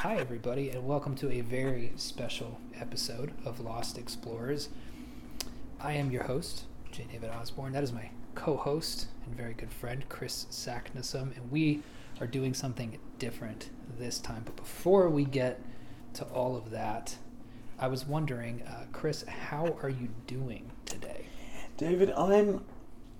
Hi, 0.00 0.16
everybody, 0.16 0.70
and 0.70 0.86
welcome 0.86 1.14
to 1.16 1.30
a 1.30 1.42
very 1.42 1.92
special 1.96 2.58
episode 2.80 3.32
of 3.44 3.60
Lost 3.60 3.98
Explorers. 3.98 4.70
I 5.78 5.92
am 5.92 6.10
your 6.10 6.22
host, 6.22 6.64
J. 6.90 7.04
David 7.12 7.28
Osborne. 7.28 7.74
That 7.74 7.84
is 7.84 7.92
my 7.92 8.08
co 8.34 8.56
host 8.56 9.08
and 9.26 9.34
very 9.34 9.52
good 9.52 9.70
friend, 9.70 10.02
Chris 10.08 10.46
Sacknessum, 10.50 11.36
and 11.36 11.50
we 11.50 11.82
are 12.18 12.26
doing 12.26 12.54
something 12.54 12.98
different 13.18 13.68
this 13.98 14.18
time. 14.18 14.40
But 14.46 14.56
before 14.56 15.10
we 15.10 15.26
get 15.26 15.60
to 16.14 16.24
all 16.28 16.56
of 16.56 16.70
that, 16.70 17.18
I 17.78 17.88
was 17.88 18.06
wondering, 18.06 18.62
uh, 18.62 18.86
Chris, 18.92 19.22
how 19.24 19.76
are 19.82 19.90
you 19.90 20.08
doing 20.26 20.70
today? 20.86 21.26
David, 21.76 22.10
I'm 22.12 22.64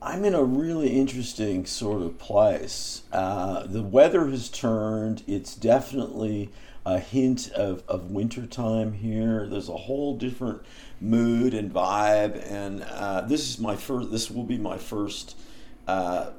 I'm 0.03 0.25
in 0.25 0.35
a 0.35 0.43
really 0.43 0.99
interesting 0.99 1.67
sort 1.67 2.01
of 2.01 2.19
place. 2.19 3.03
Uh, 3.13 3.67
the 3.67 3.83
weather 3.83 4.29
has 4.29 4.49
turned. 4.49 5.23
It's 5.27 5.55
definitely 5.55 6.49
a 6.87 6.99
hint 6.99 7.51
of, 7.53 7.83
of 7.87 8.11
wintertime 8.11 8.95
here. 8.95 9.47
There's 9.47 9.69
a 9.69 9.77
whole 9.77 10.17
different 10.17 10.63
mood 11.03 11.53
and 11.53 11.71
vibe. 11.71 12.51
And 12.51 12.83
uh, 12.83 13.23
this 13.23 13.51
is 13.51 13.59
my 13.59 13.77
first, 13.77 14.11
this 14.11 14.31
will 14.31 14.45
be 14.45 14.57
my 14.57 14.79
first 14.79 15.37
uh, 15.87 16.31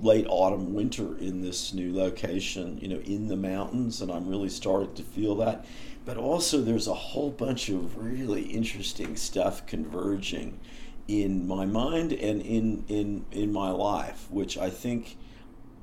late 0.00 0.26
autumn 0.28 0.72
winter 0.72 1.18
in 1.18 1.42
this 1.42 1.74
new 1.74 1.92
location, 1.92 2.78
you 2.80 2.86
know, 2.86 3.00
in 3.00 3.26
the 3.26 3.36
mountains. 3.36 4.00
And 4.00 4.12
I'm 4.12 4.28
really 4.28 4.48
starting 4.48 4.94
to 4.94 5.02
feel 5.02 5.34
that. 5.36 5.66
But 6.04 6.18
also, 6.18 6.60
there's 6.60 6.86
a 6.86 6.94
whole 6.94 7.30
bunch 7.30 7.68
of 7.68 7.98
really 7.98 8.42
interesting 8.42 9.16
stuff 9.16 9.66
converging 9.66 10.60
in 11.08 11.48
my 11.48 11.64
mind 11.64 12.12
and 12.12 12.42
in 12.42 12.84
in 12.86 13.24
in 13.32 13.50
my 13.50 13.70
life, 13.70 14.30
which 14.30 14.58
I 14.58 14.68
think 14.68 15.16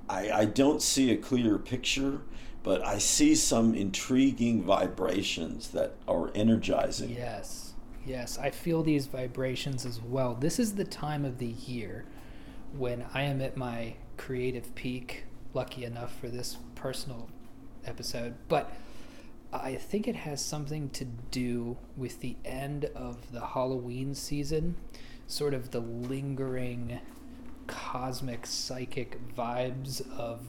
I, 0.08 0.32
I 0.32 0.46
don't 0.46 0.82
see 0.82 1.12
a 1.12 1.18
clear 1.18 1.58
picture, 1.58 2.22
but 2.62 2.86
I 2.86 3.00
see 3.00 3.34
some 3.34 3.74
intriguing 3.74 4.62
vibrations 4.62 5.70
that 5.70 5.96
are 6.08 6.32
energizing. 6.36 7.10
Yes, 7.10 7.74
yes, 8.06 8.38
I 8.38 8.52
feel 8.52 8.84
these 8.84 9.08
vibrations 9.08 9.84
as 9.84 10.00
well. 10.00 10.36
This 10.36 10.60
is 10.60 10.76
the 10.76 10.86
time 10.86 11.26
of 11.26 11.40
the 11.40 11.48
year 11.48 12.06
when 12.78 13.04
I 13.14 13.24
am 13.24 13.42
at 13.42 13.58
my 13.58 13.96
creative 14.18 14.74
peak. 14.76 15.26
Lucky 15.56 15.86
enough 15.86 16.14
for 16.20 16.28
this 16.28 16.58
personal 16.76 17.30
episode, 17.86 18.36
but 18.50 18.74
I 19.54 19.76
think 19.76 20.06
it 20.06 20.16
has 20.18 20.44
something 20.44 20.90
to 20.90 21.06
do 21.32 21.78
with 21.96 22.20
the 22.20 22.36
end 22.44 22.86
of 22.94 23.32
the 23.32 23.40
Halloween 23.40 24.16
season 24.16 24.76
sort 25.28 25.54
of 25.54 25.72
the 25.72 25.80
lingering 25.80 27.00
cosmic 27.68 28.46
psychic 28.46 29.20
vibes 29.36 30.08
of 30.18 30.42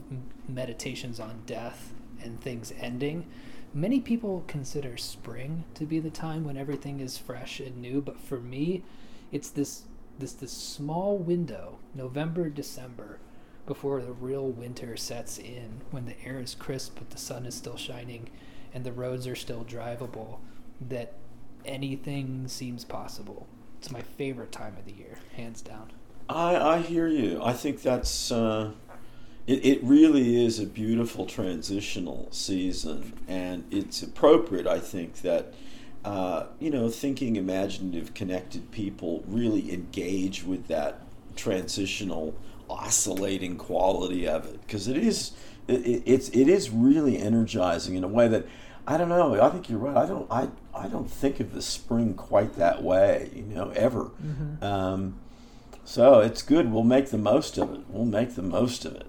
meditations 0.49 1.19
on 1.19 1.43
death 1.47 1.93
and 2.23 2.41
things 2.41 2.73
ending. 2.79 3.27
Many 3.73 4.01
people 4.01 4.45
consider 4.47 4.97
spring 4.97 5.65
to 5.75 5.85
be 5.85 5.99
the 5.99 6.11
time 6.11 6.45
when 6.45 6.57
everything 6.57 7.01
is 7.01 7.19
fresh 7.19 7.61
and 7.61 7.77
new, 7.77 8.01
but 8.01 8.21
for 8.21 8.39
me, 8.39 8.83
it's 9.33 9.49
this 9.51 9.83
this 10.19 10.33
this 10.33 10.53
small 10.53 11.19
window, 11.19 11.79
November, 11.95 12.49
December, 12.49 13.19
before 13.67 14.01
the 14.01 14.13
real 14.13 14.49
winter 14.49 14.97
sets 14.97 15.37
in, 15.39 15.83
when 15.91 16.07
the 16.07 16.19
air 16.25 16.41
is 16.41 16.55
crisp 16.55 16.97
but 16.99 17.11
the 17.11 17.19
sun 17.19 17.45
is 17.45 17.55
still 17.55 17.77
shining 17.77 18.31
and 18.73 18.85
the 18.85 18.93
roads 18.93 19.27
are 19.27 19.37
still 19.37 19.65
drivable, 19.65 20.39
that 20.81 21.15
anything 21.65 22.47
seems 22.49 22.85
possible. 22.85 23.47
It's 23.87 23.93
my 23.93 24.03
favorite 24.03 24.51
time 24.51 24.77
of 24.77 24.85
the 24.85 24.91
year, 24.91 25.17
hands 25.37 25.63
down. 25.63 25.93
I, 26.29 26.57
I 26.57 26.79
hear 26.81 27.07
you. 27.07 27.41
I 27.41 27.53
think 27.53 27.83
that's 27.83 28.33
uh, 28.33 28.73
it. 29.47 29.65
It 29.65 29.85
really 29.85 30.45
is 30.45 30.59
a 30.59 30.67
beautiful 30.67 31.25
transitional 31.25 32.27
season, 32.33 33.13
and 33.29 33.63
it's 33.71 34.03
appropriate. 34.03 34.67
I 34.67 34.81
think 34.81 35.23
that 35.23 35.55
uh, 36.05 36.47
you 36.59 36.69
know, 36.69 36.89
thinking, 36.91 37.37
imaginative, 37.37 38.13
connected 38.13 38.73
people 38.73 39.23
really 39.29 39.73
engage 39.73 40.43
with 40.43 40.67
that 40.67 41.03
transitional, 41.37 42.35
oscillating 42.69 43.57
quality 43.57 44.27
of 44.27 44.47
it 44.47 44.61
because 44.63 44.89
it 44.89 44.97
is 44.97 45.31
it, 45.69 46.03
it's 46.05 46.29
it 46.31 46.49
is 46.49 46.71
really 46.71 47.19
energizing 47.19 47.95
in 47.95 48.03
a 48.03 48.09
way 48.09 48.27
that 48.27 48.47
I 48.85 48.97
don't 48.97 49.09
know. 49.09 49.41
I 49.41 49.49
think 49.51 49.69
you're 49.71 49.79
right. 49.79 49.97
I 49.97 50.07
don't. 50.07 50.27
I. 50.29 50.49
I 50.77 50.89
don't 50.89 51.11
think 51.11 51.41
of 51.41 51.53
the 51.53 51.63
spring 51.63 52.15
quite 52.15 52.55
that 52.57 52.83
way. 52.83 53.31
You 53.35 53.43
know, 53.43 53.71
ever. 53.71 54.11
Mm-hmm. 54.25 54.65
Um, 54.65 55.19
so 55.85 56.21
it's 56.21 56.43
good. 56.43 56.73
We'll 56.73 56.83
make 56.83 57.11
the 57.11 57.19
most 57.19 57.59
of 57.59 57.73
it. 57.73 57.81
We'll 57.89 58.05
make 58.05 58.35
the 58.35 58.43
most 58.43 58.85
of 58.85 58.95
it. 58.95 59.07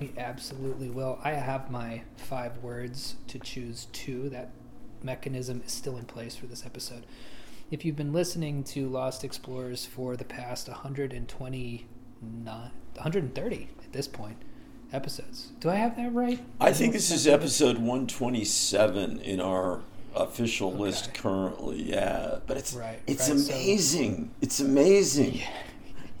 We 0.00 0.12
absolutely 0.18 0.90
will. 0.90 1.18
I 1.24 1.30
have 1.32 1.70
my 1.70 2.02
five 2.16 2.58
words 2.58 3.16
to 3.28 3.38
choose 3.38 3.86
two. 3.92 4.28
That 4.28 4.50
mechanism 5.02 5.62
is 5.64 5.72
still 5.72 5.96
in 5.96 6.04
place 6.04 6.36
for 6.36 6.46
this 6.46 6.66
episode. 6.66 7.06
If 7.70 7.84
you've 7.84 7.96
been 7.96 8.12
listening 8.12 8.62
to 8.64 8.88
Lost 8.88 9.24
Explorers 9.24 9.86
for 9.86 10.16
the 10.16 10.24
past 10.24 10.68
129, 10.68 11.86
130 12.20 13.68
at 13.84 13.92
this 13.92 14.08
point, 14.08 14.36
episodes. 14.92 15.52
Do 15.60 15.70
I 15.70 15.76
have 15.76 15.96
that 15.96 16.12
right? 16.12 16.40
I 16.60 16.72
think 16.72 16.92
this 16.92 17.10
is 17.10 17.26
episode 17.26 17.76
127 17.76 19.20
in 19.20 19.40
our 19.40 19.82
official 20.16 20.70
okay. 20.70 20.78
list 20.78 21.14
currently. 21.14 21.82
Yeah, 21.82 22.38
but 22.46 22.56
it's 22.56 22.74
right, 22.74 23.00
it's 23.06 23.28
right. 23.28 23.38
amazing. 23.38 24.24
So, 24.24 24.30
it's 24.40 24.60
amazing. 24.60 25.34
Yeah. 25.34 25.48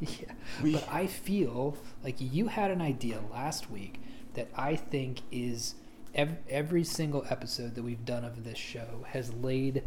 yeah. 0.00 0.32
We, 0.62 0.72
but 0.72 0.88
I 0.90 1.06
feel 1.06 1.76
like 2.02 2.16
you 2.18 2.48
had 2.48 2.70
an 2.70 2.80
idea 2.80 3.20
last 3.30 3.70
week 3.70 4.00
that 4.34 4.48
I 4.56 4.76
think 4.76 5.20
is 5.30 5.74
every, 6.14 6.36
every 6.48 6.84
single 6.84 7.24
episode 7.28 7.74
that 7.74 7.82
we've 7.82 8.04
done 8.04 8.24
of 8.24 8.44
this 8.44 8.58
show 8.58 9.04
has 9.08 9.32
laid 9.34 9.82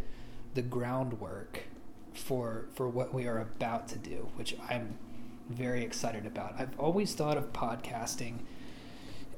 the 0.53 0.62
groundwork 0.62 1.64
for 2.14 2.66
for 2.74 2.88
what 2.88 3.14
we 3.14 3.28
are 3.28 3.40
about 3.40 3.88
to 3.90 3.97
do, 3.97 4.30
which 4.36 4.56
I'm 4.70 4.97
very 5.50 5.84
excited 5.84 6.26
about. 6.26 6.56
I've 6.59 6.80
always 6.80 7.14
thought 7.14 7.38
of 7.38 7.52
podcasting 7.53 8.40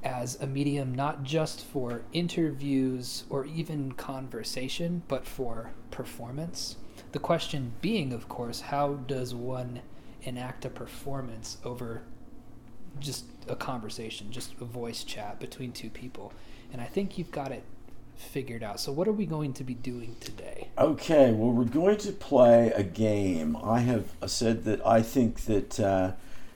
as 0.04 0.40
a 0.42 0.48
medium 0.48 0.96
not 0.96 1.24
just 1.24 1.64
for 1.64 2.02
interviews 2.12 3.24
or 3.30 3.46
even 3.46 3.92
conversation, 3.94 5.04
but 5.08 5.26
for 5.26 5.72
performance. 5.92 6.76
The 7.12 7.20
question 7.20 7.74
being, 7.82 8.14
of 8.14 8.28
course, 8.28 8.62
how 8.62 8.94
does 8.94 9.36
one 9.36 9.82
enact 10.24 10.66
a 10.66 10.70
performance 10.70 11.58
over 11.64 12.02
just 13.00 13.26
a 13.48 13.56
conversation, 13.56 14.32
just 14.32 14.54
a 14.62 14.66
voice 14.66 15.04
chat 15.04 15.40
between 15.40 15.72
two 15.72 15.90
people? 15.90 16.34
And 16.72 16.82
I 16.82 16.86
think 16.86 17.18
you've 17.18 17.32
got 17.32 17.52
it 17.52 17.64
figured 18.16 18.64
out. 18.64 18.80
So, 18.80 18.92
what 18.92 19.08
are 19.08 19.14
we 19.14 19.26
going 19.26 19.54
to 19.54 19.64
be 19.64 19.74
doing 19.74 20.16
today? 20.20 20.70
Okay, 20.78 21.32
well, 21.32 21.52
we're 21.52 21.66
going 21.66 21.98
to 21.98 22.12
play 22.12 22.72
a 22.76 22.84
game. 22.84 23.58
I 23.62 23.80
have 23.80 24.12
said 24.26 24.64
that 24.64 24.86
I 24.86 25.02
think 25.02 25.42
that. 25.46 25.80
Uh, 25.80 26.12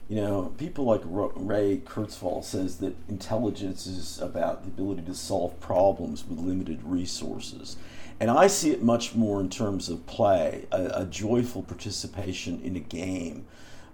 you 0.07 0.17
know, 0.17 0.53
people 0.57 0.85
like 0.85 1.01
Ray 1.03 1.81
Kurzweil 1.83 2.43
says 2.43 2.77
that 2.77 2.95
intelligence 3.09 3.87
is 3.87 4.19
about 4.21 4.63
the 4.63 4.69
ability 4.69 5.01
to 5.03 5.15
solve 5.15 5.59
problems 5.59 6.25
with 6.27 6.39
limited 6.39 6.83
resources. 6.83 7.77
And 8.19 8.29
I 8.29 8.47
see 8.47 8.71
it 8.71 8.83
much 8.83 9.15
more 9.15 9.41
in 9.41 9.49
terms 9.49 9.89
of 9.89 10.05
play, 10.05 10.67
a, 10.71 11.01
a 11.01 11.05
joyful 11.05 11.63
participation 11.63 12.61
in 12.61 12.75
a 12.75 12.79
game, 12.79 13.45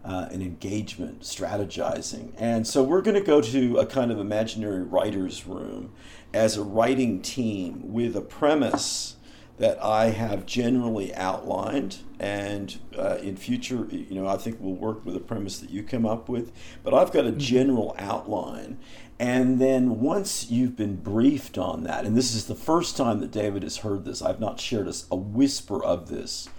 uh, 0.03 0.27
an 0.31 0.41
engagement, 0.41 1.21
strategizing. 1.21 2.33
And 2.37 2.67
so 2.67 2.83
we're 2.83 3.01
going 3.01 3.15
to 3.15 3.25
go 3.25 3.41
to 3.41 3.77
a 3.77 3.85
kind 3.85 4.11
of 4.11 4.19
imaginary 4.19 4.83
writer's 4.83 5.47
room 5.47 5.93
as 6.33 6.57
a 6.57 6.63
writing 6.63 7.21
team 7.21 7.93
with 7.93 8.15
a 8.17 8.21
premise 8.21 9.15
that 9.57 9.83
I 9.83 10.05
have 10.05 10.45
generally 10.45 11.13
outlined, 11.13 11.99
and 12.19 12.79
uh, 12.97 13.17
in 13.21 13.35
future, 13.37 13.87
you 13.91 14.15
know, 14.15 14.27
I 14.27 14.37
think 14.37 14.57
we'll 14.59 14.73
work 14.73 15.05
with 15.05 15.15
a 15.15 15.19
premise 15.19 15.59
that 15.59 15.69
you 15.69 15.83
come 15.83 16.05
up 16.05 16.29
with. 16.29 16.51
But 16.83 16.93
I've 16.93 17.11
got 17.11 17.25
a 17.25 17.29
mm-hmm. 17.29 17.39
general 17.39 17.95
outline, 17.97 18.79
and 19.19 19.59
then 19.59 19.99
once 19.99 20.49
you've 20.49 20.75
been 20.75 20.95
briefed 20.95 21.57
on 21.57 21.83
that, 21.83 22.05
and 22.05 22.17
this 22.17 22.33
is 22.33 22.47
the 22.47 22.55
first 22.55 22.97
time 22.97 23.19
that 23.19 23.31
David 23.31 23.63
has 23.63 23.77
heard 23.77 24.03
this, 24.03 24.21
I've 24.21 24.39
not 24.39 24.59
shared 24.59 24.87
a, 24.87 24.93
a 25.11 25.15
whisper 25.15 25.83
of 25.83 26.09
this. 26.09 26.49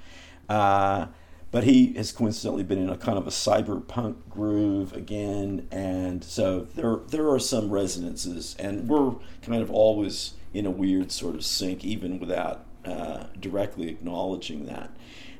Uh, 0.48 1.06
but 1.52 1.64
he 1.64 1.92
has 1.94 2.12
coincidentally 2.12 2.64
been 2.64 2.78
in 2.78 2.88
a 2.88 2.96
kind 2.96 3.18
of 3.18 3.26
a 3.26 3.30
cyberpunk 3.30 4.16
groove 4.30 4.94
again, 4.94 5.68
and 5.70 6.24
so 6.24 6.60
there 6.74 7.00
there 7.08 7.28
are 7.30 7.38
some 7.38 7.70
resonances, 7.70 8.56
and 8.58 8.88
we're 8.88 9.14
kind 9.42 9.62
of 9.62 9.70
always 9.70 10.32
in 10.54 10.64
a 10.64 10.70
weird 10.70 11.12
sort 11.12 11.34
of 11.34 11.44
sync, 11.44 11.84
even 11.84 12.18
without 12.18 12.64
uh, 12.84 13.24
directly 13.38 13.88
acknowledging 13.88 14.66
that. 14.66 14.90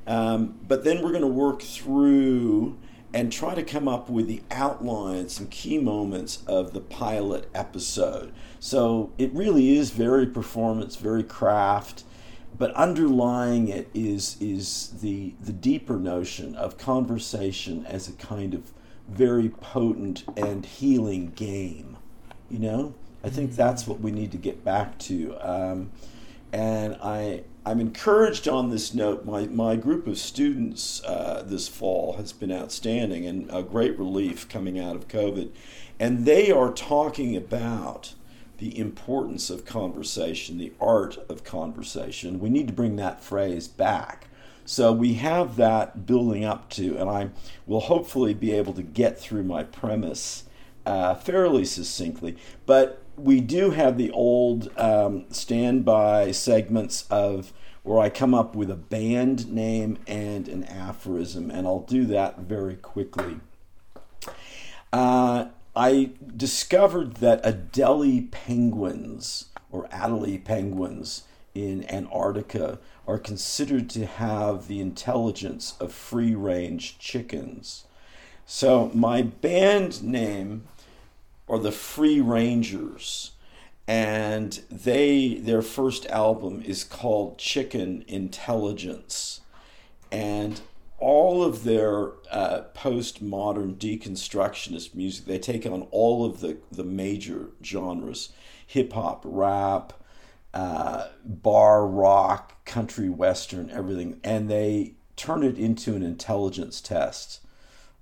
Um, 0.06 0.58
but 0.66 0.84
then 0.84 1.02
we're 1.02 1.10
going 1.10 1.22
to 1.22 1.28
work 1.28 1.62
through 1.62 2.76
and 3.14 3.30
try 3.30 3.54
to 3.54 3.62
come 3.62 3.88
up 3.88 4.08
with 4.08 4.26
the 4.26 4.42
outline, 4.50 5.28
some 5.28 5.46
key 5.48 5.78
moments 5.78 6.42
of 6.46 6.72
the 6.72 6.80
pilot 6.80 7.48
episode. 7.54 8.32
So 8.58 9.12
it 9.18 9.32
really 9.32 9.76
is 9.76 9.90
very 9.90 10.26
performance, 10.26 10.96
very 10.96 11.22
craft, 11.22 12.04
but 12.58 12.72
underlying 12.74 13.68
it 13.68 13.88
is 13.94 14.36
is 14.40 14.94
the 15.00 15.34
the 15.40 15.52
deeper 15.52 15.96
notion 15.96 16.54
of 16.54 16.78
conversation 16.78 17.84
as 17.86 18.08
a 18.08 18.12
kind 18.12 18.54
of 18.54 18.72
very 19.08 19.48
potent 19.48 20.24
and 20.36 20.64
healing 20.64 21.32
game. 21.34 21.96
You 22.50 22.58
know, 22.58 22.94
I 23.24 23.30
think 23.30 23.56
that's 23.56 23.86
what 23.86 24.00
we 24.00 24.10
need 24.10 24.32
to 24.32 24.38
get 24.38 24.64
back 24.64 24.98
to. 25.00 25.36
Um, 25.40 25.90
and 26.52 26.96
I, 27.02 27.44
I'm 27.64 27.80
encouraged 27.80 28.46
on 28.46 28.70
this 28.70 28.92
note. 28.92 29.24
My, 29.24 29.46
my 29.46 29.76
group 29.76 30.06
of 30.06 30.18
students 30.18 31.02
uh, 31.04 31.42
this 31.46 31.66
fall 31.66 32.14
has 32.14 32.32
been 32.32 32.52
outstanding 32.52 33.26
and 33.26 33.50
a 33.50 33.62
great 33.62 33.98
relief 33.98 34.48
coming 34.48 34.78
out 34.78 34.94
of 34.94 35.08
COVID. 35.08 35.50
And 35.98 36.26
they 36.26 36.50
are 36.50 36.72
talking 36.72 37.36
about 37.36 38.14
the 38.58 38.78
importance 38.78 39.50
of 39.50 39.64
conversation, 39.64 40.58
the 40.58 40.72
art 40.80 41.18
of 41.28 41.42
conversation. 41.42 42.38
We 42.38 42.50
need 42.50 42.66
to 42.68 42.72
bring 42.72 42.96
that 42.96 43.22
phrase 43.22 43.66
back. 43.66 44.28
So 44.64 44.92
we 44.92 45.14
have 45.14 45.56
that 45.56 46.06
building 46.06 46.44
up 46.44 46.70
to, 46.70 46.96
and 46.96 47.10
I 47.10 47.30
will 47.66 47.80
hopefully 47.80 48.34
be 48.34 48.52
able 48.52 48.72
to 48.74 48.82
get 48.82 49.18
through 49.18 49.42
my 49.42 49.64
premise 49.64 50.44
uh, 50.86 51.14
fairly 51.14 51.64
succinctly. 51.64 52.36
But 52.66 53.01
we 53.16 53.40
do 53.40 53.70
have 53.70 53.98
the 53.98 54.10
old 54.10 54.70
um, 54.78 55.26
standby 55.30 56.32
segments 56.32 57.06
of 57.10 57.52
where 57.82 57.98
I 58.00 58.10
come 58.10 58.34
up 58.34 58.54
with 58.54 58.70
a 58.70 58.76
band 58.76 59.50
name 59.50 59.98
and 60.06 60.48
an 60.48 60.64
aphorism, 60.64 61.50
and 61.50 61.66
I'll 61.66 61.80
do 61.80 62.04
that 62.06 62.38
very 62.38 62.76
quickly. 62.76 63.40
Uh, 64.92 65.46
I 65.74 66.10
discovered 66.36 67.14
that 67.16 67.42
Adelie 67.44 68.30
penguins 68.30 69.46
or 69.70 69.88
Adelie 69.88 70.44
penguins 70.44 71.24
in 71.54 71.88
Antarctica 71.90 72.78
are 73.06 73.18
considered 73.18 73.90
to 73.90 74.06
have 74.06 74.68
the 74.68 74.80
intelligence 74.80 75.74
of 75.80 75.92
free 75.92 76.34
range 76.34 76.98
chickens. 76.98 77.84
So 78.46 78.90
my 78.94 79.22
band 79.22 80.02
name 80.02 80.64
are 81.52 81.58
the 81.58 81.70
Free 81.70 82.18
Rangers. 82.18 83.32
And 83.86 84.58
they 84.70 85.34
their 85.34 85.60
first 85.60 86.06
album 86.06 86.62
is 86.62 86.82
called 86.82 87.36
Chicken 87.36 88.04
Intelligence. 88.08 89.42
And 90.10 90.62
all 90.98 91.44
of 91.44 91.64
their 91.64 92.12
uh, 92.30 92.62
postmodern 92.74 93.74
deconstructionist 93.74 94.94
music 94.94 95.26
they 95.26 95.38
take 95.38 95.66
on 95.66 95.82
all 95.90 96.24
of 96.24 96.40
the 96.40 96.56
the 96.70 96.84
major 96.84 97.50
genres. 97.62 98.30
Hip 98.66 98.94
hop 98.94 99.22
rap 99.26 99.92
uh, 100.54 101.08
bar 101.22 101.86
rock 101.86 102.64
country 102.64 103.10
western 103.10 103.68
everything. 103.70 104.20
And 104.24 104.48
they 104.48 104.94
turn 105.16 105.42
it 105.42 105.58
into 105.58 105.94
an 105.94 106.02
intelligence 106.02 106.80
test 106.80 107.41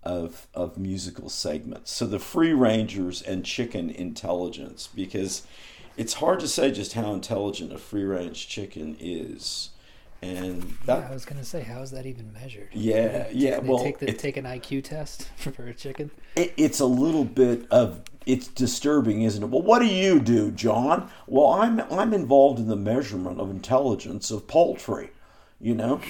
of 0.02 0.46
of 0.54 0.78
musical 0.78 1.28
segments. 1.28 1.90
So 1.92 2.06
the 2.06 2.18
Free 2.18 2.52
Rangers 2.52 3.20
and 3.22 3.44
Chicken 3.44 3.90
Intelligence, 3.90 4.88
because 4.94 5.42
it's 5.96 6.14
hard 6.14 6.40
to 6.40 6.48
say 6.48 6.70
just 6.70 6.94
how 6.94 7.12
intelligent 7.12 7.72
a 7.72 7.78
free 7.78 8.04
range 8.04 8.48
chicken 8.48 8.96
is. 9.00 9.70
And 10.22 10.76
that, 10.84 10.98
yeah, 11.00 11.08
I 11.10 11.12
was 11.14 11.24
gonna 11.24 11.44
say, 11.44 11.62
how 11.62 11.80
is 11.80 11.90
that 11.92 12.04
even 12.04 12.30
measured? 12.32 12.68
Yeah, 12.72 13.24
They- 13.28 13.32
yeah. 13.34 13.58
Well, 13.58 13.82
take, 13.82 13.98
the, 13.98 14.12
take 14.12 14.36
an 14.36 14.44
IQ 14.44 14.84
test 14.84 15.28
for 15.36 15.66
a 15.66 15.72
chicken. 15.74 16.10
it, 16.36 16.52
it's 16.58 16.80
a 16.80 16.86
little 16.86 17.24
bit 17.24 17.66
of 17.70 18.02
it's 18.26 18.48
disturbing, 18.48 19.22
isn't 19.22 19.42
it? 19.42 19.48
Well, 19.48 19.62
what 19.62 19.78
do 19.78 19.86
you 19.86 20.20
do, 20.20 20.50
John? 20.50 21.10
Well, 21.26 21.48
I'm 21.48 21.80
I'm 21.90 22.12
involved 22.12 22.58
in 22.58 22.68
the 22.68 22.76
measurement 22.76 23.40
of 23.40 23.50
intelligence 23.50 24.30
of 24.30 24.46
poultry. 24.46 25.10
You 25.62 25.74
know, 25.74 26.00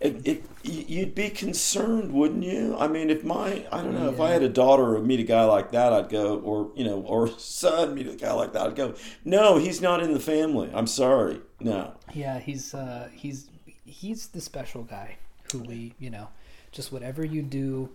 it, 0.00 0.24
it 0.24 0.44
you'd 0.62 1.16
be 1.16 1.30
concerned, 1.30 2.12
wouldn't 2.12 2.44
you? 2.44 2.76
I 2.78 2.86
mean, 2.86 3.10
if 3.10 3.24
my 3.24 3.66
I 3.72 3.82
don't 3.82 3.94
know 3.94 4.08
if 4.08 4.20
I 4.20 4.30
had 4.30 4.42
a 4.44 4.48
daughter 4.48 4.94
or 4.94 5.00
meet 5.00 5.18
a 5.18 5.24
guy 5.24 5.44
like 5.44 5.72
that, 5.72 5.92
I'd 5.92 6.08
go, 6.08 6.38
or 6.38 6.70
you 6.76 6.84
know, 6.84 7.00
or 7.00 7.26
son 7.26 7.94
meet 7.94 8.06
a 8.06 8.14
guy 8.14 8.32
like 8.32 8.52
that, 8.52 8.68
I'd 8.68 8.76
go. 8.76 8.94
No, 9.24 9.56
he's 9.58 9.80
not 9.80 10.00
in 10.00 10.12
the 10.12 10.20
family. 10.20 10.70
I'm 10.72 10.86
sorry. 10.86 11.40
No. 11.58 11.94
Yeah, 12.14 12.38
he's 12.38 12.72
uh, 12.72 13.08
he's 13.12 13.48
he's 13.84 14.28
the 14.28 14.40
special 14.40 14.84
guy 14.84 15.16
who 15.50 15.58
we, 15.60 15.94
you 15.98 16.10
know, 16.10 16.28
just 16.70 16.92
whatever 16.92 17.24
you 17.24 17.42
do 17.42 17.88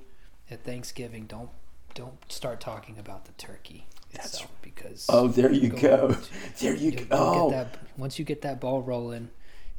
at 0.51 0.63
Thanksgiving, 0.63 1.25
don't 1.27 1.50
don't 1.94 2.29
start 2.31 2.59
talking 2.59 2.97
about 3.00 3.23
the 3.25 3.31
turkey 3.33 3.85
itself 4.11 4.51
because 4.61 5.06
Oh, 5.09 5.27
there 5.29 5.51
you 5.51 5.69
go. 5.69 6.15
There 6.59 6.75
you 6.75 6.91
go. 6.91 7.06
Oh, 7.11 7.50
get 7.50 7.71
that, 7.71 7.79
once 7.97 8.19
you 8.19 8.25
get 8.25 8.41
that 8.41 8.59
ball 8.59 8.81
rolling, 8.81 9.29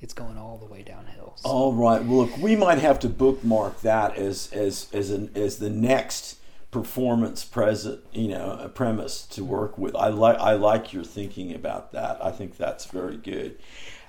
it's 0.00 0.14
going 0.14 0.37
all 0.37 0.58
the 0.58 0.66
way 0.66 0.82
downhill. 0.82 1.34
So, 1.37 1.48
All 1.48 1.72
right. 1.72 2.04
Well, 2.04 2.26
look, 2.26 2.37
we 2.38 2.56
might 2.56 2.78
have 2.78 2.98
to 3.00 3.08
bookmark 3.08 3.81
that 3.81 4.16
as 4.16 4.52
as 4.52 4.88
as 4.93 5.10
an 5.10 5.31
as 5.34 5.58
the 5.58 5.70
next 5.70 6.38
performance 6.70 7.44
present, 7.44 8.00
you 8.12 8.28
know, 8.28 8.58
a 8.60 8.69
premise 8.69 9.22
to 9.28 9.44
work 9.44 9.78
with. 9.78 9.96
I 9.96 10.08
like 10.08 10.38
I 10.38 10.52
like 10.52 10.93
your 10.93 11.04
thinking 11.04 11.54
about 11.54 11.93
that. 11.93 12.22
I 12.22 12.31
think 12.31 12.56
that's 12.56 12.87
very 12.87 13.16
good. 13.16 13.58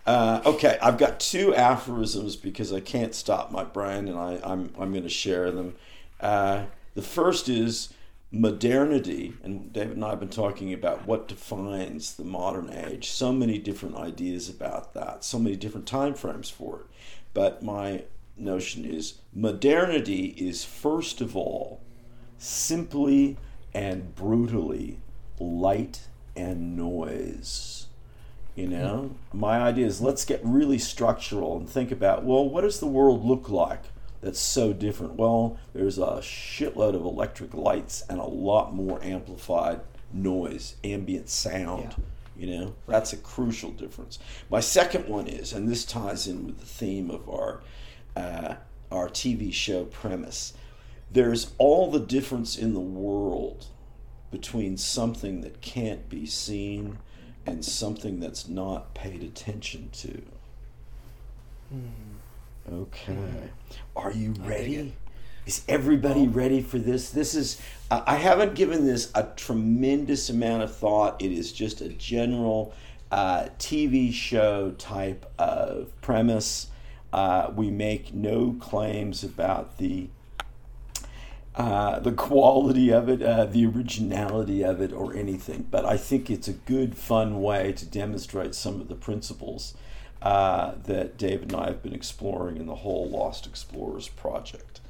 Uh, 0.05 0.41
okay, 0.45 0.77
I've 0.81 0.97
got 0.97 1.19
two 1.19 1.53
aphorisms 1.53 2.37
because 2.37 2.71
I 2.71 2.79
can't 2.79 3.13
stop 3.13 3.51
my 3.51 3.63
brain, 3.65 4.07
and 4.07 4.17
I, 4.17 4.39
I'm 4.43 4.73
I'm 4.79 4.91
going 4.91 5.03
to 5.03 5.09
share 5.09 5.51
them. 5.51 5.75
Uh, 6.19 6.63
the 6.95 7.01
first 7.01 7.47
is 7.49 7.93
modernity, 8.31 9.33
and 9.43 9.71
David 9.71 9.95
and 9.95 10.05
I 10.05 10.09
have 10.09 10.19
been 10.19 10.29
talking 10.29 10.73
about 10.73 11.07
what 11.07 11.27
defines 11.27 12.15
the 12.15 12.25
modern 12.25 12.69
age. 12.71 13.09
So 13.09 13.31
many 13.31 13.57
different 13.57 13.95
ideas 13.95 14.49
about 14.49 14.93
that, 14.93 15.23
so 15.23 15.39
many 15.39 15.55
different 15.55 15.87
time 15.87 16.13
frames 16.13 16.49
for 16.49 16.81
it. 16.81 16.85
But 17.33 17.63
my 17.63 18.03
notion 18.35 18.85
is 18.85 19.19
modernity 19.33 20.35
is 20.37 20.63
first 20.63 21.21
of 21.21 21.35
all 21.35 21.81
simply 22.37 23.37
and 23.73 24.13
brutally 24.15 24.99
light 25.39 26.07
and 26.35 26.75
noise. 26.75 27.87
You 28.55 28.67
know, 28.67 29.15
my 29.31 29.59
idea 29.59 29.85
is 29.85 30.01
let's 30.01 30.25
get 30.25 30.41
really 30.43 30.79
structural 30.79 31.57
and 31.57 31.69
think 31.69 31.91
about 31.91 32.23
well, 32.23 32.47
what 32.47 32.61
does 32.61 32.79
the 32.79 32.87
world 32.87 33.23
look 33.23 33.49
like 33.49 33.83
that's 34.27 34.41
so 34.41 34.73
different? 34.73 35.13
Well, 35.13 35.57
there's 35.73 35.97
a 35.97 36.19
shitload 36.19 36.95
of 36.95 37.05
electric 37.05 37.53
lights 37.53 38.03
and 38.09 38.19
a 38.19 38.25
lot 38.25 38.75
more 38.75 39.01
amplified 39.01 39.79
noise, 40.11 40.75
ambient 40.83 41.29
sound. 41.29 41.95
You 42.35 42.47
know, 42.47 42.75
that's 42.89 43.13
a 43.13 43.17
crucial 43.17 43.71
difference. 43.71 44.19
My 44.49 44.59
second 44.59 45.07
one 45.07 45.27
is, 45.27 45.53
and 45.53 45.65
this 45.69 45.85
ties 45.85 46.27
in 46.27 46.45
with 46.45 46.59
the 46.59 46.65
theme 46.65 47.09
of 47.09 47.29
our 47.29 47.61
uh, 48.17 48.55
our 48.91 49.07
TV 49.07 49.53
show 49.53 49.85
premise. 49.85 50.53
There's 51.09 51.53
all 51.57 51.89
the 51.89 52.01
difference 52.01 52.57
in 52.57 52.73
the 52.73 52.81
world 52.81 53.67
between 54.29 54.75
something 54.75 55.39
that 55.39 55.61
can't 55.61 56.09
be 56.09 56.25
seen 56.25 56.97
and 57.45 57.63
something 57.63 58.19
that's 58.19 58.49
not 58.49 58.93
paid 58.93 59.23
attention 59.23 59.89
to. 59.93 60.21
Okay. 62.71 63.49
Are 63.95 64.11
you 64.11 64.33
ready? 64.39 64.93
Is 65.45 65.63
everybody 65.69 66.27
ready 66.27 66.61
for 66.61 66.79
this? 66.79 67.11
This 67.11 67.33
is, 67.33 67.61
I 67.89 68.03
I 68.05 68.15
haven't 68.15 68.55
given 68.55 68.85
this 68.85 69.09
a 69.15 69.23
tremendous 69.37 70.29
amount 70.29 70.63
of 70.63 70.75
thought. 70.75 71.21
It 71.21 71.31
is 71.31 71.53
just 71.53 71.79
a 71.79 71.87
general 71.87 72.73
uh, 73.09 73.47
TV 73.57 74.11
show 74.11 74.71
type 74.71 75.31
of 75.39 75.89
premise. 76.01 76.67
Uh, 77.13 77.51
we 77.55 77.71
make 77.71 78.13
no 78.13 78.57
claims 78.59 79.23
about 79.23 79.77
the 79.77 80.09
uh, 81.55 81.99
the 81.99 82.11
quality 82.11 82.91
of 82.91 83.07
it, 83.07 83.23
uh, 83.23 83.45
the 83.45 83.65
originality 83.65 84.61
of 84.61 84.81
it, 84.81 84.91
or 84.91 85.15
anything. 85.15 85.65
But 85.71 85.85
I 85.85 85.95
think 85.95 86.29
it's 86.29 86.49
a 86.49 86.53
good, 86.53 86.97
fun 86.97 87.41
way 87.41 87.71
to 87.71 87.85
demonstrate 87.85 88.53
some 88.53 88.81
of 88.81 88.89
the 88.89 88.95
principles 88.95 89.73
uh, 90.21 90.73
that 90.85 91.17
David 91.17 91.51
and 91.51 91.61
I 91.61 91.67
have 91.67 91.83
been 91.83 91.93
exploring 91.93 92.57
in 92.57 92.65
the 92.65 92.75
whole 92.75 93.09
Lost 93.09 93.45
Explorers 93.45 94.07
project. 94.07 94.81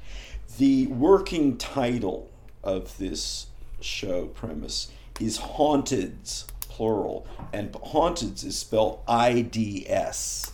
The 0.58 0.86
working 0.86 1.56
title 1.56 2.30
of 2.64 2.96
this 2.98 3.46
show 3.80 4.26
premise 4.26 4.90
is 5.20 5.38
Haunteds, 5.38 6.46
plural, 6.62 7.26
and 7.52 7.72
Haunteds 7.72 8.44
is 8.44 8.58
spelled 8.58 9.00
I 9.06 9.42
D 9.42 9.84
S, 9.88 10.52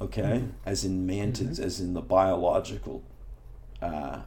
okay, 0.00 0.44
as 0.64 0.84
in 0.84 1.06
mantids, 1.06 1.58
as 1.58 1.80
in 1.80 1.94
the 1.94 2.00
biological 2.00 3.02
uh, 3.82 4.20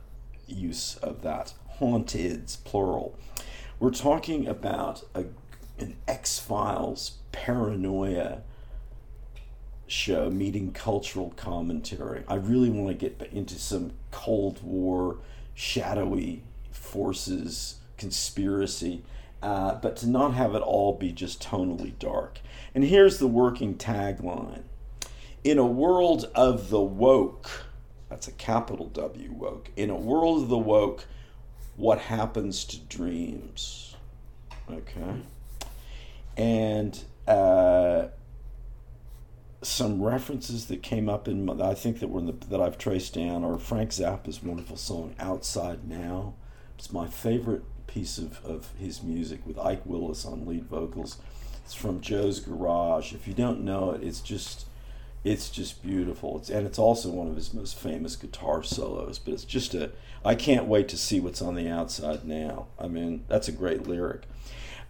use 0.48 0.98
of 0.98 1.22
that. 1.22 1.54
Haunteds, 1.80 2.64
plural. 2.64 3.18
We're 3.80 3.92
talking 3.92 4.48
about 4.48 5.04
a, 5.16 5.26
an 5.80 5.96
X 6.08 6.40
Files 6.40 7.18
paranoia 7.32 8.44
show 9.94 10.30
meeting 10.30 10.72
cultural 10.72 11.32
commentary. 11.36 12.24
I 12.28 12.36
really 12.36 12.70
want 12.70 12.88
to 12.88 13.10
get 13.10 13.30
into 13.32 13.60
some 13.60 13.94
Cold 14.10 14.60
War, 14.64 15.18
shadowy 15.54 16.42
forces, 16.72 17.76
conspiracy, 17.98 19.04
uh, 19.44 19.76
but 19.76 19.96
to 19.98 20.08
not 20.10 20.34
have 20.34 20.56
it 20.56 20.62
all 20.62 20.94
be 20.98 21.12
just 21.12 21.44
tonally 21.44 21.98
dark. 22.00 22.40
And 22.74 22.84
here's 22.84 23.20
the 23.20 23.28
working 23.28 23.76
tagline 23.76 24.64
In 25.44 25.60
a 25.60 25.66
world 25.66 26.30
of 26.34 26.70
the 26.72 26.82
woke, 26.82 27.66
that's 28.10 28.28
a 28.28 28.32
capital 28.32 28.88
W 28.88 29.32
woke, 29.32 29.70
in 29.76 29.92
a 29.92 29.96
world 29.96 30.42
of 30.42 30.50
the 30.50 30.58
woke, 30.58 31.06
what 31.76 32.00
happens 32.00 32.66
to 32.66 32.80
dreams? 32.80 33.96
Okay. 34.72 35.22
and 36.36 37.04
uh, 37.28 38.08
some 39.64 40.02
references 40.02 40.68
that 40.68 40.84
came 40.84 41.10
up 41.10 41.28
in 41.28 41.46
my, 41.46 41.54
I 41.54 41.74
think 41.74 42.00
that 42.00 42.10
were 42.10 42.22
the, 42.22 42.34
that 42.50 42.62
I've 42.62 42.78
traced 42.78 43.14
down 43.14 43.44
are 43.44 43.58
Frank 43.58 43.92
Zappa's 43.92 44.44
wonderful 44.44 44.78
song 44.78 45.16
"Outside 45.20 45.88
Now." 45.88 46.36
It's 46.78 46.92
my 46.92 47.08
favorite 47.08 47.64
piece 47.88 48.18
of, 48.18 48.44
of 48.44 48.72
his 48.78 49.04
music 49.04 49.46
with 49.46 49.60
Ike 49.60 49.86
Willis 49.86 50.26
on 50.26 50.46
lead 50.46 50.66
vocals. 50.66 51.18
It's 51.64 51.74
from 51.74 52.02
Joe's 52.02 52.40
Garage. 52.40 53.14
If 53.14 53.28
you 53.28 53.34
don't 53.34 53.62
know 53.62 53.92
it, 53.92 54.04
it's 54.04 54.20
just 54.20 54.66
it's 55.24 55.50
just 55.50 55.82
beautiful. 55.82 56.38
It's 56.38 56.50
and 56.50 56.68
it's 56.68 56.80
also 56.80 57.10
one 57.10 57.28
of 57.28 57.36
his 57.36 57.54
most 57.54 57.78
famous 57.78 58.16
guitar 58.16 58.64
solos. 58.64 59.20
But 59.20 59.34
it's 59.34 59.46
just 59.46 59.74
a 59.74 59.92
I 60.26 60.36
can't 60.36 60.66
wait 60.66 60.88
to 60.90 60.98
see 60.98 61.20
what's 61.20 61.42
on 61.42 61.56
the 61.56 61.70
outside 61.70 62.26
now. 62.26 62.68
I 62.80 62.88
mean, 62.88 63.24
that's 63.28 63.48
a 63.48 63.54
great 63.54 63.88
lyric. 63.88 64.24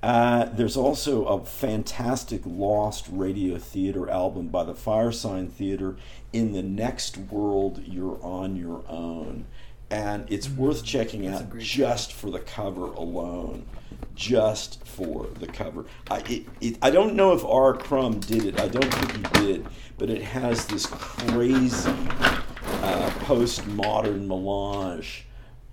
Uh, 0.03 0.49
there's 0.51 0.75
also 0.75 1.23
a 1.23 1.45
fantastic 1.45 2.41
lost 2.45 3.07
radio 3.09 3.57
theater 3.57 4.09
album 4.09 4.49
by 4.49 4.61
the 4.61 4.73
Firesign 4.73 5.49
Theater. 5.49 5.95
In 6.33 6.51
the 6.51 6.61
next 6.61 7.17
world, 7.17 7.81
you're 7.85 8.19
on 8.21 8.57
your 8.57 8.83
own, 8.89 9.45
and 9.89 10.29
it's 10.29 10.47
mm-hmm. 10.47 10.61
worth 10.61 10.83
checking 10.83 11.25
out 11.25 11.57
just 11.57 12.11
for 12.11 12.29
the 12.29 12.41
cover 12.41 12.87
alone. 12.87 13.65
Just 14.13 14.85
for 14.85 15.27
the 15.39 15.47
cover. 15.47 15.85
I 16.11 16.17
it, 16.27 16.45
it, 16.59 16.77
I 16.81 16.91
don't 16.91 17.15
know 17.15 17.31
if 17.31 17.43
R. 17.45 17.73
Crumb 17.73 18.19
did 18.19 18.45
it. 18.45 18.59
I 18.59 18.67
don't 18.67 18.93
think 18.93 19.15
he 19.15 19.45
did, 19.45 19.65
but 19.97 20.09
it 20.09 20.21
has 20.21 20.65
this 20.67 20.85
crazy 20.85 21.89
uh, 21.89 23.09
postmodern 23.21 24.27
melange 24.27 25.25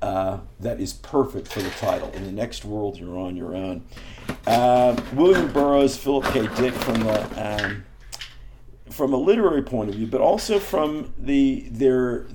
uh, 0.03 0.39
that 0.59 0.81
is 0.81 0.93
perfect 0.93 1.49
for 1.49 1.61
the 1.61 1.71
title. 1.71 2.11
In 2.13 2.25
the 2.25 2.33
next 2.33 2.65
world, 2.65 2.99
you're 2.99 3.19
on 3.19 3.37
your 3.37 3.55
own. 3.55 3.85
Uh, 4.47 5.01
William 5.15 5.53
Burroughs, 5.53 5.97
Philip 5.97 6.25
K. 6.33 6.49
Dick, 6.57 6.75
from 6.75 7.01
the 7.01 7.65
um, 7.65 7.85
from 8.89 9.13
a 9.13 9.17
literary 9.17 9.63
point 9.63 9.91
of 9.91 9.97
view, 9.97 10.07
but 10.07 10.21
also 10.21 10.59
from 10.59 11.13
the 11.19 11.67
their 11.71 12.27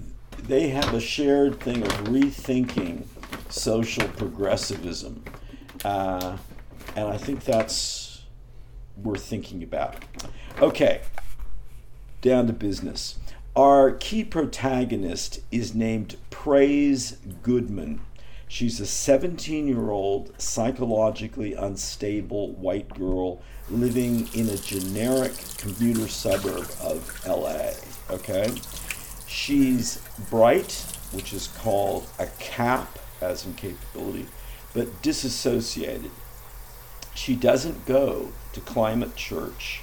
they 0.43 0.69
have 0.69 0.93
a 0.93 0.99
shared 0.99 1.59
thing 1.59 1.81
of 1.81 1.91
rethinking 2.05 3.05
social 3.49 4.07
progressivism, 4.09 5.23
uh, 5.83 6.37
and 6.95 7.07
I 7.07 7.17
think 7.17 7.43
that's 7.43 8.23
worth 8.95 9.23
thinking 9.23 9.63
about. 9.63 10.05
Okay, 10.61 11.01
down 12.21 12.47
to 12.47 12.53
business. 12.53 13.17
Our 13.55 13.91
key 13.91 14.25
protagonist 14.25 15.39
is 15.49 15.73
named 15.73 16.17
Praise 16.29 17.15
Goodman. 17.41 18.01
She's 18.49 18.81
a 18.81 18.85
17 18.85 19.65
year 19.65 19.91
old, 19.91 20.33
psychologically 20.37 21.53
unstable 21.53 22.51
white 22.51 22.89
girl 22.93 23.41
living 23.69 24.27
in 24.33 24.49
a 24.49 24.57
generic 24.57 25.31
commuter 25.57 26.09
suburb 26.09 26.69
of 26.81 27.25
LA. 27.25 27.71
Okay? 28.09 28.53
She's 29.25 30.01
bright, 30.29 30.73
which 31.13 31.31
is 31.31 31.47
called 31.59 32.07
a 32.19 32.27
cap, 32.39 32.99
as 33.21 33.45
in 33.45 33.53
capability, 33.53 34.25
but 34.73 35.01
disassociated. 35.01 36.11
She 37.13 37.37
doesn't 37.37 37.85
go 37.85 38.33
to 38.51 38.59
climate 38.59 39.15
church 39.15 39.81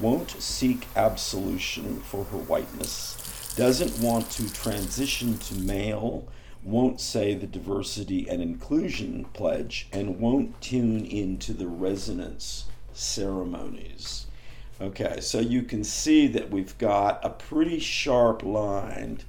won't 0.00 0.30
seek 0.30 0.86
absolution 0.96 2.00
for 2.00 2.24
her 2.24 2.38
whiteness, 2.38 3.54
doesn't 3.56 4.00
want 4.00 4.30
to 4.32 4.52
transition 4.52 5.38
to 5.38 5.54
male, 5.54 6.26
won't 6.64 7.00
say 7.00 7.34
the 7.34 7.46
diversity 7.46 8.28
and 8.28 8.40
inclusion 8.40 9.26
pledge, 9.32 9.88
and 9.92 10.18
won't 10.18 10.60
tune 10.60 11.04
into 11.04 11.52
the 11.52 11.66
resonance 11.66 12.66
ceremonies. 12.92 14.26
Okay, 14.80 15.20
so 15.20 15.38
you 15.38 15.62
can 15.62 15.84
see 15.84 16.26
that 16.28 16.50
we've 16.50 16.76
got 16.78 17.24
a 17.24 17.30
pretty 17.30 17.78
sharp 17.78 18.42
lined 18.42 19.24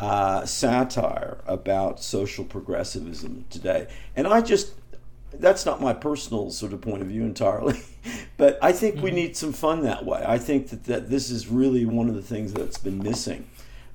uh, 0.00 0.44
satire 0.44 1.38
about 1.46 2.02
social 2.02 2.44
progressivism 2.44 3.44
today. 3.50 3.88
And 4.16 4.26
I 4.26 4.40
just 4.40 4.74
that's 5.32 5.66
not 5.66 5.80
my 5.80 5.92
personal 5.92 6.50
sort 6.50 6.72
of 6.72 6.80
point 6.80 7.02
of 7.02 7.08
view 7.08 7.22
entirely, 7.22 7.80
but 8.36 8.58
I 8.62 8.72
think 8.72 8.96
mm-hmm. 8.96 9.04
we 9.04 9.10
need 9.10 9.36
some 9.36 9.52
fun 9.52 9.82
that 9.82 10.04
way. 10.04 10.24
I 10.26 10.38
think 10.38 10.68
that, 10.70 10.84
that 10.84 11.10
this 11.10 11.30
is 11.30 11.48
really 11.48 11.86
one 11.86 12.08
of 12.08 12.14
the 12.14 12.22
things 12.22 12.52
that's 12.52 12.78
been 12.78 13.02
missing. 13.02 13.48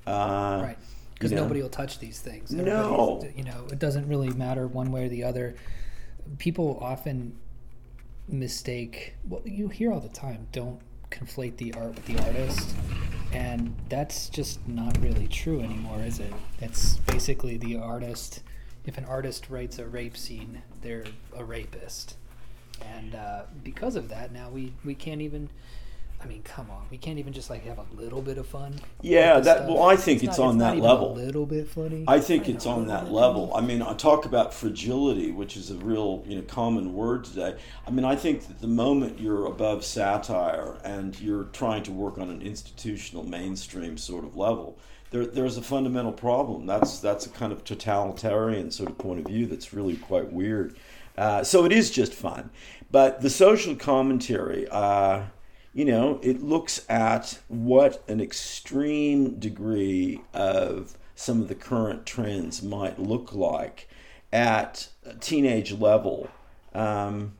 Uh, 0.06 0.60
right. 0.62 0.78
Because 1.14 1.32
nobody 1.32 1.62
will 1.62 1.70
touch 1.70 2.00
these 2.00 2.20
things. 2.20 2.52
no. 2.52 3.26
You 3.34 3.44
know, 3.44 3.66
it 3.70 3.78
doesn't 3.78 4.08
really 4.08 4.30
matter 4.30 4.66
one 4.66 4.90
way 4.90 5.06
or 5.06 5.08
the 5.08 5.24
other. 5.24 5.54
People 6.38 6.78
often 6.82 7.36
mistake, 8.28 9.14
well, 9.28 9.42
you 9.44 9.68
hear 9.68 9.92
all 9.92 10.00
the 10.00 10.08
time, 10.08 10.48
don't 10.52 10.80
conflate 11.10 11.56
the 11.56 11.72
art 11.74 11.94
with 11.94 12.04
the 12.06 12.18
artist. 12.18 12.74
And 13.32 13.74
that's 13.88 14.28
just 14.28 14.66
not 14.68 14.96
really 15.00 15.26
true 15.28 15.60
anymore, 15.60 16.00
is 16.00 16.20
it? 16.20 16.32
It's 16.60 16.98
basically 16.98 17.56
the 17.56 17.76
artist 17.76 18.42
if 18.86 18.98
an 18.98 19.04
artist 19.04 19.48
writes 19.48 19.78
a 19.78 19.86
rape 19.86 20.16
scene, 20.16 20.62
they're 20.82 21.04
a 21.36 21.44
rapist, 21.44 22.16
and 22.82 23.14
uh, 23.14 23.42
because 23.62 23.96
of 23.96 24.08
that, 24.08 24.32
now 24.32 24.48
we 24.50 24.72
we 24.84 24.94
can't 24.94 25.20
even. 25.20 25.48
I 26.22 26.26
mean, 26.26 26.42
come 26.42 26.70
on, 26.70 26.86
we 26.90 26.96
can't 26.96 27.18
even 27.18 27.34
just 27.34 27.50
like 27.50 27.66
have 27.66 27.76
a 27.76 27.84
little 27.94 28.22
bit 28.22 28.38
of 28.38 28.46
fun. 28.46 28.80
Yeah, 29.02 29.40
that 29.40 29.56
stuff. 29.58 29.68
well, 29.68 29.82
I 29.82 29.96
think 29.96 30.22
it's, 30.22 30.30
it's 30.30 30.38
not, 30.38 30.46
on 30.46 30.54
it's 30.54 30.64
that 30.64 30.76
level. 30.78 31.12
A 31.12 31.16
little 31.16 31.44
bit 31.44 31.68
funny. 31.68 32.04
I 32.08 32.18
think 32.18 32.48
it's 32.48 32.64
on 32.64 32.86
that 32.86 33.12
level. 33.12 33.52
I 33.54 33.60
mean, 33.60 33.82
I 33.82 33.92
talk 33.92 34.24
about 34.24 34.54
fragility, 34.54 35.32
which 35.32 35.54
is 35.54 35.70
a 35.70 35.74
real 35.74 36.24
you 36.26 36.36
know 36.36 36.42
common 36.42 36.94
word 36.94 37.24
today. 37.24 37.58
I 37.86 37.90
mean, 37.90 38.06
I 38.06 38.16
think 38.16 38.46
that 38.48 38.60
the 38.60 38.68
moment 38.68 39.20
you're 39.20 39.44
above 39.46 39.84
satire 39.84 40.78
and 40.82 41.18
you're 41.20 41.44
trying 41.44 41.82
to 41.82 41.92
work 41.92 42.16
on 42.16 42.30
an 42.30 42.40
institutional 42.40 43.24
mainstream 43.24 43.98
sort 43.98 44.24
of 44.24 44.34
level, 44.34 44.78
there, 45.14 45.26
there's 45.26 45.56
a 45.56 45.62
fundamental 45.62 46.10
problem. 46.10 46.66
That's 46.66 46.98
that's 46.98 47.24
a 47.24 47.28
kind 47.28 47.52
of 47.52 47.62
totalitarian 47.62 48.72
sort 48.72 48.90
of 48.90 48.98
point 48.98 49.20
of 49.20 49.26
view 49.26 49.46
that's 49.46 49.72
really 49.72 49.96
quite 49.96 50.32
weird. 50.32 50.76
Uh, 51.16 51.44
so 51.44 51.64
it 51.64 51.70
is 51.70 51.92
just 51.92 52.12
fun, 52.12 52.50
but 52.90 53.20
the 53.20 53.30
social 53.30 53.76
commentary, 53.76 54.66
uh, 54.72 55.22
you 55.72 55.84
know, 55.84 56.18
it 56.24 56.42
looks 56.42 56.84
at 56.88 57.38
what 57.46 58.02
an 58.08 58.20
extreme 58.20 59.38
degree 59.38 60.20
of 60.32 60.98
some 61.14 61.40
of 61.40 61.46
the 61.46 61.54
current 61.54 62.04
trends 62.04 62.64
might 62.64 62.98
look 62.98 63.32
like 63.32 63.88
at 64.32 64.88
a 65.04 65.14
teenage 65.14 65.70
level, 65.70 66.28
um, 66.74 67.34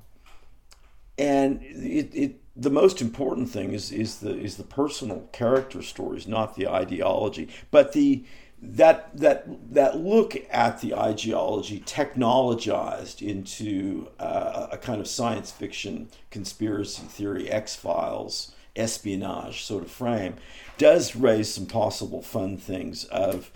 and 1.18 1.60
it, 1.64 2.14
it 2.14 2.43
the 2.56 2.70
most 2.70 3.00
important 3.00 3.48
thing 3.48 3.72
is 3.72 3.90
is 3.90 4.18
the 4.18 4.36
is 4.36 4.56
the 4.56 4.64
personal 4.64 5.28
character 5.32 5.82
stories, 5.82 6.26
not 6.26 6.54
the 6.54 6.68
ideology. 6.68 7.48
But 7.70 7.92
the 7.92 8.24
that 8.62 9.16
that 9.16 9.46
that 9.74 9.96
look 9.96 10.36
at 10.50 10.80
the 10.80 10.94
ideology 10.94 11.80
technologized 11.80 13.20
into 13.20 14.08
uh, 14.18 14.68
a 14.72 14.78
kind 14.78 15.00
of 15.00 15.08
science 15.08 15.50
fiction 15.50 16.08
conspiracy 16.30 17.02
theory 17.02 17.50
X 17.50 17.74
Files 17.74 18.54
espionage 18.76 19.62
sort 19.64 19.84
of 19.84 19.90
frame 19.90 20.34
does 20.78 21.14
raise 21.14 21.52
some 21.52 21.66
possible 21.66 22.22
fun 22.22 22.56
things 22.56 23.04
of 23.04 23.50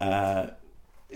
uh, 0.00 0.48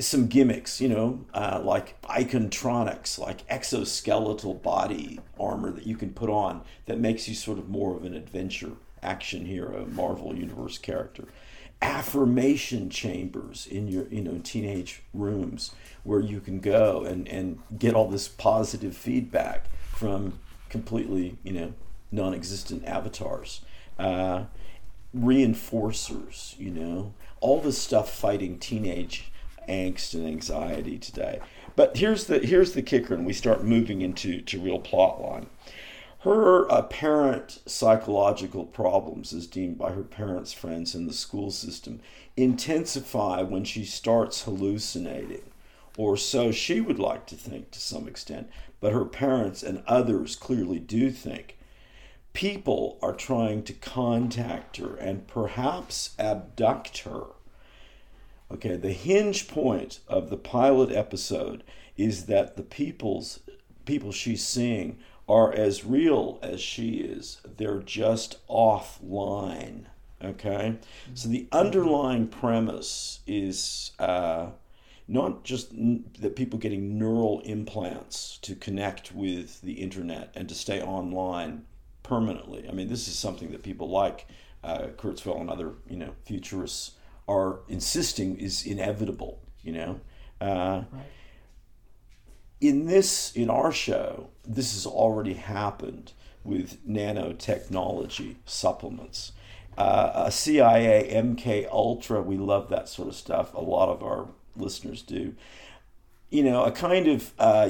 some 0.01 0.27
gimmicks, 0.27 0.81
you 0.81 0.89
know, 0.89 1.25
uh, 1.35 1.61
like 1.63 2.01
icontronics, 2.03 3.19
like 3.19 3.47
exoskeletal 3.49 4.61
body 4.63 5.21
armor 5.39 5.71
that 5.71 5.87
you 5.87 5.97
can 5.97 6.13
put 6.13 6.31
on 6.31 6.63
that 6.87 6.99
makes 6.99 7.29
you 7.29 7.35
sort 7.35 7.59
of 7.59 7.69
more 7.69 7.97
of 7.97 8.05
an 8.05 8.15
adventure 8.15 8.73
action 9.03 9.45
hero, 9.45 9.87
Marvel 9.87 10.35
Universe 10.35 10.79
character. 10.79 11.25
Affirmation 11.83 12.89
chambers 12.89 13.67
in 13.67 13.89
your, 13.89 14.07
you 14.09 14.23
know, 14.23 14.41
teenage 14.43 15.03
rooms 15.13 15.73
where 16.03 16.21
you 16.21 16.41
can 16.41 16.61
go 16.61 17.05
and, 17.05 17.29
and 17.29 17.59
get 17.79 17.95
all 17.95 18.09
this 18.09 18.27
positive 18.27 18.97
feedback 18.97 19.67
from 19.93 20.39
completely, 20.71 21.37
you 21.43 21.53
know, 21.53 21.75
non 22.11 22.35
existent 22.35 22.85
avatars. 22.87 23.61
Uh, 23.99 24.45
reinforcers, 25.17 26.59
you 26.59 26.71
know, 26.71 27.13
all 27.41 27.61
this 27.61 27.79
stuff 27.79 28.11
fighting 28.13 28.59
teenage 28.59 29.31
angst 29.69 30.15
and 30.15 30.27
anxiety 30.27 30.99
today. 30.99 31.41
But 31.77 31.97
here's 31.97 32.27
the 32.27 32.39
here's 32.39 32.73
the 32.73 32.83
kicker, 32.83 33.15
and 33.15 33.27
we 33.27 33.33
start 33.33 33.65
moving 33.65 34.01
into 34.01 34.41
to 34.43 34.61
real 34.61 34.79
plot 34.79 35.21
line. 35.21 35.47
Her 36.21 36.65
apparent 36.69 37.61
psychological 37.67 38.65
problems, 38.65 39.35
as 39.35 39.47
deemed 39.47 39.77
by 39.77 39.93
her 39.93 40.03
parents, 40.03 40.55
friends, 40.55 40.95
and 40.95 41.07
the 41.07 41.13
school 41.13 41.51
system, 41.51 42.01
intensify 42.35 43.43
when 43.43 43.65
she 43.65 43.85
starts 43.85 44.45
hallucinating, 44.45 45.51
or 45.99 46.17
so 46.17 46.51
she 46.51 46.81
would 46.81 46.99
like 46.99 47.27
to 47.27 47.35
think 47.35 47.73
to 47.73 47.81
some 47.81 48.09
extent. 48.09 48.49
But 48.81 48.95
her 48.95 49.05
parents 49.05 49.63
and 49.63 49.83
others 49.87 50.35
clearly 50.35 50.79
do 50.79 51.11
think 51.11 51.59
people 52.33 52.99
are 53.03 53.15
trying 53.15 53.63
to 53.65 53.73
contact 53.73 54.79
her 54.79 54.97
and 54.97 55.27
perhaps 55.27 56.15
abduct 56.19 56.99
her 56.99 57.34
Okay, 58.55 58.77
the 58.77 58.93
hinge 58.93 59.49
point 59.49 59.99
of 60.07 60.31
the 60.31 60.37
pilot 60.37 60.93
episode 60.93 61.65
is 61.97 62.27
that 62.27 62.57
the 62.57 62.63
people's 62.63 63.41
people 63.85 64.13
she's 64.13 64.47
seeing 64.47 65.01
are 65.29 65.53
as 65.53 65.85
real 65.85 66.39
as 66.41 66.61
she 66.61 66.99
is. 66.99 67.41
They're 67.57 67.81
just 67.81 68.47
offline. 68.47 69.87
Okay? 70.23 70.77
So 71.15 71.29
the 71.29 71.49
underlying 71.51 72.29
premise 72.29 73.19
is 73.27 73.91
uh, 73.99 74.51
not 75.09 75.43
just 75.43 75.73
n- 75.73 76.05
that 76.21 76.37
people 76.37 76.61
getting 76.61 76.97
neural 76.97 77.41
implants 77.41 78.39
to 78.43 78.55
connect 78.55 79.13
with 79.13 79.63
the 79.63 79.73
internet 79.73 80.31
and 80.37 80.49
to 80.49 80.55
stay 80.55 80.81
online 80.81 81.65
permanently. 82.05 82.69
I 82.69 82.73
mean, 82.73 82.87
this 82.87 83.09
is 83.09 83.19
something 83.19 83.51
that 83.51 83.65
people 83.65 83.89
like 83.89 84.29
uh, 84.63 84.91
Kurzweil 84.97 85.41
and 85.41 85.51
other, 85.51 85.73
you 85.91 85.97
know, 85.97 86.15
futurists 86.25 86.93
are 87.29 87.61
insisting 87.69 88.37
is 88.37 88.65
inevitable, 88.67 89.41
you 89.63 89.73
know. 89.73 90.01
Uh, 90.41 90.83
Right. 90.93 91.07
in 92.61 92.87
this 92.87 93.33
in 93.35 93.51
our 93.51 93.73
show 93.73 94.29
this 94.47 94.73
has 94.75 94.87
already 94.87 95.35
happened 95.35 96.13
with 96.45 96.87
nanotechnology 96.87 98.37
supplements 98.45 99.33
uh, 99.79 100.13
a 100.27 100.31
cia 100.31 101.11
mk 101.23 101.67
ultra 101.71 102.21
we 102.23 102.37
love 102.37 102.69
that 102.69 102.89
sort 102.89 103.09
of 103.09 103.15
stuff 103.15 103.55
a 103.55 103.61
lot 103.61 103.89
of 103.89 104.03
our 104.03 104.29
listeners 104.57 105.03
do 105.03 105.35
you 106.31 106.43
know 106.43 106.65
a 106.65 106.71
kind 106.73 107.07
of 107.07 107.33
uh, 107.39 107.69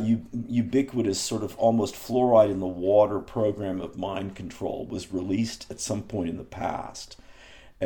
ubiquitous 0.49 1.21
sort 1.21 1.43
of 1.43 1.57
almost 1.57 1.95
fluoride 1.95 2.51
in 2.51 2.61
the 2.61 2.67
water 2.67 3.21
program 3.21 3.81
of 3.81 3.97
mind 3.97 4.35
control 4.35 4.87
was 4.87 5.13
released 5.13 5.67
at 5.71 5.81
some 5.81 6.03
point 6.03 6.29
in 6.29 6.37
the 6.37 6.45
past 6.45 7.17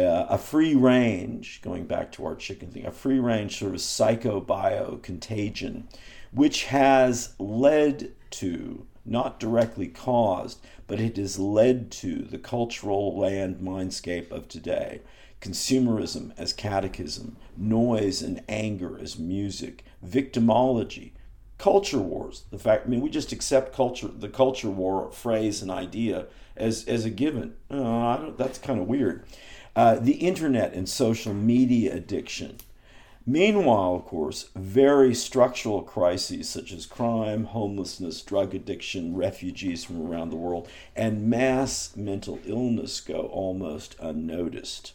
uh, 0.05 0.27
a 0.29 0.39
free 0.39 0.75
range, 0.75 1.61
going 1.63 1.85
back 1.85 2.13
to 2.13 2.25
our 2.25 2.35
chicken 2.35 2.71
thing, 2.71 2.87
a 2.87 2.93
free 2.93 3.19
range 3.19 3.59
sort 3.59 3.75
of 3.75 3.81
psychobio 3.81 5.03
contagion, 5.03 5.89
which 6.33 6.65
has 6.65 7.35
led 7.39 8.13
to, 8.31 8.87
not 9.05 9.41
directly 9.41 9.89
caused, 9.89 10.61
but 10.87 11.01
it 11.01 11.17
has 11.17 11.39
led 11.39 11.91
to 11.91 12.23
the 12.23 12.39
cultural 12.39 13.19
land 13.19 13.59
mindscape 13.61 14.31
of 14.31 14.49
today. 14.49 15.01
Consumerism 15.41 16.33
as 16.37 16.53
catechism, 16.53 17.37
noise 17.57 18.23
and 18.23 18.43
anger 18.49 18.99
as 19.01 19.19
music, 19.19 19.85
victimology, 20.05 21.13
culture 21.59 21.99
wars. 21.99 22.45
The 22.51 22.59
fact, 22.59 22.87
I 22.87 22.89
mean, 22.89 23.01
we 23.01 23.11
just 23.11 23.33
accept 23.33 23.75
culture, 23.75 24.09
the 24.09 24.29
culture 24.29 24.71
war 24.71 25.11
phrase 25.13 25.63
and 25.63 25.71
idea 25.71 26.27
as 26.57 26.85
as 26.87 27.05
a 27.05 27.11
given. 27.11 27.55
Don't, 27.71 28.37
that's 28.37 28.59
kind 28.59 28.81
of 28.81 28.89
weird. 28.89 29.25
Uh, 29.79 29.95
the 29.95 30.15
internet 30.15 30.75
and 30.75 30.89
social 30.89 31.33
media 31.33 31.95
addiction. 31.95 32.57
Meanwhile, 33.25 33.95
of 33.95 34.07
course, 34.07 34.51
very 34.57 35.15
structural 35.15 35.83
crises 35.83 36.49
such 36.49 36.73
as 36.73 36.85
crime, 36.85 37.45
homelessness, 37.45 38.21
drug 38.23 38.57
addiction, 38.57 39.15
refugees 39.15 39.85
from 39.85 40.05
around 40.05 40.31
the 40.31 40.37
world, 40.37 40.69
and 40.97 41.31
mass 41.31 41.95
mental 41.95 42.41
illness 42.45 43.01
go 43.01 43.31
almost 43.33 43.95
unnoticed. 44.01 44.95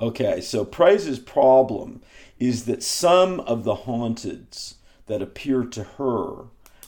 Okay, 0.00 0.40
so 0.40 0.64
Praise's 0.64 1.18
problem 1.18 2.00
is 2.38 2.64
that 2.64 2.82
some 2.82 3.40
of 3.40 3.64
the 3.64 3.74
haunteds 3.74 4.76
that 5.04 5.20
appear 5.20 5.64
to 5.64 5.84
her 5.84 6.44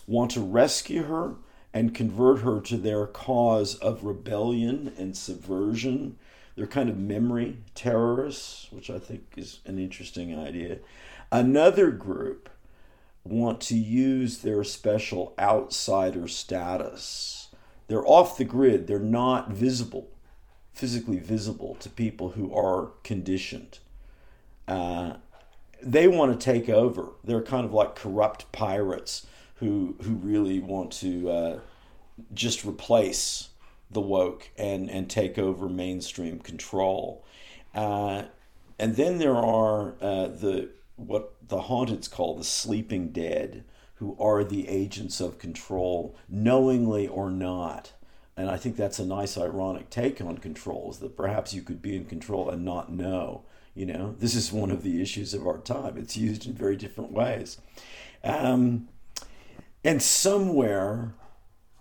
want 0.07 0.31
to 0.31 0.41
rescue 0.41 1.03
her 1.03 1.35
and 1.75 1.95
convert 1.95 2.39
her 2.39 2.63
to 2.63 2.79
their 2.79 3.07
cause 3.07 3.75
of 3.75 4.05
rebellion 4.05 4.95
and 4.97 5.15
subversion. 5.15 6.17
They're 6.57 6.67
kind 6.67 6.89
of 6.89 6.97
memory 6.97 7.59
terrorists, 7.75 8.69
which 8.71 8.89
I 8.91 8.99
think 8.99 9.35
is 9.37 9.61
an 9.67 9.79
interesting 9.79 10.37
idea. 10.39 10.79
Another 11.31 11.91
group 11.91 12.49
want 13.25 13.61
to 13.61 13.77
use 13.77 14.39
their 14.39 14.65
special 14.65 15.35
outsider 15.39 16.29
status. 16.29 17.49
They're 17.89 18.07
off 18.07 18.39
the 18.39 18.45
grid, 18.45 18.87
they're 18.87 18.99
not 18.99 19.51
visible, 19.51 20.09
physically 20.73 21.19
visible 21.19 21.77
to 21.81 21.91
people 21.91 22.31
who 22.31 22.55
are 22.55 22.91
conditioned. 23.03 23.79
Uh, 24.67 25.15
they 25.83 26.09
want 26.09 26.39
to 26.39 26.45
take 26.45 26.69
over. 26.69 27.13
They're 27.23 27.43
kind 27.43 27.65
of 27.65 27.73
like 27.73 27.95
corrupt 27.95 28.51
pirates 28.51 29.27
who 29.57 29.97
who 30.03 30.15
really 30.15 30.59
want 30.59 30.93
to 30.93 31.31
uh, 31.31 31.59
just 32.35 32.65
replace 32.65 33.51
the 33.97 34.01
woke 34.03 34.51
and 34.59 34.91
and 34.91 35.09
take 35.09 35.39
over 35.39 35.69
mainstream 35.69 36.39
control. 36.39 37.25
Uh, 37.75 38.25
and 38.79 38.95
then 38.95 39.19
there 39.19 39.35
are 39.37 39.95
uh, 40.03 40.27
the 40.29 40.69
what 40.97 41.35
the 41.49 41.63
haunteds 41.63 42.09
call 42.09 42.37
the 42.37 42.45
sleeping 42.45 43.09
dead, 43.09 43.65
who 43.95 44.15
are 44.21 44.45
the 44.45 44.69
agents 44.69 45.21
of 45.21 45.39
control, 45.39 46.15
knowingly 46.29 47.09
or 47.09 47.31
not. 47.31 47.93
And 48.37 48.51
I 48.51 48.59
think 48.59 48.77
that's 48.77 48.99
a 48.99 49.07
nice 49.07 49.39
ironic 49.39 49.89
take 49.89 50.21
on 50.21 50.37
control, 50.39 50.91
is 50.91 50.99
that 50.99 51.17
perhaps 51.17 51.55
you 51.55 51.63
could 51.63 51.81
be 51.81 51.97
in 51.97 52.05
control 52.05 52.51
and 52.51 52.65
not 52.65 52.93
know. 52.93 53.45
You 53.75 53.87
know, 53.87 54.15
this 54.19 54.35
is 54.35 54.53
one 54.53 54.71
of 54.71 54.83
the 54.83 55.01
issues 55.01 55.33
of 55.33 55.47
our 55.47 55.59
time. 55.59 55.97
It's 55.97 56.17
used 56.19 56.47
in 56.47 56.53
very 56.53 56.77
different 56.77 57.13
ways. 57.13 57.59
Um, 58.23 58.89
and 59.83 60.03
somewhere, 60.03 61.15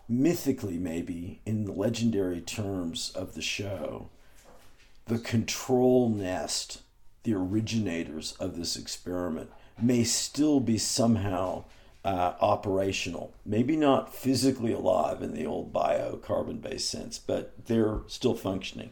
mythically 0.07 0.77
maybe, 0.77 1.41
in 1.45 1.65
the 1.65 1.71
legendary 1.71 2.41
terms 2.41 3.11
of 3.15 3.33
the 3.33 3.41
show, 3.41 4.09
the 5.05 5.19
control 5.19 6.09
nest, 6.09 6.81
the 7.23 7.33
originators 7.33 8.33
of 8.39 8.57
this 8.57 8.75
experiment, 8.75 9.51
may 9.81 10.03
still 10.03 10.59
be 10.59 10.77
somehow 10.77 11.63
uh, 12.03 12.33
operational. 12.39 13.33
Maybe 13.45 13.75
not 13.75 14.13
physically 14.13 14.71
alive 14.71 15.21
in 15.21 15.33
the 15.33 15.45
old 15.45 15.73
biocarbon 15.73 16.61
based 16.61 16.89
sense, 16.89 17.17
but 17.17 17.65
they're 17.65 18.01
still 18.07 18.35
functioning. 18.35 18.91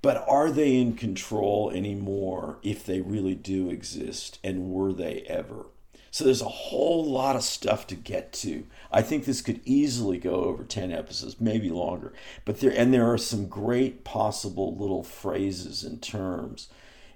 But 0.00 0.24
are 0.28 0.50
they 0.50 0.76
in 0.76 0.94
control 0.94 1.70
anymore 1.70 2.58
if 2.62 2.84
they 2.84 3.00
really 3.00 3.34
do 3.36 3.70
exist? 3.70 4.38
And 4.42 4.70
were 4.70 4.92
they 4.92 5.20
ever? 5.28 5.66
So 6.12 6.24
there's 6.24 6.42
a 6.42 6.48
whole 6.48 7.06
lot 7.06 7.36
of 7.36 7.42
stuff 7.42 7.86
to 7.86 7.94
get 7.94 8.34
to. 8.34 8.66
I 8.92 9.00
think 9.00 9.24
this 9.24 9.40
could 9.40 9.62
easily 9.64 10.18
go 10.18 10.44
over 10.44 10.62
10 10.62 10.92
episodes, 10.92 11.40
maybe 11.40 11.70
longer. 11.70 12.12
But 12.44 12.60
there 12.60 12.70
and 12.70 12.92
there 12.92 13.10
are 13.10 13.16
some 13.16 13.48
great 13.48 14.04
possible 14.04 14.76
little 14.76 15.02
phrases 15.02 15.82
and 15.82 16.02
terms 16.02 16.68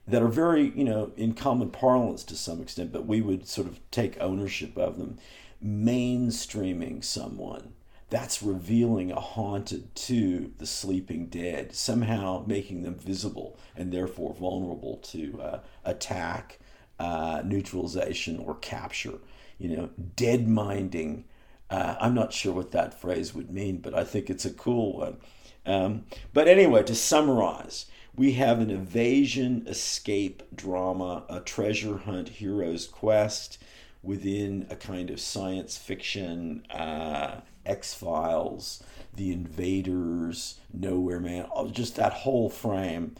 that 0.08 0.22
are 0.22 0.28
very, 0.28 0.70
you 0.70 0.84
know, 0.84 1.12
in 1.14 1.34
common 1.34 1.68
parlance 1.68 2.24
to 2.24 2.36
some 2.36 2.62
extent, 2.62 2.90
but 2.90 3.06
we 3.06 3.20
would 3.20 3.46
sort 3.46 3.66
of 3.66 3.80
take 3.90 4.18
ownership 4.18 4.78
of 4.78 4.96
them. 4.96 5.18
Mainstreaming 5.62 7.04
someone 7.04 7.74
that's 8.08 8.42
revealing 8.42 9.12
a 9.12 9.20
haunted 9.20 9.94
to 9.94 10.52
the 10.56 10.66
sleeping 10.66 11.26
dead, 11.26 11.74
somehow 11.74 12.44
making 12.46 12.82
them 12.82 12.94
visible 12.94 13.58
and 13.76 13.92
therefore 13.92 14.32
vulnerable 14.32 14.96
to 14.98 15.38
uh, 15.42 15.60
attack, 15.84 16.58
uh, 16.98 17.42
neutralization, 17.44 18.38
or 18.38 18.54
capture. 18.56 19.18
You 19.58 19.76
know, 19.76 19.90
dead 20.16 20.48
minding. 20.48 21.24
Uh, 21.70 21.96
I'm 22.00 22.14
not 22.14 22.32
sure 22.32 22.52
what 22.52 22.72
that 22.72 23.00
phrase 23.00 23.34
would 23.34 23.50
mean, 23.50 23.78
but 23.78 23.94
I 23.94 24.04
think 24.04 24.30
it's 24.30 24.44
a 24.44 24.50
cool 24.50 24.98
one. 24.98 25.16
Um, 25.64 26.04
but 26.32 26.46
anyway, 26.46 26.84
to 26.84 26.94
summarize, 26.94 27.86
we 28.14 28.32
have 28.32 28.60
an 28.60 28.70
evasion 28.70 29.64
escape 29.66 30.42
drama, 30.54 31.24
a 31.28 31.40
treasure 31.40 31.98
hunt 31.98 32.28
hero's 32.28 32.86
quest 32.86 33.58
within 34.02 34.66
a 34.70 34.76
kind 34.76 35.10
of 35.10 35.20
science 35.20 35.76
fiction 35.76 36.64
uh, 36.70 37.40
X 37.66 37.92
Files, 37.92 38.82
The 39.14 39.32
Invaders, 39.32 40.60
Nowhere 40.72 41.20
Man, 41.20 41.46
just 41.72 41.96
that 41.96 42.12
whole 42.12 42.48
frame, 42.48 43.16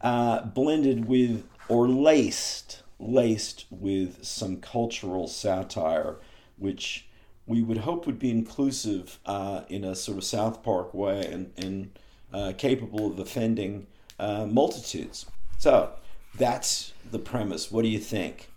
uh, 0.00 0.42
blended 0.44 1.04
with 1.04 1.44
or 1.68 1.88
laced, 1.88 2.79
laced 3.00 3.66
with 3.70 4.24
some 4.24 4.58
cultural 4.58 5.26
satire, 5.26 6.16
which 6.58 7.08
we 7.46 7.62
would 7.62 7.78
hope 7.78 8.06
would 8.06 8.18
be 8.18 8.30
inclusive 8.30 9.18
uh, 9.26 9.62
in 9.68 9.82
a 9.84 9.94
sort 9.94 10.18
of 10.18 10.24
South 10.24 10.62
Park 10.62 10.94
way 10.94 11.26
and, 11.26 11.52
and 11.56 11.98
uh, 12.32 12.52
capable 12.56 13.10
of 13.10 13.18
offending 13.18 13.86
uh, 14.18 14.46
multitudes. 14.46 15.26
So 15.58 15.92
that's 16.36 16.92
the 17.10 17.18
premise. 17.18 17.70
What 17.70 17.82
do 17.82 17.88
you 17.88 17.98
think? 17.98 18.50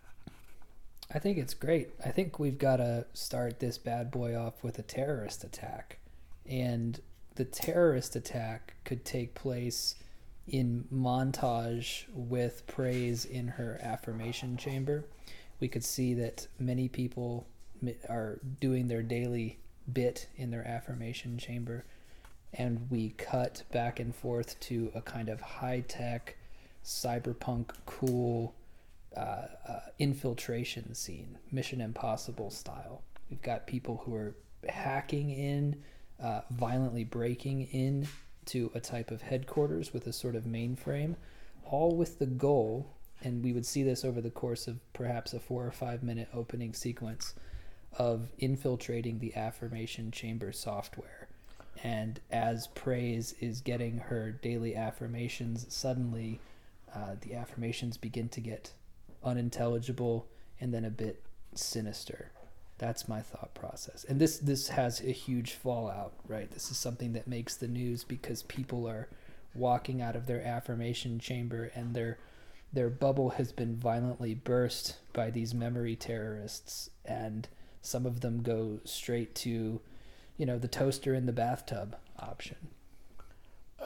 I 1.13 1.19
think 1.19 1.37
it's 1.37 1.53
great. 1.53 1.91
I 2.03 2.09
think 2.09 2.39
we've 2.39 2.57
got 2.57 2.77
to 2.77 3.05
start 3.13 3.59
this 3.59 3.77
bad 3.77 4.11
boy 4.11 4.35
off 4.35 4.63
with 4.63 4.79
a 4.79 4.83
terrorist 4.83 5.43
attack. 5.43 5.99
And 6.47 6.99
the 7.35 7.45
terrorist 7.45 8.15
attack 8.15 8.73
could 8.83 9.05
take 9.05 9.33
place 9.33 9.95
in 10.47 10.85
montage 10.93 12.03
with 12.13 12.65
praise 12.67 13.25
in 13.25 13.47
her 13.47 13.79
affirmation 13.81 14.57
chamber. 14.57 15.05
We 15.59 15.67
could 15.67 15.83
see 15.83 16.13
that 16.15 16.47
many 16.59 16.89
people 16.89 17.47
are 18.09 18.39
doing 18.59 18.87
their 18.87 19.03
daily 19.03 19.59
bit 19.91 20.27
in 20.35 20.51
their 20.51 20.67
affirmation 20.67 21.37
chamber. 21.37 21.85
And 22.53 22.87
we 22.89 23.09
cut 23.11 23.63
back 23.71 23.99
and 23.99 24.15
forth 24.15 24.59
to 24.61 24.91
a 24.93 25.01
kind 25.01 25.29
of 25.29 25.41
high 25.41 25.83
tech, 25.87 26.37
cyberpunk, 26.83 27.71
cool 27.85 28.53
uh, 29.15 29.47
uh, 29.67 29.79
infiltration 29.99 30.93
scene, 30.93 31.37
Mission 31.51 31.81
Impossible 31.81 32.51
style. 32.51 33.01
We've 33.29 33.41
got 33.41 33.65
people 33.65 34.01
who 34.05 34.13
are 34.15 34.35
hacking 34.67 35.31
in, 35.31 35.81
uh, 36.21 36.41
violently 36.51 37.03
breaking 37.03 37.63
in 37.71 38.07
to 38.47 38.71
a 38.73 38.79
type 38.79 39.11
of 39.11 39.23
headquarters 39.23 39.93
with 39.93 40.07
a 40.07 40.13
sort 40.13 40.35
of 40.35 40.43
mainframe, 40.43 41.15
all 41.63 41.95
with 41.95 42.19
the 42.19 42.25
goal, 42.25 42.87
and 43.21 43.43
we 43.43 43.53
would 43.53 43.65
see 43.65 43.83
this 43.83 44.03
over 44.03 44.21
the 44.21 44.29
course 44.29 44.67
of 44.67 44.79
perhaps 44.93 45.33
a 45.33 45.39
four 45.39 45.65
or 45.65 45.71
five 45.71 46.03
minute 46.03 46.27
opening 46.33 46.73
sequence 46.73 47.33
of 47.97 48.29
infiltrating 48.39 49.19
the 49.19 49.35
affirmation 49.35 50.11
chamber 50.11 50.51
software. 50.51 51.27
And 51.83 52.19
as 52.31 52.67
Praise 52.67 53.35
is 53.39 53.61
getting 53.61 53.97
her 53.97 54.31
daily 54.31 54.75
affirmations, 54.75 55.65
suddenly 55.69 56.39
uh, 56.93 57.15
the 57.21 57.35
affirmations 57.35 57.97
begin 57.97 58.29
to 58.29 58.41
get 58.41 58.71
unintelligible 59.23 60.27
and 60.59 60.73
then 60.73 60.85
a 60.85 60.89
bit 60.89 61.23
sinister. 61.55 62.31
That's 62.77 63.07
my 63.07 63.21
thought 63.21 63.53
process. 63.53 64.03
And 64.03 64.19
this 64.19 64.37
this 64.37 64.69
has 64.69 64.99
a 64.99 65.11
huge 65.11 65.53
fallout, 65.53 66.13
right? 66.27 66.49
This 66.51 66.71
is 66.71 66.77
something 66.77 67.13
that 67.13 67.27
makes 67.27 67.55
the 67.55 67.67
news 67.67 68.03
because 68.03 68.43
people 68.43 68.87
are 68.87 69.07
walking 69.53 70.01
out 70.01 70.15
of 70.15 70.25
their 70.25 70.43
affirmation 70.43 71.19
chamber 71.19 71.71
and 71.75 71.93
their 71.95 72.17
their 72.71 72.89
bubble 72.89 73.31
has 73.31 73.51
been 73.51 73.75
violently 73.75 74.33
burst 74.33 74.97
by 75.13 75.29
these 75.29 75.53
memory 75.53 75.95
terrorists 75.95 76.89
and 77.05 77.47
some 77.81 78.05
of 78.05 78.21
them 78.21 78.41
go 78.41 78.79
straight 78.83 79.35
to 79.35 79.79
you 80.37 80.45
know 80.45 80.57
the 80.57 80.67
toaster 80.67 81.13
in 81.13 81.25
the 81.25 81.31
bathtub 81.31 81.95
option 82.19 82.57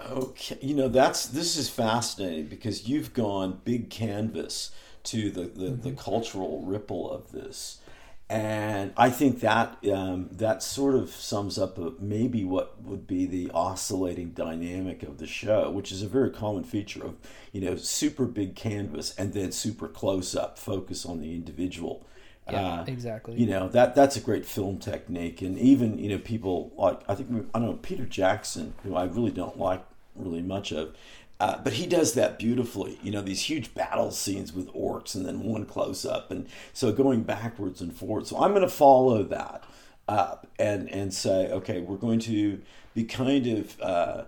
okay 0.10 0.58
you 0.62 0.73
know 0.73 0.88
that's 0.88 1.26
this 1.28 1.58
is 1.58 1.69
fascinating 1.69 2.45
because 2.45 2.88
you've 2.88 3.13
gone 3.13 3.60
big 3.65 3.89
canvas 3.89 4.71
to 5.04 5.30
the 5.30 5.41
the, 5.41 5.47
mm-hmm. 5.47 5.82
the 5.82 5.91
cultural 5.91 6.62
ripple 6.62 7.12
of 7.12 7.32
this 7.32 7.80
and 8.29 8.91
I 8.97 9.09
think 9.09 9.39
that 9.39 9.77
um, 9.91 10.29
that 10.33 10.61
sort 10.61 10.95
of 10.95 11.11
sums 11.11 11.57
up 11.57 11.77
a, 11.77 11.93
maybe 11.99 12.43
what 12.43 12.81
would 12.83 13.07
be 13.07 13.25
the 13.25 13.49
oscillating 13.53 14.31
dynamic 14.31 15.01
of 15.03 15.17
the 15.17 15.27
show, 15.27 15.69
which 15.69 15.93
is 15.93 16.01
a 16.01 16.07
very 16.07 16.29
common 16.29 16.65
feature 16.65 17.05
of 17.05 17.15
you 17.53 17.61
know 17.61 17.77
super 17.77 18.25
big 18.25 18.55
canvas 18.55 19.15
and 19.17 19.33
then 19.33 19.53
super 19.53 19.87
close 19.87 20.35
up 20.35 20.59
focus 20.59 21.05
on 21.05 21.21
the 21.21 21.33
individual. 21.33 22.05
Yeah, 22.51 22.81
uh, 22.81 22.85
exactly. 22.85 23.35
You 23.35 23.45
know 23.45 23.69
that 23.69 23.95
that's 23.95 24.17
a 24.17 24.21
great 24.21 24.45
film 24.45 24.79
technique, 24.79 25.41
and 25.41 25.57
even 25.57 25.97
you 25.97 26.09
know 26.09 26.19
people 26.19 26.73
like 26.75 26.99
I 27.07 27.15
think 27.15 27.29
I 27.53 27.59
don't 27.59 27.69
know 27.69 27.79
Peter 27.81 28.05
Jackson, 28.05 28.73
who 28.83 28.95
I 28.95 29.05
really 29.05 29.31
don't 29.31 29.57
like 29.57 29.85
really 30.15 30.41
much 30.41 30.73
of, 30.73 30.95
uh, 31.39 31.60
but 31.63 31.73
he 31.73 31.86
does 31.86 32.13
that 32.13 32.39
beautifully. 32.39 33.00
You 33.04 33.12
know, 33.12 33.21
these 33.21 33.43
huge 33.43 33.73
battle 33.73 34.12
scenes 34.12 34.54
with 34.54 34.73
orcs 34.73 35.13
and 35.13 35.26
then 35.26 35.43
one 35.43 35.65
close 35.65 36.06
up. 36.06 36.32
And 36.32 36.47
so 36.73 36.91
going 36.91 37.23
backwards 37.23 37.80
and 37.82 37.95
forwards. 37.95 38.30
So 38.30 38.41
I'm 38.41 38.52
going 38.52 38.63
to 38.63 38.69
follow 38.69 39.23
that 39.23 39.63
up 40.08 40.47
and, 40.58 40.89
and 40.89 41.13
say, 41.13 41.52
okay, 41.52 41.82
we're 41.82 41.97
going 41.97 42.19
to 42.19 42.62
be 42.95 43.04
kind 43.04 43.45
of 43.45 43.82
uh, 43.82 44.23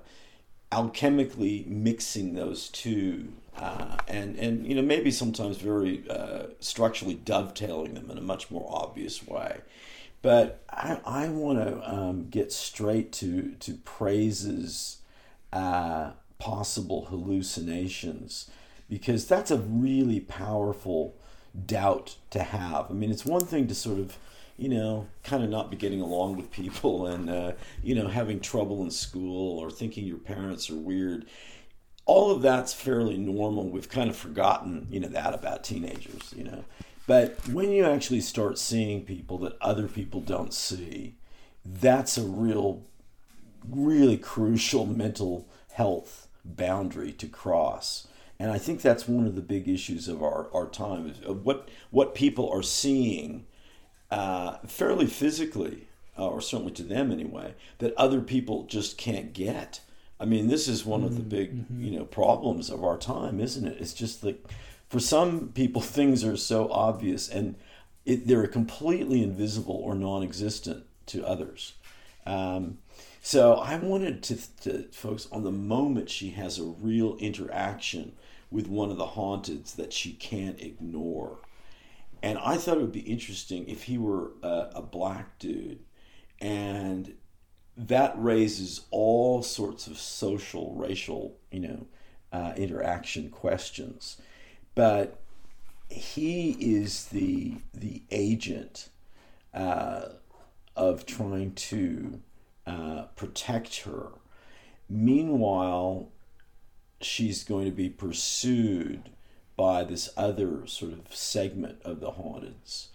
alchemically 0.71 1.65
mixing 1.65 2.35
those 2.35 2.69
two. 2.69 3.29
Uh, 3.57 3.97
and, 4.07 4.37
and, 4.37 4.67
you 4.67 4.75
know, 4.75 4.81
maybe 4.83 5.09
sometimes 5.09 5.57
very 5.57 6.03
uh, 6.09 6.43
structurally 6.59 7.15
dovetailing 7.15 7.95
them 7.95 8.11
in 8.11 8.17
a 8.17 8.21
much 8.21 8.51
more 8.51 8.69
obvious 8.71 9.25
way. 9.25 9.61
But 10.21 10.61
I, 10.69 10.99
I 11.05 11.29
want 11.29 11.59
to 11.59 11.91
um, 11.91 12.27
get 12.29 12.51
straight 12.51 13.11
to, 13.13 13.55
to 13.59 13.73
praises 13.73 14.97
uh, 15.51 16.11
possible 16.39 17.05
hallucinations 17.05 18.49
because 18.89 19.27
that's 19.27 19.51
a 19.51 19.57
really 19.57 20.19
powerful 20.21 21.15
doubt 21.65 22.15
to 22.31 22.41
have. 22.41 22.89
I 22.89 22.93
mean, 22.93 23.11
it's 23.11 23.25
one 23.25 23.45
thing 23.45 23.67
to 23.67 23.75
sort 23.75 23.99
of, 23.99 24.17
you 24.57 24.69
know, 24.69 25.07
kind 25.23 25.43
of 25.43 25.49
not 25.49 25.69
be 25.69 25.77
getting 25.77 26.01
along 26.01 26.37
with 26.37 26.49
people 26.49 27.05
and, 27.13 27.29
uh, 27.29 27.51
you 27.83 27.93
know, 27.93 28.07
having 28.07 28.39
trouble 28.39 28.81
in 28.81 28.89
school 28.89 29.59
or 29.59 29.69
thinking 29.69 30.05
your 30.05 30.17
parents 30.17 30.69
are 30.69 30.75
weird. 30.75 31.25
All 32.05 32.31
of 32.31 32.41
that's 32.41 32.73
fairly 32.73 33.17
normal. 33.17 33.69
We've 33.69 33.89
kind 33.89 34.09
of 34.09 34.15
forgotten, 34.15 34.87
you 34.89 34.99
know, 34.99 35.09
that 35.09 35.35
about 35.35 35.63
teenagers, 35.63 36.33
you 36.35 36.43
know. 36.43 36.65
But 37.05 37.47
when 37.49 37.71
you 37.71 37.85
actually 37.85 38.21
start 38.21 38.57
seeing 38.57 39.05
people 39.05 39.37
that 39.39 39.57
other 39.61 39.87
people 39.87 40.21
don't 40.21 40.53
see, 40.53 41.15
that's 41.63 42.17
a 42.17 42.23
real, 42.23 42.83
really 43.67 44.17
crucial 44.17 44.85
mental 44.85 45.47
health 45.73 46.28
boundary 46.55 47.11
to 47.13 47.27
cross. 47.27 48.07
And 48.39 48.51
I 48.51 48.57
think 48.57 48.81
that's 48.81 49.07
one 49.07 49.25
of 49.25 49.35
the 49.35 49.41
big 49.41 49.67
issues 49.67 50.07
of 50.07 50.23
our, 50.23 50.47
our 50.53 50.67
time 50.67 51.07
is 51.07 51.27
what 51.27 51.69
what 51.91 52.15
people 52.15 52.49
are 52.49 52.63
seeing 52.63 53.45
uh, 54.11 54.57
fairly 54.65 55.07
physically, 55.07 55.87
uh, 56.17 56.27
or 56.27 56.41
certainly 56.41 56.71
to 56.73 56.83
them 56.83 57.11
anyway, 57.11 57.53
that 57.79 57.93
other 57.95 58.21
people 58.21 58.63
just 58.63 58.97
can't 58.97 59.33
get. 59.33 59.81
I 60.21 60.25
mean, 60.25 60.47
this 60.47 60.67
is 60.67 60.85
one 60.85 61.03
of 61.03 61.15
the 61.15 61.21
mm-hmm. 61.21 61.29
big 61.29 61.55
mm-hmm. 61.55 61.83
you 61.83 61.99
know 61.99 62.05
problems 62.05 62.69
of 62.69 62.83
our 62.83 62.97
time, 62.97 63.39
isn't 63.39 63.67
it? 63.67 63.77
It's 63.79 63.93
just 63.93 64.23
like 64.23 64.45
for 64.89 64.99
some 64.99 65.49
people 65.49 65.81
things 65.97 66.23
are 66.23 66.37
so 66.37 66.71
obvious 66.71 67.29
and 67.29 67.55
it, 68.05 68.27
they're 68.27 68.47
completely 68.47 69.21
invisible 69.21 69.75
or 69.75 69.95
non-existent 69.95 70.85
to 71.07 71.25
others. 71.25 71.73
Um, 72.25 72.79
so 73.21 73.55
I 73.55 73.77
wanted 73.77 74.23
to, 74.23 74.61
to 74.61 74.83
focus 74.91 75.27
on 75.31 75.43
the 75.43 75.51
moment 75.51 76.09
she 76.09 76.31
has 76.31 76.57
a 76.57 76.63
real 76.63 77.17
interaction 77.17 78.13
with 78.51 78.67
one 78.67 78.89
of 78.89 78.97
the 78.97 79.05
haunteds 79.05 79.75
that 79.75 79.93
she 79.93 80.13
can't 80.13 80.59
ignore. 80.61 81.37
And 82.21 82.37
I 82.39 82.57
thought 82.57 82.77
it 82.77 82.81
would 82.81 82.91
be 82.91 82.99
interesting 83.01 83.67
if 83.67 83.83
he 83.83 83.97
were 83.97 84.31
a, 84.41 84.71
a 84.75 84.81
black 84.81 85.37
dude. 85.39 85.79
And 86.41 87.15
that 87.77 88.13
raises 88.17 88.81
all 88.91 89.41
sorts 89.41 89.87
of 89.87 89.97
social, 89.97 90.73
racial, 90.75 91.37
you 91.51 91.59
know, 91.59 91.87
uh, 92.31 92.53
interaction 92.57 93.29
questions. 93.29 94.17
But 94.75 95.19
he 95.89 96.51
is 96.59 97.05
the 97.05 97.55
the 97.73 98.03
agent 98.11 98.89
uh, 99.53 100.09
of 100.75 101.05
trying 101.05 101.53
to 101.53 102.21
uh, 102.69 103.05
protect 103.15 103.81
her. 103.81 104.09
Meanwhile, 104.89 106.09
she's 107.01 107.43
going 107.43 107.65
to 107.65 107.71
be 107.71 107.89
pursued 107.89 109.09
by 109.55 109.83
this 109.83 110.09
other 110.15 110.65
sort 110.67 110.93
of 110.93 111.13
segment 111.13 111.81
of 111.83 111.99
the 111.99 112.11
haunteds 112.11 112.87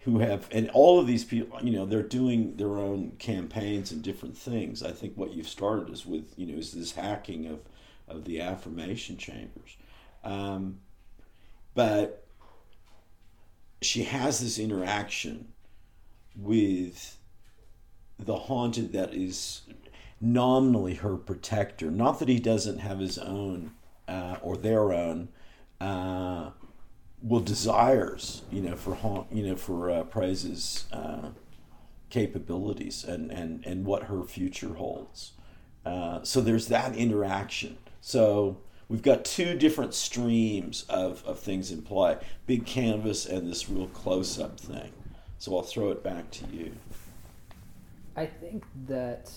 who 0.00 0.18
have 0.18 0.48
and 0.50 0.68
all 0.70 0.98
of 0.98 1.06
these 1.06 1.24
people 1.24 1.58
you 1.62 1.70
know 1.70 1.84
they're 1.84 2.02
doing 2.02 2.56
their 2.56 2.78
own 2.78 3.12
campaigns 3.18 3.92
and 3.92 4.02
different 4.02 4.36
things 4.36 4.82
i 4.82 4.90
think 4.90 5.12
what 5.14 5.32
you've 5.32 5.48
started 5.48 5.92
is 5.92 6.04
with 6.06 6.32
you 6.36 6.46
know 6.46 6.58
is 6.58 6.72
this 6.72 6.92
hacking 6.92 7.46
of 7.46 7.60
of 8.08 8.24
the 8.24 8.40
affirmation 8.40 9.16
chambers 9.16 9.76
um, 10.24 10.78
but 11.74 12.26
she 13.82 14.02
has 14.02 14.40
this 14.40 14.58
interaction 14.58 15.52
with 16.36 17.16
the 18.26 18.36
haunted 18.36 18.92
that 18.92 19.14
is 19.14 19.62
nominally 20.20 20.94
her 20.94 21.16
protector. 21.16 21.90
Not 21.90 22.18
that 22.18 22.28
he 22.28 22.38
doesn't 22.38 22.78
have 22.78 22.98
his 22.98 23.18
own 23.18 23.72
uh, 24.08 24.36
or 24.42 24.56
their 24.56 24.92
own 24.92 25.28
uh, 25.80 26.50
well 27.22 27.40
desires, 27.40 28.42
you 28.50 28.60
know, 28.60 28.76
for 28.76 28.94
haunt, 28.94 29.32
you 29.32 29.46
know, 29.46 29.56
for 29.56 29.90
uh, 29.90 30.02
Praise's 30.04 30.86
uh, 30.92 31.30
capabilities 32.10 33.04
and, 33.04 33.30
and 33.30 33.64
and 33.64 33.84
what 33.84 34.04
her 34.04 34.22
future 34.24 34.74
holds. 34.74 35.32
Uh, 35.84 36.22
so 36.22 36.40
there's 36.40 36.68
that 36.68 36.94
interaction. 36.94 37.78
So 38.00 38.58
we've 38.88 39.02
got 39.02 39.24
two 39.24 39.54
different 39.54 39.94
streams 39.94 40.84
of, 40.88 41.24
of 41.24 41.38
things 41.38 41.70
in 41.70 41.82
play 41.82 42.18
big 42.46 42.66
canvas 42.66 43.26
and 43.26 43.48
this 43.48 43.68
real 43.68 43.86
close 43.88 44.38
up 44.38 44.58
thing. 44.60 44.92
So 45.38 45.56
I'll 45.56 45.62
throw 45.62 45.90
it 45.90 46.02
back 46.02 46.30
to 46.32 46.46
you. 46.52 46.72
I 48.20 48.26
think 48.26 48.66
that 48.86 49.32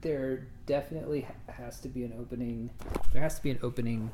there 0.00 0.46
definitely 0.64 1.28
has 1.46 1.78
to 1.80 1.88
be 1.88 2.02
an 2.04 2.14
opening. 2.18 2.70
There 3.12 3.20
has 3.20 3.34
to 3.34 3.42
be 3.42 3.50
an 3.50 3.58
opening 3.62 4.10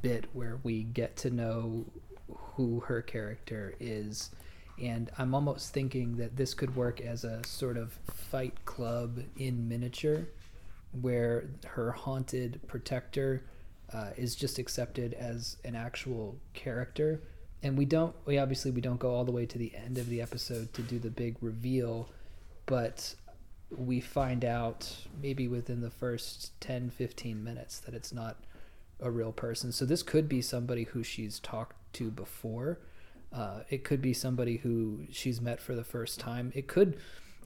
bit 0.00 0.26
where 0.32 0.60
we 0.62 0.84
get 0.84 1.16
to 1.16 1.30
know 1.30 1.86
who 2.32 2.78
her 2.86 3.02
character 3.02 3.74
is. 3.80 4.30
And 4.80 5.10
I'm 5.18 5.34
almost 5.34 5.74
thinking 5.74 6.18
that 6.18 6.36
this 6.36 6.54
could 6.54 6.76
work 6.76 7.00
as 7.00 7.24
a 7.24 7.44
sort 7.44 7.76
of 7.76 7.98
fight 8.30 8.64
club 8.64 9.18
in 9.36 9.68
miniature, 9.68 10.28
where 11.00 11.48
her 11.66 11.90
haunted 11.90 12.60
protector 12.68 13.42
uh, 13.92 14.10
is 14.16 14.36
just 14.36 14.60
accepted 14.60 15.14
as 15.14 15.56
an 15.64 15.74
actual 15.74 16.38
character 16.54 17.22
and 17.62 17.76
we 17.76 17.84
don't 17.84 18.14
we 18.24 18.38
obviously 18.38 18.70
we 18.70 18.80
don't 18.80 19.00
go 19.00 19.14
all 19.14 19.24
the 19.24 19.32
way 19.32 19.44
to 19.44 19.58
the 19.58 19.74
end 19.74 19.98
of 19.98 20.08
the 20.08 20.22
episode 20.22 20.72
to 20.72 20.80
do 20.80 20.98
the 20.98 21.10
big 21.10 21.36
reveal 21.40 22.08
but 22.70 23.14
we 23.76 24.00
find 24.00 24.44
out 24.44 24.96
maybe 25.22 25.46
within 25.46 25.80
the 25.82 25.90
first 25.90 26.58
10 26.60 26.90
15 26.90 27.44
minutes 27.44 27.78
that 27.80 27.94
it's 27.94 28.12
not 28.12 28.36
a 29.00 29.10
real 29.10 29.32
person 29.32 29.72
so 29.72 29.84
this 29.84 30.02
could 30.02 30.28
be 30.28 30.40
somebody 30.42 30.84
who 30.84 31.02
she's 31.02 31.38
talked 31.40 31.76
to 31.92 32.10
before 32.10 32.78
Uh, 33.32 33.60
it 33.68 33.84
could 33.84 34.02
be 34.02 34.12
somebody 34.12 34.56
who 34.58 35.06
she's 35.10 35.40
met 35.40 35.60
for 35.60 35.74
the 35.76 35.84
first 35.84 36.18
time. 36.18 36.50
It 36.54 36.66
could, 36.66 36.96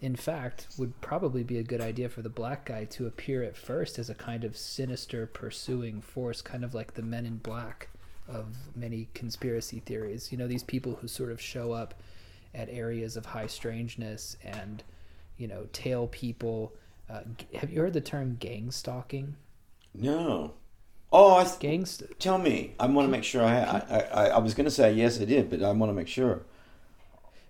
in 0.00 0.16
fact, 0.16 0.68
would 0.78 0.98
probably 1.02 1.42
be 1.42 1.58
a 1.58 1.62
good 1.62 1.80
idea 1.82 2.08
for 2.08 2.22
the 2.22 2.30
black 2.30 2.64
guy 2.64 2.84
to 2.86 3.06
appear 3.06 3.42
at 3.42 3.56
first 3.56 3.98
as 3.98 4.08
a 4.08 4.14
kind 4.14 4.44
of 4.44 4.56
sinister 4.56 5.26
pursuing 5.26 6.00
force, 6.00 6.40
kind 6.40 6.64
of 6.64 6.74
like 6.74 6.94
the 6.94 7.02
Men 7.02 7.26
in 7.26 7.36
Black 7.36 7.88
of 8.26 8.46
many 8.74 9.08
conspiracy 9.12 9.80
theories. 9.80 10.32
You 10.32 10.38
know, 10.38 10.48
these 10.48 10.62
people 10.62 10.94
who 11.02 11.08
sort 11.08 11.30
of 11.30 11.38
show 11.40 11.72
up 11.72 11.94
at 12.54 12.68
areas 12.70 13.16
of 13.16 13.26
high 13.26 13.46
strangeness 13.48 14.36
and, 14.42 14.82
you 15.36 15.48
know, 15.48 15.66
tail 15.72 16.06
people. 16.08 16.74
Uh, 17.08 17.22
have 17.56 17.70
you 17.70 17.80
heard 17.80 17.92
the 17.92 18.00
term 18.00 18.36
gang 18.40 18.70
stalking? 18.70 19.36
No. 19.94 20.54
Oh, 21.12 21.36
I 21.36 21.44
th- 21.44 21.58
Gang 21.60 21.86
st- 21.86 22.18
tell 22.18 22.38
me. 22.38 22.74
I 22.80 22.86
want 22.86 23.06
to 23.06 23.10
make 23.10 23.24
sure. 23.24 23.42
I 23.44 23.60
I, 23.62 23.98
I, 24.00 24.26
I 24.30 24.38
was 24.38 24.54
going 24.54 24.64
to 24.66 24.70
say 24.70 24.92
yes, 24.92 25.20
I 25.20 25.24
did, 25.24 25.50
but 25.50 25.62
I 25.62 25.70
want 25.72 25.90
to 25.90 25.94
make 25.94 26.08
sure. 26.08 26.42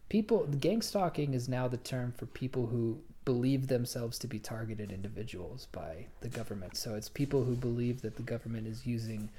people 0.09 0.47
gang 0.61 0.83
stalking 0.83 1.35
is 1.35 1.49
now 1.49 1.69
the 1.69 1.77
term 1.79 2.13
for 2.13 2.27
people 2.27 2.67
who 2.67 2.99
believe 3.25 3.69
themselves 3.69 4.19
to 4.19 4.27
be 4.27 4.39
targeted 4.39 4.93
individuals 4.93 5.67
by 5.73 6.07
the 6.21 6.29
government 6.29 6.77
so 6.77 6.95
it's 6.95 7.09
people 7.09 7.45
who 7.45 7.55
believe 7.57 8.03
that 8.03 8.17
the 8.17 8.23
government 8.23 8.67
is 8.67 8.87
using 8.87 9.31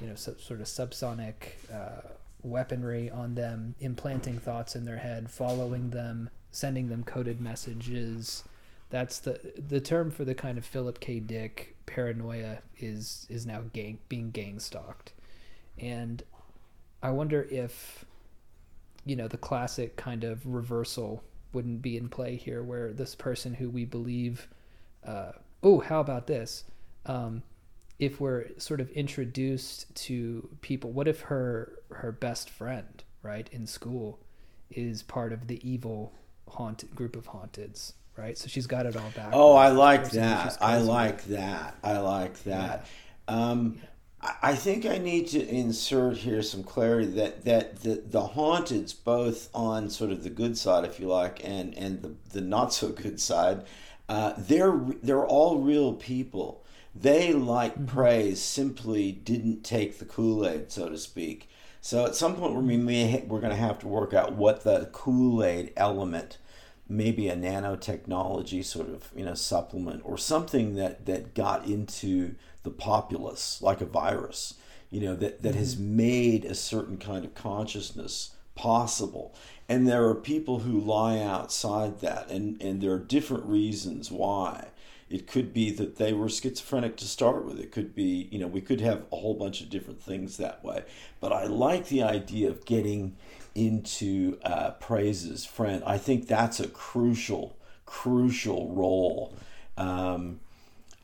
you 0.00 0.06
know 0.06 0.14
so, 0.14 0.34
sort 0.38 0.60
of 0.60 0.66
subsonic 0.66 1.34
uh, 1.72 2.08
weaponry 2.42 3.10
on 3.10 3.34
them 3.34 3.74
implanting 3.80 4.38
thoughts 4.38 4.76
in 4.76 4.84
their 4.84 4.98
head 4.98 5.30
following 5.30 5.90
them 5.90 6.30
sending 6.54 6.88
them 6.88 7.04
coded 7.04 7.40
messages. 7.40 8.44
That's 8.90 9.18
the 9.18 9.40
the 9.56 9.80
term 9.80 10.10
for 10.10 10.24
the 10.24 10.34
kind 10.34 10.58
of 10.58 10.64
philip 10.64 11.00
k. 11.00 11.20
Dick 11.20 11.76
paranoia 11.86 12.58
is 12.78 13.26
is 13.28 13.46
now 13.46 13.62
gang 13.72 13.98
being 14.08 14.30
gang 14.30 14.58
stalked 14.58 15.12
and 15.78 16.22
i 17.02 17.10
wonder 17.10 17.46
if 17.50 18.06
you 19.04 19.14
know 19.14 19.28
the 19.28 19.36
classic 19.36 19.96
kind 19.96 20.24
of 20.24 20.46
reversal 20.46 21.22
wouldn't 21.52 21.82
be 21.82 21.96
in 21.96 22.08
play 22.08 22.36
here 22.36 22.62
where 22.62 22.92
this 22.92 23.14
person 23.14 23.54
who 23.54 23.70
we 23.70 23.84
believe 23.84 24.48
uh, 25.06 25.32
oh 25.62 25.80
how 25.80 26.00
about 26.00 26.26
this? 26.26 26.64
Um, 27.06 27.42
if 27.98 28.20
we're 28.20 28.46
sort 28.58 28.80
of 28.80 28.90
introduced 28.90 29.94
to 29.94 30.48
people 30.62 30.90
what 30.90 31.06
if 31.06 31.20
her 31.20 31.78
her 31.90 32.10
best 32.10 32.50
friend 32.50 33.04
right 33.22 33.48
in 33.52 33.66
school 33.66 34.18
is 34.70 35.02
part 35.02 35.32
of 35.32 35.46
the 35.46 35.60
evil 35.68 36.12
haunted 36.48 36.94
group 36.94 37.16
of 37.16 37.26
haunteds 37.28 37.94
right 38.16 38.38
so 38.38 38.46
she's 38.48 38.66
got 38.66 38.86
it 38.86 38.96
all 38.96 39.10
back 39.16 39.30
Oh, 39.32 39.54
I 39.54 39.68
like 39.70 40.10
that. 40.10 40.56
I 40.60 40.78
like 40.78 41.24
that. 41.24 41.76
I 41.82 41.98
like 41.98 42.42
that. 42.44 42.86
Um, 43.28 43.80
I 44.22 44.32
I 44.42 44.54
think 44.54 44.86
I 44.86 44.98
need 44.98 45.26
to 45.28 45.46
insert 45.46 46.16
here 46.18 46.42
some 46.42 46.62
clarity 46.62 47.08
that 47.12 47.44
that 47.44 47.82
the, 47.82 48.02
the 48.06 48.22
haunteds, 48.28 48.92
both 48.94 49.48
on 49.54 49.90
sort 49.90 50.10
of 50.12 50.22
the 50.22 50.30
good 50.30 50.56
side, 50.56 50.84
if 50.84 50.98
you 51.00 51.08
like, 51.08 51.44
and 51.44 51.76
and 51.76 52.00
the, 52.02 52.14
the 52.32 52.40
not 52.40 52.72
so 52.72 52.88
good 52.90 53.20
side, 53.20 53.64
uh, 54.08 54.32
they're 54.38 54.78
they're 55.02 55.26
all 55.26 55.58
real 55.58 55.92
people. 55.94 56.64
They, 56.94 57.32
like 57.32 57.86
praise, 57.86 58.40
simply 58.40 59.10
didn't 59.12 59.64
take 59.64 59.98
the 59.98 60.04
Kool 60.04 60.46
Aid, 60.46 60.70
so 60.70 60.88
to 60.88 60.96
speak. 60.98 61.48
So 61.84 62.06
at 62.06 62.14
some 62.14 62.34
point, 62.34 62.54
we 62.54 62.78
may, 62.78 63.22
we're 63.28 63.40
going 63.40 63.52
to 63.52 63.58
have 63.58 63.78
to 63.80 63.88
work 63.88 64.14
out 64.14 64.32
what 64.32 64.64
the 64.64 64.88
Kool 64.90 65.44
Aid 65.44 65.70
element 65.76 66.38
maybe 66.88 67.28
a 67.28 67.36
nanotechnology 67.36 68.64
sort 68.64 68.88
of 68.88 69.10
you 69.14 69.24
know 69.24 69.34
supplement 69.34 70.00
or 70.04 70.16
something 70.16 70.76
that 70.76 71.04
that 71.04 71.34
got 71.34 71.66
into 71.66 72.34
the 72.62 72.70
populace 72.70 73.62
like 73.62 73.80
a 73.80 73.86
virus 73.86 74.54
you 74.90 75.00
know 75.00 75.16
that 75.16 75.42
that 75.42 75.54
has 75.54 75.76
mm-hmm. 75.76 75.96
made 75.96 76.44
a 76.44 76.54
certain 76.54 76.98
kind 76.98 77.24
of 77.24 77.34
consciousness 77.34 78.34
possible. 78.54 79.34
And 79.68 79.88
there 79.88 80.06
are 80.08 80.14
people 80.14 80.60
who 80.60 80.80
lie 80.80 81.18
outside 81.20 82.00
that 82.00 82.30
and 82.30 82.60
and 82.62 82.80
there 82.80 82.92
are 82.92 82.98
different 82.98 83.44
reasons 83.44 84.10
why 84.10 84.68
it 85.14 85.26
could 85.26 85.52
be 85.52 85.70
that 85.70 85.96
they 85.96 86.12
were 86.12 86.28
schizophrenic 86.28 86.96
to 86.96 87.04
start 87.04 87.44
with 87.44 87.58
it 87.60 87.72
could 87.72 87.94
be 87.94 88.28
you 88.30 88.38
know 88.38 88.46
we 88.46 88.60
could 88.60 88.80
have 88.80 89.04
a 89.12 89.16
whole 89.16 89.34
bunch 89.34 89.60
of 89.60 89.70
different 89.70 90.02
things 90.02 90.36
that 90.36 90.64
way 90.64 90.82
but 91.20 91.32
i 91.32 91.44
like 91.44 91.88
the 91.88 92.02
idea 92.02 92.48
of 92.48 92.64
getting 92.64 93.16
into 93.54 94.38
uh, 94.42 94.72
Praise's 94.72 95.44
friend. 95.44 95.82
I 95.86 95.98
think 95.98 96.26
that's 96.26 96.60
a 96.60 96.68
crucial, 96.68 97.56
crucial 97.86 98.70
role, 98.74 99.36
um, 99.76 100.40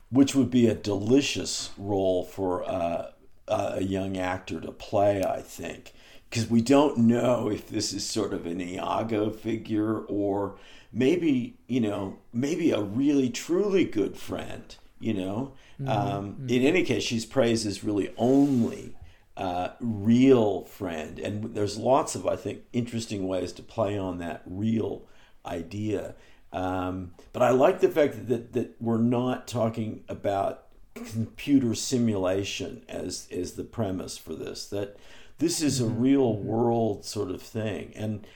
which 0.09 0.35
would 0.35 0.51
be 0.51 0.67
a 0.67 0.75
delicious 0.75 1.71
role 1.77 2.25
for 2.25 2.67
uh, 2.69 3.11
a 3.47 3.83
young 3.83 4.17
actor 4.17 4.59
to 4.59 4.71
play, 4.71 5.23
I 5.23 5.41
think. 5.41 5.93
Because 6.29 6.49
we 6.49 6.61
don't 6.61 6.97
know 6.97 7.49
if 7.49 7.67
this 7.67 7.91
is 7.91 8.05
sort 8.05 8.33
of 8.33 8.45
an 8.45 8.61
Iago 8.61 9.29
figure 9.31 9.99
or 9.99 10.55
maybe, 10.93 11.57
you 11.67 11.81
know, 11.81 12.17
maybe 12.33 12.71
a 12.71 12.81
really, 12.81 13.29
truly 13.29 13.85
good 13.85 14.17
friend, 14.17 14.75
you 14.99 15.13
know. 15.13 15.53
Um, 15.87 16.45
In 16.47 16.61
any 16.63 16.83
case, 16.83 17.03
she's 17.03 17.25
Praise's 17.25 17.83
really 17.83 18.13
only 18.17 18.95
uh, 19.35 19.69
real 19.79 20.65
friend. 20.65 21.17
And 21.17 21.55
there's 21.55 21.77
lots 21.77 22.15
of, 22.15 22.27
I 22.27 22.35
think, 22.35 22.61
interesting 22.71 23.27
ways 23.27 23.51
to 23.53 23.63
play 23.63 23.97
on 23.97 24.19
that 24.19 24.43
real 24.45 25.03
idea. 25.45 26.15
Um, 26.53 27.13
but 27.33 27.41
I 27.41 27.49
like 27.51 27.79
the 27.79 27.89
fact 27.89 28.13
that, 28.13 28.27
that, 28.27 28.53
that 28.53 28.81
we're 28.81 28.97
not 28.97 29.47
talking 29.47 30.03
about 30.07 30.65
computer 30.93 31.73
simulation 31.73 32.83
as, 32.89 33.27
as 33.31 33.53
the 33.53 33.63
premise 33.63 34.17
for 34.17 34.35
this, 34.35 34.67
that 34.67 34.97
this 35.37 35.61
is 35.61 35.79
a 35.79 35.87
real 35.87 36.35
world 36.35 37.05
sort 37.05 37.31
of 37.31 37.41
thing. 37.41 37.93
And 37.95 38.27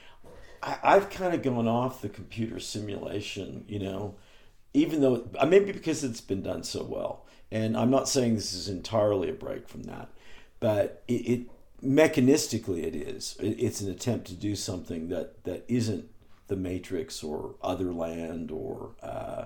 I, 0.61 0.77
I've 0.83 1.09
kind 1.09 1.33
of 1.33 1.41
gone 1.41 1.67
off 1.67 2.01
the 2.01 2.09
computer 2.09 2.59
simulation, 2.59 3.65
you 3.67 3.79
know, 3.79 4.15
even 4.73 5.01
though 5.01 5.27
uh, 5.37 5.45
maybe 5.45 5.71
because 5.71 6.03
it's 6.03 6.21
been 6.21 6.41
done 6.41 6.63
so 6.63 6.83
well. 6.83 7.25
And 7.51 7.77
I'm 7.77 7.91
not 7.91 8.09
saying 8.09 8.35
this 8.35 8.53
is 8.53 8.67
entirely 8.67 9.29
a 9.29 9.33
break 9.33 9.69
from 9.69 9.83
that 9.83 10.09
but 10.59 11.03
it, 11.07 11.13
it 11.13 11.47
mechanistically 11.83 12.83
it 12.83 12.95
is. 12.95 13.37
It, 13.39 13.59
it's 13.59 13.81
an 13.81 13.91
attempt 13.91 14.27
to 14.27 14.33
do 14.33 14.55
something 14.55 15.09
that 15.09 15.43
that 15.43 15.65
isn't 15.67 16.09
the 16.47 16.55
Matrix 16.55 17.23
or 17.23 17.55
Otherland 17.63 18.51
or 18.51 18.91
uh, 19.01 19.45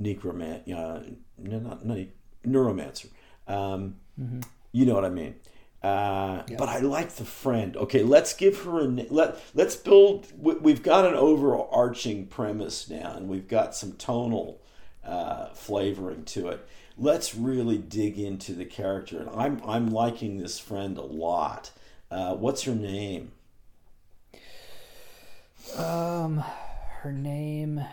Necroman, 0.00 0.60
uh, 0.72 1.00
no, 1.38 1.58
not, 1.58 1.84
not 1.84 1.98
Neuromancer. 2.44 3.08
Um, 3.48 3.96
You 4.72 4.86
know 4.86 4.94
what 4.94 5.04
I 5.04 5.10
mean. 5.10 5.36
Uh, 5.86 6.42
But 6.58 6.68
I 6.68 6.78
like 6.80 7.10
the 7.16 7.24
friend. 7.24 7.76
Okay, 7.76 8.02
let's 8.02 8.32
give 8.34 8.62
her 8.62 8.80
a 8.80 8.84
let. 8.84 9.38
Let's 9.54 9.76
build. 9.76 10.26
we- 10.38 10.54
We've 10.56 10.82
got 10.82 11.04
an 11.06 11.14
overarching 11.14 12.26
premise 12.26 12.88
now, 12.90 13.14
and 13.16 13.28
we've 13.28 13.46
got 13.48 13.74
some 13.74 13.92
tonal 13.92 14.60
uh, 15.04 15.48
flavoring 15.50 16.24
to 16.24 16.48
it. 16.48 16.66
Let's 16.98 17.34
really 17.34 17.78
dig 17.78 18.18
into 18.18 18.52
the 18.54 18.64
character, 18.64 19.20
and 19.20 19.30
I'm 19.30 19.60
I'm 19.64 19.90
liking 19.90 20.38
this 20.38 20.58
friend 20.58 20.96
a 20.98 21.02
lot. 21.02 21.70
Uh, 22.10 22.34
what's 22.34 22.62
her 22.62 22.74
name? 22.74 23.32
Um, 25.76 26.42
her 27.00 27.12
name. 27.12 27.84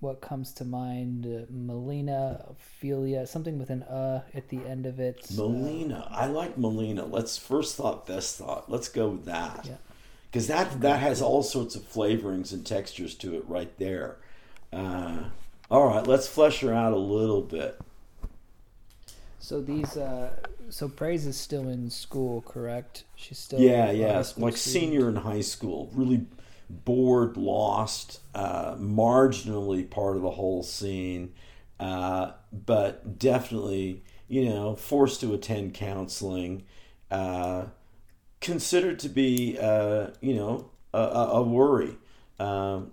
What 0.00 0.20
comes 0.20 0.52
to 0.54 0.64
mind? 0.64 1.26
Uh, 1.26 1.46
Melina, 1.50 2.44
Ophelia, 2.48 3.26
something 3.26 3.58
with 3.58 3.70
an 3.70 3.82
uh 3.82 4.22
at 4.34 4.48
the 4.48 4.58
end 4.64 4.86
of 4.86 5.00
it. 5.00 5.26
Melina. 5.34 6.06
I 6.10 6.26
like 6.26 6.56
Melina. 6.56 7.04
Let's 7.04 7.36
first 7.36 7.76
thought, 7.76 8.06
best 8.06 8.38
thought. 8.38 8.70
Let's 8.70 8.88
go 8.88 9.08
with 9.10 9.24
that. 9.24 9.66
Yeah. 9.68 9.74
Because 10.30 10.46
that 10.46 10.80
that 10.82 11.00
has 11.00 11.20
all 11.20 11.42
sorts 11.42 11.74
of 11.74 11.82
flavorings 11.82 12.52
and 12.52 12.64
textures 12.64 13.14
to 13.16 13.34
it 13.36 13.44
right 13.48 13.76
there. 13.78 14.18
Uh, 14.72 15.24
all 15.70 15.88
right, 15.88 16.06
let's 16.06 16.28
flesh 16.28 16.60
her 16.60 16.72
out 16.72 16.92
a 16.92 16.96
little 16.96 17.42
bit. 17.42 17.80
So 19.38 19.60
these, 19.60 19.96
uh, 19.96 20.30
so 20.68 20.88
Praise 20.88 21.26
is 21.26 21.36
still 21.36 21.68
in 21.68 21.90
school, 21.90 22.42
correct? 22.42 23.04
She's 23.16 23.38
still 23.38 23.60
Yeah, 23.60 23.90
yeah, 23.90 24.16
like 24.36 24.56
student? 24.56 24.56
senior 24.56 25.08
in 25.08 25.16
high 25.16 25.40
school, 25.40 25.90
really 25.94 26.26
bored, 26.70 27.36
lost, 27.36 28.20
uh, 28.34 28.74
marginally 28.76 29.88
part 29.88 30.16
of 30.16 30.22
the 30.22 30.30
whole 30.30 30.62
scene, 30.62 31.32
uh, 31.80 32.32
but 32.52 33.18
definitely, 33.18 34.02
you 34.28 34.44
know, 34.46 34.74
forced 34.76 35.20
to 35.20 35.32
attend 35.34 35.74
counseling, 35.74 36.64
uh, 37.10 37.66
considered 38.40 38.98
to 38.98 39.08
be, 39.08 39.58
uh, 39.60 40.08
you 40.20 40.34
know, 40.34 40.70
a, 40.92 40.98
a, 40.98 41.42
worry. 41.42 41.96
Um, 42.38 42.92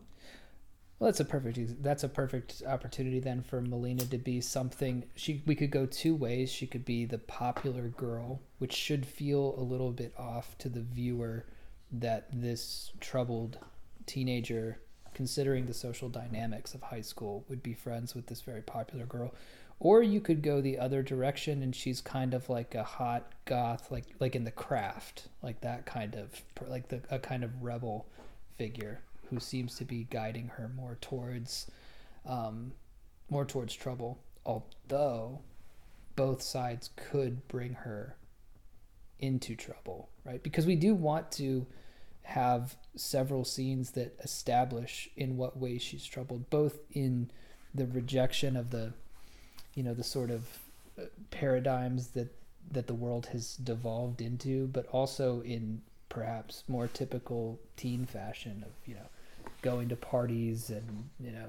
Well, 1.00 1.10
that's 1.10 1.20
a 1.20 1.26
perfect. 1.26 1.84
That's 1.84 2.04
a 2.04 2.10
perfect 2.10 2.64
opportunity 2.66 3.20
then 3.20 3.42
for 3.42 3.62
Melina 3.62 4.06
to 4.06 4.18
be 4.18 4.42
something. 4.42 5.06
She 5.16 5.44
we 5.46 5.56
could 5.56 5.72
go 5.72 5.86
two 5.86 6.16
ways. 6.16 6.52
She 6.52 6.68
could 6.68 6.86
be 6.86 7.06
the 7.06 7.18
popular 7.18 7.90
girl, 7.90 8.42
which 8.60 8.74
should 8.74 9.06
feel 9.06 9.56
a 9.58 9.62
little 9.62 9.92
bit 9.92 10.14
off 10.18 10.58
to 10.60 10.70
the 10.70 10.82
viewer 10.82 11.46
that 11.92 12.28
this 12.32 12.92
troubled 13.00 13.58
teenager, 14.06 14.80
considering 15.14 15.66
the 15.66 15.74
social 15.74 16.10
dynamics 16.10 16.74
of 16.74 16.82
high 16.82 17.02
school, 17.02 17.46
would 17.50 17.64
be 17.64 17.74
friends 17.74 18.14
with 18.16 18.28
this 18.28 18.42
very 18.42 18.62
popular 18.62 19.06
girl, 19.06 19.34
Or 19.80 20.02
you 20.02 20.22
could 20.22 20.42
go 20.42 20.62
the 20.62 20.80
other 20.80 21.04
direction 21.04 21.62
and 21.62 21.76
she's 21.76 22.00
kind 22.00 22.34
of 22.34 22.50
like 22.50 22.76
a 22.76 22.84
hot 22.84 23.32
goth, 23.46 23.92
like 23.92 24.06
like 24.20 24.36
in 24.36 24.46
the 24.46 24.52
craft, 24.52 25.28
like 25.42 25.62
that 25.62 25.86
kind 25.86 26.16
of 26.16 26.42
like 26.68 26.88
the 26.88 27.02
a 27.10 27.20
kind 27.20 27.44
of 27.44 27.62
rebel 27.62 28.08
figure 28.58 29.02
who 29.30 29.40
seems 29.40 29.76
to 29.76 29.86
be 29.86 30.08
guiding 30.10 30.48
her 30.50 30.70
more 30.70 30.98
towards 31.02 31.70
um, 32.26 32.72
more 33.30 33.46
towards 33.46 33.74
trouble. 33.74 34.20
Although 34.46 35.42
both 36.16 36.42
sides 36.42 36.92
could 36.96 37.46
bring 37.50 37.74
her 37.74 38.16
into 39.20 39.56
trouble, 39.56 40.10
right? 40.26 40.42
Because 40.42 40.66
we 40.66 40.76
do 40.76 40.96
want 40.96 41.32
to 41.34 41.66
have 42.24 42.76
several 42.96 43.46
scenes 43.46 43.92
that 43.92 44.18
establish 44.24 45.10
in 45.16 45.38
what 45.38 45.58
way 45.58 45.78
she's 45.78 46.06
troubled, 46.06 46.50
both 46.50 46.80
in 46.92 47.30
the 47.74 47.86
rejection 47.86 48.58
of 48.58 48.72
the, 48.72 48.94
you 49.76 49.84
know, 49.84 49.94
the 49.94 50.04
sort 50.04 50.32
of 50.32 50.48
uh, 51.00 51.04
paradigms 51.32 52.10
that 52.10 52.34
that 52.72 52.88
the 52.88 52.94
world 52.96 53.28
has 53.28 53.58
devolved 53.58 54.22
into, 54.22 54.68
but 54.68 54.88
also 54.88 55.42
in 55.42 55.82
perhaps 56.10 56.64
more 56.68 56.88
typical 56.88 57.60
teen 57.76 58.06
fashion 58.06 58.64
of 58.66 58.72
you 58.88 58.96
know 58.96 59.08
going 59.62 59.90
to 59.90 59.96
parties 59.96 60.70
and 60.70 61.10
you 61.20 61.32
know 61.32 61.48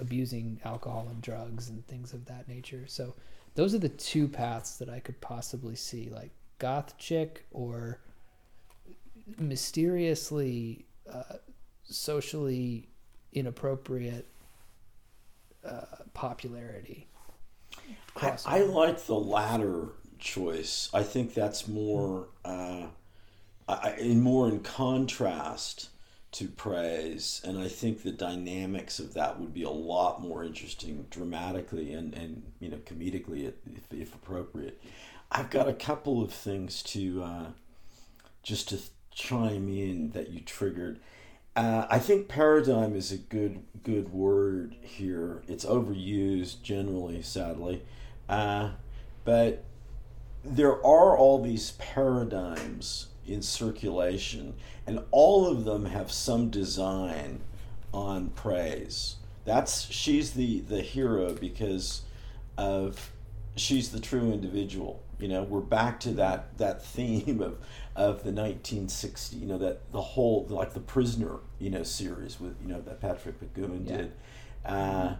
abusing 0.00 0.58
alcohol 0.64 1.06
and 1.10 1.22
drugs 1.22 1.68
and 1.68 1.86
things 1.86 2.12
of 2.12 2.24
that 2.26 2.48
nature. 2.48 2.84
So 2.86 3.14
those 3.54 3.74
are 3.74 3.78
the 3.78 3.88
two 3.88 4.26
paths 4.26 4.78
that 4.78 4.88
I 4.88 4.98
could 4.98 5.20
possibly 5.20 5.76
see, 5.76 6.08
like 6.08 6.30
goth 6.62 6.96
chick 6.96 7.44
or 7.50 7.98
mysteriously 9.36 10.86
uh, 11.12 11.38
socially 11.82 12.88
inappropriate 13.32 14.28
uh, 15.66 15.86
popularity. 16.14 17.08
I, 18.16 18.36
I, 18.46 18.60
like 18.60 19.06
the 19.06 19.18
latter 19.18 19.88
choice. 20.20 20.88
I 20.94 21.02
think 21.02 21.34
that's 21.34 21.66
more 21.66 22.28
uh, 22.44 22.86
I, 23.66 23.96
in 23.98 24.20
more 24.20 24.48
in 24.48 24.60
contrast 24.60 25.88
to 26.32 26.46
praise, 26.46 27.40
and 27.44 27.58
I 27.58 27.66
think 27.66 28.02
the 28.02 28.12
dynamics 28.12 29.00
of 29.00 29.14
that 29.14 29.40
would 29.40 29.52
be 29.52 29.64
a 29.64 29.70
lot 29.70 30.22
more 30.22 30.44
interesting 30.44 31.06
dramatically 31.10 31.92
and, 31.92 32.14
and 32.14 32.42
you 32.60 32.68
know 32.68 32.78
comedically 32.78 33.48
if, 33.48 33.54
if 33.90 34.14
appropriate. 34.14 34.80
I've 35.34 35.48
got 35.48 35.66
a 35.66 35.72
couple 35.72 36.22
of 36.22 36.30
things 36.30 36.82
to 36.82 37.22
uh, 37.22 37.46
just 38.42 38.68
to 38.68 38.78
chime 39.14 39.68
in 39.68 40.10
that 40.10 40.28
you 40.28 40.40
triggered. 40.40 41.00
Uh, 41.56 41.86
I 41.88 41.98
think 41.98 42.28
paradigm 42.28 42.94
is 42.94 43.10
a 43.12 43.16
good 43.16 43.62
good 43.82 44.12
word 44.12 44.76
here. 44.82 45.42
It's 45.48 45.64
overused 45.64 46.62
generally, 46.62 47.22
sadly, 47.22 47.82
uh, 48.28 48.72
but 49.24 49.64
there 50.44 50.84
are 50.84 51.16
all 51.16 51.42
these 51.42 51.72
paradigms 51.72 53.08
in 53.26 53.40
circulation, 53.40 54.52
and 54.86 55.00
all 55.12 55.46
of 55.46 55.64
them 55.64 55.86
have 55.86 56.12
some 56.12 56.50
design 56.50 57.40
on 57.94 58.28
praise. 58.30 59.16
That's 59.46 59.90
she's 59.90 60.32
the 60.32 60.60
the 60.60 60.82
hero 60.82 61.32
because 61.32 62.02
of 62.58 63.12
she's 63.56 63.90
the 63.92 64.00
true 64.00 64.30
individual. 64.30 65.02
You 65.22 65.28
know, 65.28 65.44
we're 65.44 65.60
back 65.60 66.00
to 66.00 66.10
that 66.14 66.58
that 66.58 66.84
theme 66.84 67.40
of 67.40 67.58
of 67.94 68.24
the 68.24 68.32
1960, 68.32 69.36
you 69.36 69.46
know, 69.46 69.58
that 69.58 69.92
the 69.92 70.00
whole 70.00 70.46
like 70.48 70.74
the 70.74 70.80
prisoner, 70.80 71.36
you 71.60 71.70
know, 71.70 71.84
series 71.84 72.40
with 72.40 72.56
you 72.60 72.66
know 72.66 72.80
that 72.80 73.00
Patrick 73.00 73.36
McGoohan 73.40 73.88
yeah. 73.88 73.96
did. 73.96 74.12
Uh, 74.64 75.14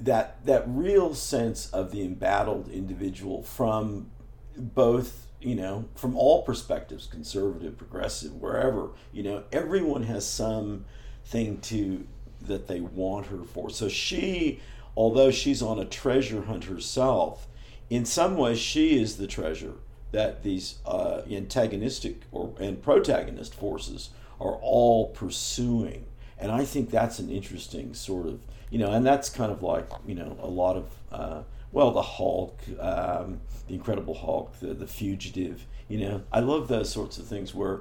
that 0.00 0.44
that 0.44 0.64
real 0.66 1.14
sense 1.14 1.70
of 1.70 1.92
the 1.92 2.02
embattled 2.02 2.68
individual 2.68 3.44
from 3.44 4.10
both 4.56 5.26
you 5.40 5.54
know 5.54 5.84
from 5.94 6.16
all 6.16 6.42
perspectives 6.42 7.06
conservative 7.06 7.76
progressive 7.78 8.34
wherever 8.34 8.90
you 9.12 9.22
know 9.22 9.44
everyone 9.52 10.02
has 10.02 10.26
some 10.26 10.84
thing 11.24 11.58
to 11.58 12.06
that 12.42 12.66
they 12.66 12.80
want 12.80 13.26
her 13.26 13.42
for 13.44 13.70
so 13.70 13.88
she 13.88 14.60
although 14.96 15.30
she's 15.30 15.62
on 15.62 15.78
a 15.78 15.84
treasure 15.84 16.42
hunt 16.42 16.64
herself 16.64 17.46
in 17.90 18.04
some 18.04 18.36
ways 18.36 18.58
she 18.58 19.00
is 19.00 19.16
the 19.16 19.26
treasure 19.26 19.74
that 20.12 20.42
these 20.42 20.78
uh, 20.86 21.22
antagonistic 21.30 22.22
or 22.32 22.54
and 22.60 22.82
protagonist 22.82 23.54
forces 23.54 24.10
are 24.40 24.54
all 24.62 25.08
pursuing 25.08 26.04
and 26.38 26.52
i 26.52 26.64
think 26.64 26.90
that's 26.90 27.18
an 27.18 27.30
interesting 27.30 27.94
sort 27.94 28.26
of 28.26 28.40
you 28.70 28.78
know 28.78 28.92
and 28.92 29.04
that's 29.06 29.28
kind 29.28 29.50
of 29.50 29.62
like 29.62 29.88
you 30.06 30.14
know 30.14 30.36
a 30.40 30.48
lot 30.48 30.76
of 30.76 30.90
uh, 31.12 31.42
well, 31.76 31.90
the 31.90 32.00
Hulk, 32.00 32.58
um, 32.80 33.40
the 33.68 33.74
Incredible 33.74 34.14
Hulk, 34.14 34.58
the 34.60 34.72
the 34.72 34.86
Fugitive. 34.86 35.66
You 35.88 35.98
know, 35.98 36.22
I 36.32 36.40
love 36.40 36.68
those 36.68 36.90
sorts 36.90 37.18
of 37.18 37.26
things 37.26 37.54
where, 37.54 37.80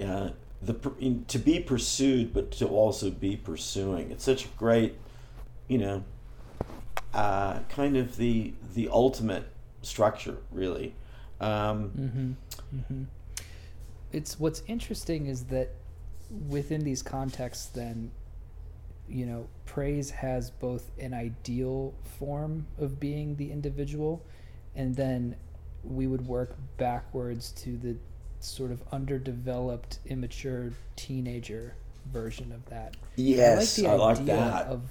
uh, 0.00 0.30
the 0.62 0.76
in, 1.00 1.24
to 1.24 1.40
be 1.40 1.58
pursued, 1.58 2.32
but 2.32 2.52
to 2.52 2.68
also 2.68 3.10
be 3.10 3.36
pursuing. 3.36 4.12
It's 4.12 4.22
such 4.22 4.44
a 4.44 4.48
great, 4.56 4.94
you 5.66 5.78
know, 5.78 6.04
uh, 7.14 7.60
kind 7.68 7.96
of 7.96 8.16
the 8.16 8.52
the 8.74 8.88
ultimate 8.88 9.44
structure, 9.82 10.38
really. 10.50 10.94
Um, 11.40 11.90
mm-hmm. 11.90 12.76
Mm-hmm. 12.76 13.02
It's 14.12 14.38
what's 14.38 14.62
interesting 14.66 15.26
is 15.26 15.44
that 15.44 15.70
within 16.48 16.84
these 16.84 17.02
contexts, 17.02 17.66
then 17.66 18.10
you 19.08 19.26
know, 19.26 19.46
praise 19.66 20.10
has 20.10 20.50
both 20.50 20.90
an 20.98 21.12
ideal 21.12 21.92
form 22.18 22.66
of 22.78 22.98
being 22.98 23.36
the 23.36 23.50
individual, 23.50 24.24
and 24.74 24.94
then 24.96 25.36
we 25.84 26.06
would 26.06 26.26
work 26.26 26.56
backwards 26.78 27.52
to 27.52 27.76
the 27.76 27.96
sort 28.40 28.70
of 28.70 28.82
underdeveloped, 28.92 29.98
immature 30.06 30.72
teenager 30.96 31.74
version 32.12 32.52
of 32.52 32.64
that. 32.66 32.96
Yes, 33.16 33.78
I 33.78 33.82
like, 33.82 33.92
I 33.92 34.04
like 34.04 34.26
that. 34.26 34.66
Of, 34.66 34.82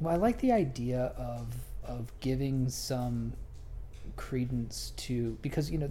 well, 0.00 0.14
I 0.14 0.16
like 0.16 0.38
the 0.38 0.52
idea 0.52 1.12
of 1.16 1.46
of 1.84 2.12
giving 2.20 2.68
some 2.68 3.32
credence 4.16 4.92
to 4.96 5.38
because 5.42 5.70
you 5.70 5.78
know, 5.78 5.90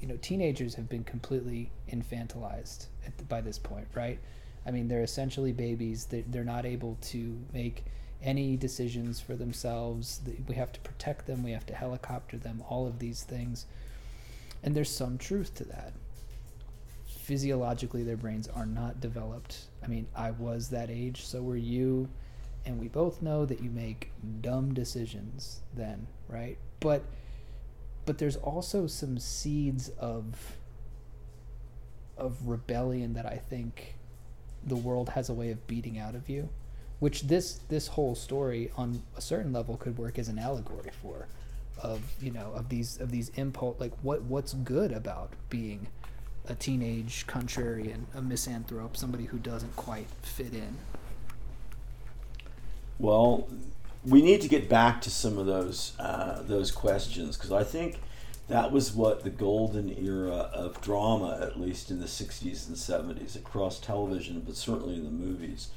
you 0.00 0.06
know, 0.08 0.16
teenagers 0.20 0.74
have 0.74 0.88
been 0.88 1.04
completely 1.04 1.70
infantilized 1.90 2.86
at, 3.06 3.28
by 3.28 3.40
this 3.40 3.58
point, 3.58 3.86
right? 3.94 4.18
I 4.66 4.70
mean, 4.70 4.88
they're 4.88 5.02
essentially 5.02 5.52
babies. 5.52 6.04
They're, 6.04 6.24
they're 6.26 6.44
not 6.44 6.66
able 6.66 6.98
to 7.02 7.38
make 7.52 7.84
any 8.22 8.56
decisions 8.56 9.20
for 9.20 9.34
themselves. 9.34 10.20
We 10.46 10.54
have 10.56 10.72
to 10.72 10.80
protect 10.80 11.26
them. 11.26 11.42
We 11.42 11.52
have 11.52 11.66
to 11.66 11.74
helicopter 11.74 12.36
them. 12.36 12.62
All 12.68 12.86
of 12.86 12.98
these 12.98 13.22
things, 13.22 13.66
and 14.62 14.74
there's 14.74 14.90
some 14.90 15.16
truth 15.16 15.54
to 15.56 15.64
that. 15.64 15.92
Physiologically, 17.06 18.02
their 18.02 18.16
brains 18.16 18.48
are 18.48 18.66
not 18.66 19.00
developed. 19.00 19.58
I 19.82 19.86
mean, 19.86 20.06
I 20.14 20.32
was 20.32 20.68
that 20.70 20.90
age, 20.90 21.24
so 21.24 21.40
were 21.42 21.56
you, 21.56 22.08
and 22.64 22.78
we 22.78 22.88
both 22.88 23.22
know 23.22 23.44
that 23.44 23.62
you 23.62 23.70
make 23.70 24.12
dumb 24.40 24.74
decisions 24.74 25.60
then, 25.74 26.06
right? 26.28 26.58
But, 26.80 27.02
but 28.06 28.18
there's 28.18 28.36
also 28.36 28.86
some 28.86 29.18
seeds 29.18 29.90
of 29.98 30.56
of 32.16 32.46
rebellion 32.46 33.14
that 33.14 33.24
I 33.24 33.40
think 33.48 33.94
the 34.62 34.76
world 34.76 35.08
has 35.10 35.30
a 35.30 35.32
way 35.32 35.50
of 35.50 35.66
beating 35.66 35.98
out 35.98 36.14
of 36.14 36.28
you, 36.28 36.50
which 36.98 37.22
this 37.22 37.60
this 37.68 37.88
whole 37.88 38.14
story 38.14 38.70
on 38.76 39.02
a 39.16 39.20
certain 39.22 39.52
level 39.52 39.76
could 39.78 39.96
work 39.96 40.18
as 40.18 40.28
an 40.28 40.38
allegory 40.38 40.90
for, 41.00 41.28
of 41.82 42.02
you 42.20 42.30
know 42.30 42.52
of 42.54 42.68
these 42.68 43.00
of 43.00 43.10
these 43.10 43.30
impulse 43.30 43.80
like 43.80 43.92
what 44.02 44.22
what's 44.22 44.52
good 44.52 44.92
about 44.92 45.32
being 45.48 45.86
a 46.46 46.54
teenage 46.54 47.26
contrarian, 47.26 48.04
a 48.14 48.20
misanthrope, 48.20 48.96
somebody 48.96 49.24
who 49.24 49.38
doesn't 49.38 49.74
quite 49.76 50.06
fit 50.22 50.52
in. 50.52 50.76
Well, 53.00 53.48
we 54.04 54.20
need 54.20 54.42
to 54.42 54.48
get 54.48 54.68
back 54.68 55.00
to 55.02 55.10
some 55.10 55.38
of 55.38 55.46
those 55.46 55.92
uh, 55.98 56.42
those 56.42 56.70
questions 56.70 57.36
because 57.36 57.50
I 57.50 57.64
think 57.64 57.98
that 58.48 58.72
was 58.72 58.92
what 58.92 59.24
the 59.24 59.30
golden 59.30 59.96
era 59.96 60.50
of 60.52 60.80
drama, 60.82 61.38
at 61.40 61.58
least 61.58 61.90
in 61.90 62.00
the 62.00 62.06
60s 62.06 62.66
and 62.66 62.76
70s, 62.76 63.36
across 63.36 63.78
television, 63.78 64.40
but 64.40 64.56
certainly 64.56 64.96
in 64.96 65.04
the 65.04 65.10
movies, 65.10 65.68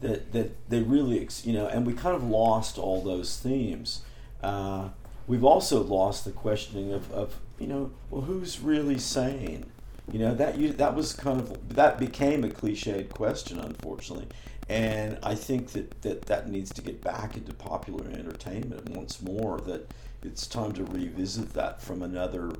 that, 0.00 0.32
that 0.32 0.68
they 0.68 0.82
really, 0.82 1.28
you 1.44 1.52
know, 1.52 1.66
and 1.68 1.86
we 1.86 1.94
kind 1.94 2.16
of 2.16 2.24
lost 2.24 2.78
all 2.78 3.00
those 3.00 3.38
themes. 3.38 4.02
Uh, 4.42 4.88
we've 5.28 5.44
also 5.44 5.82
lost 5.82 6.24
the 6.24 6.32
questioning 6.32 6.92
of, 6.92 7.10
of, 7.12 7.36
you 7.60 7.68
know, 7.68 7.92
well, 8.10 8.22
who's 8.22 8.58
really 8.58 8.98
sane? 8.98 9.64
You 10.10 10.18
know, 10.18 10.34
that, 10.34 10.58
you, 10.58 10.72
that 10.74 10.96
was 10.96 11.12
kind 11.12 11.40
of, 11.40 11.76
that 11.76 11.96
became 11.98 12.42
a 12.42 12.48
cliched 12.48 13.08
question, 13.10 13.60
unfortunately. 13.60 14.26
And 14.68 15.18
I 15.22 15.34
think 15.36 15.70
that, 15.72 16.02
that 16.02 16.22
that 16.26 16.48
needs 16.48 16.72
to 16.74 16.82
get 16.82 17.00
back 17.02 17.36
into 17.36 17.52
popular 17.54 18.04
entertainment 18.10 18.88
once 18.90 19.22
more, 19.22 19.60
that, 19.60 19.88
it's 20.22 20.48
time 20.48 20.72
to 20.72 20.82
revisit 20.84 21.52
that 21.52 21.80
from 21.80 22.02
another, 22.02 22.50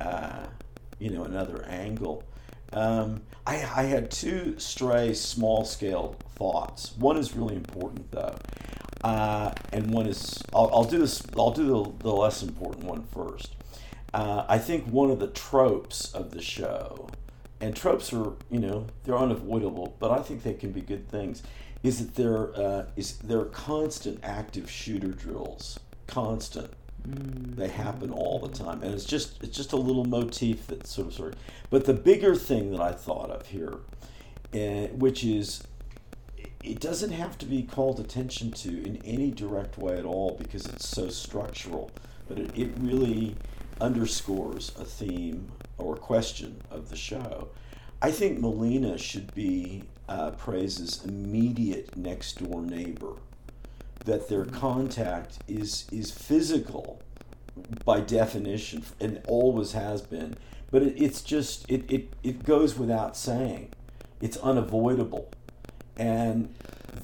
uh, 0.00 0.46
you 0.98 1.08
know, 1.08 1.24
another 1.24 1.64
angle. 1.64 2.22
Um, 2.74 3.22
I, 3.46 3.54
I 3.54 3.82
had 3.84 4.10
two 4.10 4.58
stray 4.58 5.14
small 5.14 5.64
scale 5.64 6.16
thoughts. 6.36 6.92
One 6.98 7.16
is 7.16 7.34
really 7.34 7.56
important 7.56 8.10
though. 8.10 8.36
uh, 9.04 9.52
and 9.72 9.90
one 9.92 10.06
is 10.06 10.42
I'll, 10.52 10.70
I'll 10.72 10.84
do 10.84 10.98
this. 10.98 11.22
I'll 11.36 11.50
do 11.52 11.66
the, 11.66 11.92
the 12.04 12.12
less 12.12 12.42
important 12.42 12.84
one 12.84 13.04
first. 13.04 13.54
Uh, 14.12 14.44
I 14.48 14.58
think 14.58 14.86
one 14.86 15.10
of 15.10 15.18
the 15.18 15.28
tropes 15.28 16.12
of 16.14 16.30
the 16.30 16.40
show, 16.42 17.08
and 17.60 17.74
tropes 17.74 18.12
are 18.12 18.32
you 18.50 18.58
know 18.60 18.86
they're 19.04 19.16
unavoidable, 19.16 19.96
but 19.98 20.10
I 20.10 20.22
think 20.22 20.42
they 20.42 20.54
can 20.54 20.72
be 20.72 20.80
good 20.80 21.08
things. 21.08 21.42
Is 21.82 21.98
that 22.04 22.14
there 22.14 22.56
uh, 22.56 22.86
is 22.96 23.18
there 23.18 23.38
are 23.40 23.46
constant 23.46 24.20
active 24.22 24.70
shooter 24.70 25.08
drills, 25.08 25.78
constant. 26.06 26.72
Mm. 27.06 27.56
They 27.56 27.68
happen 27.68 28.10
all 28.10 28.40
the 28.40 28.48
time, 28.48 28.82
and 28.82 28.92
it's 28.92 29.04
just 29.04 29.42
it's 29.42 29.56
just 29.56 29.72
a 29.72 29.76
little 29.76 30.04
motif 30.04 30.66
that 30.68 30.86
sort 30.86 31.08
of 31.08 31.14
sort 31.14 31.34
of. 31.34 31.40
But 31.70 31.84
the 31.84 31.94
bigger 31.94 32.34
thing 32.34 32.72
that 32.72 32.80
I 32.80 32.92
thought 32.92 33.30
of 33.30 33.46
here, 33.46 33.74
uh, 34.54 34.88
which 34.94 35.24
is 35.24 35.62
it 36.64 36.80
doesn't 36.80 37.12
have 37.12 37.38
to 37.38 37.46
be 37.46 37.62
called 37.62 38.00
attention 38.00 38.50
to 38.50 38.84
in 38.84 38.96
any 39.04 39.30
direct 39.30 39.78
way 39.78 39.96
at 39.96 40.04
all 40.04 40.36
because 40.38 40.66
it's 40.66 40.88
so 40.88 41.08
structural, 41.08 41.90
but 42.28 42.38
it, 42.38 42.58
it 42.58 42.70
really 42.78 43.36
underscores 43.80 44.72
a 44.78 44.84
theme 44.84 45.50
or 45.78 45.96
question 45.96 46.60
of 46.70 46.90
the 46.90 46.96
show. 46.96 47.48
I 48.00 48.10
think 48.10 48.38
Melina 48.38 48.98
should 48.98 49.34
be 49.34 49.84
uh, 50.08 50.32
Praise's 50.32 51.04
immediate 51.04 51.96
next 51.96 52.44
door 52.44 52.62
neighbor. 52.62 53.14
That 54.04 54.28
their 54.28 54.44
contact 54.44 55.38
is 55.48 55.86
is 55.92 56.10
physical 56.10 57.02
by 57.84 58.00
definition 58.00 58.84
and 59.00 59.20
always 59.26 59.72
has 59.72 60.00
been, 60.00 60.36
but 60.70 60.82
it, 60.82 60.94
it's 61.02 61.20
just 61.22 61.68
it, 61.70 61.90
it, 61.90 62.12
it 62.22 62.44
goes 62.44 62.78
without 62.78 63.16
saying. 63.16 63.70
It's 64.20 64.36
unavoidable 64.38 65.30
and 65.98 66.54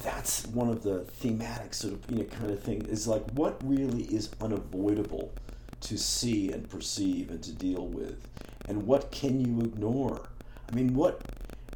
that's 0.03 0.47
one 0.47 0.69
of 0.69 0.83
the 0.83 1.01
thematic 1.01 1.75
sort 1.75 1.95
of 1.95 2.11
you 2.11 2.19
know 2.19 2.25
kind 2.25 2.51
of 2.51 2.63
thing 2.63 2.83
is 2.87 3.07
like 3.07 3.29
what 3.33 3.61
really 3.65 4.05
is 4.05 4.31
unavoidable 4.41 5.33
to 5.81 5.99
see 5.99 6.51
and 6.53 6.69
perceive 6.71 7.31
and 7.31 7.43
to 7.43 7.53
deal 7.53 7.87
with 7.87 8.27
and 8.69 8.83
what 8.85 9.11
can 9.11 9.41
you 9.41 9.61
ignore 9.65 10.29
i 10.71 10.75
mean 10.75 10.95
what 10.95 11.23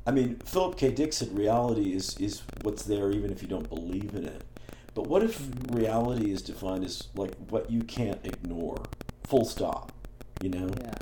i 0.06 0.10
mean 0.10 0.36
philip 0.44 0.76
k 0.76 0.90
dick 0.90 1.12
said 1.12 1.36
reality 1.36 1.92
is 1.94 2.16
is 2.18 2.42
what's 2.62 2.84
there 2.84 3.10
even 3.10 3.30
if 3.30 3.42
you 3.42 3.48
don't 3.48 3.68
believe 3.68 4.14
in 4.14 4.24
it 4.24 4.42
but 4.94 5.06
what 5.06 5.22
if 5.22 5.48
reality 5.70 6.30
is 6.32 6.42
defined 6.42 6.84
as 6.84 7.08
like 7.14 7.34
what 7.48 7.70
you 7.70 7.82
can't 7.82 8.20
ignore 8.24 8.82
full 9.24 9.44
stop 9.44 9.92
you 10.42 10.48
know 10.48 10.68
Yeah. 10.80 10.92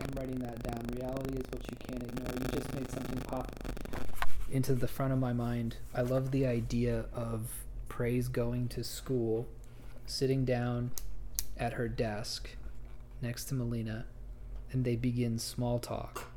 I'm 0.00 0.10
writing 0.16 0.38
that 0.40 0.62
down. 0.62 0.86
Reality 0.96 1.34
is 1.34 1.44
what 1.50 1.62
you 1.70 1.76
can't 1.86 2.02
ignore. 2.02 2.34
You 2.34 2.46
just 2.58 2.72
made 2.74 2.90
something 2.90 3.18
pop 3.22 3.50
into 4.50 4.74
the 4.74 4.86
front 4.88 5.12
of 5.12 5.18
my 5.18 5.32
mind. 5.32 5.76
I 5.94 6.02
love 6.02 6.30
the 6.30 6.46
idea 6.46 7.06
of 7.12 7.48
Praise 7.88 8.28
going 8.28 8.68
to 8.68 8.84
school, 8.84 9.46
sitting 10.06 10.44
down 10.44 10.92
at 11.56 11.74
her 11.74 11.88
desk 11.88 12.50
next 13.22 13.46
to 13.46 13.54
Melina, 13.54 14.04
and 14.76 14.84
they 14.84 14.94
begin 14.94 15.38
small 15.38 15.78
talk. 15.78 16.30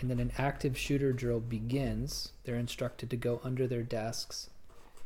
And 0.00 0.10
then 0.10 0.20
an 0.20 0.32
active 0.36 0.76
shooter 0.76 1.14
drill 1.14 1.40
begins. 1.40 2.32
They're 2.44 2.56
instructed 2.56 3.08
to 3.08 3.16
go 3.16 3.40
under 3.42 3.66
their 3.66 3.82
desks, 3.82 4.50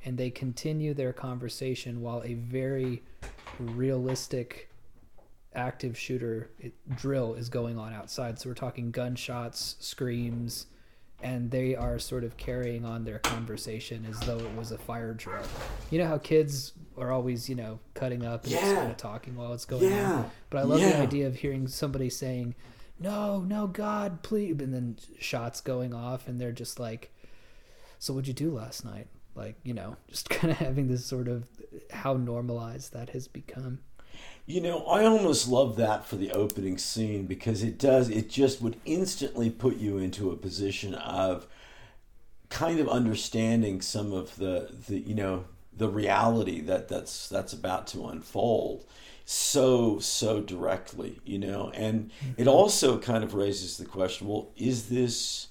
and 0.04 0.18
they 0.18 0.28
continue 0.28 0.92
their 0.92 1.12
conversation 1.12 2.00
while 2.00 2.20
a 2.24 2.34
very 2.34 3.04
realistic 3.60 4.70
active 5.54 5.96
shooter 5.96 6.50
drill 6.96 7.34
is 7.34 7.48
going 7.48 7.78
on 7.78 7.92
outside. 7.92 8.40
So 8.40 8.48
we're 8.48 8.54
talking 8.54 8.90
gunshots, 8.90 9.76
screams, 9.78 10.66
and 11.22 11.50
they 11.50 11.74
are 11.74 11.98
sort 11.98 12.24
of 12.24 12.36
carrying 12.36 12.84
on 12.84 13.04
their 13.04 13.18
conversation 13.20 14.06
as 14.08 14.18
though 14.20 14.38
it 14.38 14.54
was 14.56 14.72
a 14.72 14.78
fire 14.78 15.14
drill. 15.14 15.42
You 15.90 15.98
know 15.98 16.06
how 16.06 16.18
kids 16.18 16.72
are 16.98 17.10
always, 17.10 17.48
you 17.48 17.54
know, 17.54 17.78
cutting 17.94 18.24
up 18.24 18.44
and 18.44 18.52
just 18.52 18.64
Yeah. 18.64 18.74
kind 18.76 18.90
of 18.90 18.96
talking 18.96 19.34
while 19.34 19.52
it's 19.52 19.64
going 19.64 19.84
Yeah. 19.90 20.12
on. 20.12 20.30
But 20.50 20.58
I 20.58 20.62
love 20.62 20.80
the 20.80 20.96
idea 20.98 21.26
of 21.26 21.36
hearing 21.36 21.66
somebody 21.66 22.10
saying, 22.10 22.54
"No, 23.00 23.40
no, 23.40 23.66
God, 23.66 24.22
please," 24.22 24.52
and 24.60 24.72
then 24.74 24.96
shots 25.18 25.60
going 25.60 25.92
off, 25.94 26.28
and 26.28 26.40
they're 26.40 26.52
just 26.52 26.78
like, 26.78 27.10
"So 27.98 28.12
what'd 28.14 28.28
you 28.28 28.34
do 28.34 28.52
last 28.52 28.84
night?" 28.84 29.08
Like, 29.34 29.56
you 29.64 29.74
know, 29.74 29.96
just 30.08 30.28
kind 30.30 30.52
of 30.52 30.58
having 30.58 30.86
this 30.88 31.04
sort 31.04 31.26
of 31.26 31.48
how 31.90 32.14
normalized 32.14 32.92
that 32.92 33.10
has 33.10 33.26
become. 33.28 33.80
You 34.46 34.60
know, 34.60 34.84
I 34.84 35.04
almost 35.04 35.48
love 35.48 35.76
that 35.76 36.06
for 36.06 36.16
the 36.16 36.32
opening 36.32 36.76
scene 36.78 37.26
because 37.26 37.62
it 37.62 37.78
does, 37.78 38.10
it 38.10 38.28
just 38.28 38.60
would 38.60 38.76
instantly 38.84 39.50
put 39.50 39.76
you 39.76 39.98
into 39.98 40.30
a 40.30 40.36
position 40.36 40.94
of 40.94 41.46
kind 42.50 42.78
of 42.78 42.88
understanding 42.88 43.80
some 43.80 44.12
of 44.12 44.36
the, 44.36 44.70
the 44.88 44.98
you 44.98 45.14
know, 45.14 45.46
the 45.76 45.88
reality 45.88 46.60
that 46.60 46.88
that's 46.88 47.28
that's 47.28 47.52
about 47.52 47.86
to 47.88 48.06
unfold 48.06 48.84
so 49.24 49.98
so 49.98 50.40
directly, 50.40 51.18
you 51.24 51.38
know. 51.38 51.70
And 51.74 52.10
it 52.36 52.46
also 52.46 52.98
kind 52.98 53.24
of 53.24 53.34
raises 53.34 53.76
the 53.78 53.84
question, 53.84 54.28
well, 54.28 54.50
is 54.56 54.88
this 54.88 55.48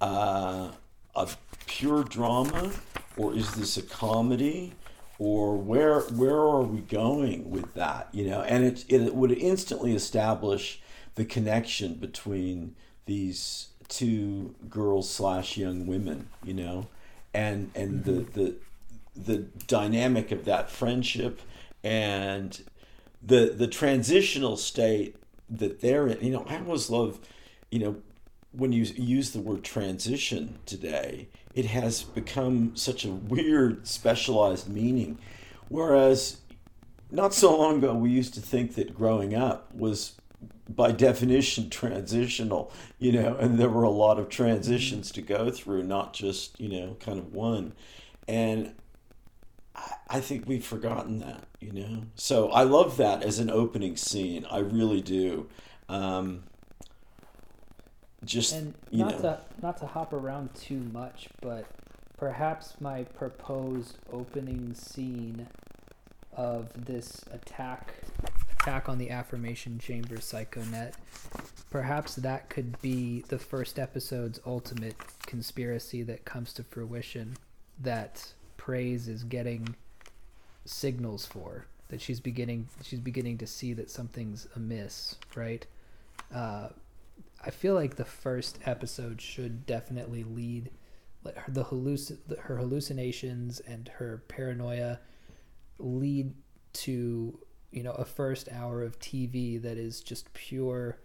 uh, 0.00 0.70
a 1.14 1.28
pure 1.66 2.04
drama 2.04 2.72
or 3.16 3.34
is 3.34 3.52
this 3.54 3.76
a 3.76 3.82
comedy? 3.82 4.72
Or 5.20 5.54
where 5.54 6.00
where 6.00 6.38
are 6.38 6.62
we 6.62 6.80
going 6.80 7.50
with 7.50 7.74
that 7.74 8.08
you 8.10 8.26
know? 8.26 8.40
And 8.40 8.64
it, 8.64 8.84
it 8.88 9.14
would 9.14 9.32
instantly 9.32 9.94
establish 9.94 10.80
the 11.14 11.26
connection 11.26 11.94
between 11.94 12.74
these 13.04 13.68
two 13.88 14.54
girls 14.68 15.10
slash 15.10 15.56
young 15.56 15.86
women 15.86 16.28
you 16.42 16.54
know? 16.54 16.88
And 17.34 17.70
and 17.74 18.04
the 18.04 18.12
mm-hmm. 18.12 18.32
the 18.32 18.54
the 19.14 19.36
dynamic 19.66 20.32
of 20.32 20.46
that 20.46 20.70
friendship 20.70 21.42
and 21.84 22.58
the 23.22 23.52
the 23.54 23.68
transitional 23.68 24.56
state 24.56 25.16
that 25.50 25.80
they're 25.80 26.06
in. 26.08 26.24
You 26.24 26.32
know 26.32 26.46
i 26.48 26.56
always 26.56 26.88
love 26.88 27.20
you 27.70 27.78
know 27.78 27.96
when 28.52 28.72
you 28.72 28.82
use 28.82 29.30
the 29.30 29.40
word 29.40 29.62
transition 29.62 30.58
today, 30.66 31.28
it 31.54 31.66
has 31.66 32.02
become 32.02 32.76
such 32.76 33.04
a 33.04 33.10
weird, 33.10 33.86
specialized 33.86 34.68
meaning. 34.68 35.18
Whereas 35.68 36.38
not 37.10 37.34
so 37.34 37.56
long 37.56 37.78
ago, 37.78 37.94
we 37.94 38.10
used 38.10 38.34
to 38.34 38.40
think 38.40 38.74
that 38.76 38.94
growing 38.94 39.34
up 39.34 39.74
was 39.74 40.12
by 40.68 40.92
definition 40.92 41.70
transitional, 41.70 42.72
you 42.98 43.12
know, 43.12 43.36
and 43.36 43.58
there 43.58 43.68
were 43.68 43.82
a 43.82 43.90
lot 43.90 44.18
of 44.18 44.28
transitions 44.28 45.10
to 45.12 45.22
go 45.22 45.50
through, 45.50 45.82
not 45.82 46.12
just, 46.12 46.58
you 46.60 46.68
know, 46.68 46.96
kind 47.00 47.18
of 47.18 47.32
one. 47.32 47.72
And 48.28 48.74
I, 49.74 49.92
I 50.08 50.20
think 50.20 50.46
we've 50.46 50.64
forgotten 50.64 51.18
that, 51.18 51.44
you 51.60 51.72
know. 51.72 52.02
So 52.14 52.50
I 52.50 52.62
love 52.62 52.96
that 52.98 53.22
as 53.22 53.38
an 53.40 53.50
opening 53.50 53.96
scene. 53.96 54.46
I 54.48 54.58
really 54.58 55.00
do. 55.00 55.48
Um, 55.88 56.44
just 58.24 58.52
and 58.52 58.74
not 58.92 59.12
know. 59.12 59.18
to 59.18 59.40
not 59.62 59.78
to 59.78 59.86
hop 59.86 60.12
around 60.12 60.54
too 60.54 60.80
much, 60.92 61.28
but 61.40 61.66
perhaps 62.16 62.74
my 62.80 63.02
proposed 63.04 63.96
opening 64.12 64.74
scene 64.74 65.48
of 66.36 66.86
this 66.86 67.24
attack 67.32 67.94
attack 68.60 68.88
on 68.88 68.98
the 68.98 69.10
affirmation 69.10 69.78
chamber 69.78 70.16
psychonet 70.16 70.92
perhaps 71.70 72.16
that 72.16 72.48
could 72.50 72.80
be 72.82 73.24
the 73.28 73.38
first 73.38 73.78
episode's 73.78 74.38
ultimate 74.46 74.94
conspiracy 75.26 76.02
that 76.02 76.24
comes 76.24 76.52
to 76.52 76.62
fruition 76.62 77.36
that 77.80 78.32
praise 78.56 79.08
is 79.08 79.24
getting 79.24 79.74
signals 80.64 81.26
for 81.26 81.66
that 81.88 82.00
she's 82.00 82.20
beginning 82.20 82.68
she's 82.82 83.00
beginning 83.00 83.38
to 83.38 83.46
see 83.46 83.72
that 83.72 83.90
something's 83.90 84.46
amiss 84.54 85.16
right 85.34 85.66
uh, 86.34 86.68
I 87.42 87.50
feel 87.50 87.74
like 87.74 87.96
the 87.96 88.04
first 88.04 88.58
episode 88.64 89.20
should 89.20 89.66
definitely 89.66 90.24
lead 90.24 90.70
like 91.22 91.36
her, 91.36 91.52
the 91.52 91.64
halluc- 91.64 92.38
her 92.38 92.56
hallucinations 92.56 93.60
and 93.60 93.88
her 93.88 94.24
paranoia 94.28 95.00
lead 95.78 96.34
to 96.72 97.38
you 97.70 97.82
know 97.82 97.92
a 97.92 98.04
first 98.04 98.48
hour 98.52 98.82
of 98.82 98.98
TV 98.98 99.60
that 99.60 99.76
is 99.76 100.00
just 100.00 100.32
pure 100.34 100.98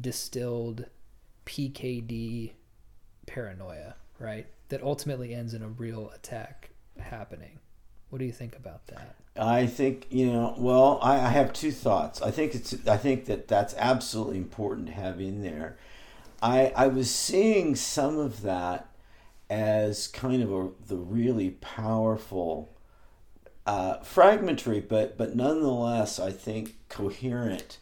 distilled 0.00 0.86
PKD 1.46 2.52
paranoia, 3.26 3.96
right? 4.18 4.46
That 4.68 4.82
ultimately 4.82 5.34
ends 5.34 5.54
in 5.54 5.62
a 5.62 5.68
real 5.68 6.10
attack 6.10 6.70
happening. 6.98 7.58
What 8.10 8.18
do 8.18 8.24
you 8.24 8.32
think 8.32 8.56
about 8.56 8.86
that? 8.88 9.16
I 9.36 9.66
think 9.66 10.06
you 10.10 10.30
know. 10.30 10.54
Well, 10.58 10.98
I, 11.02 11.14
I 11.14 11.28
have 11.30 11.52
two 11.52 11.72
thoughts. 11.72 12.20
I 12.20 12.30
think 12.30 12.54
it's. 12.54 12.74
I 12.86 12.96
think 12.96 13.24
that 13.26 13.48
that's 13.48 13.74
absolutely 13.78 14.38
important 14.38 14.88
to 14.88 14.92
have 14.92 15.20
in 15.20 15.42
there. 15.42 15.76
I 16.42 16.72
I 16.76 16.86
was 16.88 17.10
seeing 17.10 17.74
some 17.74 18.18
of 18.18 18.42
that 18.42 18.88
as 19.48 20.06
kind 20.08 20.42
of 20.42 20.52
a 20.52 20.70
the 20.86 20.96
really 20.96 21.50
powerful, 21.50 22.76
uh, 23.66 23.98
fragmentary, 24.00 24.80
but 24.80 25.16
but 25.16 25.34
nonetheless, 25.34 26.18
I 26.20 26.30
think 26.30 26.76
coherent 26.90 27.78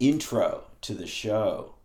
intro 0.00 0.64
to 0.82 0.94
the 0.94 1.06
show, 1.06 1.76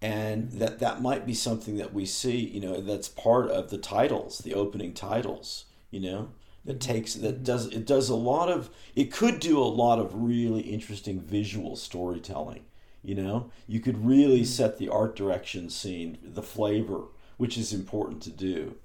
and 0.00 0.52
that 0.52 0.78
that 0.78 1.02
might 1.02 1.26
be 1.26 1.34
something 1.34 1.78
that 1.78 1.92
we 1.92 2.06
see. 2.06 2.36
You 2.38 2.60
know, 2.60 2.80
that's 2.80 3.08
part 3.08 3.50
of 3.50 3.70
the 3.70 3.78
titles, 3.78 4.38
the 4.38 4.54
opening 4.54 4.94
titles. 4.94 5.64
You 5.90 6.00
know, 6.00 6.28
that 6.64 6.80
takes 6.80 7.14
that 7.14 7.42
does 7.42 7.66
it 7.66 7.86
does 7.86 8.08
a 8.08 8.14
lot 8.14 8.48
of 8.48 8.70
it 8.94 9.12
could 9.12 9.40
do 9.40 9.58
a 9.58 9.64
lot 9.64 9.98
of 9.98 10.14
really 10.14 10.60
interesting 10.62 11.20
visual 11.20 11.76
storytelling 11.76 12.64
you 13.04 13.16
know? 13.16 13.50
You 13.66 13.80
could 13.80 14.06
really 14.06 14.44
set 14.44 14.78
the 14.78 14.88
art 14.88 15.16
direction 15.16 15.70
scene 15.70 16.18
the 16.22 16.42
flavor 16.42 17.06
which 17.36 17.58
is 17.58 17.72
important 17.72 18.22
to 18.22 18.30
do. 18.30 18.76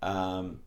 Um, 0.00 0.60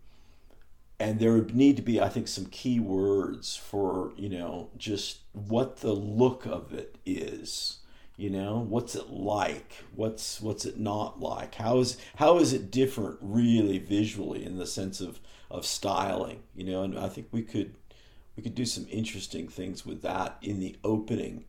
and 0.99 1.19
there 1.19 1.33
would 1.33 1.55
need 1.55 1.77
to 1.77 1.81
be 1.81 2.01
i 2.01 2.09
think 2.09 2.27
some 2.27 2.45
key 2.47 2.77
words 2.77 3.55
for 3.55 4.11
you 4.17 4.27
know 4.27 4.69
just 4.77 5.19
what 5.31 5.77
the 5.77 5.93
look 5.93 6.45
of 6.45 6.73
it 6.73 6.97
is 7.05 7.79
you 8.19 8.29
know? 8.29 8.65
What's 8.67 8.95
it 8.95 9.09
like? 9.09 9.85
What's 9.95 10.41
what's 10.41 10.65
it 10.65 10.77
not 10.77 11.21
like? 11.21 11.55
How 11.55 11.79
is 11.79 11.95
how 12.17 12.37
is 12.37 12.51
it 12.51 12.69
different 12.69 13.17
really 13.21 13.79
visually 13.79 14.45
in 14.45 14.57
the 14.57 14.67
sense 14.67 14.99
of 14.99 15.21
of 15.49 15.65
styling 15.65 16.41
you 16.55 16.63
know 16.63 16.83
and 16.83 16.97
i 16.97 17.07
think 17.07 17.27
we 17.31 17.41
could 17.41 17.73
we 18.35 18.43
could 18.43 18.55
do 18.55 18.65
some 18.65 18.85
interesting 18.89 19.47
things 19.47 19.85
with 19.85 20.01
that 20.01 20.37
in 20.41 20.59
the 20.59 20.75
opening 20.83 21.45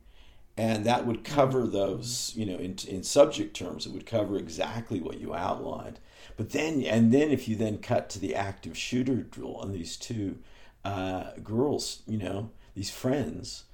and 0.57 0.85
that 0.85 1.07
would 1.07 1.25
cover 1.25 1.67
those 1.67 2.33
you 2.35 2.47
know 2.47 2.57
in, 2.57 2.77
in 2.89 3.03
subject 3.03 3.55
terms 3.55 3.87
it 3.87 3.93
would 3.93 4.07
cover 4.07 4.37
exactly 4.37 5.01
what 5.01 5.21
you 5.21 5.35
outlined 5.35 6.01
but 6.37 6.51
then 6.51 6.83
and 6.83 7.13
then 7.13 7.31
if 7.31 7.49
you 7.49 7.57
then 7.57 7.79
cut 7.79 8.09
to 8.09 8.19
the 8.19 8.35
active 8.35 8.77
shooter 8.77 9.17
drill 9.17 9.57
on 9.57 9.73
these 9.73 9.97
two 9.97 10.39
uh, 10.85 11.33
girls 11.43 12.03
you 12.07 12.17
know 12.17 12.51
these 12.75 12.91
friends 12.91 13.65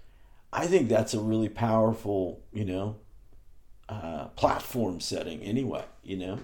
I 0.56 0.66
think 0.66 0.88
that's 0.88 1.12
a 1.12 1.20
really 1.20 1.50
powerful, 1.50 2.40
you 2.50 2.64
know, 2.64 2.96
uh, 3.90 4.28
platform 4.28 5.00
setting 5.00 5.42
anyway, 5.42 5.84
you 6.02 6.16
know? 6.16 6.38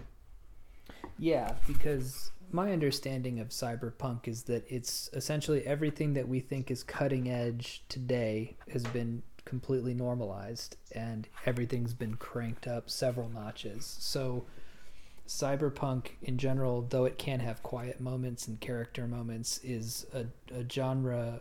Yeah, 1.18 1.54
because 1.66 2.30
my 2.52 2.72
understanding 2.72 3.40
of 3.40 3.48
cyberpunk 3.48 4.28
is 4.28 4.44
that 4.44 4.64
it's 4.68 5.08
essentially 5.12 5.66
everything 5.66 6.14
that 6.14 6.28
we 6.28 6.40
think 6.40 6.70
is 6.70 6.82
cutting 6.82 7.30
edge 7.30 7.82
today 7.88 8.56
has 8.70 8.84
been 8.84 9.22
completely 9.44 9.94
normalized 9.94 10.76
and 10.92 11.28
everything's 11.46 11.94
been 11.94 12.14
cranked 12.14 12.66
up 12.66 12.88
several 12.88 13.28
notches. 13.28 13.96
So 13.98 14.44
cyberpunk 15.26 16.08
in 16.22 16.36
general, 16.38 16.86
though 16.88 17.04
it 17.04 17.18
can 17.18 17.40
have 17.40 17.62
quiet 17.62 18.00
moments 18.00 18.46
and 18.46 18.60
character 18.60 19.06
moments, 19.06 19.58
is 19.64 20.06
a, 20.12 20.26
a 20.54 20.68
genre 20.68 21.40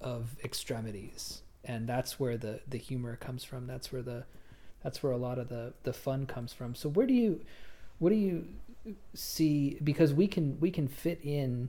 of 0.00 0.36
extremities. 0.42 1.42
And 1.64 1.88
that's 1.88 2.18
where 2.18 2.36
the 2.36 2.60
the 2.68 2.78
humor 2.78 3.16
comes 3.16 3.42
from. 3.42 3.66
That's 3.66 3.92
where 3.92 4.02
the 4.02 4.24
that's 4.82 5.02
where 5.02 5.12
a 5.12 5.16
lot 5.16 5.38
of 5.38 5.48
the 5.48 5.74
the 5.82 5.92
fun 5.92 6.26
comes 6.26 6.52
from. 6.52 6.74
So 6.74 6.88
where 6.88 7.06
do 7.06 7.14
you 7.14 7.40
what 7.98 8.10
do 8.10 8.14
you 8.14 8.46
see 9.14 9.78
because 9.82 10.12
we 10.14 10.26
can 10.26 10.58
we 10.60 10.70
can 10.70 10.88
fit 10.88 11.20
in 11.22 11.68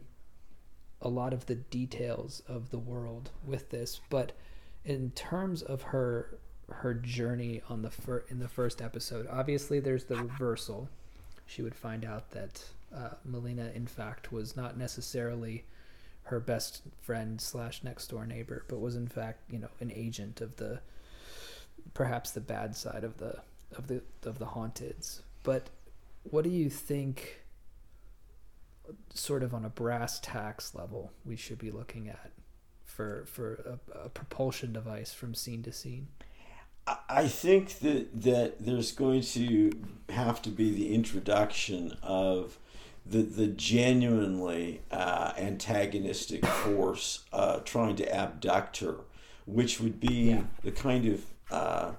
a 1.01 1.09
lot 1.09 1.33
of 1.33 1.45
the 1.45 1.55
details 1.55 2.41
of 2.47 2.69
the 2.71 2.79
world 2.79 3.31
with 3.45 3.69
this 3.69 4.01
but 4.09 4.31
in 4.85 5.11
terms 5.11 5.61
of 5.61 5.81
her 5.81 6.37
her 6.69 6.93
journey 6.93 7.61
on 7.69 7.81
the 7.81 7.89
fir- 7.89 8.25
in 8.29 8.39
the 8.39 8.47
first 8.47 8.81
episode 8.81 9.27
obviously 9.31 9.79
there's 9.79 10.05
the 10.05 10.15
reversal 10.15 10.89
she 11.45 11.61
would 11.61 11.75
find 11.75 12.03
out 12.03 12.31
that 12.31 12.63
uh, 12.95 13.09
Melina 13.23 13.71
in 13.73 13.87
fact 13.87 14.31
was 14.31 14.55
not 14.55 14.77
necessarily 14.77 15.63
her 16.27 16.39
best 16.39 16.81
friend 17.01 17.39
slash 17.39 17.83
next 17.83 18.07
door 18.07 18.25
neighbor, 18.25 18.65
but 18.67 18.79
was 18.79 18.95
in 18.95 19.07
fact, 19.07 19.49
you 19.49 19.59
know, 19.59 19.69
an 19.79 19.91
agent 19.93 20.41
of 20.41 20.57
the 20.57 20.81
perhaps 21.93 22.31
the 22.31 22.41
bad 22.41 22.75
side 22.75 23.03
of 23.03 23.17
the 23.17 23.39
of 23.75 23.87
the 23.87 24.01
of 24.23 24.37
the 24.37 24.45
haunteds. 24.45 25.21
But 25.43 25.69
what 26.31 26.43
do 26.43 26.49
you 26.49 26.69
think 26.69 27.41
sort 29.13 29.43
of 29.43 29.53
on 29.53 29.65
a 29.65 29.69
brass 29.69 30.19
tacks 30.19 30.73
level 30.73 31.11
we 31.25 31.35
should 31.35 31.57
be 31.57 31.71
looking 31.71 32.07
at 32.07 32.31
for 32.85 33.25
for 33.25 33.79
a, 33.93 34.05
a 34.05 34.09
propulsion 34.09 34.73
device 34.73 35.13
from 35.13 35.33
scene 35.33 35.63
to 35.63 35.71
scene? 35.71 36.07
I 37.09 37.27
think 37.27 37.79
that 37.79 38.21
that 38.21 38.65
there's 38.65 38.91
going 38.93 39.21
to 39.21 39.71
have 40.09 40.41
to 40.43 40.49
be 40.49 40.73
the 40.73 40.93
introduction 40.93 41.97
of 42.01 42.57
the 43.05 43.23
the 43.23 43.47
genuinely 43.47 44.81
uh, 44.89 45.33
antagonistic 45.37 46.45
force 46.45 47.25
uh, 47.33 47.59
trying 47.59 47.97
to 47.97 48.15
abduct 48.15 48.77
her, 48.77 48.95
which 49.45 49.81
would 49.81 49.99
be 49.99 50.31
yeah. 50.31 50.43
the 50.63 50.71
kind 50.71 51.05
of 51.07 51.25
uh, 51.51 51.91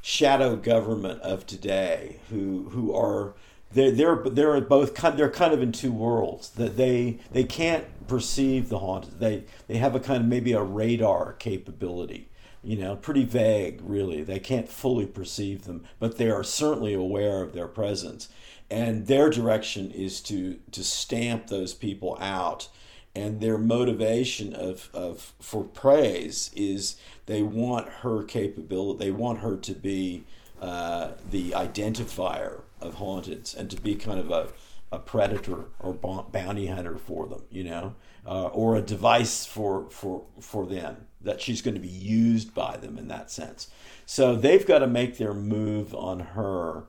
shadow 0.00 0.54
government 0.54 1.20
of 1.22 1.44
today, 1.46 2.20
who 2.30 2.68
who 2.70 2.94
are 2.94 3.34
they're 3.72 3.90
they're 3.90 4.16
they're 4.16 4.60
both 4.60 4.94
kind 4.94 5.18
they're 5.18 5.30
kind 5.30 5.52
of 5.52 5.62
in 5.62 5.72
two 5.72 5.92
worlds 5.92 6.50
that 6.50 6.76
they 6.76 7.18
they 7.32 7.44
can't 7.44 7.84
perceive 8.06 8.68
the 8.68 8.78
haunted 8.78 9.20
they 9.20 9.44
they 9.66 9.76
have 9.76 9.94
a 9.94 10.00
kind 10.00 10.22
of 10.22 10.28
maybe 10.28 10.52
a 10.52 10.62
radar 10.62 11.34
capability 11.34 12.28
you 12.62 12.76
know 12.76 12.96
pretty 12.96 13.24
vague 13.24 13.80
really. 13.82 14.22
They 14.22 14.38
can't 14.38 14.68
fully 14.68 15.06
perceive 15.06 15.64
them 15.64 15.84
but 15.98 16.18
they 16.18 16.30
are 16.30 16.44
certainly 16.44 16.94
aware 16.94 17.42
of 17.42 17.52
their 17.52 17.68
presence. 17.68 18.28
And 18.70 19.06
their 19.06 19.30
direction 19.30 19.90
is 19.90 20.20
to 20.22 20.58
to 20.72 20.84
stamp 20.84 21.46
those 21.46 21.74
people 21.74 22.16
out. 22.20 22.68
And 23.14 23.40
their 23.40 23.58
motivation 23.58 24.54
of, 24.54 24.90
of 24.92 25.32
for 25.40 25.64
praise 25.64 26.50
is 26.54 26.96
they 27.26 27.42
want 27.42 27.88
her 27.88 28.22
capability 28.22 29.04
they 29.04 29.10
want 29.10 29.40
her 29.40 29.56
to 29.56 29.72
be 29.72 30.24
uh, 30.60 31.12
the 31.30 31.52
identifier 31.52 32.60
of 32.80 32.96
haunteds 32.96 33.56
and 33.56 33.70
to 33.70 33.80
be 33.80 33.94
kind 33.94 34.18
of 34.18 34.30
a, 34.30 34.48
a 34.90 34.98
predator 34.98 35.66
or 35.80 35.92
bounty 35.92 36.66
hunter 36.66 36.96
for 36.96 37.26
them 37.26 37.42
you 37.50 37.64
know 37.64 37.94
uh, 38.26 38.46
or 38.46 38.76
a 38.76 38.82
device 38.82 39.46
for 39.46 39.88
for 39.90 40.24
for 40.40 40.66
them 40.66 41.06
that 41.20 41.40
she's 41.40 41.62
going 41.62 41.74
to 41.74 41.80
be 41.80 41.88
used 41.88 42.54
by 42.54 42.76
them 42.76 42.98
in 42.98 43.08
that 43.08 43.30
sense 43.30 43.68
so 44.06 44.34
they've 44.34 44.66
got 44.66 44.78
to 44.78 44.86
make 44.86 45.18
their 45.18 45.34
move 45.34 45.94
on 45.94 46.20
her 46.20 46.84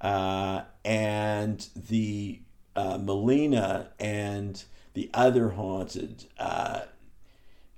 uh, 0.00 0.62
and 0.84 1.68
the 1.88 2.40
uh, 2.76 2.98
Melina 3.00 3.90
and 3.98 4.62
the 4.94 5.10
other 5.14 5.50
haunted, 5.50 6.26
uh, 6.38 6.82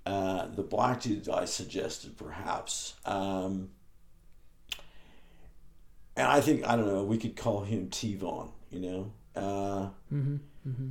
uh, 0.04 0.46
the 0.48 0.62
black 0.62 1.00
dude 1.00 1.28
I 1.28 1.44
suggested 1.44 2.16
perhaps. 2.16 2.94
Um, 3.04 3.70
and 6.16 6.26
I 6.26 6.40
think, 6.40 6.66
I 6.66 6.76
don't 6.76 6.86
know, 6.86 7.04
we 7.04 7.18
could 7.18 7.36
call 7.36 7.62
him 7.62 7.88
Tivon, 7.88 8.50
you 8.70 8.80
know? 8.80 9.12
Uh, 9.34 9.90
mm-hmm, 10.12 10.36
mm-hmm. 10.66 10.88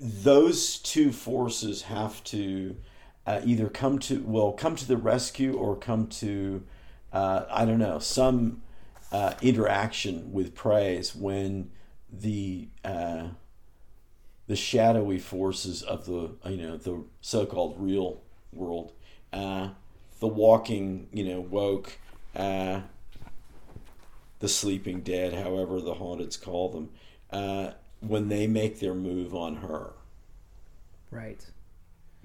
Those 0.00 0.78
two 0.78 1.12
forces 1.12 1.82
have 1.82 2.22
to 2.24 2.76
uh, 3.26 3.40
either 3.44 3.68
come 3.68 4.00
to, 4.00 4.22
well, 4.26 4.52
come 4.52 4.74
to 4.74 4.86
the 4.86 4.96
rescue 4.96 5.56
or 5.56 5.76
come 5.76 6.08
to, 6.08 6.64
uh, 7.12 7.44
I 7.48 7.64
don't 7.64 7.78
know, 7.78 8.00
some 8.00 8.62
uh, 9.12 9.34
interaction 9.42 10.32
with 10.32 10.54
praise 10.54 11.14
when 11.14 11.70
the 12.10 12.68
uh, 12.84 13.28
the 14.46 14.56
shadowy 14.56 15.18
forces 15.18 15.82
of 15.82 16.06
the 16.06 16.30
you 16.50 16.56
know 16.56 16.76
the 16.76 17.04
so-called 17.20 17.76
real 17.78 18.22
world, 18.52 18.92
uh, 19.32 19.68
the 20.20 20.26
walking 20.26 21.08
you 21.12 21.24
know 21.24 21.40
woke, 21.40 21.98
uh, 22.34 22.80
the 24.42 24.48
sleeping 24.48 25.00
dead, 25.00 25.32
however 25.32 25.80
the 25.80 25.94
haunteds 25.94 26.36
call 26.36 26.68
them, 26.68 26.90
uh, 27.30 27.70
when 28.00 28.28
they 28.28 28.46
make 28.46 28.80
their 28.80 28.94
move 28.94 29.34
on 29.34 29.56
her. 29.56 29.94
Right 31.10 31.42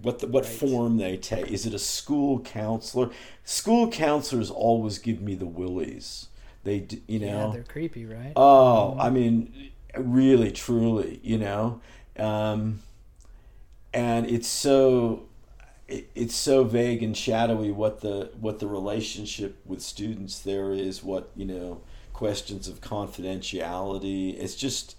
what 0.02 0.20
the, 0.20 0.28
what 0.28 0.44
right. 0.44 0.54
form 0.54 0.98
they 0.98 1.18
take. 1.18 1.48
Is 1.52 1.66
it 1.66 1.74
a 1.74 1.80
school 1.80 2.40
counselor? 2.40 3.10
School 3.44 3.90
counselors 3.90 4.50
always 4.50 5.00
give 5.00 5.22
me 5.22 5.36
the 5.36 5.46
willies. 5.46 6.28
They, 6.64 6.88
you 7.08 7.20
know, 7.20 7.48
yeah, 7.48 7.54
they're 7.54 7.64
creepy, 7.64 8.06
right? 8.06 8.34
Oh, 8.36 8.92
mm-hmm. 8.92 9.02
I 9.02 9.10
mean, 9.10 9.72
really, 9.98 10.52
truly, 10.52 11.20
you 11.24 11.38
know, 11.38 11.82
um, 12.18 12.82
and 13.94 14.30
it's 14.30 14.48
so 14.48 15.24
it, 15.88 16.10
it's 16.14 16.36
so 16.36 16.64
vague 16.64 17.02
and 17.02 17.16
shadowy 17.16 17.72
what 17.72 18.02
the 18.02 18.32
what 18.40 18.60
the 18.60 18.68
relationship 18.68 19.58
with 19.66 19.82
students 19.82 20.40
there 20.40 20.74
is. 20.74 21.04
What 21.04 21.32
you 21.36 21.46
know, 21.46 21.82
questions 22.18 22.68
of 22.68 22.82
confidentiality. 22.82 24.36
It's 24.40 24.56
just 24.56 24.96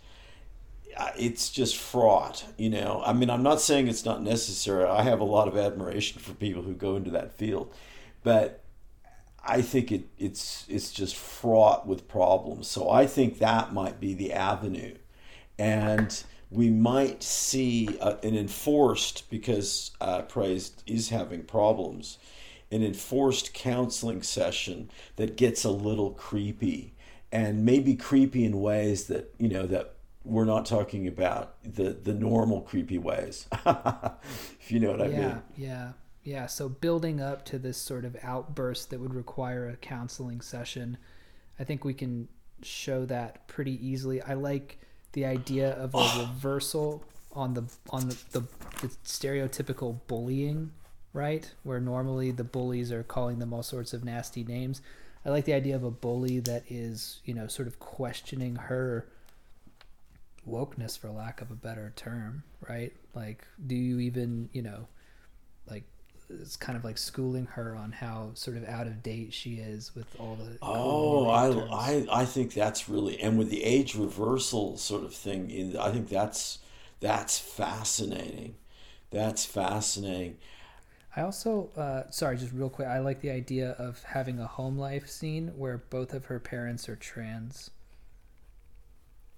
it's 1.16 1.50
just 1.50 1.76
fraught, 1.76 2.44
you 2.56 2.70
know. 2.70 3.02
I 3.04 3.12
mean, 3.12 3.28
I'm 3.28 3.42
not 3.42 3.60
saying 3.60 3.88
it's 3.88 4.04
not 4.04 4.22
necessary. 4.22 4.84
I 4.84 5.02
have 5.02 5.20
a 5.20 5.24
lot 5.24 5.48
of 5.48 5.56
admiration 5.56 6.20
for 6.20 6.32
people 6.34 6.62
who 6.62 6.74
go 6.74 6.94
into 6.96 7.10
that 7.10 7.32
field, 7.32 7.74
but 8.22 8.62
I 9.44 9.62
think 9.62 9.90
it, 9.90 10.04
it's 10.16 10.64
it's 10.68 10.92
just 10.92 11.16
fraught 11.16 11.86
with 11.88 12.06
problems. 12.06 12.68
So 12.68 12.88
I 12.88 13.06
think 13.06 13.38
that 13.38 13.72
might 13.72 13.98
be 13.98 14.14
the 14.14 14.32
avenue, 14.32 14.94
and 15.58 16.22
we 16.50 16.70
might 16.70 17.24
see 17.24 17.98
a, 18.00 18.16
an 18.22 18.36
enforced 18.36 19.28
because 19.28 19.90
uh, 20.00 20.22
praise 20.22 20.72
is 20.86 21.08
having 21.08 21.42
problems, 21.42 22.18
an 22.70 22.84
enforced 22.84 23.52
counseling 23.54 24.22
session 24.22 24.88
that 25.16 25.36
gets 25.36 25.64
a 25.64 25.70
little 25.70 26.12
creepy, 26.12 26.94
and 27.32 27.64
maybe 27.64 27.94
creepy 27.94 28.44
in 28.44 28.60
ways 28.60 29.06
that 29.06 29.34
you 29.38 29.48
know 29.48 29.66
that 29.66 29.94
we're 30.24 30.44
not 30.44 30.66
talking 30.66 31.06
about 31.06 31.54
the 31.62 31.90
the 31.90 32.14
normal 32.14 32.60
creepy 32.62 32.98
ways. 32.98 33.46
if 33.66 34.70
you 34.70 34.80
know 34.80 34.90
what 34.90 35.02
I 35.02 35.06
yeah, 35.06 35.18
mean. 35.18 35.42
Yeah. 35.56 35.68
Yeah. 35.68 35.92
Yeah. 36.24 36.46
So 36.46 36.68
building 36.68 37.20
up 37.20 37.44
to 37.46 37.58
this 37.58 37.78
sort 37.78 38.04
of 38.04 38.16
outburst 38.22 38.90
that 38.90 39.00
would 39.00 39.14
require 39.14 39.68
a 39.68 39.76
counseling 39.76 40.40
session, 40.40 40.98
I 41.58 41.64
think 41.64 41.84
we 41.84 41.94
can 41.94 42.28
show 42.62 43.06
that 43.06 43.48
pretty 43.48 43.86
easily. 43.86 44.20
I 44.20 44.34
like 44.34 44.78
the 45.12 45.24
idea 45.24 45.70
of 45.72 45.94
a 45.94 46.18
reversal 46.20 47.04
on 47.32 47.54
the 47.54 47.64
on 47.90 48.08
the, 48.08 48.16
the, 48.32 48.40
the 48.82 48.88
stereotypical 49.04 50.00
bullying, 50.06 50.72
right? 51.12 51.50
Where 51.62 51.80
normally 51.80 52.30
the 52.30 52.44
bullies 52.44 52.92
are 52.92 53.02
calling 53.02 53.38
them 53.38 53.52
all 53.52 53.62
sorts 53.62 53.92
of 53.92 54.04
nasty 54.04 54.44
names. 54.44 54.82
I 55.28 55.30
like 55.30 55.44
the 55.44 55.52
idea 55.52 55.76
of 55.76 55.84
a 55.84 55.90
bully 55.90 56.40
that 56.40 56.64
is, 56.70 57.20
you 57.26 57.34
know, 57.34 57.48
sort 57.48 57.68
of 57.68 57.78
questioning 57.78 58.56
her 58.56 59.06
wokeness 60.48 60.98
for 60.98 61.10
lack 61.10 61.42
of 61.42 61.50
a 61.50 61.54
better 61.54 61.92
term, 61.96 62.44
right? 62.66 62.94
Like 63.14 63.46
do 63.66 63.74
you 63.74 63.98
even, 64.00 64.48
you 64.54 64.62
know, 64.62 64.88
like 65.70 65.84
it's 66.30 66.56
kind 66.56 66.78
of 66.78 66.84
like 66.84 66.96
schooling 66.96 67.44
her 67.44 67.76
on 67.76 67.92
how 67.92 68.30
sort 68.32 68.56
of 68.56 68.66
out 68.66 68.86
of 68.86 69.02
date 69.02 69.34
she 69.34 69.56
is 69.56 69.94
with 69.94 70.06
all 70.18 70.36
the 70.36 70.58
oh 70.62 71.28
I, 71.28 71.48
I 71.72 72.06
i 72.20 72.24
think 72.26 72.52
that's 72.52 72.86
really 72.86 73.18
and 73.18 73.38
with 73.38 73.48
the 73.48 73.64
age 73.64 73.94
reversal 73.94 74.76
sort 74.76 75.04
of 75.04 75.14
thing 75.14 75.50
in 75.50 75.74
i 75.78 75.90
think 75.90 76.10
that's 76.10 76.58
that's 77.00 77.38
fascinating. 77.38 78.56
That's 79.10 79.44
fascinating 79.44 80.36
i 81.16 81.20
also 81.20 81.70
uh, 81.76 82.10
sorry 82.10 82.36
just 82.36 82.52
real 82.52 82.70
quick 82.70 82.88
i 82.88 82.98
like 82.98 83.20
the 83.20 83.30
idea 83.30 83.70
of 83.72 84.02
having 84.04 84.38
a 84.38 84.46
home 84.46 84.78
life 84.78 85.08
scene 85.08 85.48
where 85.56 85.78
both 85.90 86.12
of 86.12 86.26
her 86.26 86.38
parents 86.38 86.88
are 86.88 86.96
trans 86.96 87.70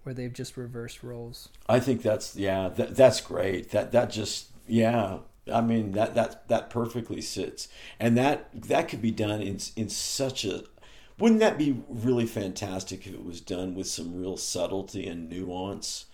where 0.03 0.15
they've 0.15 0.33
just 0.33 0.57
reversed 0.57 1.03
roles 1.03 1.49
i 1.69 1.79
think 1.81 2.03
that's 2.03 2.37
yeah 2.37 2.69
that, 2.69 2.97
that's 2.97 3.21
great 3.21 3.71
that 3.71 3.93
that 3.93 4.11
just 4.11 4.49
yeah 4.67 5.19
I 5.53 5.61
mean 5.61 5.93
that 5.93 6.15
that 6.15 6.49
that 6.49 6.71
perfectly 6.71 7.21
sits, 7.21 7.69
and 7.99 8.17
that 8.17 8.49
that 8.53 8.89
could 8.89 9.03
be 9.03 9.11
done 9.11 9.41
in 9.43 9.59
in 9.77 9.89
such 9.89 10.45
a. 10.45 10.65
Wouldn't 11.19 11.41
that 11.41 11.59
be 11.59 11.83
really 11.89 12.27
fantastic 12.27 13.07
if 13.07 13.13
it 13.13 13.25
was 13.25 13.43
done 13.43 13.75
with 13.75 13.87
some 13.87 14.19
real 14.19 14.37
subtlety 14.39 15.07
and 15.07 15.29
nuance? 15.29 16.07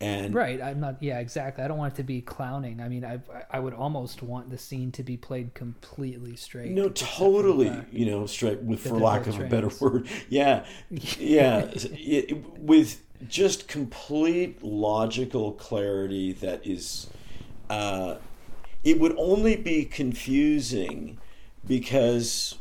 And 0.00 0.34
right, 0.34 0.60
I'm 0.60 0.80
not. 0.80 0.96
Yeah, 1.00 1.20
exactly. 1.20 1.62
I 1.62 1.68
don't 1.68 1.78
want 1.78 1.94
it 1.94 1.96
to 1.96 2.02
be 2.02 2.20
clowning. 2.20 2.80
I 2.80 2.88
mean, 2.88 3.04
I 3.04 3.20
I 3.50 3.60
would 3.60 3.74
almost 3.74 4.22
want 4.22 4.50
the 4.50 4.58
scene 4.58 4.90
to 4.92 5.02
be 5.02 5.16
played 5.16 5.54
completely 5.54 6.36
straight. 6.36 6.72
No, 6.72 6.88
totally. 6.88 7.72
You 7.92 8.06
know, 8.06 8.26
straight 8.26 8.60
with, 8.60 8.80
for 8.80 8.98
lack 8.98 9.26
of 9.26 9.36
trans. 9.36 9.52
a 9.52 9.56
better 9.56 9.70
word. 9.80 10.08
Yeah, 10.28 10.66
yeah. 10.90 11.70
it, 11.72 12.58
with 12.58 13.02
just 13.28 13.68
complete 13.68 14.62
logical 14.62 15.52
clarity 15.52 16.32
that 16.32 16.66
is. 16.66 17.08
Uh, 17.70 18.16
it 18.82 19.00
would 19.00 19.14
only 19.16 19.56
be 19.56 19.84
confusing 19.84 21.18
because 21.66 22.56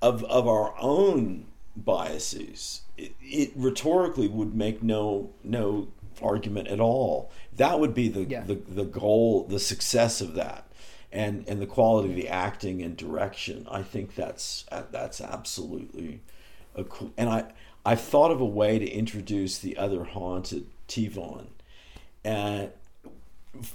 of 0.00 0.24
of 0.24 0.48
our 0.48 0.74
own 0.80 1.46
biases. 1.76 2.82
It, 2.96 3.14
it 3.20 3.52
rhetorically 3.54 4.28
would 4.28 4.54
make 4.54 4.82
no 4.82 5.30
no 5.44 5.88
argument 6.22 6.68
at 6.68 6.80
all. 6.80 7.30
That 7.56 7.80
would 7.80 7.94
be 7.94 8.08
the, 8.08 8.24
yeah. 8.24 8.44
the 8.44 8.54
the 8.54 8.84
goal, 8.84 9.44
the 9.44 9.58
success 9.58 10.20
of 10.20 10.34
that, 10.34 10.66
and 11.12 11.44
and 11.48 11.60
the 11.60 11.66
quality 11.66 12.10
of 12.10 12.16
the 12.16 12.28
acting 12.28 12.82
and 12.82 12.96
direction. 12.96 13.66
I 13.70 13.82
think 13.82 14.14
that's 14.14 14.64
that's 14.90 15.20
absolutely 15.20 16.20
a 16.74 16.84
cool. 16.84 17.12
And 17.16 17.28
I 17.28 17.52
I've 17.84 18.00
thought 18.00 18.30
of 18.30 18.40
a 18.40 18.46
way 18.46 18.78
to 18.78 18.88
introduce 18.88 19.58
the 19.58 19.76
other 19.76 20.04
haunted 20.04 20.66
Tivon, 20.88 21.46
and 22.24 22.70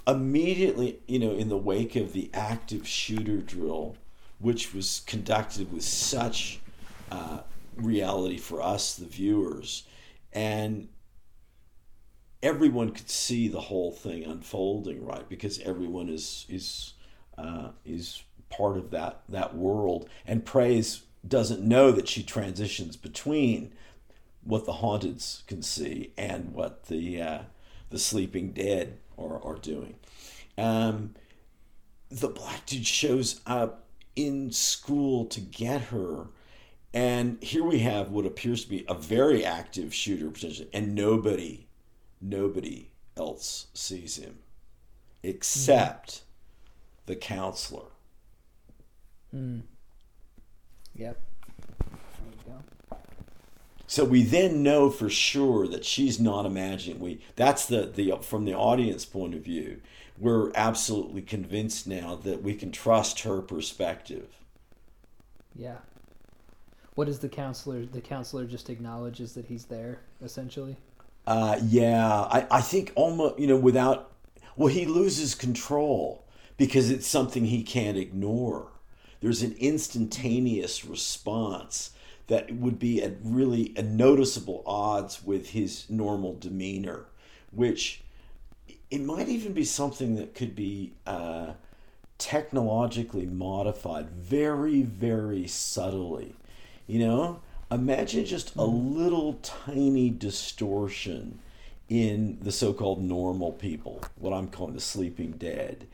immediately, 0.07 0.99
you 1.07 1.19
know, 1.19 1.31
in 1.31 1.49
the 1.49 1.57
wake 1.57 1.95
of 1.95 2.13
the 2.13 2.29
active 2.33 2.87
shooter 2.87 3.37
drill, 3.37 3.95
which 4.39 4.73
was 4.73 5.01
conducted 5.05 5.71
with 5.71 5.83
such 5.83 6.59
uh, 7.11 7.39
reality 7.75 8.37
for 8.37 8.61
us, 8.61 8.95
the 8.95 9.05
viewers, 9.05 9.83
and 10.33 10.87
everyone 12.47 12.91
could 12.91 13.09
see 13.09 13.47
the 13.49 13.59
whole 13.59 13.91
thing 13.91 14.23
unfolding, 14.23 15.05
right? 15.05 15.27
Because 15.27 15.59
everyone 15.59 16.07
is 16.09 16.45
is 16.49 16.93
uh, 17.37 17.69
is 17.85 18.23
part 18.49 18.77
of 18.77 18.91
that 18.91 19.21
that 19.29 19.55
world, 19.55 20.09
and 20.25 20.45
praise 20.45 21.03
doesn't 21.27 21.61
know 21.61 21.91
that 21.91 22.07
she 22.07 22.23
transitions 22.23 22.95
between 22.95 23.73
what 24.43 24.65
the 24.65 24.73
haunteds 24.73 25.45
can 25.45 25.61
see 25.61 26.13
and 26.17 26.53
what 26.53 26.85
the 26.85 27.21
uh, 27.21 27.41
the 27.89 27.99
sleeping 27.99 28.51
dead 28.51 28.97
are, 29.17 29.43
are 29.43 29.57
doing. 29.57 29.95
Um, 30.57 31.15
the 32.09 32.29
black 32.29 32.65
dude 32.65 32.87
shows 32.87 33.41
up 33.45 33.83
in 34.15 34.51
school 34.51 35.25
to 35.25 35.41
get 35.41 35.81
her. 35.83 36.27
And 36.93 37.43
here 37.43 37.63
we 37.63 37.79
have 37.79 38.09
what 38.09 38.25
appears 38.25 38.63
to 38.63 38.69
be 38.69 38.85
a 38.87 38.93
very 38.93 39.45
active 39.45 39.93
shooter 39.93 40.31
potentially, 40.31 40.69
and 40.73 40.95
nobody, 40.95 41.66
nobody 42.21 42.89
else 43.15 43.67
sees 43.73 44.17
him 44.17 44.39
except 45.23 46.09
mm-hmm. 46.09 46.23
the 47.07 47.15
counselor. 47.15 47.89
Mm. 49.33 49.61
Yep. 50.95 51.19
So 53.89 54.03
we 54.03 54.23
then 54.23 54.63
know 54.63 54.89
for 54.89 55.09
sure 55.09 55.65
that 55.69 55.85
she's 55.85 56.19
not 56.19 56.45
imagining. 56.45 56.99
We 56.99 57.21
that's 57.37 57.65
the 57.65 57.85
the 57.85 58.17
from 58.21 58.43
the 58.43 58.53
audience 58.53 59.05
point 59.05 59.33
of 59.33 59.41
view, 59.41 59.79
we're 60.19 60.51
absolutely 60.55 61.21
convinced 61.21 61.87
now 61.87 62.15
that 62.15 62.43
we 62.43 62.53
can 62.53 62.71
trust 62.71 63.21
her 63.21 63.41
perspective. 63.41 64.27
Yeah. 65.55 65.77
What 66.95 67.07
is 67.07 67.19
the 67.19 67.29
counselor? 67.29 67.85
The 67.85 68.01
counselor 68.01 68.45
just 68.45 68.69
acknowledges 68.69 69.33
that 69.33 69.45
he's 69.45 69.65
there, 69.65 70.01
essentially. 70.21 70.75
Uh, 71.27 71.59
yeah, 71.61 72.21
I, 72.21 72.47
I 72.49 72.61
think 72.61 72.93
almost 72.95 73.37
you 73.37 73.47
know 73.47 73.57
without 73.57 74.13
well 74.55 74.69
he 74.73 74.85
loses 74.85 75.35
control 75.35 76.25
because 76.55 76.89
it's 76.89 77.05
something 77.05 77.45
he 77.45 77.63
can't 77.63 77.97
ignore. 77.97 78.69
There's 79.19 79.41
an 79.41 79.55
instantaneous 79.59 80.85
response 80.85 81.91
that 82.27 82.53
would 82.55 82.79
be 82.79 83.03
at 83.03 83.15
really 83.23 83.73
a 83.75 83.81
noticeable 83.81 84.63
odds 84.65 85.21
with 85.21 85.49
his 85.49 85.89
normal 85.89 86.37
demeanor, 86.39 87.05
which 87.51 88.03
it 88.89 89.01
might 89.01 89.27
even 89.27 89.51
be 89.51 89.65
something 89.65 90.15
that 90.15 90.33
could 90.33 90.55
be 90.55 90.93
uh, 91.05 91.53
technologically 92.17 93.25
modified 93.25 94.09
very, 94.11 94.81
very 94.81 95.45
subtly. 95.45 96.35
You 96.87 96.99
know, 96.99 97.39
imagine 97.71 98.25
just 98.25 98.55
a 98.55 98.65
hmm. 98.65 98.97
little 98.97 99.33
tiny 99.35 100.09
distortion 100.09 101.39
in 101.89 102.37
the 102.41 102.51
so-called 102.51 103.01
normal 103.01 103.53
people, 103.53 104.03
what 104.15 104.33
I'm 104.33 104.49
calling 104.49 104.73
the 104.73 104.81
sleeping 104.81 105.31
dead, 105.31 105.87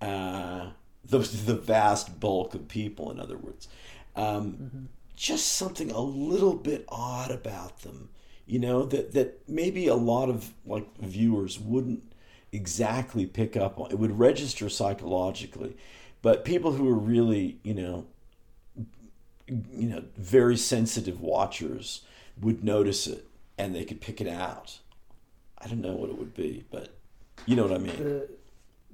uh, 0.00 0.70
the 1.04 1.18
the 1.18 1.54
vast 1.54 2.18
bulk 2.18 2.54
of 2.54 2.68
people, 2.68 3.10
in 3.10 3.20
other 3.20 3.36
words. 3.36 3.68
Um, 4.16 4.52
mm-hmm 4.52 4.84
just 5.16 5.52
something 5.52 5.90
a 5.90 6.00
little 6.00 6.54
bit 6.54 6.84
odd 6.88 7.30
about 7.30 7.82
them 7.82 8.08
you 8.46 8.58
know 8.58 8.84
that 8.84 9.12
that 9.12 9.40
maybe 9.48 9.86
a 9.86 9.94
lot 9.94 10.28
of 10.28 10.52
like 10.66 10.86
viewers 10.98 11.58
wouldn't 11.58 12.12
exactly 12.52 13.26
pick 13.26 13.56
up 13.56 13.78
on 13.78 13.90
it 13.90 13.98
would 13.98 14.18
register 14.18 14.68
psychologically 14.68 15.76
but 16.22 16.44
people 16.44 16.72
who 16.72 16.88
are 16.88 16.98
really 16.98 17.58
you 17.62 17.74
know 17.74 18.06
you 19.72 19.88
know 19.88 20.02
very 20.16 20.56
sensitive 20.56 21.20
watchers 21.20 22.02
would 22.40 22.64
notice 22.64 23.06
it 23.06 23.26
and 23.58 23.74
they 23.74 23.84
could 23.84 24.00
pick 24.00 24.20
it 24.20 24.28
out 24.28 24.78
i 25.58 25.66
don't 25.66 25.80
know 25.80 25.92
what 25.94 26.10
it 26.10 26.18
would 26.18 26.34
be 26.34 26.64
but 26.70 26.96
you 27.46 27.54
know 27.54 27.62
what 27.62 27.72
i 27.72 27.78
mean 27.78 27.96
the 27.96 28.28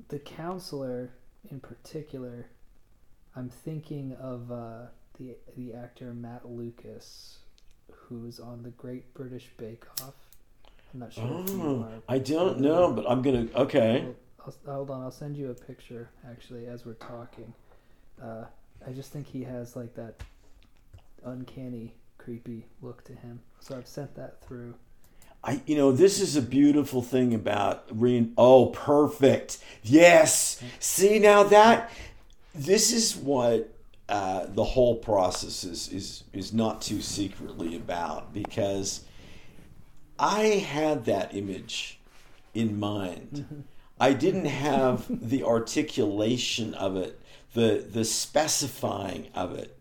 the 0.08 0.18
counselor 0.18 1.10
in 1.50 1.60
particular 1.60 2.46
i'm 3.34 3.48
thinking 3.48 4.14
of 4.20 4.50
uh 4.52 4.86
the 5.20 5.36
the 5.56 5.74
actor 5.74 6.14
Matt 6.14 6.48
Lucas, 6.48 7.38
who's 7.92 8.40
on 8.40 8.62
the 8.62 8.70
Great 8.70 9.12
British 9.14 9.50
Bake 9.56 9.84
Off. 10.02 10.14
I'm 10.92 11.00
not 11.00 11.12
sure. 11.12 11.24
Oh, 11.26 11.86
I 12.08 12.18
don't 12.18 12.60
know, 12.60 12.92
but 12.92 13.08
I'm 13.08 13.22
gonna. 13.22 13.46
Okay. 13.54 14.06
I'll, 14.44 14.54
I'll, 14.66 14.74
hold 14.74 14.90
on, 14.90 15.02
I'll 15.02 15.10
send 15.10 15.36
you 15.36 15.50
a 15.50 15.54
picture 15.54 16.08
actually 16.28 16.66
as 16.66 16.84
we're 16.86 16.94
talking. 16.94 17.52
Uh, 18.20 18.44
I 18.86 18.92
just 18.92 19.12
think 19.12 19.26
he 19.26 19.44
has 19.44 19.76
like 19.76 19.94
that 19.94 20.22
uncanny, 21.24 21.94
creepy 22.18 22.66
look 22.82 23.04
to 23.04 23.12
him. 23.12 23.40
So 23.60 23.76
I've 23.76 23.86
sent 23.86 24.14
that 24.16 24.42
through. 24.44 24.74
I, 25.42 25.62
you 25.66 25.76
know, 25.76 25.90
this 25.90 26.20
is 26.20 26.36
a 26.36 26.42
beautiful 26.42 27.02
thing 27.02 27.34
about 27.34 27.86
re. 27.90 28.30
Oh, 28.36 28.66
perfect. 28.66 29.58
Yes. 29.82 30.62
See 30.78 31.18
now 31.18 31.44
that 31.44 31.90
this 32.54 32.92
is 32.92 33.16
what 33.16 33.72
uh, 34.08 34.46
the 34.48 34.64
whole 34.64 34.96
process 34.96 35.64
is, 35.64 35.88
is 35.88 36.24
is 36.32 36.52
not 36.52 36.82
too 36.82 37.00
secretly 37.00 37.76
about 37.76 38.34
because 38.34 39.04
I 40.18 40.40
had 40.40 41.06
that 41.06 41.34
image 41.34 42.00
in 42.52 42.78
mind. 42.78 43.64
I 44.00 44.12
didn't 44.12 44.46
have 44.46 45.06
the 45.08 45.44
articulation 45.44 46.74
of 46.74 46.96
it, 46.96 47.20
the 47.54 47.86
the 47.88 48.04
specifying 48.04 49.28
of 49.34 49.52
it. 49.52 49.76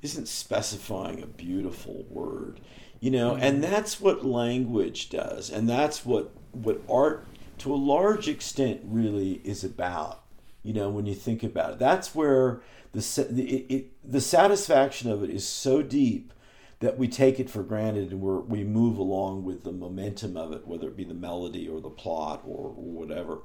Isn't 0.00 0.28
specifying 0.28 1.22
a 1.22 1.26
beautiful 1.26 2.04
word? 2.08 2.60
You 3.00 3.10
know, 3.10 3.34
and 3.34 3.62
that's 3.62 4.00
what 4.00 4.24
language 4.24 5.08
does, 5.08 5.50
and 5.50 5.68
that's 5.68 6.04
what 6.04 6.32
what 6.52 6.80
art 6.88 7.26
to 7.58 7.74
a 7.74 7.76
large 7.76 8.28
extent 8.28 8.80
really 8.84 9.40
is 9.44 9.64
about. 9.64 10.22
You 10.62 10.72
know, 10.72 10.88
when 10.88 11.06
you 11.06 11.14
think 11.14 11.42
about 11.42 11.72
it, 11.72 11.78
that's 11.78 12.14
where 12.14 12.60
the 12.92 13.26
the, 13.30 13.44
it, 13.44 13.74
it, 13.74 14.10
the 14.12 14.20
satisfaction 14.20 15.10
of 15.10 15.22
it 15.22 15.30
is 15.30 15.46
so 15.46 15.82
deep 15.82 16.32
that 16.80 16.96
we 16.96 17.08
take 17.08 17.40
it 17.40 17.50
for 17.50 17.62
granted 17.62 18.12
and 18.12 18.20
we 18.20 18.60
we 18.60 18.64
move 18.64 18.98
along 18.98 19.44
with 19.44 19.64
the 19.64 19.72
momentum 19.72 20.36
of 20.36 20.52
it, 20.52 20.66
whether 20.66 20.88
it 20.88 20.96
be 20.96 21.04
the 21.04 21.14
melody 21.14 21.68
or 21.68 21.80
the 21.80 21.90
plot 21.90 22.42
or, 22.44 22.68
or 22.68 22.72
whatever. 22.74 23.40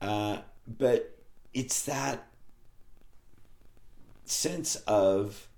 Uh, 0.00 0.38
but 0.66 1.18
it's 1.52 1.82
that 1.84 2.26
sense 4.24 4.76
of, 4.86 5.48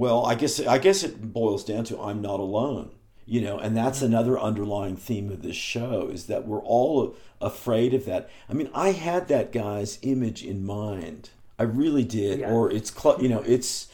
well, 0.00 0.24
I 0.24 0.34
guess 0.34 0.58
I 0.58 0.78
guess 0.78 1.02
it 1.02 1.30
boils 1.30 1.62
down 1.62 1.84
to 1.84 2.00
I'm 2.00 2.22
not 2.22 2.40
alone, 2.40 2.92
you 3.26 3.42
know, 3.42 3.58
and 3.58 3.76
that's 3.76 4.00
another 4.00 4.40
underlying 4.40 4.96
theme 4.96 5.30
of 5.30 5.42
this 5.42 5.56
show 5.56 6.08
is 6.10 6.24
that 6.24 6.46
we're 6.46 6.62
all 6.62 7.14
afraid 7.38 7.92
of 7.92 8.06
that. 8.06 8.30
I 8.48 8.54
mean, 8.54 8.70
I 8.74 8.92
had 8.92 9.28
that 9.28 9.52
guy's 9.52 9.98
image 10.00 10.42
in 10.42 10.64
mind. 10.64 11.28
I 11.58 11.64
really 11.64 12.02
did, 12.02 12.40
yeah. 12.40 12.50
or 12.50 12.72
it's 12.72 12.90
you 13.20 13.28
know, 13.28 13.42
it's 13.46 13.88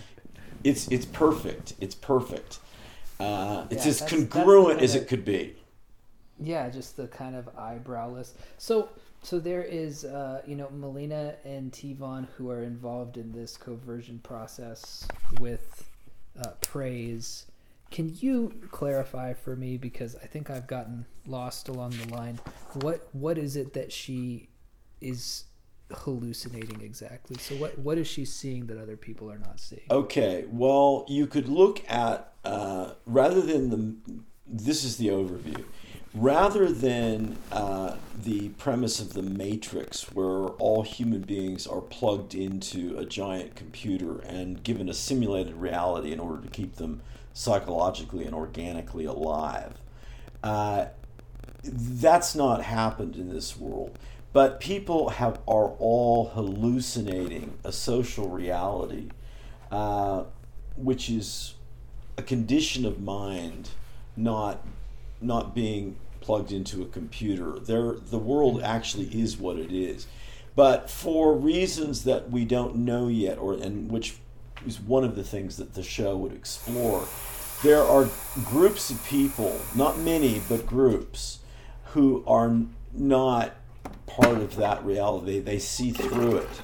it's 0.63 0.87
it's 0.93 1.07
perfect. 1.07 1.75
It's 1.81 1.97
perfect. 1.97 2.61
Uh, 3.19 3.67
it's 3.69 3.85
yeah, 3.85 3.91
as 3.91 4.01
congruent 4.03 4.81
as 4.81 4.95
it 4.95 5.09
could 5.09 5.25
be. 5.25 5.57
Yeah, 6.39 6.71
just 6.71 6.97
the 6.97 7.09
kind 7.09 7.35
of 7.35 7.53
eyebrowless. 7.57 8.35
So 8.59 8.91
so 9.25 9.41
there 9.41 9.65
is 9.65 10.05
uh, 10.05 10.43
you 10.47 10.55
know 10.55 10.71
Melina 10.71 11.35
and 11.45 11.73
Tivon 11.73 12.29
who 12.37 12.49
are 12.49 12.63
involved 12.63 13.17
in 13.17 13.33
this 13.33 13.57
coversion 13.57 14.21
process 14.21 15.05
with 15.41 15.91
uh, 16.41 16.51
praise. 16.61 17.47
Can 17.91 18.15
you 18.19 18.53
clarify 18.71 19.33
for 19.33 19.55
me 19.57 19.77
because 19.77 20.17
I 20.17 20.27
think 20.27 20.51
I've 20.51 20.67
gotten 20.67 21.07
lost 21.27 21.69
along 21.69 21.91
the 21.91 22.15
line. 22.15 22.41
What 22.75 23.09
what 23.13 23.39
is 23.39 23.57
it 23.57 23.73
that 23.75 23.93
she 23.93 24.49
is 25.01 25.45
hallucinating 25.93 26.81
exactly? 26.81 27.37
So 27.39 27.55
what 27.57 27.79
what 27.79 27.99
is 27.99 28.07
she 28.07 28.25
seeing 28.25 28.67
that 28.67 28.79
other 28.79 28.97
people 28.97 29.31
are 29.31 29.39
not 29.39 29.61
seeing? 29.61 29.83
Okay, 29.91 30.45
well 30.51 31.05
you 31.09 31.27
could 31.27 31.49
look 31.49 31.83
at 31.91 32.33
uh, 32.45 32.93
rather 33.07 33.41
than 33.41 33.71
the 33.71 34.23
this 34.47 34.85
is 34.85 34.97
the 34.97 35.09
overview 35.09 35.65
rather 36.17 36.71
than 36.73 37.37
uh, 37.53 37.97
the 38.25 38.49
premise 38.51 39.01
of 39.01 39.13
the 39.13 39.23
matrix 39.23 40.13
where 40.13 40.49
all 40.59 40.83
human 40.83 41.21
beings 41.21 41.67
are 41.67 41.81
plugged 41.81 42.35
into 42.35 42.97
a 42.99 43.05
giant 43.05 43.55
computer 43.55 44.21
and 44.21 44.63
given 44.63 44.89
a 44.89 44.95
simulated 44.95 45.55
reality 45.55 46.13
in 46.13 46.21
order 46.21 46.43
to 46.43 46.49
keep 46.49 46.77
them 46.77 47.01
psychologically 47.33 48.25
and 48.25 48.35
organically 48.35 49.05
alive 49.05 49.75
uh, 50.43 50.87
that's 51.65 52.35
not 52.35 52.63
happened 52.63 53.17
in 53.17 53.29
this 53.29 53.57
world. 53.57 53.99
But 54.33 54.61
people 54.61 55.11
have 55.11 55.41
are 55.49 55.71
all 55.79 56.29
hallucinating 56.29 57.59
a 57.65 57.73
social 57.73 58.29
reality, 58.29 59.09
uh, 59.71 60.25
which 60.77 61.09
is 61.09 61.55
a 62.19 62.23
condition 62.23 62.85
of 62.85 63.01
mind, 63.01 63.71
not 64.17 64.65
not 65.21 65.55
being 65.55 65.97
plugged 66.27 66.51
into 66.51 66.83
a 66.83 66.87
computer. 66.87 67.61
There, 67.61 67.93
the 67.93 68.19
world 68.19 68.61
actually 68.61 69.07
is 69.07 69.39
what 69.39 69.57
it 69.57 69.73
is, 69.73 70.09
but 70.57 70.91
for 70.91 71.33
reasons 71.35 72.03
that 72.03 72.31
we 72.31 72.45
don't 72.45 72.75
know 72.75 73.07
yet, 73.07 73.39
or 73.39 73.55
and 73.55 73.89
which 73.91 74.17
is 74.67 74.81
one 74.81 75.05
of 75.05 75.15
the 75.15 75.23
things 75.23 75.57
that 75.59 75.75
the 75.75 75.85
show 75.85 76.17
would 76.17 76.33
explore. 76.33 77.07
There 77.63 77.83
are 77.83 78.09
groups 78.45 78.91
of 78.91 79.03
people, 79.07 79.59
not 79.75 79.99
many, 79.99 80.43
but 80.49 80.67
groups, 80.67 81.39
who 81.93 82.25
are 82.27 82.55
not 82.93 83.55
part 84.07 84.39
of 84.39 84.57
that 84.57 84.85
reality. 84.85 85.39
They 85.39 85.61
see 85.61 85.93
through 85.93 86.39
it, 86.39 86.63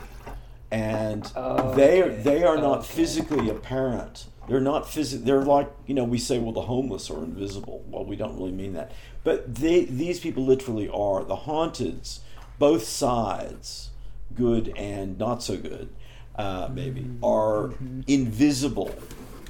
and 0.73 1.31
oh, 1.37 1.73
they 1.75 2.03
okay. 2.03 2.23
they 2.23 2.43
are 2.43 2.57
not 2.57 2.81
okay. 2.81 2.95
physically 2.95 3.49
apparent. 3.49 4.27
They're 4.49 4.61
not 4.61 4.89
physical. 4.89 5.25
They're 5.25 5.45
like 5.45 5.71
you 5.87 5.95
know 5.95 6.05
we 6.05 6.19
say 6.19 6.39
well 6.39 6.53
the 6.53 6.63
homeless 6.63 7.11
are 7.11 7.23
invisible. 7.23 7.85
Well, 7.89 8.05
we 8.05 8.17
don't 8.17 8.37
really 8.37 8.53
mean 8.53 8.75
that, 8.75 8.93
but 9.25 9.55
they 9.55 9.85
these 9.85 10.21
people 10.21 10.45
literally 10.45 10.89
are 10.89 11.25
the 11.25 11.37
haunteds, 11.37 12.21
both 12.59 12.85
sides, 12.85 13.91
good 14.35 14.73
and 14.77 15.19
not 15.19 15.43
so 15.43 15.57
good, 15.57 15.91
uh, 16.37 16.69
maybe 16.73 17.03
mm-hmm. 17.03 17.25
are 17.25 17.69
mm-hmm. 17.69 18.01
invisible 18.07 18.95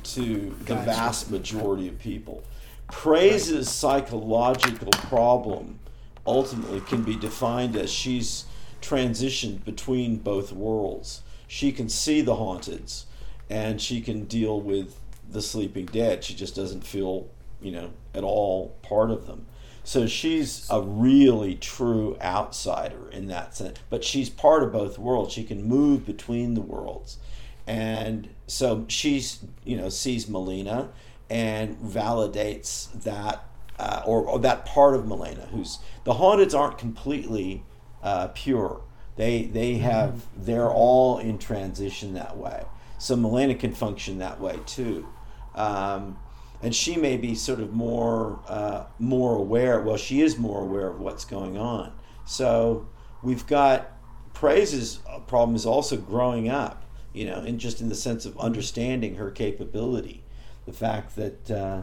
to 0.02 0.54
the 0.60 0.74
gotcha. 0.74 0.84
vast 0.84 1.30
majority 1.30 1.88
of 1.88 1.98
people. 1.98 2.42
Praise's 2.88 3.70
psychological 3.70 4.90
problem 4.90 5.78
ultimately 6.26 6.80
can 6.80 7.02
be 7.02 7.16
defined 7.16 7.76
as 7.76 7.90
she's 7.90 8.44
transitioned 8.80 9.64
between 9.64 10.16
both 10.16 10.52
worlds. 10.52 11.22
She 11.46 11.72
can 11.72 11.88
see 11.88 12.20
the 12.20 12.34
haunteds 12.34 13.04
and 13.50 13.80
she 13.80 14.00
can 14.00 14.24
deal 14.24 14.60
with 14.60 14.96
the 15.28 15.42
sleeping 15.42 15.86
dead. 15.86 16.24
She 16.24 16.34
just 16.34 16.54
doesn't 16.54 16.84
feel, 16.84 17.28
you 17.60 17.72
know, 17.72 17.90
at 18.14 18.24
all 18.24 18.76
part 18.82 19.10
of 19.10 19.26
them. 19.26 19.46
So 19.84 20.06
she's 20.06 20.66
a 20.70 20.80
really 20.80 21.56
true 21.56 22.16
outsider 22.20 23.10
in 23.10 23.26
that 23.28 23.56
sense. 23.56 23.78
But 23.90 24.04
she's 24.04 24.30
part 24.30 24.62
of 24.62 24.72
both 24.72 24.98
worlds. 24.98 25.32
She 25.32 25.44
can 25.44 25.64
move 25.64 26.06
between 26.06 26.54
the 26.54 26.60
worlds. 26.60 27.18
And 27.66 28.28
so 28.46 28.84
she's, 28.88 29.40
you 29.64 29.76
know, 29.76 29.88
sees 29.88 30.28
Melina 30.28 30.90
and 31.30 31.76
validates 31.78 32.92
that 33.02 33.44
uh, 33.78 34.02
or, 34.06 34.22
or, 34.22 34.38
that 34.38 34.66
part 34.66 34.94
of 34.94 35.06
Melina 35.06 35.48
who's 35.50 35.78
the 36.04 36.12
haunteds 36.12 36.54
aren't 36.54 36.78
completely 36.78 37.64
uh, 38.02 38.28
pure. 38.28 38.82
They 39.16 39.44
they 39.44 39.74
have 39.74 40.26
they're 40.36 40.70
all 40.70 41.18
in 41.18 41.38
transition 41.38 42.14
that 42.14 42.36
way. 42.36 42.64
So 43.02 43.16
Melina 43.16 43.56
can 43.56 43.72
function 43.72 44.18
that 44.18 44.38
way 44.38 44.60
too, 44.64 45.08
um, 45.56 46.16
and 46.62 46.72
she 46.72 46.94
may 46.94 47.16
be 47.16 47.34
sort 47.34 47.58
of 47.58 47.72
more 47.72 48.38
uh, 48.46 48.84
more 49.00 49.34
aware. 49.34 49.80
Well, 49.80 49.96
she 49.96 50.20
is 50.20 50.38
more 50.38 50.60
aware 50.60 50.86
of 50.86 51.00
what's 51.00 51.24
going 51.24 51.58
on. 51.58 51.92
So 52.26 52.86
we've 53.20 53.44
got 53.48 53.90
Praise's 54.34 55.00
problem 55.26 55.56
is 55.56 55.66
also 55.66 55.96
growing 55.96 56.48
up. 56.48 56.84
You 57.12 57.26
know, 57.26 57.40
and 57.40 57.58
just 57.58 57.80
in 57.80 57.88
the 57.88 57.96
sense 57.96 58.24
of 58.24 58.38
understanding 58.38 59.16
her 59.16 59.32
capability, 59.32 60.22
the 60.64 60.72
fact 60.72 61.16
that 61.16 61.50
uh, 61.50 61.82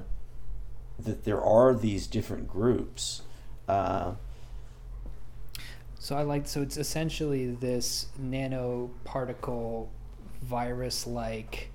that 0.98 1.26
there 1.26 1.42
are 1.42 1.74
these 1.74 2.08
different 2.08 2.48
groups. 2.48 3.24
Uh, 3.68 4.14
so 6.00 6.16
I 6.16 6.22
like 6.22 6.48
so 6.48 6.62
it's 6.62 6.78
essentially 6.78 7.48
this 7.48 8.08
nanoparticle 8.18 9.90
virus-like 10.44 11.72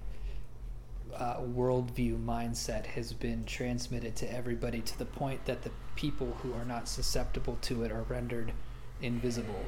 uh, 1.14 1.36
worldview 1.36 2.22
mindset 2.24 2.86
has 2.86 3.12
been 3.12 3.44
transmitted 3.44 4.16
to 4.16 4.32
everybody 4.32 4.80
to 4.80 4.98
the 4.98 5.04
point 5.04 5.44
that 5.44 5.62
the 5.62 5.70
people 5.94 6.36
who 6.42 6.52
are 6.54 6.64
not 6.64 6.88
susceptible 6.88 7.56
to 7.62 7.84
it 7.84 7.92
are 7.92 8.02
rendered 8.02 8.52
invisible, 9.00 9.64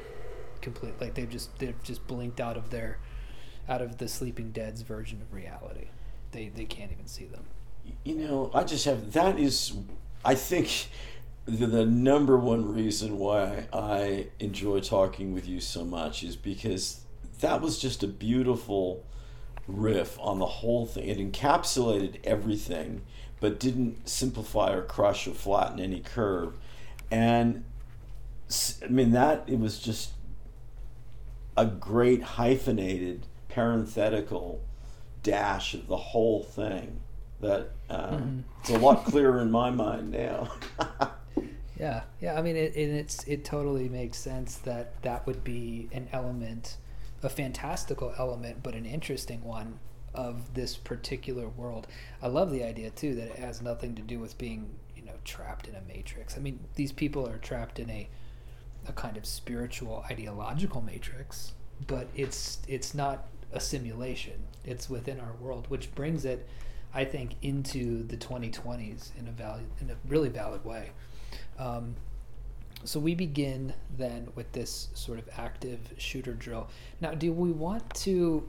complete. 0.61 0.99
Like 0.99 1.13
they've 1.13 1.29
just 1.29 1.57
they've 1.59 1.81
just 1.83 2.05
blinked 2.07 2.41
out 2.41 2.57
of 2.57 2.69
their 2.69 2.97
out 3.69 3.81
of 3.81 3.97
the 3.97 4.07
Sleeping 4.07 4.51
Dead's 4.51 4.81
version 4.81 5.21
of 5.21 5.33
reality. 5.33 5.87
They 6.31 6.49
they 6.49 6.65
can't 6.65 6.91
even 6.91 7.07
see 7.07 7.25
them 7.25 7.45
you 8.03 8.15
know, 8.15 8.51
I 8.53 8.63
just 8.63 8.85
have 8.85 9.13
that 9.13 9.39
is, 9.39 9.73
I 10.23 10.35
think, 10.35 10.89
the, 11.45 11.67
the 11.67 11.85
number 11.85 12.37
one 12.37 12.73
reason 12.73 13.17
why 13.17 13.67
I 13.73 14.27
enjoy 14.39 14.79
talking 14.81 15.33
with 15.33 15.47
you 15.47 15.59
so 15.59 15.85
much 15.85 16.23
is 16.23 16.35
because 16.35 17.01
that 17.39 17.61
was 17.61 17.79
just 17.79 18.03
a 18.03 18.07
beautiful 18.07 19.03
riff 19.67 20.17
on 20.19 20.39
the 20.39 20.45
whole 20.45 20.85
thing. 20.85 21.07
It 21.07 21.17
encapsulated 21.17 22.19
everything, 22.23 23.01
but 23.39 23.59
didn't 23.59 24.07
simplify 24.07 24.73
or 24.73 24.81
crush 24.81 25.27
or 25.27 25.33
flatten 25.33 25.79
any 25.79 25.99
curve. 25.99 26.55
And 27.11 27.63
I 28.83 28.87
mean, 28.87 29.11
that 29.11 29.43
it 29.47 29.59
was 29.59 29.79
just 29.79 30.11
a 31.55 31.65
great 31.65 32.21
hyphenated 32.21 33.25
parenthetical 33.49 34.61
dash 35.23 35.73
of 35.73 35.87
the 35.87 35.97
whole 35.97 36.43
thing 36.43 37.01
that 37.41 37.71
uh, 37.89 38.11
mm-hmm. 38.11 38.39
it's 38.61 38.69
a 38.69 38.77
lot 38.77 39.05
clearer 39.05 39.41
in 39.41 39.51
my 39.51 39.69
mind 39.69 40.11
now. 40.11 40.51
yeah, 41.79 42.03
yeah. 42.21 42.37
I 42.37 42.41
mean, 42.41 42.55
it, 42.55 42.75
it's 42.75 43.23
it 43.25 43.45
totally 43.45 43.89
makes 43.89 44.17
sense 44.17 44.55
that 44.59 45.01
that 45.03 45.25
would 45.27 45.43
be 45.43 45.89
an 45.91 46.07
element, 46.11 46.77
a 47.23 47.29
fantastical 47.29 48.13
element, 48.17 48.61
but 48.63 48.75
an 48.75 48.85
interesting 48.85 49.43
one 49.43 49.79
of 50.13 50.53
this 50.53 50.75
particular 50.75 51.47
world. 51.47 51.87
I 52.21 52.27
love 52.27 52.51
the 52.51 52.63
idea 52.63 52.89
too 52.89 53.15
that 53.15 53.27
it 53.27 53.39
has 53.39 53.61
nothing 53.61 53.95
to 53.95 54.01
do 54.01 54.19
with 54.19 54.37
being 54.37 54.69
you 54.95 55.03
know 55.03 55.13
trapped 55.23 55.67
in 55.67 55.75
a 55.75 55.81
matrix. 55.81 56.37
I 56.37 56.39
mean, 56.39 56.59
these 56.75 56.91
people 56.91 57.27
are 57.27 57.37
trapped 57.37 57.79
in 57.79 57.89
a 57.89 58.09
a 58.87 58.93
kind 58.93 59.17
of 59.17 59.25
spiritual 59.25 60.05
ideological 60.09 60.81
matrix, 60.81 61.53
but 61.85 62.07
it's 62.15 62.59
it's 62.67 62.93
not 62.93 63.27
a 63.51 63.59
simulation. 63.59 64.43
It's 64.65 64.89
within 64.89 65.19
our 65.19 65.33
world, 65.39 65.65
which 65.69 65.93
brings 65.95 66.25
it, 66.25 66.47
I 66.93 67.05
think, 67.05 67.35
into 67.41 68.03
the 68.03 68.17
2020s 68.17 69.11
in 69.17 69.27
a 69.27 69.31
valid, 69.31 69.65
in 69.79 69.89
a 69.89 69.95
really 70.07 70.29
valid 70.29 70.65
way. 70.65 70.91
Um, 71.57 71.95
so 72.83 72.99
we 72.99 73.15
begin 73.15 73.73
then 73.97 74.27
with 74.35 74.51
this 74.51 74.89
sort 74.93 75.19
of 75.19 75.27
active 75.37 75.79
shooter 75.97 76.33
drill. 76.33 76.69
Now, 77.01 77.11
do 77.11 77.31
we 77.33 77.51
want 77.51 77.93
to? 77.95 78.47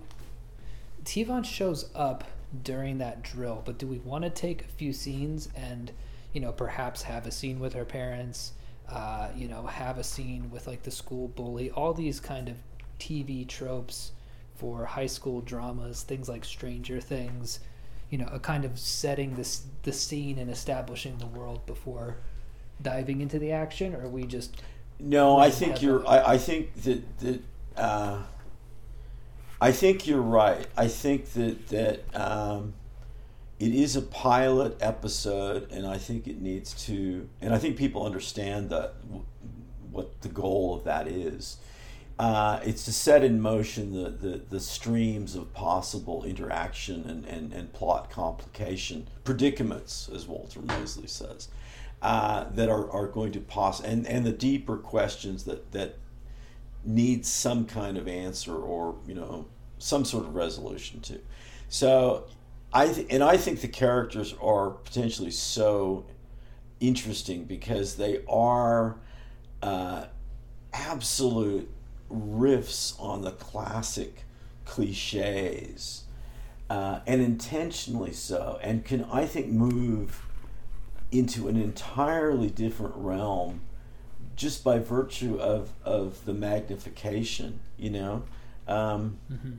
Tivon 1.05 1.45
shows 1.45 1.89
up 1.95 2.25
during 2.63 2.99
that 2.99 3.23
drill, 3.23 3.63
but 3.65 3.79
do 3.79 3.87
we 3.87 3.99
want 3.99 4.25
to 4.25 4.31
take 4.31 4.63
a 4.63 4.69
few 4.69 4.93
scenes 4.93 5.49
and, 5.55 5.91
you 6.33 6.41
know, 6.41 6.53
perhaps 6.53 7.03
have 7.03 7.27
a 7.27 7.31
scene 7.31 7.61
with 7.61 7.73
her 7.73 7.85
parents? 7.85 8.53
Uh, 8.89 9.29
you 9.37 9.49
know, 9.49 9.67
have 9.67 9.99
a 9.99 10.05
scene 10.05 10.51
with 10.51 10.67
like 10.67 10.83
the 10.83 10.91
school 10.91 11.29
bully, 11.29 11.71
all 11.71 11.93
these 11.93 12.21
kind 12.21 12.49
of 12.49 12.57
TV 12.99 13.47
tropes 13.47 14.13
for 14.57 14.85
high 14.85 15.07
school 15.07 15.41
dramas, 15.41 16.03
things 16.03 16.29
like 16.29 16.45
Stranger 16.45 17.01
Things, 17.01 17.61
you 18.11 18.19
know, 18.19 18.29
a 18.33 18.39
kind 18.39 18.65
of 18.65 18.79
setting 18.79 19.35
this 19.35 19.65
the 19.83 19.93
scene 19.93 20.39
and 20.39 20.51
establishing 20.51 21.19
the 21.19 21.27
world 21.27 21.65
before 21.67 22.17
diving 22.81 23.21
into 23.21 23.39
the 23.39 23.53
action, 23.53 23.95
or 23.95 24.09
we 24.09 24.25
just 24.25 24.63
no? 24.99 25.39
I 25.39 25.51
think 25.51 25.83
you're. 25.83 26.07
I, 26.07 26.35
I 26.35 26.39
think 26.39 26.75
that 26.83 27.19
that. 27.19 27.43
Uh, 27.77 28.23
I 29.61 29.73
think 29.73 30.07
you're 30.07 30.23
right. 30.23 30.67
I 30.77 30.89
think 30.89 31.33
that 31.33 31.69
that 31.69 32.15
um, 32.15 32.75
it 33.59 33.75
is 33.75 33.97
a 33.97 34.03
pilot 34.03 34.77
episode, 34.81 35.71
and 35.73 35.87
I 35.87 35.99
think 35.99 36.27
it 36.27 36.41
needs 36.41 36.85
to. 36.87 37.29
And 37.41 37.55
I 37.55 37.59
think 37.59 37.77
people 37.77 38.07
understand 38.07 38.71
that 38.71 38.95
what 39.91 40.21
the 40.21 40.29
goal 40.29 40.75
of 40.75 40.85
that 40.85 41.09
is. 41.09 41.59
Uh, 42.19 42.59
it's 42.65 42.85
to 42.85 42.93
set 42.93 43.23
in 43.23 43.41
motion 43.41 43.93
the, 43.93 44.11
the, 44.11 44.39
the 44.51 44.59
streams 44.59 45.37
of 45.37 45.53
possible 45.55 46.25
interaction 46.25 47.09
and, 47.09 47.25
and, 47.27 47.53
and 47.53 47.73
plot 47.73 48.11
complication, 48.11 49.07
predicaments, 49.23 50.11
as 50.13 50.27
Walter 50.27 50.61
Mosley 50.61 51.07
says, 51.07 51.47
uh, 52.03 52.45
that 52.51 52.69
are, 52.69 52.91
are 52.91 53.07
going 53.07 53.33
to 53.33 53.41
pos 53.41 53.81
and, 53.81 54.07
and 54.07 54.25
the 54.25 54.33
deeper 54.33 54.77
questions 54.77 55.45
that, 55.45 55.73
that 55.73 55.97
need 56.85 57.27
some 57.27 57.67
kind 57.67 57.99
of 57.99 58.07
answer 58.07 58.55
or, 58.55 58.97
you 59.07 59.15
know, 59.15 59.47
some 59.79 60.05
sort 60.05 60.25
of 60.25 60.35
resolution 60.35 61.01
to. 61.01 61.21
So 61.69 62.27
I 62.73 62.89
th- 62.89 63.07
and 63.11 63.23
I 63.23 63.37
think 63.37 63.61
the 63.61 63.69
characters 63.69 64.35
are 64.41 64.71
potentially 64.71 65.31
so 65.31 66.07
interesting 66.81 67.45
because 67.45 67.97
they 67.97 68.23
are 68.29 68.97
uh, 69.63 70.07
absolute 70.73 71.69
riffs 72.11 73.01
on 73.01 73.23
the 73.23 73.33
classic 73.33 74.25
cliches, 74.65 76.05
uh, 76.71 77.01
and 77.07 77.21
intentionally 77.23 78.13
so, 78.13 78.59
and 78.63 78.85
can 78.85 79.05
I 79.05 79.27
think 79.27 79.49
move 79.49 80.28
into 81.11 81.49
an 81.49 81.57
entirely 81.57 82.51
different 82.51 82.95
realm 82.97 83.63
just 84.37 84.63
by 84.63 84.79
virtue 84.79 85.39
of 85.39 85.73
of 85.85 86.25
the 86.25 86.35
magnification, 86.35 87.61
you 87.77 87.91
know. 87.91 88.25
Um, 88.67 89.19
mm-hmm. 89.31 89.53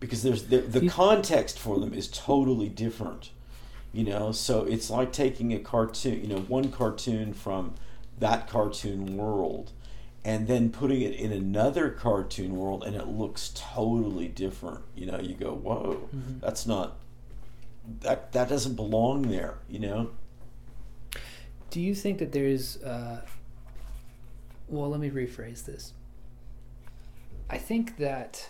Because 0.00 0.22
there's 0.22 0.44
the, 0.44 0.58
the 0.58 0.88
context 0.88 1.58
for 1.58 1.78
them 1.78 1.94
is 1.94 2.08
totally 2.08 2.68
different, 2.68 3.30
you 3.92 4.04
know. 4.04 4.32
So 4.32 4.64
it's 4.64 4.90
like 4.90 5.12
taking 5.12 5.52
a 5.52 5.58
cartoon, 5.58 6.20
you 6.20 6.26
know, 6.28 6.40
one 6.40 6.70
cartoon 6.70 7.32
from 7.32 7.74
that 8.18 8.48
cartoon 8.48 9.16
world 9.16 9.72
and 10.24 10.46
then 10.46 10.70
putting 10.70 11.02
it 11.02 11.14
in 11.14 11.32
another 11.32 11.90
cartoon 11.90 12.56
world 12.56 12.82
and 12.84 12.96
it 12.96 13.06
looks 13.06 13.52
totally 13.54 14.28
different 14.28 14.80
you 14.94 15.06
know 15.06 15.18
you 15.20 15.34
go 15.34 15.52
whoa 15.52 16.08
mm-hmm. 16.14 16.38
that's 16.40 16.66
not 16.66 16.96
that 18.00 18.32
that 18.32 18.48
doesn't 18.48 18.74
belong 18.74 19.22
there 19.22 19.58
you 19.68 19.78
know 19.78 20.10
do 21.74 21.80
you 21.80 21.92
think 21.92 22.18
that 22.18 22.30
there's 22.30 22.80
uh, 22.84 23.20
well 24.68 24.88
let 24.88 25.00
me 25.00 25.10
rephrase 25.10 25.64
this 25.64 25.92
i 27.50 27.58
think 27.58 27.96
that 27.96 28.48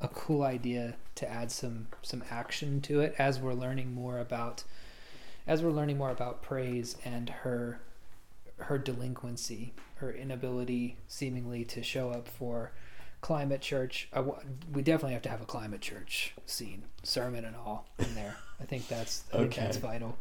a 0.00 0.08
cool 0.08 0.42
idea 0.42 0.96
to 1.14 1.30
add 1.30 1.52
some 1.52 1.86
some 2.02 2.24
action 2.32 2.80
to 2.80 3.00
it 3.00 3.14
as 3.16 3.38
we're 3.38 3.54
learning 3.54 3.94
more 3.94 4.18
about 4.18 4.64
as 5.46 5.62
we're 5.62 5.70
learning 5.70 5.96
more 5.96 6.10
about 6.10 6.42
praise 6.42 6.96
and 7.04 7.30
her 7.30 7.80
her 8.58 8.78
delinquency, 8.78 9.74
her 9.96 10.10
inability 10.10 10.96
seemingly 11.08 11.64
to 11.64 11.82
show 11.82 12.10
up 12.10 12.26
for 12.26 12.72
climate 13.20 13.60
church. 13.60 14.08
we 14.72 14.82
definitely 14.82 15.12
have 15.12 15.22
to 15.22 15.28
have 15.28 15.42
a 15.42 15.46
climate 15.46 15.80
church 15.80 16.34
scene, 16.46 16.82
sermon 17.02 17.44
and 17.44 17.54
all 17.54 17.86
in 17.98 18.14
there. 18.14 18.36
I 18.60 18.64
think 18.64 18.88
that's 18.88 19.24
I 19.32 19.38
think 19.38 19.54
that's 19.54 19.76
vital. 19.76 20.16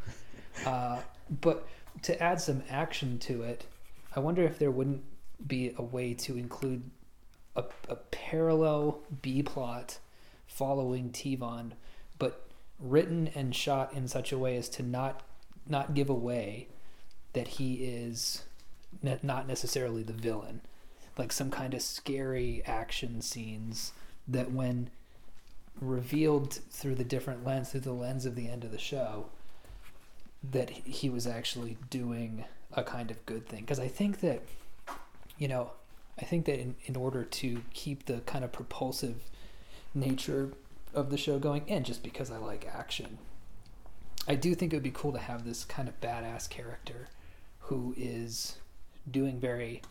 Uh, 0.66 1.00
but 1.42 1.68
to 2.04 2.22
add 2.22 2.40
some 2.40 2.64
action 2.70 3.18
to 3.20 3.44
it, 3.44 3.66
I 4.16 4.20
wonder 4.20 4.44
if 4.44 4.60
there 4.60 4.72
wouldn't 4.72 5.04
be 5.48 5.74
a 5.78 5.82
way 5.82 6.14
to 6.14 6.38
include 6.38 6.84
a, 7.56 7.64
a 7.90 7.96
parallel 7.96 9.00
B 9.22 9.44
plot 9.44 10.00
following 10.48 11.10
Tivon, 11.10 11.72
but 12.20 12.46
written 12.80 13.30
and 13.36 13.56
shot 13.56 13.94
in 13.94 14.08
such 14.08 14.32
a 14.32 14.38
way 14.38 14.58
as 14.58 14.70
to 14.70 14.84
not 14.84 15.22
not 15.68 15.96
give 15.96 16.10
away 16.10 16.68
that 17.34 17.48
he 17.48 17.76
is 17.76 18.44
ne- 19.02 19.20
not 19.24 19.48
necessarily 19.48 20.04
the 20.04 20.14
villain, 20.14 20.62
like 21.18 21.32
some 21.32 21.50
kind 21.50 21.74
of 21.74 21.82
scary 21.82 22.62
action 22.66 23.20
scenes 23.22 23.92
that 24.28 24.52
when 24.52 24.90
revealed 25.82 26.54
through 26.70 26.96
the 26.96 27.04
different 27.04 27.44
lens, 27.44 27.70
through 27.70 27.82
the 27.82 27.92
lens 27.92 28.26
of 28.26 28.36
the 28.36 28.48
end 28.48 28.64
of 28.64 28.72
the 28.72 28.78
show, 28.78 29.26
that 30.52 30.70
he 30.70 31.10
was 31.10 31.28
actually 31.28 31.78
doing 31.90 32.46
a 32.74 32.84
kind 32.84 33.12
of 33.12 33.26
good 33.26 33.48
thing. 33.48 33.62
Because 33.62 33.80
I 33.80 33.88
think 33.88 34.20
that, 34.22 34.42
you 35.38 35.48
know, 35.48 35.72
I 36.20 36.26
think 36.26 36.46
that 36.46 36.60
in, 36.60 36.76
in 36.86 36.96
order 36.96 37.24
to 37.24 37.62
keep 37.74 38.06
the 38.06 38.20
kind 38.22 38.44
of 38.44 38.52
propulsive 38.52 39.16
nature 39.94 40.52
of 40.94 41.10
the 41.10 41.18
show 41.18 41.40
going, 41.40 41.64
and 41.68 41.86
just 41.86 42.04
because 42.04 42.32
I 42.32 42.38
like 42.38 42.68
action, 42.74 43.18
I 44.28 44.36
do 44.36 44.56
think 44.56 44.74
it 44.74 44.78
would 44.78 44.84
be 44.84 44.92
cool 44.92 45.12
to 45.12 45.20
have 45.20 45.46
this 45.46 45.66
kind 45.66 45.88
of 45.88 46.00
badass 46.02 46.50
character 46.50 47.10
who 47.60 47.94
is 47.98 48.58
doing 49.10 49.40
very 49.40 49.82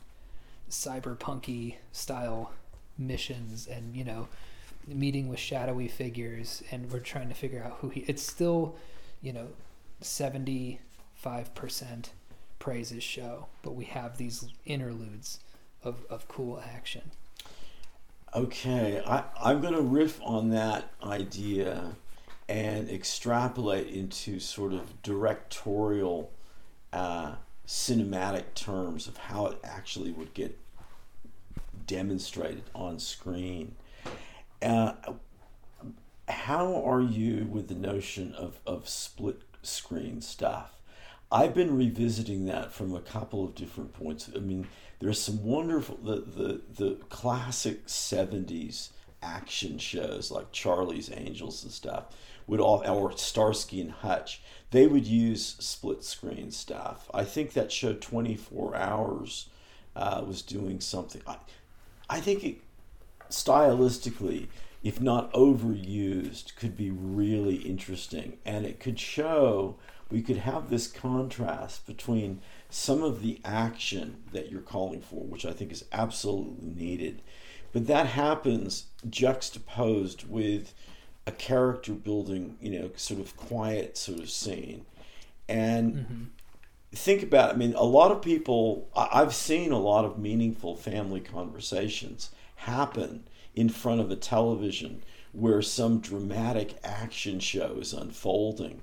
cyberpunky 0.71 1.77
style 1.93 2.53
missions 2.97 3.67
and 3.67 3.95
you 3.95 4.05
know 4.05 4.29
meeting 4.87 5.29
with 5.29 5.39
shadowy 5.39 5.89
figures 5.89 6.63
and 6.71 6.91
we're 6.91 7.01
trying 7.01 7.29
to 7.29 7.35
figure 7.35 7.63
out 7.65 7.79
who 7.81 7.89
he 7.89 8.01
it's 8.03 8.23
still 8.23 8.75
you 9.21 9.33
know 9.33 9.49
75% 10.03 10.78
praises 12.59 13.03
show 13.03 13.47
but 13.62 13.74
we 13.74 13.84
have 13.84 14.16
these 14.16 14.47
interludes 14.64 15.40
of, 15.82 16.05
of 16.09 16.28
cool 16.28 16.62
action 16.74 17.11
okay 18.34 19.03
I, 19.07 19.24
i'm 19.40 19.61
going 19.61 19.74
to 19.74 19.82
riff 19.82 20.20
on 20.22 20.51
that 20.51 20.90
idea 21.03 21.97
and 22.49 22.90
extrapolate 22.90 23.88
into 23.88 24.38
sort 24.38 24.72
of 24.72 25.03
directorial 25.03 26.30
uh, 26.92 27.34
cinematic 27.66 28.55
terms 28.55 29.09
of 29.09 29.16
how 29.16 29.47
it 29.47 29.59
actually 29.64 30.11
would 30.12 30.34
get 30.34 30.59
demonstrated 31.86 32.64
on 32.74 32.99
screen. 32.99 33.74
Uh, 34.62 34.92
how 36.28 36.82
are 36.84 37.01
you 37.01 37.47
with 37.51 37.68
the 37.68 37.74
notion 37.74 38.34
of, 38.34 38.59
of 38.66 38.88
split 38.88 39.40
screen 39.67 40.21
stuff? 40.21 40.77
I've 41.33 41.55
been 41.55 41.77
revisiting 41.77 42.45
that 42.47 42.73
from 42.73 42.95
a 42.95 43.01
couple 43.01 43.45
of 43.45 43.55
different 43.55 43.93
points. 43.93 44.31
I 44.35 44.39
mean, 44.39 44.69
there's 45.01 45.21
some 45.21 45.45
wonderful 45.45 45.97
the 45.97 46.21
the, 46.21 46.61
the 46.75 46.95
classic 47.09 47.87
'70s 47.87 48.91
action 49.23 49.79
shows 49.79 50.31
like 50.31 50.53
Charlie's 50.53 51.11
Angels 51.11 51.65
and 51.65 51.73
stuff 51.73 52.05
would 52.47 52.61
all 52.61 52.87
or 52.87 53.17
Starsky 53.17 53.81
and 53.81 53.91
Hutch 53.91 54.43
they 54.75 54.89
would 54.89 55.07
use 55.07 55.55
split 55.61 56.03
screen 56.03 56.51
stuff. 56.51 57.09
I 57.15 57.23
think 57.23 57.53
that 57.53 57.71
show 57.71 57.93
24 57.93 58.75
Hours 58.75 59.49
uh, 59.95 60.25
was 60.27 60.43
doing 60.43 60.81
something. 60.81 61.23
I, 61.29 61.37
I 62.11 62.19
think 62.19 62.43
it 62.43 62.57
stylistically, 63.31 64.49
if 64.85 65.01
not 65.01 65.32
overused, 65.32 66.55
could 66.57 66.76
be 66.76 66.91
really 66.91 67.57
interesting. 67.57 68.37
And 68.45 68.66
it 68.66 68.78
could 68.78 69.01
show, 69.01 69.76
we 70.11 70.20
could 70.20 70.37
have 70.37 70.68
this 70.68 70.87
contrast 70.87 71.87
between 71.87 72.43
some 72.68 73.03
of 73.03 73.22
the 73.22 73.41
action 73.47 74.22
that 74.32 74.51
you're 74.51 74.61
calling 74.61 75.01
for, 75.01 75.24
which 75.24 75.47
I 75.47 75.53
think 75.53 75.72
is 75.72 75.87
absolutely 75.91 76.68
needed. 76.68 77.22
But 77.72 77.87
that 77.87 78.09
happens 78.09 78.87
juxtaposed 79.09 80.28
with 80.28 80.74
a 81.26 81.32
character 81.32 81.95
building, 81.95 82.59
you 82.61 82.78
know, 82.78 82.91
sort 82.97 83.20
of 83.20 83.37
quiet 83.39 83.97
sort 83.97 84.20
of 84.20 84.28
scene. 84.28 84.85
And 85.49 85.95
mm-hmm. 85.95 86.22
think 86.93 87.22
about, 87.22 87.55
I 87.55 87.57
mean, 87.57 87.72
a 87.74 87.85
lot 87.85 88.12
of 88.12 88.20
people, 88.20 88.91
I've 88.95 89.35
seen 89.35 89.72
a 89.72 89.78
lot 89.78 90.05
of 90.05 90.18
meaningful 90.18 90.76
family 90.76 91.20
conversations 91.20 92.30
happen 92.57 93.24
in 93.55 93.69
front 93.69 94.01
of 94.01 94.11
a 94.11 94.17
television 94.17 95.03
where 95.33 95.63
some 95.63 96.01
dramatic 96.01 96.77
action 96.85 97.41
show 97.41 97.77
is 97.81 97.93
unfolding. 97.93 98.83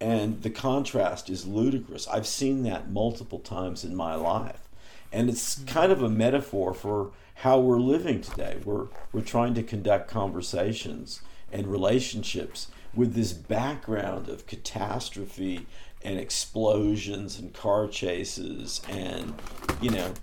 And 0.00 0.42
the 0.42 0.50
contrast 0.50 1.28
is 1.28 1.46
ludicrous. 1.46 2.08
I've 2.08 2.26
seen 2.26 2.62
that 2.62 2.90
multiple 2.90 3.38
times 3.38 3.84
in 3.84 3.94
my 3.94 4.14
life. 4.14 4.68
And 5.12 5.28
it's 5.28 5.56
mm-hmm. 5.56 5.66
kind 5.66 5.92
of 5.92 6.02
a 6.02 6.08
metaphor 6.08 6.72
for 6.72 7.12
how 7.36 7.58
we're 7.58 7.80
living 7.80 8.20
today. 8.22 8.58
We're, 8.64 8.86
we're 9.12 9.20
trying 9.20 9.54
to 9.54 9.62
conduct 9.62 10.08
conversations 10.08 11.20
and 11.52 11.66
relationships 11.66 12.68
with 12.94 13.14
this 13.14 13.32
background 13.32 14.28
of 14.28 14.46
catastrophe 14.46 15.66
and 16.02 16.18
explosions 16.18 17.38
and 17.38 17.52
car 17.52 17.86
chases 17.86 18.80
and, 18.88 19.34
you 19.82 19.90
know, 19.90 20.14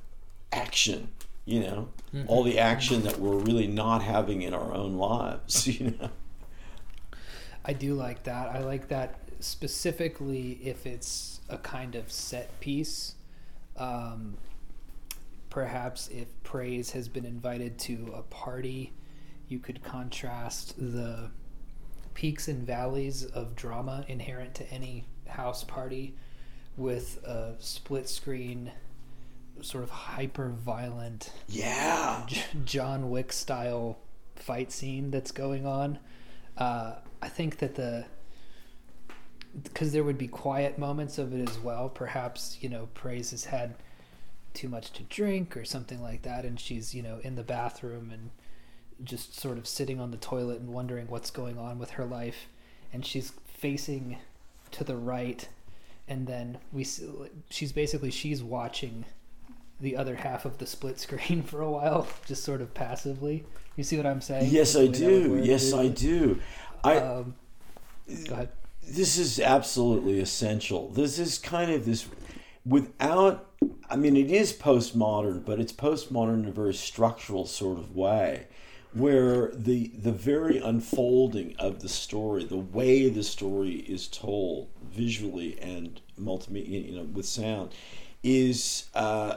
action 0.52 1.10
you 1.48 1.62
know 1.62 1.88
mm-hmm. 2.20 2.30
all 2.30 2.44
the 2.44 2.60
action 2.60 3.04
that 3.04 3.20
we're 3.20 3.38
really 3.38 3.68
not 3.68 4.02
having 4.02 4.42
in 4.42 4.54
our 4.54 4.74
own 4.74 4.98
lives 4.98 5.68
you 5.80 5.92
know? 5.92 6.10
I 7.66 7.74
do 7.74 7.96
like 7.96 8.24
that. 8.24 8.50
I 8.50 8.60
like 8.60 8.88
that 8.90 9.20
specifically 9.40 10.60
if 10.64 10.86
it's 10.86 11.42
a 11.50 11.58
kind 11.58 11.96
of 11.96 12.12
set 12.12 12.60
piece. 12.60 13.16
Um, 13.76 14.38
perhaps 15.50 16.08
if 16.10 16.28
praise 16.44 16.92
has 16.92 17.08
been 17.08 17.26
invited 17.26 17.78
to 17.80 18.14
a 18.16 18.22
party 18.24 18.94
you 19.48 19.60
could 19.60 19.82
contrast 19.84 20.76
the 20.78 21.30
peaks 22.14 22.48
and 22.48 22.66
valleys 22.66 23.26
of 23.26 23.56
drama 23.56 24.04
inherent 24.08 24.54
to 24.56 24.70
any 24.72 25.06
house 25.28 25.64
party 25.64 26.16
with 26.76 27.24
a 27.24 27.56
split 27.60 28.10
screen 28.10 28.72
sort 29.62 29.84
of 29.84 29.90
hyper 29.90 30.50
violent, 30.50 31.32
yeah, 31.48 32.26
John 32.66 33.10
Wick 33.10 33.32
style 33.32 33.98
fight 34.36 34.72
scene 34.72 35.12
that's 35.12 35.32
going 35.32 35.66
on. 35.66 36.00
Uh, 36.58 36.96
I 37.22 37.30
think 37.30 37.60
that 37.60 37.76
the 37.76 38.06
because 39.64 39.92
there 39.92 40.04
would 40.04 40.18
be 40.18 40.28
quiet 40.28 40.78
moments 40.78 41.18
of 41.18 41.34
it 41.34 41.48
as 41.48 41.58
well. 41.58 41.90
Perhaps 41.90 42.58
you 42.62 42.70
know, 42.70 42.90
Praise 42.94 43.32
has 43.32 43.46
had 43.46 43.76
too 44.54 44.70
much 44.70 44.92
to 44.92 45.04
drink 45.04 45.56
or 45.56 45.66
something 45.66 46.02
like 46.02 46.24
that, 46.24 46.46
and 46.46 46.60
she's 46.60 46.94
you 46.94 47.04
know 47.04 47.20
in 47.24 47.36
the 47.36 47.44
bathroom 47.44 48.12
and 48.12 48.32
just 49.04 49.40
sort 49.40 49.58
of 49.58 49.68
sitting 49.68 50.00
on 50.00 50.12
the 50.12 50.18
toilet 50.18 50.60
and 50.60 50.70
wondering 50.74 51.08
what's 51.08 51.30
going 51.30 51.58
on 51.58 51.80
with 51.80 51.92
her 51.92 52.06
life, 52.06 52.48
and 52.92 53.06
she's 53.06 53.32
facing 53.46 54.18
to 54.72 54.84
the 54.84 54.96
right, 54.96 55.48
and 56.08 56.28
then 56.28 56.58
we 56.72 56.86
she's 57.50 57.72
basically 57.72 58.12
she's 58.12 58.44
watching 58.44 59.06
the 59.80 59.96
other 59.96 60.16
half 60.16 60.46
of 60.46 60.58
the 60.58 60.66
split 60.66 61.00
screen 61.00 61.44
for 61.48 61.62
a 61.62 61.70
while, 61.70 62.08
just 62.26 62.44
sort 62.44 62.62
of 62.62 62.74
passively. 62.74 63.46
You 63.76 63.84
see 63.84 63.98
what 63.98 64.06
I'm 64.06 64.22
saying? 64.22 64.50
Yes, 64.52 64.76
I 64.76 64.88
do. 64.88 65.40
Yes, 65.44 65.72
I 65.74 65.88
do. 65.88 66.40
I. 66.84 66.98
Um, 66.98 67.36
go 68.28 68.34
ahead. 68.34 68.50
This 68.84 69.18
is 69.18 69.40
absolutely 69.40 70.20
essential. 70.20 70.90
This 70.90 71.20
is 71.20 71.38
kind 71.38 71.72
of 71.72 71.86
this, 71.86 72.08
without. 72.66 73.46
I 73.90 73.96
mean, 73.96 74.18
it 74.18 74.32
is 74.32 74.52
postmodern, 74.52 75.46
but 75.46 75.60
it's 75.60 75.74
postmodern 75.74 76.44
in 76.44 76.48
a 76.48 76.52
very 76.52 76.74
structural 76.74 77.46
sort 77.46 77.78
of 77.78 77.96
way, 77.96 78.48
where 78.94 79.52
the 79.54 79.90
the 79.90 80.12
very 80.12 80.58
unfolding 80.58 81.56
of 81.60 81.82
the 81.82 81.90
story, 81.90 82.46
the 82.46 82.58
way 82.58 83.10
the 83.10 83.24
story 83.24 83.76
is 83.76 84.08
told 84.08 84.70
visually 84.92 85.60
and 85.60 86.02
multimedia, 86.20 86.84
you 86.90 86.96
know, 86.96 87.04
with 87.04 87.28
sound, 87.28 87.76
is. 88.24 88.90
Uh, 88.96 89.36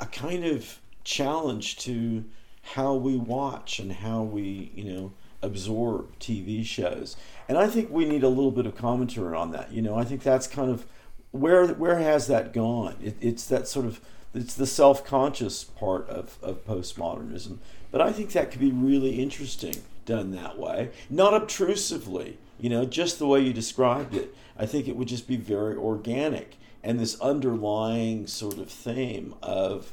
a 0.00 0.06
kind 0.06 0.44
of 0.44 0.80
challenge 1.04 1.76
to 1.78 2.24
how 2.62 2.94
we 2.94 3.16
watch 3.16 3.78
and 3.78 3.92
how 3.92 4.22
we, 4.22 4.72
you 4.74 4.84
know, 4.84 5.12
absorb 5.42 6.18
TV 6.18 6.64
shows. 6.64 7.16
And 7.48 7.56
I 7.56 7.66
think 7.66 7.90
we 7.90 8.04
need 8.04 8.22
a 8.22 8.28
little 8.28 8.50
bit 8.50 8.66
of 8.66 8.76
commentary 8.76 9.36
on 9.36 9.52
that. 9.52 9.72
You 9.72 9.82
know, 9.82 9.94
I 9.94 10.04
think 10.04 10.22
that's 10.22 10.46
kind 10.46 10.70
of 10.70 10.86
where 11.30 11.66
where 11.68 11.98
has 11.98 12.26
that 12.26 12.52
gone? 12.52 12.96
It, 13.02 13.16
it's 13.20 13.46
that 13.46 13.68
sort 13.68 13.86
of 13.86 14.00
it's 14.34 14.54
the 14.54 14.66
self-conscious 14.66 15.64
part 15.64 16.08
of, 16.08 16.38
of 16.40 16.64
postmodernism. 16.64 17.58
But 17.90 18.00
I 18.00 18.12
think 18.12 18.30
that 18.32 18.50
could 18.52 18.60
be 18.60 18.70
really 18.70 19.20
interesting 19.20 19.74
done 20.06 20.30
that 20.32 20.58
way, 20.58 20.90
not 21.08 21.34
obtrusively. 21.34 22.38
You 22.58 22.68
know, 22.68 22.84
just 22.84 23.18
the 23.18 23.26
way 23.26 23.40
you 23.40 23.52
described 23.52 24.14
it. 24.14 24.34
I 24.58 24.66
think 24.66 24.86
it 24.86 24.94
would 24.94 25.08
just 25.08 25.26
be 25.26 25.36
very 25.36 25.74
organic 25.76 26.56
and 26.82 26.98
this 26.98 27.20
underlying 27.20 28.26
sort 28.26 28.58
of 28.58 28.70
theme 28.70 29.34
of 29.42 29.92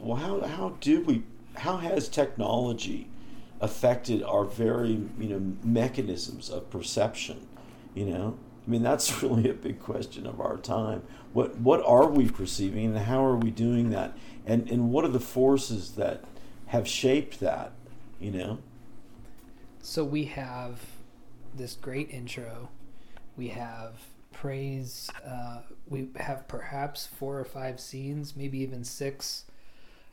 well 0.00 0.16
how 0.16 0.40
how 0.46 0.76
do 0.80 1.00
we 1.02 1.22
how 1.56 1.78
has 1.78 2.08
technology 2.08 3.08
affected 3.60 4.22
our 4.22 4.44
very 4.44 5.08
you 5.18 5.28
know 5.28 5.56
mechanisms 5.62 6.50
of 6.50 6.70
perception? 6.70 7.46
You 7.94 8.06
know 8.06 8.38
i 8.66 8.70
mean 8.70 8.82
that's 8.82 9.22
really 9.22 9.48
a 9.48 9.54
big 9.54 9.80
question 9.80 10.26
of 10.26 10.40
our 10.40 10.56
time. 10.56 11.02
What 11.32 11.56
what 11.58 11.84
are 11.84 12.08
we 12.08 12.28
perceiving 12.28 12.86
and 12.86 12.98
how 12.98 13.24
are 13.24 13.36
we 13.36 13.50
doing 13.50 13.90
that? 13.90 14.16
And 14.44 14.70
and 14.70 14.90
what 14.90 15.04
are 15.04 15.08
the 15.08 15.20
forces 15.20 15.92
that 15.92 16.24
have 16.66 16.86
shaped 16.86 17.40
that 17.40 17.72
you 18.20 18.30
know? 18.30 18.58
So 19.80 20.04
we 20.04 20.24
have 20.24 20.80
this 21.54 21.74
great 21.74 22.10
intro. 22.10 22.70
We 23.36 23.48
have 23.48 24.00
praise. 24.46 25.10
Uh, 25.26 25.58
we 25.88 26.08
have 26.14 26.46
perhaps 26.46 27.04
four 27.04 27.36
or 27.36 27.44
five 27.44 27.80
scenes, 27.80 28.36
maybe 28.36 28.58
even 28.58 28.84
six, 28.84 29.42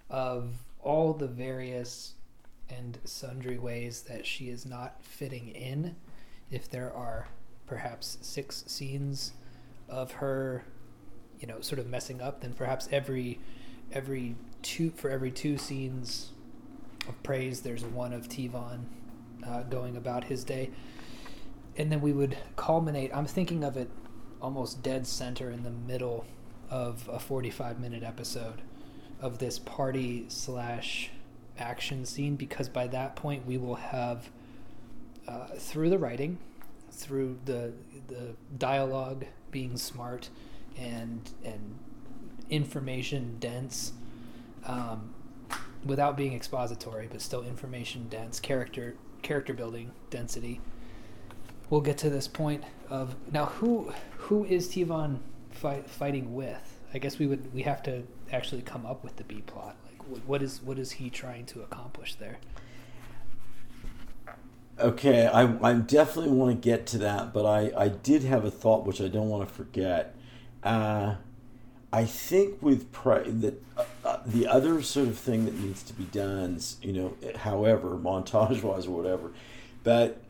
of 0.10 0.56
all 0.82 1.14
the 1.14 1.28
various 1.28 2.14
and 2.68 2.98
sundry 3.04 3.60
ways 3.60 4.02
that 4.10 4.26
she 4.26 4.46
is 4.50 4.66
not 4.66 4.96
fitting 5.04 5.50
in. 5.50 5.96
If 6.50 6.68
there 6.68 6.92
are 6.92 7.28
perhaps 7.68 8.18
six 8.22 8.64
scenes 8.66 9.34
of 9.88 10.14
her, 10.14 10.64
you 11.40 11.46
know, 11.46 11.62
sort 11.62 11.78
of 11.78 11.86
messing 11.86 12.20
up, 12.20 12.42
then 12.42 12.54
perhaps 12.54 12.90
every 12.92 13.40
every 13.92 14.36
two 14.64 14.90
for 14.90 15.12
every 15.12 15.30
two 15.30 15.60
scenes 15.60 16.32
of 17.08 17.22
praise, 17.22 17.62
there's 17.62 17.86
one 17.86 18.14
of 18.14 18.30
Tivon 18.30 18.86
uh, 19.46 19.62
going 19.62 19.96
about 19.96 20.24
his 20.24 20.44
day, 20.44 20.72
and 21.78 21.92
then 21.92 22.02
we 22.02 22.12
would 22.12 22.36
culminate. 22.56 23.16
I'm 23.16 23.28
thinking 23.28 23.64
of 23.64 23.78
it 23.78 23.92
almost 24.44 24.84
dead 24.84 25.08
center 25.08 25.50
in 25.50 25.64
the 25.64 25.72
middle 25.72 26.26
of 26.70 27.10
a 27.12 27.18
45 27.18 27.80
minute 27.80 28.04
episode 28.04 28.62
of 29.22 29.40
this 29.40 29.58
party 29.58 30.26
slash 30.28 31.10
action 31.58 32.06
scene 32.06 32.36
because 32.36 32.68
by 32.68 32.86
that 32.88 33.16
point 33.16 33.46
we 33.48 33.58
will 33.58 33.76
have 33.76 34.30
uh, 35.28 35.48
through 35.58 35.90
the 35.90 35.98
writing 35.98 36.38
through 36.92 37.40
the 37.46 37.72
the 38.08 38.36
dialogue 38.58 39.26
being 39.50 39.78
smart 39.78 40.30
and 40.78 41.32
and 41.46 41.80
information 42.50 43.38
dense 43.40 43.94
um, 44.66 45.14
without 45.86 46.18
being 46.18 46.34
expository 46.34 47.08
but 47.10 47.22
still 47.22 47.44
information 47.44 48.08
dense 48.10 48.40
character 48.40 48.96
character 49.22 49.54
building 49.54 49.92
density 50.10 50.60
we'll 51.74 51.82
get 51.82 51.98
to 51.98 52.08
this 52.08 52.28
point 52.28 52.64
of 52.88 53.16
now 53.32 53.46
who 53.46 53.92
who 54.18 54.46
is 54.46 54.70
Tivon 54.70 55.18
fight, 55.50 55.90
fighting 55.90 56.36
with? 56.36 56.80
I 56.94 57.00
guess 57.00 57.18
we 57.18 57.26
would 57.26 57.52
we 57.52 57.64
have 57.64 57.82
to 57.84 58.04
actually 58.32 58.62
come 58.62 58.86
up 58.86 59.04
with 59.04 59.16
the 59.16 59.24
B 59.24 59.42
plot. 59.48 59.76
Like 59.88 60.20
what 60.28 60.44
is 60.44 60.62
what 60.62 60.78
is 60.78 60.92
he 60.92 61.10
trying 61.10 61.48
to 61.48 61.64
accomplish 61.64 62.14
there? 62.14 62.38
Okay, 64.80 65.26
I, 65.26 65.42
I 65.68 65.74
definitely 65.74 66.32
want 66.32 66.52
to 66.52 66.70
get 66.70 66.86
to 66.88 67.00
that, 67.00 67.34
but 67.34 67.46
I, 67.46 67.72
I 67.76 67.88
did 67.88 68.24
have 68.24 68.46
a 68.46 68.52
thought 68.52 68.86
which 68.86 69.02
I 69.02 69.08
don't 69.08 69.30
want 69.30 69.48
to 69.48 69.54
forget. 69.54 70.16
Uh, 70.64 71.16
I 71.92 72.06
think 72.06 72.62
with 72.62 72.92
pri- 72.92 73.30
that 73.30 73.64
uh, 73.78 73.86
uh, 74.04 74.20
the 74.26 74.48
other 74.48 74.82
sort 74.82 75.08
of 75.08 75.18
thing 75.18 75.46
that 75.46 75.60
needs 75.60 75.84
to 75.84 75.94
be 75.94 76.06
done, 76.06 76.56
is, 76.56 76.78
you 76.82 76.92
know, 76.94 77.18
however 77.36 77.98
montage 77.98 78.64
wise 78.64 78.88
or 78.88 78.98
whatever, 78.98 79.32
but 79.84 80.23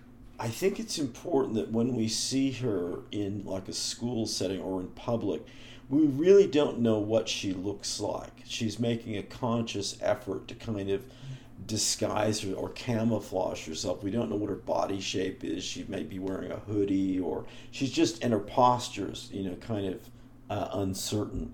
I 0.44 0.50
think 0.50 0.78
it's 0.78 1.00
important 1.00 1.56
that 1.56 1.72
when 1.72 1.96
we 1.96 2.10
see 2.10 2.52
her 2.52 3.00
in 3.12 3.46
like 3.46 3.70
a 3.70 3.74
school 3.74 4.26
setting 4.26 4.60
or 4.60 4.82
in 4.82 4.88
public, 4.88 5.46
we 5.90 6.02
really 6.02 6.48
don't 6.48 6.80
know 6.80 7.00
what 7.00 7.30
she 7.30 7.54
looks 7.54 8.02
like. 8.02 8.42
She's 8.44 8.78
making 8.78 9.16
a 9.16 9.24
conscious 9.24 9.98
effort 10.02 10.50
to 10.50 10.56
kind 10.56 10.90
of 10.90 11.06
disguise 11.66 12.44
or 12.44 12.72
camouflage 12.72 13.66
herself. 13.66 14.04
We 14.04 14.12
don't 14.12 14.30
know 14.30 14.36
what 14.36 14.50
her 14.50 14.58
body 14.58 15.00
shape 15.00 15.46
is. 15.46 15.64
She 15.64 15.86
may 15.88 16.04
be 16.04 16.20
wearing 16.20 16.52
a 16.52 16.60
hoodie 16.60 17.22
or 17.22 17.46
she's 17.72 17.92
just, 17.94 18.22
and 18.22 18.34
her 18.34 18.40
posture's, 18.40 19.30
you 19.32 19.44
know, 19.44 19.56
kind 19.56 19.86
of 19.86 20.10
uh, 20.50 20.68
uncertain. 20.74 21.54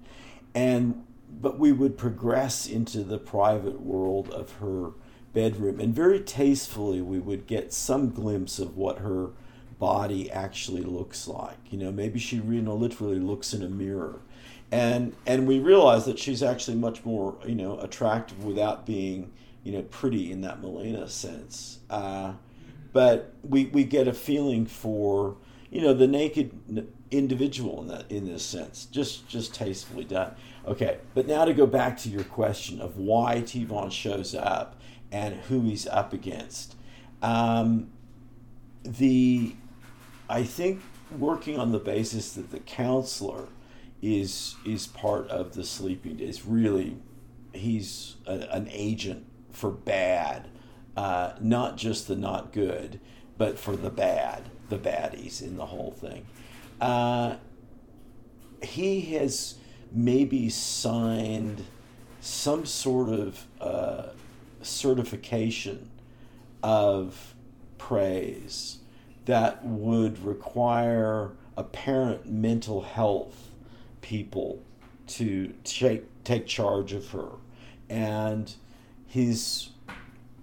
And, 0.55 1.05
but 1.39 1.59
we 1.59 1.73
would 1.73 1.95
progress 1.95 2.65
into 2.65 3.03
the 3.03 3.19
private 3.19 3.81
world 3.81 4.31
of 4.31 4.53
her 4.53 4.93
bedroom. 5.39 5.79
And 5.79 5.95
very 5.95 6.19
tastefully, 6.19 7.01
we 7.01 7.17
would 7.19 7.47
get 7.47 7.71
some 7.71 8.09
glimpse 8.09 8.59
of 8.59 8.75
what 8.75 8.99
her 8.99 9.29
body 9.79 10.29
actually 10.29 10.81
looks 10.81 11.27
like. 11.29 11.57
You 11.69 11.77
know, 11.77 11.91
maybe 11.91 12.19
she 12.19 12.35
you 12.35 12.61
know 12.61 12.75
literally 12.75 13.19
looks 13.19 13.53
in 13.53 13.63
a 13.63 13.69
mirror, 13.69 14.19
and 14.69 15.15
and 15.25 15.47
we 15.47 15.59
realize 15.59 16.05
that 16.05 16.19
she's 16.19 16.43
actually 16.43 16.75
much 16.75 17.05
more 17.05 17.37
you 17.45 17.55
know 17.55 17.79
attractive 17.79 18.43
without 18.43 18.85
being 18.85 19.31
you 19.63 19.71
know 19.71 19.83
pretty 19.83 20.29
in 20.29 20.41
that 20.41 20.61
Melina 20.61 21.07
sense. 21.07 21.79
Uh, 21.89 22.33
but 22.91 23.33
we 23.41 23.65
we 23.67 23.85
get 23.85 24.09
a 24.09 24.13
feeling 24.13 24.65
for 24.65 25.37
you 25.69 25.81
know 25.81 25.93
the 25.93 26.07
naked 26.07 26.51
individual 27.11 27.81
in 27.81 27.87
that 27.87 28.11
in 28.11 28.25
this 28.25 28.43
sense, 28.43 28.85
just 28.91 29.29
just 29.29 29.53
tastefully 29.53 30.03
done. 30.03 30.35
Okay, 30.69 30.99
but 31.15 31.25
now 31.25 31.45
to 31.45 31.53
go 31.55 31.65
back 31.65 31.97
to 31.97 32.09
your 32.09 32.23
question 32.23 32.79
of 32.79 32.95
why 32.95 33.41
Tivon 33.41 33.91
shows 33.91 34.35
up 34.35 34.79
and 35.11 35.33
who 35.33 35.61
he's 35.61 35.87
up 35.87 36.13
against. 36.13 36.75
Um, 37.23 37.89
the 38.83 39.55
I 40.29 40.43
think 40.43 40.81
working 41.17 41.57
on 41.57 41.71
the 41.71 41.79
basis 41.79 42.33
that 42.33 42.51
the 42.51 42.59
counselor 42.59 43.47
is 43.99 44.57
is 44.63 44.85
part 44.85 45.27
of 45.29 45.55
the 45.55 45.63
sleeping 45.63 46.19
is 46.19 46.45
really 46.45 46.97
he's 47.51 48.17
a, 48.27 48.33
an 48.51 48.67
agent 48.71 49.25
for 49.51 49.71
bad, 49.71 50.49
uh, 50.95 51.33
not 51.41 51.77
just 51.77 52.07
the 52.07 52.15
not 52.15 52.53
good, 52.53 52.99
but 53.39 53.57
for 53.57 53.75
the 53.75 53.89
bad, 53.89 54.43
the 54.69 54.77
baddies 54.77 55.41
in 55.41 55.57
the 55.57 55.65
whole 55.65 55.91
thing. 55.91 56.27
Uh, 56.79 57.37
he 58.61 59.01
has 59.01 59.55
maybe 59.91 60.49
signed 60.49 61.65
some 62.21 62.65
sort 62.65 63.09
of 63.09 63.45
uh, 63.61 64.07
certification 64.61 65.89
of 66.61 67.33
praise 67.77 68.79
that 69.25 69.63
would 69.63 70.23
require 70.23 71.31
apparent 71.55 72.25
mental 72.29 72.81
health 72.81 73.51
people 74.01 74.61
to 75.07 75.53
take 75.63 76.05
take 76.23 76.45
charge 76.45 76.93
of 76.93 77.09
her. 77.11 77.29
And 77.89 78.53
he's 79.07 79.69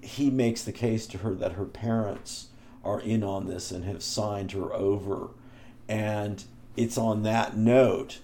he 0.00 0.30
makes 0.30 0.62
the 0.62 0.72
case 0.72 1.06
to 1.08 1.18
her 1.18 1.34
that 1.34 1.52
her 1.52 1.64
parents 1.64 2.48
are 2.84 3.00
in 3.00 3.24
on 3.24 3.46
this 3.46 3.70
and 3.70 3.84
have 3.84 4.02
signed 4.02 4.52
her 4.52 4.72
over. 4.72 5.30
And 5.88 6.44
it's 6.76 6.96
on 6.96 7.22
that 7.24 7.56
note 7.56 8.20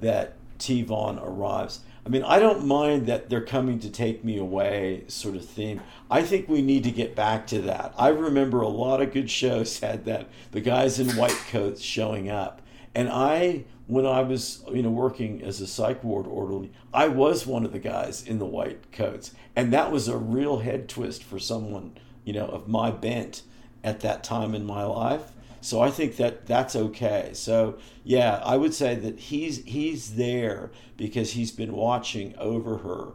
that 0.00 0.34
Tivon 0.62 1.20
arrives. 1.20 1.80
I 2.06 2.08
mean, 2.08 2.22
I 2.22 2.38
don't 2.38 2.66
mind 2.66 3.06
that 3.06 3.28
they're 3.28 3.44
coming 3.44 3.78
to 3.80 3.90
take 3.90 4.24
me 4.24 4.38
away, 4.38 5.04
sort 5.08 5.34
of 5.34 5.44
theme. 5.44 5.80
I 6.10 6.22
think 6.22 6.48
we 6.48 6.62
need 6.62 6.84
to 6.84 6.90
get 6.90 7.16
back 7.16 7.46
to 7.48 7.60
that. 7.62 7.94
I 7.96 8.08
remember 8.08 8.60
a 8.60 8.68
lot 8.68 9.00
of 9.00 9.12
good 9.12 9.28
shows 9.28 9.80
had 9.80 10.04
that 10.04 10.28
the 10.52 10.60
guys 10.60 10.98
in 10.98 11.16
white 11.16 11.40
coats 11.50 11.80
showing 11.80 12.30
up, 12.30 12.62
and 12.94 13.08
I, 13.08 13.64
when 13.86 14.06
I 14.06 14.22
was 14.22 14.64
you 14.72 14.82
know 14.82 14.90
working 14.90 15.42
as 15.42 15.60
a 15.60 15.66
psych 15.66 16.02
ward 16.04 16.26
orderly, 16.26 16.72
I 16.94 17.08
was 17.08 17.46
one 17.46 17.64
of 17.64 17.72
the 17.72 17.78
guys 17.78 18.24
in 18.24 18.38
the 18.38 18.46
white 18.46 18.92
coats, 18.92 19.32
and 19.54 19.72
that 19.72 19.90
was 19.90 20.06
a 20.06 20.16
real 20.16 20.58
head 20.58 20.88
twist 20.88 21.24
for 21.24 21.38
someone 21.38 21.92
you 22.24 22.32
know 22.32 22.46
of 22.46 22.68
my 22.68 22.90
bent 22.90 23.42
at 23.82 24.00
that 24.00 24.22
time 24.22 24.54
in 24.54 24.64
my 24.64 24.84
life. 24.84 25.32
So 25.62 25.80
I 25.80 25.92
think 25.92 26.16
that 26.16 26.46
that's 26.46 26.74
okay. 26.74 27.30
So 27.34 27.78
yeah, 28.02 28.42
I 28.44 28.56
would 28.56 28.74
say 28.74 28.96
that 28.96 29.18
he's 29.18 29.64
he's 29.64 30.16
there 30.16 30.72
because 30.96 31.32
he's 31.32 31.52
been 31.52 31.72
watching 31.72 32.34
over 32.36 32.78
her, 32.78 33.12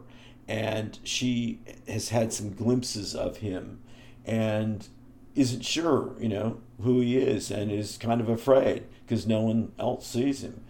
and 0.48 0.98
she 1.04 1.60
has 1.86 2.08
had 2.08 2.32
some 2.32 2.54
glimpses 2.54 3.14
of 3.14 3.36
him, 3.38 3.80
and 4.24 4.88
isn't 5.34 5.62
sure, 5.62 6.16
you 6.18 6.30
know, 6.30 6.60
who 6.82 7.00
he 7.00 7.18
is, 7.18 7.50
and 7.50 7.70
is 7.70 7.98
kind 7.98 8.18
of 8.18 8.30
afraid 8.30 8.84
because 9.04 9.26
no 9.26 9.42
one 9.42 9.72
else 9.78 10.06
sees 10.06 10.42
him. 10.42 10.64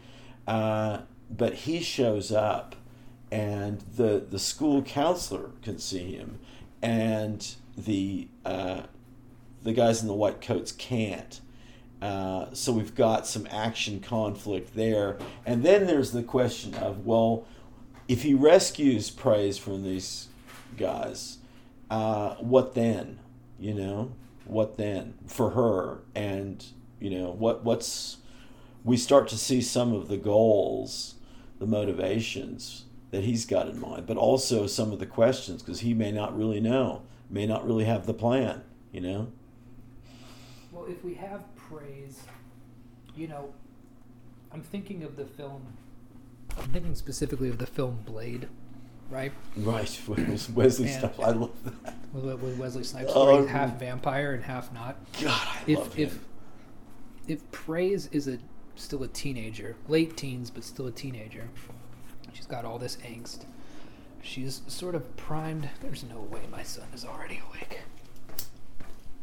Uh, 0.48 1.02
but 1.30 1.54
he 1.54 1.78
shows 1.78 2.32
up, 2.32 2.74
and 3.30 3.82
the 3.96 4.26
the 4.28 4.40
school 4.40 4.82
counselor 4.82 5.52
can 5.62 5.78
see 5.78 6.10
him, 6.10 6.40
and 6.82 7.54
the 7.76 8.26
uh, 8.44 8.82
the 9.62 9.72
guys 9.72 10.02
in 10.02 10.08
the 10.08 10.14
white 10.14 10.40
coats 10.40 10.72
can't 10.72 11.40
uh, 12.00 12.46
so 12.52 12.72
we've 12.72 12.94
got 12.94 13.26
some 13.26 13.46
action 13.50 14.00
conflict 14.00 14.74
there. 14.74 15.18
And 15.44 15.62
then 15.64 15.86
there's 15.86 16.12
the 16.12 16.22
question 16.22 16.74
of 16.74 17.04
well, 17.04 17.46
if 18.06 18.22
he 18.22 18.34
rescues 18.34 19.10
praise 19.10 19.58
from 19.58 19.82
these 19.82 20.28
guys, 20.76 21.38
uh, 21.90 22.34
what 22.36 22.74
then? 22.74 23.18
You 23.58 23.74
know, 23.74 24.12
what 24.44 24.76
then 24.76 25.14
for 25.26 25.50
her? 25.50 26.00
And 26.14 26.64
you 27.00 27.10
know, 27.10 27.30
what 27.30 27.64
what's 27.64 28.18
we 28.84 28.96
start 28.96 29.28
to 29.28 29.36
see 29.36 29.60
some 29.60 29.92
of 29.92 30.08
the 30.08 30.16
goals, 30.16 31.16
the 31.58 31.66
motivations 31.66 32.84
that 33.10 33.24
he's 33.24 33.44
got 33.44 33.68
in 33.68 33.80
mind, 33.80 34.06
but 34.06 34.16
also 34.16 34.66
some 34.66 34.92
of 34.92 35.00
the 35.00 35.06
questions 35.06 35.62
because 35.62 35.80
he 35.80 35.94
may 35.94 36.12
not 36.12 36.36
really 36.36 36.60
know, 36.60 37.02
may 37.28 37.46
not 37.46 37.66
really 37.66 37.84
have 37.84 38.06
the 38.06 38.14
plan. 38.14 38.62
You 38.92 39.00
know. 39.00 39.32
Well, 40.72 40.86
if 40.86 41.02
we 41.02 41.14
have 41.14 41.42
praise. 41.70 42.22
You 43.16 43.28
know, 43.28 43.52
I'm 44.52 44.62
thinking 44.62 45.02
of 45.02 45.16
the 45.16 45.24
film. 45.24 45.62
I'm 46.56 46.70
thinking 46.70 46.94
specifically 46.94 47.48
of 47.48 47.58
the 47.58 47.66
film 47.66 48.00
Blade, 48.04 48.48
right? 49.10 49.32
Right, 49.56 50.00
Wesley 50.54 50.88
Snipes. 50.88 51.18
I 51.18 51.30
love 51.30 51.52
that. 51.64 51.94
With, 52.12 52.58
Wesley 52.58 52.84
Snipes, 52.84 53.12
oh, 53.14 53.46
half 53.46 53.78
vampire 53.78 54.32
and 54.32 54.42
half 54.42 54.72
not. 54.72 54.96
God, 55.20 55.30
I 55.46 55.62
if, 55.66 55.78
love 55.78 55.94
him. 55.94 56.06
If 56.06 56.18
if 57.28 57.50
Praise 57.52 58.08
is 58.10 58.26
a 58.26 58.38
still 58.74 59.02
a 59.02 59.08
teenager, 59.08 59.76
late 59.88 60.16
teens, 60.16 60.50
but 60.50 60.64
still 60.64 60.86
a 60.86 60.92
teenager, 60.92 61.48
she's 62.32 62.46
got 62.46 62.64
all 62.64 62.78
this 62.78 62.96
angst. 62.98 63.44
She's 64.22 64.62
sort 64.66 64.94
of 64.94 65.16
primed. 65.16 65.68
There's 65.80 66.04
no 66.04 66.20
way 66.20 66.40
my 66.50 66.62
son 66.62 66.86
is 66.94 67.04
already 67.04 67.40
awake. 67.48 67.80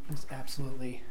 He's 0.10 0.28
absolutely 0.32 1.02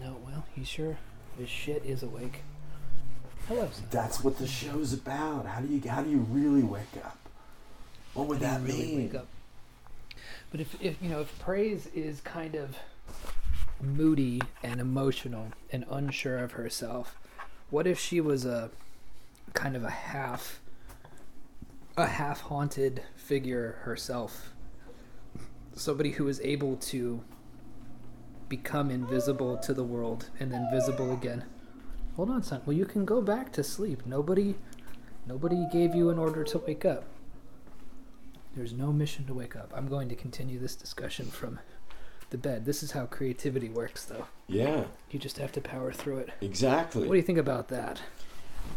no, 0.00 0.16
well, 0.24 0.44
he 0.54 0.64
sure 0.64 0.98
his 1.38 1.48
shit 1.48 1.84
is 1.84 2.02
awake. 2.02 2.42
Hello. 3.46 3.68
Son. 3.72 3.84
That's 3.90 4.22
what 4.22 4.38
the 4.38 4.46
show's 4.46 4.92
about. 4.92 5.46
How 5.46 5.60
do 5.60 5.72
you 5.72 5.80
how 5.88 6.02
do 6.02 6.10
you 6.10 6.18
really 6.30 6.62
wake 6.62 6.96
up? 7.02 7.18
What 8.14 8.26
would 8.26 8.40
that 8.40 8.60
really 8.62 8.78
mean? 8.78 9.02
Wake 9.04 9.14
up? 9.14 9.26
But 10.50 10.60
if, 10.60 10.80
if 10.82 11.00
you 11.02 11.08
know 11.08 11.20
if 11.20 11.38
praise 11.38 11.88
is 11.94 12.20
kind 12.20 12.54
of 12.54 12.76
moody 13.80 14.42
and 14.62 14.80
emotional 14.80 15.48
and 15.72 15.84
unsure 15.90 16.38
of 16.38 16.52
herself, 16.52 17.16
what 17.70 17.86
if 17.86 17.98
she 17.98 18.20
was 18.20 18.44
a 18.44 18.70
kind 19.54 19.76
of 19.76 19.84
a 19.84 19.90
half 19.90 20.60
a 21.96 22.06
half 22.06 22.42
haunted 22.42 23.02
figure 23.16 23.78
herself? 23.82 24.52
Somebody 25.74 26.10
who 26.12 26.28
is 26.28 26.40
able 26.40 26.76
to 26.76 27.22
become 28.48 28.90
invisible 28.90 29.56
to 29.58 29.74
the 29.74 29.84
world 29.84 30.30
and 30.40 30.52
then 30.52 30.68
visible 30.70 31.12
again. 31.12 31.44
Hold 32.16 32.30
on, 32.30 32.42
son. 32.42 32.62
Well, 32.66 32.76
you 32.76 32.84
can 32.84 33.04
go 33.04 33.20
back 33.20 33.52
to 33.52 33.62
sleep. 33.62 34.04
Nobody, 34.04 34.56
nobody 35.26 35.66
gave 35.72 35.94
you 35.94 36.10
an 36.10 36.18
order 36.18 36.44
to 36.44 36.58
wake 36.58 36.84
up. 36.84 37.04
There's 38.56 38.72
no 38.72 38.92
mission 38.92 39.24
to 39.26 39.34
wake 39.34 39.54
up. 39.54 39.72
I'm 39.76 39.86
going 39.86 40.08
to 40.08 40.16
continue 40.16 40.58
this 40.58 40.74
discussion 40.74 41.26
from 41.26 41.60
the 42.30 42.38
bed. 42.38 42.64
This 42.64 42.82
is 42.82 42.90
how 42.90 43.06
creativity 43.06 43.68
works, 43.68 44.04
though. 44.04 44.26
Yeah. 44.48 44.84
You 45.10 45.18
just 45.18 45.38
have 45.38 45.52
to 45.52 45.60
power 45.60 45.92
through 45.92 46.18
it. 46.18 46.30
Exactly. 46.40 47.06
What 47.06 47.14
do 47.14 47.18
you 47.18 47.22
think 47.22 47.38
about 47.38 47.68
that? 47.68 48.00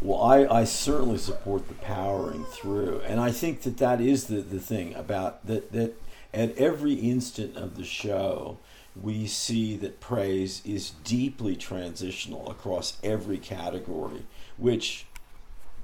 Well, 0.00 0.22
I, 0.22 0.46
I 0.46 0.64
certainly 0.64 1.18
support 1.18 1.68
the 1.68 1.74
powering 1.74 2.44
through. 2.44 3.00
And 3.00 3.20
I 3.20 3.30
think 3.30 3.62
that 3.62 3.78
that 3.78 4.00
is 4.00 4.26
the, 4.26 4.40
the 4.40 4.60
thing 4.60 4.94
about 4.94 5.46
that, 5.46 5.72
that 5.72 6.00
at 6.32 6.56
every 6.56 6.94
instant 6.94 7.56
of 7.56 7.76
the 7.76 7.84
show, 7.84 8.58
we 9.00 9.26
see 9.26 9.76
that 9.76 10.00
praise 10.00 10.60
is 10.64 10.90
deeply 11.04 11.56
transitional 11.56 12.50
across 12.50 12.98
every 13.02 13.38
category, 13.38 14.24
which 14.56 15.06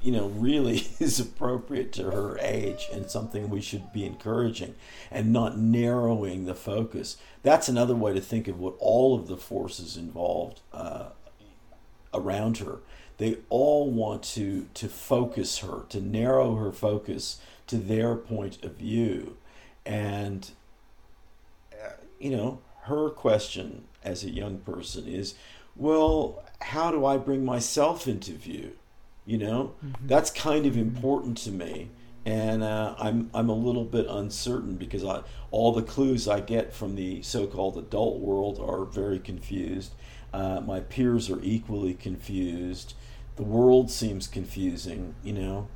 you 0.00 0.12
know 0.12 0.28
really 0.28 0.86
is 1.00 1.18
appropriate 1.18 1.92
to 1.92 2.10
her 2.10 2.38
age 2.40 2.86
and 2.92 3.10
something 3.10 3.48
we 3.48 3.60
should 3.60 3.92
be 3.92 4.04
encouraging 4.04 4.74
and 5.10 5.32
not 5.32 5.58
narrowing 5.58 6.44
the 6.44 6.54
focus. 6.54 7.16
That's 7.42 7.68
another 7.68 7.94
way 7.94 8.12
to 8.12 8.20
think 8.20 8.46
of 8.46 8.58
what 8.58 8.74
all 8.78 9.14
of 9.14 9.28
the 9.28 9.38
forces 9.38 9.96
involved 9.96 10.60
uh, 10.72 11.08
around 12.12 12.58
her. 12.58 12.80
They 13.16 13.38
all 13.48 13.90
want 13.90 14.22
to 14.34 14.68
to 14.74 14.88
focus 14.88 15.58
her 15.58 15.84
to 15.88 16.00
narrow 16.00 16.56
her 16.56 16.72
focus 16.72 17.40
to 17.68 17.78
their 17.78 18.14
point 18.16 18.62
of 18.62 18.76
view. 18.76 19.38
And 19.86 20.50
uh, 21.72 21.92
you 22.20 22.36
know 22.36 22.60
her 22.82 23.10
question 23.10 23.84
as 24.02 24.24
a 24.24 24.30
young 24.30 24.58
person 24.58 25.06
is, 25.06 25.34
well, 25.76 26.42
how 26.60 26.90
do 26.90 27.04
I 27.04 27.16
bring 27.16 27.44
myself 27.44 28.06
into 28.08 28.32
view? 28.32 28.72
You 29.26 29.38
know, 29.38 29.74
mm-hmm. 29.84 30.06
that's 30.06 30.30
kind 30.30 30.66
of 30.66 30.76
important 30.76 31.36
to 31.38 31.50
me. 31.50 31.90
and 32.28 32.62
uh, 32.62 32.94
I'm 32.98 33.30
I'm 33.32 33.48
a 33.48 33.54
little 33.54 33.84
bit 33.84 34.06
uncertain 34.06 34.76
because 34.76 35.02
I 35.02 35.22
all 35.50 35.72
the 35.72 35.82
clues 35.82 36.28
I 36.28 36.40
get 36.40 36.74
from 36.74 36.94
the 36.94 37.22
so-called 37.22 37.78
adult 37.78 38.18
world 38.20 38.58
are 38.60 38.84
very 38.84 39.18
confused. 39.18 39.92
Uh, 40.32 40.60
my 40.60 40.80
peers 40.80 41.30
are 41.30 41.40
equally 41.42 41.94
confused. 41.94 42.92
The 43.36 43.44
world 43.44 43.90
seems 43.90 44.26
confusing. 44.26 45.14
You 45.24 45.32
know, 45.32 45.68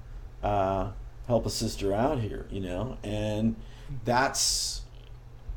uh, 0.42 0.90
help 1.26 1.46
a 1.46 1.50
sister 1.50 1.94
out 1.94 2.20
here. 2.20 2.46
You 2.50 2.60
know, 2.60 2.98
and 3.02 3.56
that's 4.04 4.82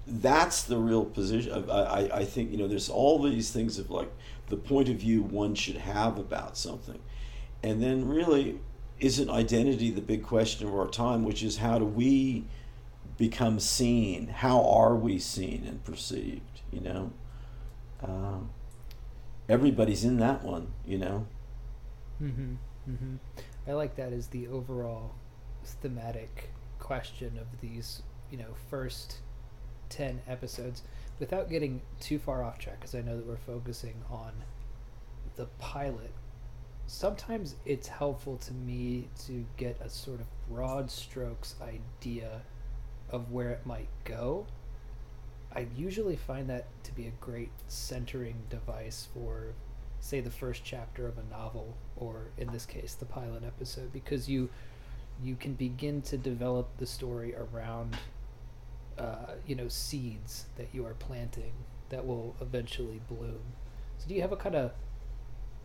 that's 0.08 0.64
the 0.64 0.78
real 0.78 1.06
position. 1.06 1.70
I, 1.70 1.82
I 1.82 2.18
I 2.20 2.26
think 2.26 2.52
you 2.52 2.58
know 2.58 2.68
there's 2.68 2.90
all 2.90 3.22
these 3.22 3.52
things 3.52 3.80
of 3.80 3.90
like 3.90 4.12
the 4.48 4.58
point 4.58 4.90
of 4.90 4.98
view 4.98 5.22
one 5.22 5.56
should 5.56 5.78
have 5.78 6.18
about 6.18 6.58
something, 6.58 7.00
and 7.64 7.82
then 7.82 8.08
really 8.08 8.60
isn't 9.00 9.30
identity 9.30 9.92
the 9.92 10.02
big 10.02 10.24
question 10.24 10.68
of 10.68 10.74
our 10.74 10.88
time, 10.88 11.24
which 11.24 11.44
is 11.44 11.58
how 11.58 11.80
do 11.80 11.86
we 11.86 12.46
become 13.18 13.60
seen? 13.60 14.28
How 14.28 14.64
are 14.64 14.96
we 14.96 15.20
seen 15.20 15.66
and 15.68 15.84
perceived? 15.84 16.62
You 16.72 16.82
know, 16.82 17.14
uh, 18.04 18.40
everybody's 19.50 20.06
in 20.06 20.18
that 20.20 20.44
one. 20.44 20.74
You 20.86 21.00
know. 21.00 21.28
Mm-hmm. 22.22 22.54
Mm-hmm. 22.90 23.16
I 23.68 23.74
like 23.74 23.96
that 23.96 24.14
as 24.14 24.28
the 24.28 24.48
overall 24.48 25.16
thematic 25.64 26.52
question 26.80 27.40
of 27.40 27.60
these, 27.60 28.04
you 28.30 28.38
know, 28.38 28.54
first 28.70 29.18
ten 29.90 30.22
episodes, 30.28 30.84
without 31.20 31.50
getting 31.50 31.82
too 32.00 32.20
far 32.20 32.44
off 32.44 32.60
track, 32.60 32.80
because 32.80 32.96
I 32.96 33.02
know 33.02 33.18
that 33.18 33.26
we're 33.26 33.38
focusing 33.38 33.96
on 34.10 34.32
the 35.36 35.46
pilot 35.60 36.12
sometimes 36.88 37.56
it's 37.66 37.88
helpful 37.88 38.38
to 38.38 38.54
me 38.54 39.08
to 39.26 39.46
get 39.58 39.80
a 39.82 39.90
sort 39.90 40.20
of 40.20 40.28
broad 40.50 40.92
strokes 40.92 41.56
idea 41.62 42.42
of 43.10 43.32
where 43.32 43.50
it 43.50 43.66
might 43.66 43.90
go. 44.04 44.46
I 45.56 45.68
usually 45.76 46.16
find 46.16 46.50
that 46.50 46.68
to 46.84 46.94
be 46.94 47.08
a 47.08 47.12
great 47.22 47.52
centering 47.68 48.36
device 48.50 49.08
for, 49.14 49.54
say, 50.00 50.20
the 50.20 50.30
first 50.30 50.64
chapter 50.64 51.08
of 51.08 51.18
a 51.18 51.24
novel, 51.32 51.76
or 51.96 52.28
in 52.38 52.52
this 52.52 52.66
case, 52.66 52.94
the 52.94 53.06
pilot 53.06 53.44
episode, 53.44 53.92
because 53.94 54.30
you 54.30 54.50
you 55.24 55.34
can 55.38 55.54
begin 55.54 56.02
to 56.02 56.18
develop 56.18 56.68
the 56.78 56.86
story 56.86 57.34
around, 57.36 57.98
uh, 58.98 59.34
you 59.46 59.56
know, 59.56 59.68
seeds 59.68 60.46
that 60.58 60.70
you 60.74 60.86
are 60.86 60.94
planting 60.94 61.54
that 61.90 62.06
will 62.06 62.36
eventually 62.42 63.02
bloom. 63.08 63.42
So, 63.98 64.08
do 64.08 64.16
you 64.16 64.22
have 64.22 64.32
a 64.32 64.38
kind 64.38 64.56
of 64.56 64.72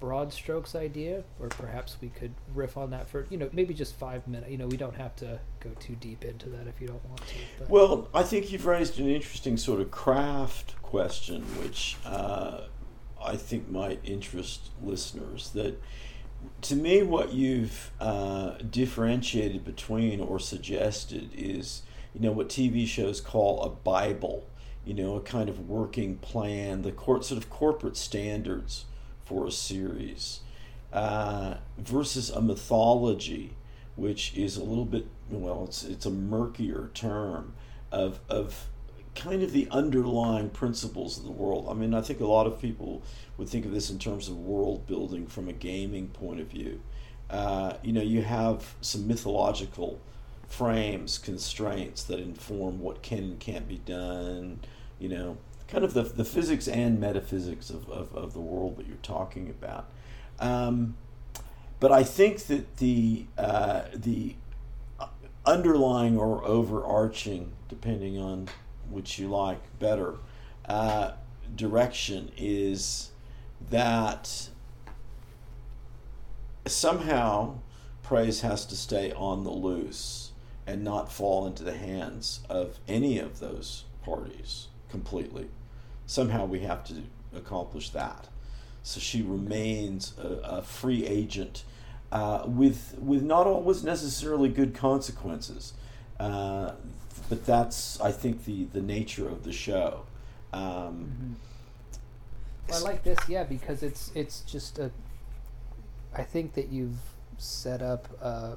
broad 0.01 0.33
strokes 0.33 0.75
idea, 0.75 1.23
or 1.39 1.49
perhaps 1.49 1.99
we 2.01 2.09
could 2.09 2.33
riff 2.55 2.77
on 2.77 2.91
that 2.91 3.09
for 3.09 3.27
you 3.31 3.37
know 3.37 3.49
maybe 3.53 3.75
just 3.75 3.95
five 3.95 4.27
minutes. 4.27 4.51
You 4.51 4.59
know, 4.59 4.67
we 4.67 4.77
don't 4.77 4.97
have 4.97 5.15
to 5.17 5.39
go 5.61 5.71
too 5.79 5.95
deep 5.97 6.25
into 6.25 6.49
that 6.49 6.67
if 6.67 6.81
you 6.81 6.89
don't 6.89 7.05
want 7.07 7.21
to. 7.29 7.35
But. 7.59 7.71
Well, 7.71 8.09
I 8.13 8.23
think 8.23 8.51
you've 8.51 8.67
raised 8.67 8.99
an 8.99 9.09
interesting 9.09 9.57
sort 9.57 9.81
of 9.81 9.91
craft 9.91 10.81
question, 10.83 11.43
which 11.63 11.99
uh, 12.05 12.63
I 13.23 13.37
think 13.37 13.71
might 13.71 14.01
interest 14.03 14.71
listeners. 14.83 15.51
That 15.51 15.81
to 16.63 16.75
me, 16.75 17.03
what 17.03 17.33
you've 17.33 17.93
uh, 18.01 18.55
differentiated 18.69 19.65
between 19.65 20.21
or 20.21 20.41
suggested 20.41 21.31
is 21.35 21.83
you 22.15 22.21
know 22.21 22.33
what 22.33 22.49
TV 22.49 22.87
shows 22.87 23.21
call 23.21 23.63
a 23.63 23.69
Bible. 23.69 24.47
You 24.85 24.95
know, 24.95 25.17
a 25.17 25.21
kind 25.21 25.49
of 25.49 25.69
working 25.69 26.17
plan, 26.17 26.83
the 26.83 26.91
court 26.91 27.25
sort 27.25 27.43
of 27.43 27.51
corporate 27.51 27.97
standards 27.97 28.87
for 29.25 29.47
a 29.47 29.53
series 29.53 30.41
uh, 30.93 31.55
versus 31.79 32.31
a 32.31 32.41
mythology, 32.41 33.55
which 33.97 34.35
is 34.37 34.57
a 34.57 34.65
little 34.65 34.85
bit 34.85 35.07
well, 35.31 35.65
it's 35.65 35.85
it's 35.85 36.07
a 36.07 36.11
murkier 36.11 36.91
term 36.95 37.55
of 37.93 38.21
of 38.29 38.69
kind 39.15 39.43
of 39.43 39.53
the 39.53 39.69
underlying 39.71 40.51
principles 40.51 41.19
of 41.19 41.25
the 41.25 41.31
world. 41.31 41.67
I 41.69 41.75
mean, 41.75 41.95
I 41.95 42.01
think 42.01 42.21
a 42.21 42.27
lot 42.27 42.47
of 42.47 42.61
people 42.61 43.03
would 43.37 43.49
think 43.49 43.65
of 43.65 43.73
this 43.73 43.91
in 43.91 43.99
terms 43.99 44.29
of 44.29 44.37
world 44.37 44.87
building 44.87 45.27
from 45.27 45.49
a 45.49 45.53
gaming 45.53 46.09
point 46.09 46.41
of 46.41 46.49
view. 46.49 46.81
Uh, 47.29 47.75
you 47.83 47.93
know, 47.93 48.03
you 48.03 48.23
have 48.23 48.75
some 48.81 49.07
mythological 49.07 50.01
frames, 50.51 51.17
constraints 51.17 52.03
that 52.03 52.19
inform 52.19 52.81
what 52.81 53.03
can 53.03 53.19
and 53.21 53.41
can't 53.41 53.67
be 53.67 53.79
done. 53.79 54.61
You 54.99 55.09
know, 55.09 55.37
kind 55.69 55.85
of 55.85 55.95
the, 55.95 56.03
the 56.03 56.25
physics 56.25 56.69
and 56.69 57.01
metaphysics 57.01 57.71
of, 57.71 57.89
of, 57.89 58.15
of 58.15 58.35
the 58.35 58.41
world 58.41 58.77
that 58.77 58.87
you're 58.87 58.97
talking 58.99 59.49
about. 59.49 59.89
Um, 60.39 60.97
but 61.79 61.93
I 61.93 62.03
think 62.03 62.41
that 62.47 62.77
the 62.77 63.25
uh, 63.39 63.83
the 63.95 64.35
underlying 65.47 66.19
or 66.19 66.45
overarching, 66.45 67.53
depending 67.69 68.19
on 68.19 68.49
which 68.91 69.19
you 69.19 69.29
like 69.29 69.79
better, 69.79 70.17
uh, 70.69 71.13
direction 71.57 72.31
is 72.37 73.13
that 73.71 74.49
somehow 76.67 77.55
praise 78.03 78.43
has 78.43 78.67
to 78.67 78.77
stay 78.77 79.13
on 79.13 79.45
the 79.45 79.51
loose 79.51 80.20
and 80.71 80.85
not 80.85 81.13
fall 81.13 81.47
into 81.47 81.63
the 81.63 81.77
hands 81.77 82.41
of 82.49 82.79
any 82.87 83.19
of 83.19 83.41
those 83.41 83.85
parties 84.03 84.69
completely 84.89 85.49
somehow 86.11 86.45
we 86.45 86.61
have 86.61 86.83
to 86.83 87.05
accomplish 87.35 87.91
that. 87.91 88.27
So 88.83 88.99
she 88.99 89.23
remains 89.23 90.15
a, 90.19 90.59
a 90.59 90.63
free 90.63 91.07
agent 91.07 91.65
uh, 92.11 92.43
with 92.47 92.97
with 92.99 93.23
not 93.23 93.47
always 93.47 93.85
necessarily 93.85 94.49
good 94.49 94.75
consequences. 94.75 95.75
Uh, 96.19 96.73
but 97.29 97.47
that's 97.47 98.01
I 98.01 98.11
think 98.11 98.45
the 98.45 98.65
the 98.73 98.83
nature 98.83 99.29
of 99.29 99.45
the 99.45 99.53
show. 99.53 100.03
Um, 100.53 100.63
mm-hmm. 100.63 101.33
well, 102.69 102.81
I 102.81 102.91
like 102.91 103.05
this, 103.05 103.19
yeah, 103.29 103.45
because 103.45 103.83
it's 103.83 104.11
it's 104.15 104.41
just 104.41 104.79
a. 104.81 104.91
I 106.13 106.25
think 106.25 106.55
that 106.55 106.71
you've 106.71 106.99
set 107.39 107.83
up 107.83 108.09
a 108.21 108.57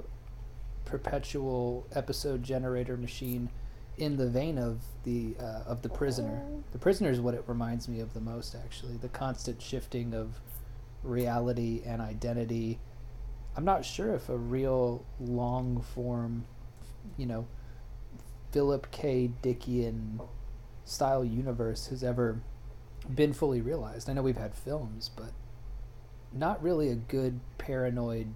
perpetual 0.93 1.87
episode 1.95 2.43
generator 2.43 2.95
machine 2.95 3.49
in 3.97 4.15
the 4.15 4.29
vein 4.29 4.59
of 4.59 4.79
the 5.05 5.35
uh, 5.39 5.63
of 5.65 5.81
the 5.81 5.89
prisoner. 5.89 6.43
The 6.71 6.77
prisoner 6.77 7.09
is 7.09 7.19
what 7.19 7.33
it 7.33 7.43
reminds 7.47 7.87
me 7.87 7.99
of 7.99 8.13
the 8.13 8.19
most, 8.19 8.53
actually. 8.53 8.97
The 8.97 9.09
constant 9.09 9.59
shifting 9.59 10.13
of 10.13 10.39
reality 11.01 11.81
and 11.83 11.99
identity. 11.99 12.79
I'm 13.57 13.65
not 13.65 13.83
sure 13.83 14.13
if 14.13 14.29
a 14.29 14.37
real 14.37 15.03
long 15.19 15.81
form, 15.81 16.45
you 17.17 17.25
know, 17.25 17.47
Philip 18.51 18.91
K. 18.91 19.31
Dickian 19.41 20.23
style 20.85 21.25
universe 21.25 21.87
has 21.87 22.03
ever 22.03 22.39
been 23.15 23.33
fully 23.33 23.61
realized. 23.61 24.11
I 24.11 24.13
know 24.13 24.21
we've 24.21 24.37
had 24.37 24.53
films, 24.53 25.09
but 25.15 25.31
not 26.31 26.61
really 26.61 26.89
a 26.89 26.95
good 26.95 27.39
paranoid 27.57 28.35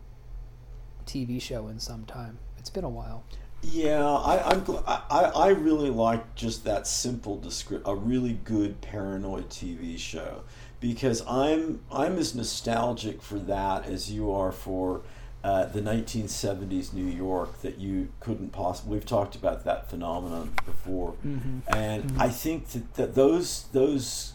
TV 1.05 1.39
show 1.39 1.67
in 1.67 1.79
some 1.79 2.03
time. 2.05 2.39
It's 2.67 2.73
been 2.73 2.83
a 2.83 2.89
while. 2.89 3.23
Yeah, 3.61 4.03
I, 4.05 4.51
I'm. 4.51 4.65
I, 4.85 5.31
I 5.33 5.47
really 5.51 5.89
like 5.89 6.35
just 6.35 6.65
that 6.65 6.85
simple 6.85 7.39
description. 7.39 7.89
A 7.89 7.95
really 7.95 8.33
good 8.43 8.81
paranoid 8.81 9.49
TV 9.49 9.97
show 9.97 10.41
because 10.81 11.25
I'm 11.25 11.79
I'm 11.89 12.17
as 12.17 12.35
nostalgic 12.35 13.21
for 13.21 13.39
that 13.39 13.85
as 13.85 14.11
you 14.11 14.33
are 14.33 14.51
for 14.51 14.99
uh, 15.45 15.67
the 15.67 15.79
1970s 15.79 16.91
New 16.91 17.05
York 17.05 17.61
that 17.61 17.77
you 17.77 18.09
couldn't 18.19 18.51
possibly. 18.51 18.95
We've 18.95 19.05
talked 19.05 19.37
about 19.37 19.63
that 19.63 19.89
phenomenon 19.89 20.53
before, 20.65 21.13
mm-hmm. 21.25 21.59
and 21.73 22.03
mm-hmm. 22.03 22.21
I 22.21 22.27
think 22.27 22.67
that, 22.71 22.95
that 22.95 23.15
those 23.15 23.67
those 23.71 24.33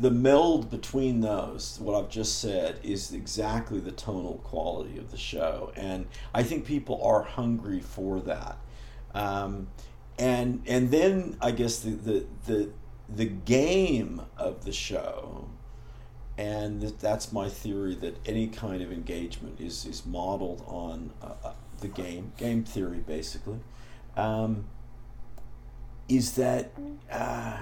the 0.00 0.10
meld 0.10 0.70
between 0.70 1.20
those, 1.20 1.78
what 1.80 1.94
I've 1.94 2.10
just 2.10 2.40
said, 2.40 2.80
is 2.82 3.12
exactly 3.12 3.80
the 3.80 3.92
tonal 3.92 4.40
quality 4.44 4.98
of 4.98 5.10
the 5.10 5.16
show, 5.16 5.72
and 5.76 6.06
I 6.34 6.42
think 6.42 6.64
people 6.64 7.02
are 7.02 7.22
hungry 7.22 7.80
for 7.80 8.20
that. 8.20 8.56
Um, 9.14 9.68
and 10.18 10.62
and 10.66 10.90
then 10.90 11.36
I 11.40 11.50
guess 11.50 11.80
the 11.80 11.90
the 11.90 12.26
the, 12.46 12.70
the 13.08 13.26
game 13.26 14.22
of 14.36 14.64
the 14.64 14.72
show, 14.72 15.48
and 16.38 16.82
that's 16.82 17.32
my 17.32 17.48
theory 17.48 17.94
that 17.96 18.16
any 18.26 18.48
kind 18.48 18.82
of 18.82 18.92
engagement 18.92 19.60
is 19.60 19.84
is 19.86 20.06
modeled 20.06 20.62
on 20.66 21.12
uh, 21.22 21.32
uh, 21.44 21.52
the 21.80 21.88
game 21.88 22.32
game 22.36 22.64
theory 22.64 22.98
basically, 22.98 23.60
um, 24.16 24.66
is 26.08 26.36
that. 26.36 26.72
Uh, 27.10 27.58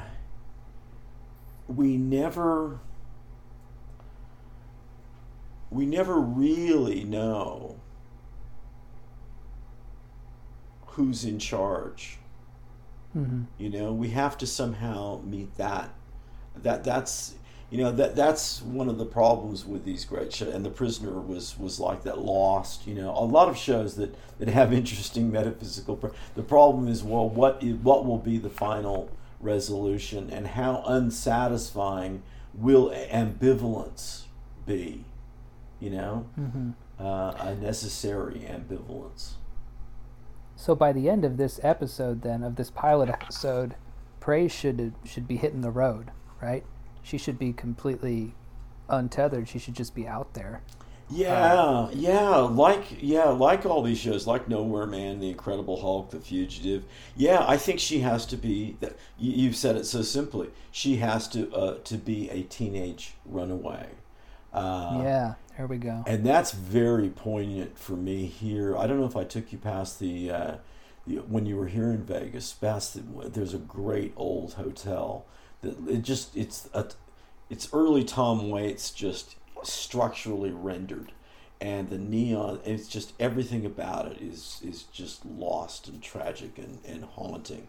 we 1.68 1.96
never 1.96 2.80
we 5.70 5.84
never 5.84 6.18
really 6.18 7.04
know 7.04 7.76
who's 10.86 11.24
in 11.24 11.38
charge. 11.38 12.18
Mm-hmm. 13.16 13.42
You 13.58 13.70
know, 13.70 13.92
we 13.92 14.08
have 14.10 14.38
to 14.38 14.46
somehow 14.46 15.20
meet 15.24 15.56
that. 15.56 15.90
That 16.62 16.84
that's 16.84 17.34
you 17.70 17.78
know 17.78 17.92
that 17.92 18.16
that's 18.16 18.62
one 18.62 18.88
of 18.88 18.96
the 18.96 19.04
problems 19.04 19.64
with 19.64 19.84
these 19.84 20.04
great 20.04 20.32
shows. 20.32 20.54
And 20.54 20.64
The 20.64 20.70
Prisoner 20.70 21.20
was 21.20 21.58
was 21.58 21.78
like 21.78 22.02
that. 22.04 22.18
Lost, 22.18 22.86
you 22.86 22.94
know, 22.94 23.10
a 23.10 23.24
lot 23.24 23.48
of 23.48 23.56
shows 23.56 23.96
that 23.96 24.14
that 24.38 24.48
have 24.48 24.72
interesting 24.72 25.30
metaphysical. 25.30 25.96
Pro- 25.96 26.12
the 26.34 26.42
problem 26.42 26.88
is, 26.88 27.04
well, 27.04 27.28
what 27.28 27.62
is, 27.62 27.76
what 27.76 28.06
will 28.06 28.18
be 28.18 28.38
the 28.38 28.50
final 28.50 29.10
resolution, 29.40 30.30
and 30.30 30.48
how 30.48 30.82
unsatisfying 30.86 32.22
will 32.54 32.90
ambivalence 32.90 34.24
be? 34.66 35.04
You 35.80 35.90
know, 35.90 36.26
Mm-hmm. 36.38 36.70
uh, 36.98 37.32
a 37.38 37.54
necessary 37.54 38.40
ambivalence. 38.48 39.34
So 40.56 40.74
by 40.74 40.92
the 40.92 41.08
end 41.08 41.24
of 41.24 41.36
this 41.36 41.60
episode, 41.62 42.22
then 42.22 42.42
of 42.42 42.56
this 42.56 42.70
pilot 42.70 43.08
episode, 43.08 43.76
Praise 44.20 44.50
should 44.52 44.92
should 45.04 45.28
be 45.28 45.36
hitting 45.36 45.60
the 45.60 45.70
road, 45.70 46.10
right? 46.42 46.64
She 47.02 47.16
should 47.16 47.38
be 47.38 47.52
completely 47.52 48.34
untethered. 48.88 49.48
She 49.48 49.58
should 49.60 49.74
just 49.74 49.94
be 49.94 50.06
out 50.06 50.34
there. 50.34 50.62
Yeah, 51.10 51.88
yeah, 51.92 52.36
like 52.36 53.02
yeah, 53.02 53.24
like 53.24 53.64
all 53.64 53.82
these 53.82 53.98
shows, 53.98 54.26
like 54.26 54.48
Nowhere 54.48 54.86
Man, 54.86 55.20
The 55.20 55.30
Incredible 55.30 55.80
Hulk, 55.80 56.10
The 56.10 56.20
Fugitive. 56.20 56.84
Yeah, 57.16 57.44
I 57.46 57.56
think 57.56 57.80
she 57.80 58.00
has 58.00 58.26
to 58.26 58.36
be. 58.36 58.76
You've 59.18 59.56
said 59.56 59.76
it 59.76 59.86
so 59.86 60.02
simply. 60.02 60.50
She 60.70 60.96
has 60.96 61.26
to 61.28 61.50
uh, 61.52 61.78
to 61.84 61.96
be 61.96 62.28
a 62.30 62.42
teenage 62.42 63.14
runaway. 63.24 63.86
Uh, 64.52 65.00
yeah, 65.02 65.34
there 65.56 65.66
we 65.66 65.78
go. 65.78 66.02
and 66.06 66.24
that's 66.24 66.52
very 66.52 67.08
poignant 67.08 67.78
for 67.78 67.92
me 67.92 68.26
here. 68.26 68.76
I 68.76 68.86
don't 68.86 68.98
know 68.98 69.06
if 69.06 69.16
I 69.16 69.24
took 69.24 69.52
you 69.52 69.58
past 69.58 70.00
the, 70.00 70.30
uh, 70.30 70.56
the 71.06 71.16
when 71.16 71.46
you 71.46 71.56
were 71.56 71.68
here 71.68 71.90
in 71.90 72.04
Vegas. 72.04 72.52
Past 72.52 72.94
the, 72.94 73.28
there's 73.28 73.54
a 73.54 73.58
great 73.58 74.12
old 74.16 74.54
hotel 74.54 75.24
that 75.62 75.88
it 75.88 76.02
just 76.02 76.36
it's 76.36 76.68
a, 76.74 76.86
it's 77.50 77.68
early 77.72 78.04
Tom 78.04 78.50
Waits 78.50 78.90
just 78.90 79.36
structurally 79.64 80.50
rendered, 80.50 81.12
and 81.60 81.90
the 81.90 81.98
neon. 81.98 82.60
It's 82.64 82.88
just 82.88 83.12
everything 83.20 83.64
about 83.66 84.06
it 84.12 84.20
is 84.20 84.60
is 84.64 84.84
just 84.84 85.24
lost 85.26 85.88
and 85.88 86.02
tragic 86.02 86.58
and, 86.58 86.78
and 86.86 87.04
haunting. 87.04 87.68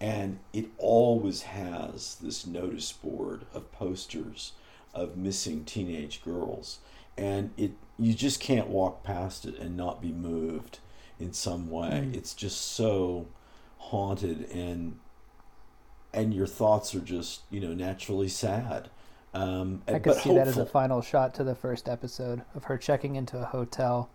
And 0.00 0.40
it 0.52 0.66
always 0.78 1.42
has 1.42 2.16
this 2.16 2.46
notice 2.46 2.92
board 2.92 3.46
of 3.54 3.70
posters 3.72 4.52
of 4.92 5.16
missing 5.16 5.64
teenage 5.64 6.22
girls 6.24 6.78
and 7.16 7.50
it 7.56 7.72
you 7.98 8.14
just 8.14 8.40
can't 8.40 8.68
walk 8.68 9.02
past 9.02 9.44
it 9.44 9.56
and 9.58 9.76
not 9.76 10.00
be 10.02 10.12
moved 10.12 10.78
in 11.18 11.32
some 11.32 11.70
way 11.70 11.88
Mm. 12.06 12.14
it's 12.14 12.34
just 12.34 12.60
so 12.60 13.26
haunted 13.78 14.50
and 14.50 14.98
and 16.12 16.32
your 16.34 16.46
thoughts 16.46 16.94
are 16.94 17.00
just 17.00 17.42
you 17.50 17.60
know 17.60 17.74
naturally 17.74 18.28
sad 18.28 18.88
um 19.34 19.82
I 19.88 19.98
could 19.98 20.14
see 20.14 20.34
that 20.34 20.48
as 20.48 20.58
a 20.58 20.66
final 20.66 21.02
shot 21.02 21.34
to 21.34 21.44
the 21.44 21.54
first 21.54 21.88
episode 21.88 22.42
of 22.54 22.64
her 22.64 22.78
checking 22.78 23.16
into 23.16 23.38
a 23.38 23.44
hotel 23.44 24.08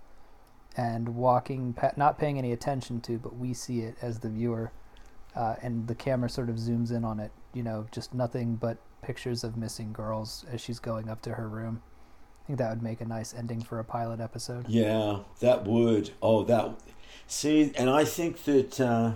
and 0.78 1.16
walking, 1.16 1.76
not 1.98 2.18
paying 2.18 2.38
any 2.38 2.52
attention 2.52 3.02
to, 3.02 3.18
but 3.18 3.36
we 3.36 3.54
see 3.54 3.82
it 3.82 3.96
as 4.02 4.20
the 4.20 4.30
viewer, 4.30 4.72
uh, 5.36 5.56
and 5.62 5.88
the 5.88 5.96
camera 5.96 6.30
sort 6.30 6.50
of 6.50 6.56
zooms 6.56 6.92
in 6.92 7.04
on 7.04 7.20
it. 7.20 7.32
You 7.54 7.64
know, 7.64 7.88
just 7.92 8.14
nothing 8.14 8.56
but 8.56 8.78
pictures 9.02 9.44
of 9.44 9.58
missing 9.58 9.92
girls 9.92 10.46
as 10.52 10.62
she's 10.62 10.80
going 10.80 11.10
up 11.10 11.22
to 11.24 11.34
her 11.34 11.48
room. 11.48 11.82
I 12.44 12.48
think 12.48 12.60
that 12.60 12.70
would 12.70 12.84
make 12.84 13.02
a 13.02 13.06
nice 13.06 13.34
ending 13.34 13.62
for 13.62 13.80
a 13.80 13.84
pilot 13.84 14.20
episode. 14.20 14.68
Yeah, 14.68 15.20
that 15.40 15.66
would. 15.66 16.12
Oh, 16.22 16.44
that. 16.46 16.80
See, 17.28 17.72
and 17.76 17.90
I 17.90 18.06
think 18.06 18.44
that 18.46 18.80
uh, 18.80 19.14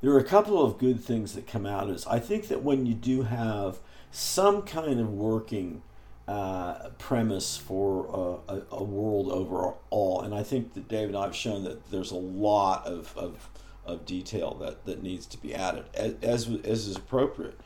there 0.00 0.10
are 0.12 0.18
a 0.18 0.24
couple 0.24 0.62
of 0.62 0.78
good 0.78 1.00
things 1.00 1.34
that 1.34 1.46
come 1.46 1.66
out 1.66 1.84
of 1.84 1.90
this. 1.90 2.06
I 2.06 2.18
think 2.18 2.48
that 2.48 2.62
when 2.62 2.86
you 2.86 2.94
do 2.94 3.22
have 3.22 3.78
some 4.10 4.62
kind 4.62 5.00
of 5.00 5.12
working 5.12 5.82
uh, 6.26 6.90
premise 6.98 7.56
for 7.56 8.40
a, 8.48 8.54
a, 8.54 8.62
a 8.72 8.84
world 8.84 9.30
overall, 9.30 10.20
and 10.20 10.34
I 10.34 10.42
think 10.42 10.74
that 10.74 10.88
David 10.88 11.08
and 11.08 11.16
I 11.16 11.24
have 11.24 11.36
shown 11.36 11.64
that 11.64 11.90
there's 11.90 12.10
a 12.10 12.16
lot 12.16 12.86
of, 12.86 13.16
of, 13.16 13.48
of 13.86 14.04
detail 14.04 14.54
that, 14.60 14.84
that 14.84 15.02
needs 15.02 15.26
to 15.26 15.38
be 15.38 15.54
added, 15.54 15.84
as, 15.94 16.14
as, 16.22 16.48
is 16.48 16.96
appropriate. 16.96 17.58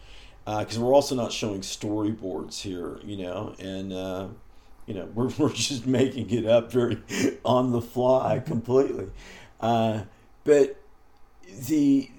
Because 0.44 0.76
we're 0.76 0.92
also 0.92 1.14
not 1.14 1.30
showing 1.30 1.60
storyboards 1.60 2.62
here, 2.62 2.98
you 3.04 3.16
know, 3.16 3.54
and 3.60 3.92
uh, 3.92 4.26
you 4.86 4.94
know 4.94 5.06
we're, 5.14 5.28
we're 5.38 5.52
just 5.52 5.86
making 5.86 6.30
it 6.30 6.46
up 6.46 6.72
very 6.72 7.00
on 7.44 7.72
the 7.72 7.80
fly 7.80 8.38
completely 8.40 9.08
uh, 9.60 10.02
but 10.44 10.76
the 11.68 12.10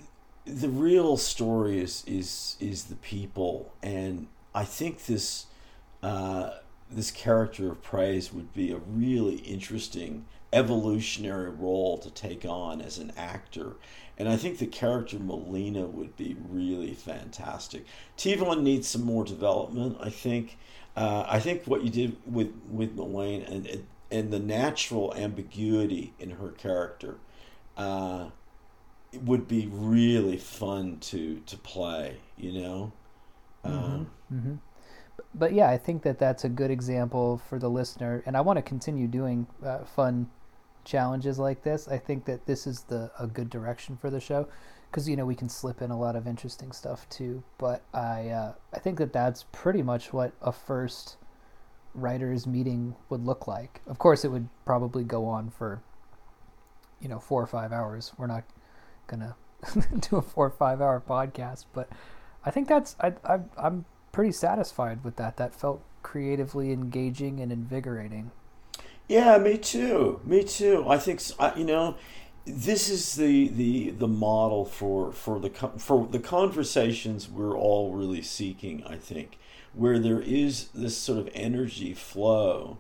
the 0.45 0.69
real 0.69 1.17
story 1.17 1.79
is 1.79 2.03
is 2.05 2.57
is 2.59 2.85
the 2.85 2.95
people 2.95 3.73
and 3.81 4.27
i 4.53 4.63
think 4.63 5.05
this 5.05 5.45
uh, 6.01 6.49
this 6.91 7.11
character 7.11 7.71
of 7.71 7.81
praise 7.81 8.33
would 8.33 8.53
be 8.53 8.71
a 8.71 8.77
really 8.77 9.37
interesting 9.37 10.25
evolutionary 10.51 11.49
role 11.49 11.97
to 11.97 12.11
take 12.11 12.43
on 12.45 12.81
as 12.81 12.97
an 12.97 13.11
actor 13.15 13.77
and 14.17 14.29
I 14.29 14.37
think 14.37 14.59
the 14.59 14.67
character 14.67 15.17
Melina 15.17 15.85
would 15.85 16.15
be 16.15 16.35
really 16.49 16.93
fantastic. 16.93 17.85
Tivon 18.17 18.61
needs 18.61 18.87
some 18.87 19.03
more 19.03 19.23
development. 19.23 19.97
I 19.99 20.09
think. 20.09 20.57
Uh, 20.95 21.25
I 21.27 21.39
think 21.39 21.63
what 21.65 21.83
you 21.83 21.89
did 21.89 22.17
with 22.25 22.53
with 22.69 22.95
Melaine 22.95 23.41
and 23.41 23.83
and 24.11 24.31
the 24.31 24.39
natural 24.39 25.13
ambiguity 25.15 26.13
in 26.19 26.31
her 26.31 26.49
character 26.49 27.17
uh, 27.75 28.27
would 29.21 29.47
be 29.47 29.67
really 29.71 30.37
fun 30.37 30.97
to 31.01 31.41
to 31.45 31.57
play. 31.57 32.17
You 32.37 32.53
know. 32.53 32.91
Um, 33.63 34.07
hmm 34.29 34.55
But 35.35 35.53
yeah, 35.53 35.69
I 35.69 35.77
think 35.77 36.03
that 36.03 36.19
that's 36.19 36.43
a 36.43 36.49
good 36.49 36.71
example 36.71 37.37
for 37.37 37.59
the 37.59 37.69
listener, 37.69 38.23
and 38.25 38.37
I 38.37 38.41
want 38.41 38.57
to 38.57 38.63
continue 38.63 39.07
doing 39.07 39.47
uh, 39.63 39.79
fun 39.85 40.29
challenges 40.85 41.39
like 41.39 41.63
this. 41.63 41.87
I 41.87 41.97
think 41.97 42.25
that 42.25 42.45
this 42.45 42.67
is 42.67 42.83
the 42.83 43.11
a 43.19 43.27
good 43.27 43.49
direction 43.49 43.97
for 43.97 44.09
the 44.09 44.19
show 44.19 44.47
because 44.91 45.09
you 45.09 45.15
know 45.15 45.25
we 45.25 45.35
can 45.35 45.49
slip 45.49 45.81
in 45.81 45.91
a 45.91 45.99
lot 45.99 46.15
of 46.15 46.27
interesting 46.27 46.71
stuff 46.71 47.07
too. 47.09 47.43
But 47.57 47.83
I 47.93 48.29
uh, 48.29 48.53
I 48.73 48.79
think 48.79 48.97
that 48.99 49.13
that's 49.13 49.45
pretty 49.51 49.81
much 49.83 50.13
what 50.13 50.33
a 50.41 50.51
first 50.51 51.17
writers 51.95 52.47
meeting 52.47 52.95
would 53.09 53.25
look 53.25 53.47
like. 53.47 53.81
Of 53.87 53.99
course, 53.99 54.25
it 54.25 54.29
would 54.29 54.49
probably 54.65 55.03
go 55.03 55.25
on 55.25 55.49
for 55.49 55.81
you 57.01 57.09
know 57.09 57.19
four 57.19 57.41
or 57.41 57.47
five 57.47 57.71
hours. 57.71 58.13
We're 58.17 58.27
not 58.27 58.43
gonna 59.07 59.35
do 59.99 60.17
a 60.17 60.21
four 60.21 60.47
or 60.47 60.51
five 60.51 60.81
hour 60.81 61.01
podcast, 61.05 61.65
but 61.73 61.89
I 62.45 62.51
think 62.51 62.67
that's 62.67 62.95
I, 62.99 63.13
I 63.25 63.39
I'm 63.57 63.85
pretty 64.11 64.31
satisfied 64.31 65.03
with 65.03 65.15
that. 65.17 65.37
That 65.37 65.53
felt 65.53 65.81
creatively 66.01 66.71
engaging 66.71 67.39
and 67.39 67.51
invigorating. 67.51 68.31
Yeah, 69.07 69.37
me 69.37 69.57
too. 69.57 70.21
Me 70.23 70.43
too. 70.43 70.85
I 70.87 70.97
think 70.97 71.21
you 71.57 71.65
know 71.65 71.95
this 72.45 72.89
is 72.89 73.15
the 73.15 73.47
the 73.49 73.91
the 73.91 74.07
model 74.07 74.65
for 74.65 75.11
for 75.11 75.39
the 75.39 75.49
for 75.77 76.07
the 76.07 76.19
conversations 76.19 77.29
we're 77.29 77.57
all 77.57 77.93
really 77.93 78.21
seeking. 78.21 78.83
I 78.85 78.97
think 78.97 79.37
where 79.73 79.97
there 79.99 80.21
is 80.21 80.67
this 80.73 80.97
sort 80.97 81.19
of 81.19 81.29
energy 81.33 81.93
flow, 81.93 82.77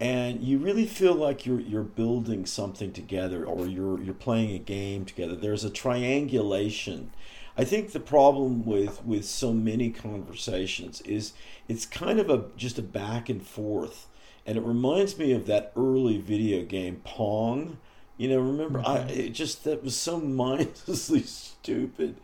and 0.00 0.42
you 0.42 0.58
really 0.58 0.86
feel 0.86 1.14
like 1.14 1.46
you're 1.46 1.60
you're 1.60 1.82
building 1.82 2.46
something 2.46 2.92
together, 2.92 3.44
or 3.44 3.66
you're 3.66 4.02
you're 4.02 4.14
playing 4.14 4.52
a 4.52 4.58
game 4.58 5.04
together. 5.04 5.36
There's 5.36 5.64
a 5.64 5.70
triangulation. 5.70 7.12
I 7.56 7.64
think 7.64 7.92
the 7.92 8.00
problem 8.00 8.64
with 8.64 9.04
with 9.04 9.24
so 9.26 9.52
many 9.52 9.90
conversations 9.90 11.00
is 11.02 11.34
it's 11.68 11.86
kind 11.86 12.18
of 12.18 12.30
a 12.30 12.46
just 12.56 12.78
a 12.78 12.82
back 12.82 13.28
and 13.28 13.46
forth 13.46 14.06
and 14.46 14.58
it 14.58 14.62
reminds 14.62 15.18
me 15.18 15.32
of 15.32 15.46
that 15.46 15.72
early 15.76 16.18
video 16.18 16.64
game 16.64 17.00
Pong. 17.04 17.78
You 18.16 18.28
know, 18.28 18.40
remember 18.40 18.80
I 18.80 18.98
mm-hmm. 18.98 19.10
it 19.10 19.30
just 19.30 19.64
that 19.64 19.82
was 19.82 19.96
so 19.96 20.20
mindlessly 20.20 21.22
stupid, 21.22 22.16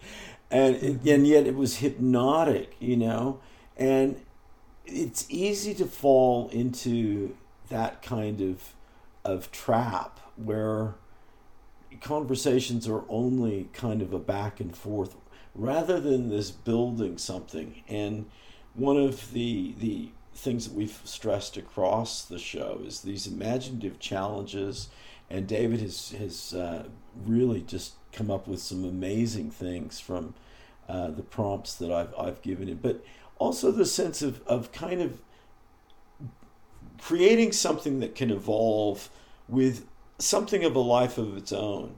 and 0.50 0.76
it, 0.76 0.82
mm-hmm. 0.82 1.08
and 1.08 1.26
yet 1.26 1.46
it 1.46 1.54
was 1.54 1.76
hypnotic. 1.76 2.74
You 2.80 2.96
know, 2.96 3.40
and 3.76 4.20
it's 4.84 5.26
easy 5.28 5.74
to 5.74 5.86
fall 5.86 6.48
into 6.48 7.36
that 7.68 8.02
kind 8.02 8.40
of 8.40 8.74
of 9.24 9.50
trap 9.50 10.20
where 10.36 10.94
conversations 12.00 12.86
are 12.86 13.04
only 13.08 13.68
kind 13.72 14.02
of 14.02 14.12
a 14.12 14.18
back 14.18 14.60
and 14.60 14.76
forth 14.76 15.16
rather 15.54 15.98
than 15.98 16.28
this 16.28 16.50
building 16.50 17.18
something. 17.18 17.82
And 17.88 18.26
one 18.74 18.96
of 18.96 19.32
the 19.32 19.74
the 19.78 20.10
things 20.34 20.68
that 20.68 20.74
we've 20.74 21.00
stressed 21.04 21.56
across 21.56 22.22
the 22.22 22.38
show 22.38 22.80
is 22.84 23.00
these 23.00 23.26
imaginative 23.26 23.98
challenges 23.98 24.88
and 25.30 25.46
david 25.46 25.80
has 25.80 26.10
has 26.10 26.52
uh, 26.52 26.84
really 27.24 27.62
just 27.62 27.94
come 28.12 28.30
up 28.30 28.46
with 28.46 28.60
some 28.60 28.84
amazing 28.84 29.50
things 29.50 29.98
from 29.98 30.34
uh, 30.88 31.10
the 31.10 31.22
prompts 31.22 31.74
that 31.74 31.90
I've, 31.90 32.14
I've 32.18 32.42
given 32.42 32.68
him. 32.68 32.78
But 32.80 33.04
also 33.38 33.70
the 33.70 33.84
sense 33.84 34.22
of, 34.22 34.42
of 34.46 34.72
kind 34.72 35.02
of 35.02 35.20
creating 37.00 37.52
something 37.52 38.00
that 38.00 38.14
can 38.14 38.30
evolve 38.30 39.10
with 39.48 39.86
something 40.18 40.64
of 40.64 40.74
a 40.74 40.80
life 40.80 41.18
of 41.18 41.36
its 41.36 41.52
own 41.52 41.96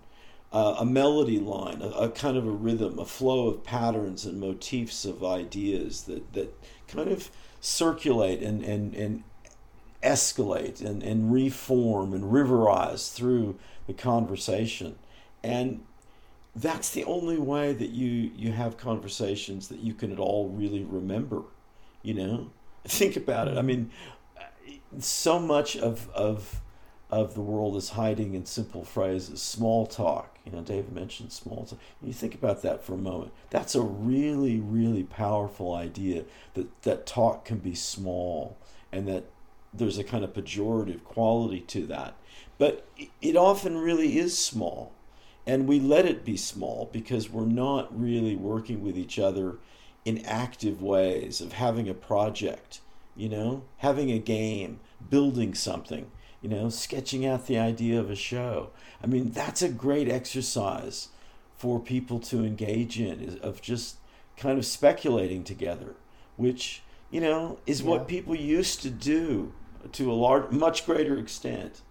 uh, 0.53 0.77
a 0.79 0.85
melody 0.85 1.39
line, 1.39 1.83
a, 1.83 1.89
a, 1.89 2.11
kind 2.11 2.37
of 2.37 2.47
a 2.47 2.51
rhythm, 2.51 2.99
a 2.99 3.05
flow 3.05 3.49
of 3.49 3.65
patterns 3.65 4.25
and 4.25 4.41
motifs 4.41 5.05
of 5.05 5.23
ideas 5.23 6.05
that, 6.05 6.33
that 6.33 6.55
kind 6.87 7.11
of 7.11 7.31
circulate 7.61 8.43
and, 8.43 8.65
and, 8.65 8.95
and 8.95 9.25
escalate 10.03 10.81
and, 10.81 11.03
and 11.03 11.33
reform 11.33 12.15
and 12.15 12.25
riverize 12.25 13.13
through 13.13 13.59
the 13.87 13.93
conversation. 13.93 14.97
And 15.43 15.85
that's 16.57 16.91
the 16.91 17.05
only 17.05 17.39
way 17.39 17.73
that 17.75 17.91
you, 17.91 18.31
you 18.35 18.53
have 18.53 18.79
conversations 18.79 19.69
that 19.69 19.81
you 19.81 19.93
can 19.93 20.13
at 20.13 20.19
all 20.19 20.49
really 20.49 20.83
remember, 20.83 21.43
you 22.03 22.15
know? 22.15 22.51
Think 22.87 23.17
about 23.17 23.49
it. 23.49 23.59
I 23.59 23.63
mean, 23.63 23.91
so 24.99 25.39
much 25.39 25.77
of, 25.77 26.09
of, 26.11 26.61
of 27.11 27.35
the 27.35 27.41
world 27.41 27.77
is 27.77 27.91
hiding 27.91 28.35
in 28.35 28.47
simple 28.47 28.85
phrases, 28.85 29.43
small 29.43 29.87
talk. 29.87 30.39
You 30.45 30.53
know, 30.53 30.63
David 30.63 30.93
mentioned 30.93 31.33
small 31.33 31.65
talk. 31.65 31.79
You 32.03 32.13
think 32.13 32.35
about 32.35 32.63
that 32.63 32.85
for 32.85 32.95
a 32.95 32.99
moment. 32.99 33.33
That's 33.51 33.75
a 33.75 33.83
really, 33.83 34.61
really 34.61 35.05
powerful 35.05 35.75
idea 35.75 36.25
that, 36.55 36.83
that 36.83 37.07
talk 37.07 37.45
can 37.45 37.59
be 37.59 37.75
small 37.75 38.57
and 38.93 39.07
that 39.09 39.25
there's 39.73 39.99
a 39.99 40.05
kind 40.05 40.25
of 40.25 40.33
pejorative 40.33 41.05
quality 41.05 41.61
to 41.61 41.87
that. 41.87 42.15
But 42.57 42.87
it 43.21 43.37
often 43.37 43.77
really 43.79 44.19
is 44.19 44.37
small. 44.37 44.93
And 45.47 45.67
we 45.67 45.81
let 45.81 46.05
it 46.05 46.25
be 46.25 46.37
small 46.37 46.91
because 46.93 47.31
we're 47.31 47.47
not 47.47 47.99
really 47.99 48.37
working 48.37 48.83
with 48.83 48.99
each 48.99 49.19
other 49.19 49.57
in 50.05 50.25
active 50.25 50.83
ways 50.83 51.41
of 51.41 51.53
having 51.53 51.89
a 51.89 51.95
project, 51.95 52.81
you 53.19 53.29
know, 53.29 53.65
having 53.79 54.13
a 54.13 54.19
game, 54.19 54.79
building 55.11 55.53
something, 55.53 56.11
you 56.41 56.49
know, 56.49 56.69
sketching 56.69 57.27
out 57.27 57.47
the 57.47 57.59
idea 57.59 57.99
of 57.99 58.11
a 58.11 58.17
show. 58.17 58.71
I 59.03 59.07
mean, 59.07 59.33
that's 59.33 59.61
a 59.61 59.69
great 59.69 60.09
exercise 60.09 61.09
for 61.57 61.81
people 61.81 62.21
to 62.21 62.45
engage 62.45 63.01
in 63.01 63.41
of 63.43 63.61
just 63.61 63.97
kind 64.37 64.57
of 64.57 64.65
speculating 64.65 65.43
together, 65.43 65.97
which, 66.37 66.83
you 67.11 67.21
know, 67.21 67.59
is 67.67 67.81
yeah. 67.81 67.89
what 67.89 68.07
people 68.07 68.37
used 68.37 68.81
to 68.83 68.91
do 68.91 69.53
to 69.93 70.13
a 70.13 70.15
large, 70.15 70.53
much 70.53 70.87
greater 70.87 71.19
extent. 71.19 71.83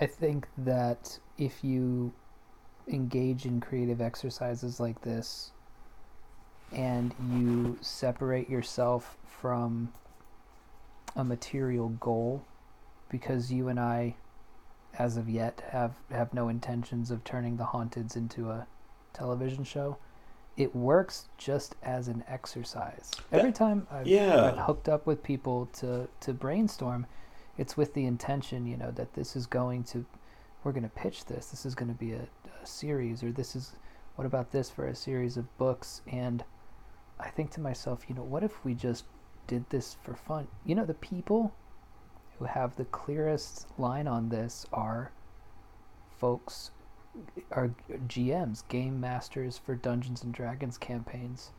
I 0.00 0.06
think 0.06 0.46
that 0.58 1.18
if 1.36 1.64
you 1.64 2.12
engage 2.86 3.44
in 3.44 3.60
creative 3.60 4.00
exercises 4.00 4.78
like 4.78 5.00
this 5.00 5.50
and 6.72 7.14
you 7.32 7.78
separate 7.80 8.48
yourself 8.48 9.16
from 9.26 9.92
a 11.16 11.24
material 11.24 11.88
goal 11.88 12.44
because 13.10 13.50
you 13.50 13.68
and 13.68 13.80
I 13.80 14.14
as 14.98 15.16
of 15.16 15.28
yet 15.28 15.62
have 15.70 15.94
have 16.10 16.34
no 16.34 16.48
intentions 16.48 17.10
of 17.10 17.24
turning 17.24 17.56
the 17.56 17.64
haunteds 17.64 18.16
into 18.16 18.50
a 18.50 18.66
television 19.12 19.64
show 19.64 19.98
it 20.58 20.74
works 20.74 21.28
just 21.38 21.76
as 21.84 22.08
an 22.08 22.24
exercise. 22.26 23.12
Every 23.30 23.52
time 23.52 23.86
I've, 23.92 24.08
yeah. 24.08 24.44
I've, 24.44 24.58
hooked 24.58 24.88
up 24.88 25.06
with 25.06 25.22
people 25.22 25.66
to, 25.74 26.08
to 26.20 26.32
brainstorm, 26.32 27.06
it's 27.56 27.76
with 27.76 27.94
the 27.94 28.04
intention, 28.04 28.66
you 28.66 28.76
know, 28.76 28.90
that 28.90 29.14
this 29.14 29.36
is 29.36 29.46
going 29.46 29.84
to, 29.84 30.04
we're 30.64 30.72
going 30.72 30.82
to 30.82 30.88
pitch 30.88 31.26
this. 31.26 31.46
This 31.46 31.64
is 31.64 31.76
going 31.76 31.88
to 31.88 31.98
be 31.98 32.12
a, 32.12 32.22
a, 32.60 32.66
series, 32.66 33.22
or 33.22 33.30
this 33.30 33.54
is, 33.54 33.76
what 34.16 34.26
about 34.26 34.50
this 34.50 34.68
for 34.68 34.88
a 34.88 34.96
series 34.96 35.36
of 35.36 35.56
books? 35.58 36.02
And 36.08 36.42
I 37.20 37.30
think 37.30 37.50
to 37.52 37.60
myself, 37.60 38.04
you 38.08 38.14
know, 38.14 38.22
what 38.22 38.44
if 38.44 38.64
we 38.64 38.74
just 38.74 39.04
did 39.46 39.68
this 39.70 39.96
for 40.02 40.14
fun? 40.14 40.48
You 40.64 40.74
know, 40.74 40.84
the 40.84 40.94
people 40.94 41.54
who 42.38 42.44
have 42.44 42.76
the 42.76 42.84
clearest 42.84 43.66
line 43.78 44.06
on 44.06 44.28
this 44.28 44.66
are 44.72 45.12
folks 46.18 46.70
are 47.50 47.70
GMs, 48.06 48.66
game 48.68 49.00
masters 49.00 49.58
for 49.58 49.74
Dungeons 49.74 50.22
and 50.22 50.32
Dragons 50.32 50.78
campaigns. 50.78 51.50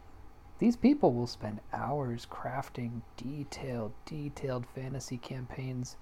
These 0.60 0.76
people 0.76 1.14
will 1.14 1.28
spend 1.28 1.60
hours 1.74 2.28
crafting 2.30 3.02
detailed, 3.18 3.94
detailed 4.06 4.66
fantasy 4.66 5.18
campaigns 5.18 5.96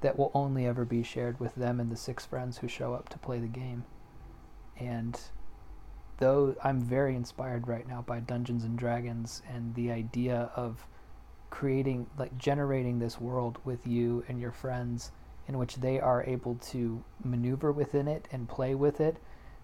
that 0.00 0.18
will 0.18 0.30
only 0.34 0.66
ever 0.66 0.84
be 0.84 1.02
shared 1.02 1.40
with 1.40 1.54
them 1.54 1.80
and 1.80 1.90
the 1.90 1.96
six 1.96 2.26
friends 2.26 2.58
who 2.58 2.68
show 2.68 2.94
up 2.94 3.08
to 3.10 3.18
play 3.18 3.38
the 3.38 3.46
game. 3.46 3.84
And 4.78 5.18
though 6.18 6.54
I'm 6.62 6.80
very 6.80 7.14
inspired 7.14 7.68
right 7.68 7.86
now 7.86 8.02
by 8.02 8.20
Dungeons 8.20 8.64
and 8.64 8.78
Dragons 8.78 9.42
and 9.48 9.74
the 9.74 9.90
idea 9.90 10.50
of 10.56 10.86
creating, 11.50 12.06
like, 12.18 12.36
generating 12.38 12.98
this 12.98 13.20
world 13.20 13.58
with 13.64 13.86
you 13.86 14.24
and 14.28 14.40
your 14.40 14.52
friends 14.52 15.12
in 15.48 15.58
which 15.58 15.76
they 15.76 16.00
are 16.00 16.24
able 16.24 16.56
to 16.56 17.02
maneuver 17.22 17.70
within 17.70 18.08
it 18.08 18.26
and 18.32 18.48
play 18.48 18.74
with 18.74 19.00
it 19.00 19.18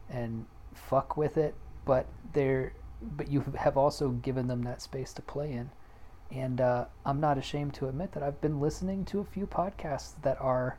and 0.09 0.47
fuck 0.75 1.17
with 1.17 1.37
it, 1.37 1.55
but 1.85 2.07
they're 2.33 2.73
but 3.17 3.29
you 3.29 3.41
have 3.59 3.77
also 3.77 4.11
given 4.11 4.47
them 4.47 4.63
that 4.63 4.81
space 4.81 5.13
to 5.13 5.23
play 5.23 5.53
in. 5.53 5.71
And 6.31 6.61
uh, 6.61 6.85
I'm 7.05 7.19
not 7.19 7.37
ashamed 7.37 7.75
to 7.75 7.89
admit 7.89 8.13
that 8.13 8.23
I've 8.23 8.41
been 8.41 8.61
listening 8.61 9.05
to 9.07 9.19
a 9.19 9.25
few 9.25 9.45
podcasts 9.45 10.13
that 10.23 10.41
are 10.41 10.79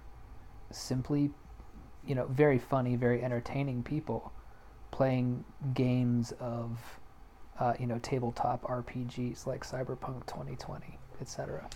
simply, 0.72 1.32
you 2.06 2.16
know, 2.16 2.26
very 2.28 2.58
funny, 2.58 2.96
very 2.96 3.22
entertaining 3.22 3.84
people 3.84 4.32
playing 4.94 5.44
games 5.74 6.34
of, 6.40 6.78
uh, 7.60 7.74
you 7.80 7.88
know, 7.88 8.00
tabletop 8.00 8.62
RPGs 8.64 9.48
like 9.48 9.66
Cyberpunk 9.66 10.26
2020, 10.28 10.98
etc 11.20 11.68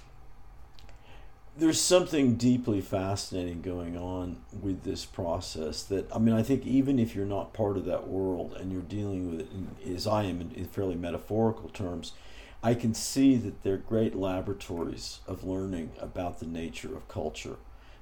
there's 1.58 1.82
something 1.82 2.36
deeply 2.36 2.82
fascinating 2.82 3.62
going 3.62 3.98
on 3.98 4.38
with 4.62 4.84
this 4.84 5.06
process 5.06 5.84
that 5.84 6.08
i 6.16 6.20
mean 6.20 6.36
i 6.36 6.44
think 6.44 6.66
even 6.66 7.00
if 7.00 7.16
you're 7.16 7.26
not 7.26 7.54
part 7.54 7.78
of 7.78 7.86
that 7.86 8.08
world 8.08 8.56
and 8.60 8.72
you're 8.72 8.82
dealing 8.82 9.30
with 9.30 9.42
it 9.42 9.48
in, 9.52 9.96
as 9.96 10.06
i 10.06 10.24
am 10.24 10.40
in, 10.40 10.52
in 10.52 10.66
fairly 10.66 10.96
metaphorical 10.96 11.70
terms 11.70 12.14
i 12.62 12.74
can 12.74 12.94
see 12.94 13.36
that 13.36 13.64
they're 13.64 13.78
great 13.78 14.16
laboratories 14.16 15.20
of 15.28 15.44
learning 15.44 15.92
about 16.00 16.40
the 16.40 16.46
nature 16.46 16.96
of 16.96 17.08
culture 17.08 17.58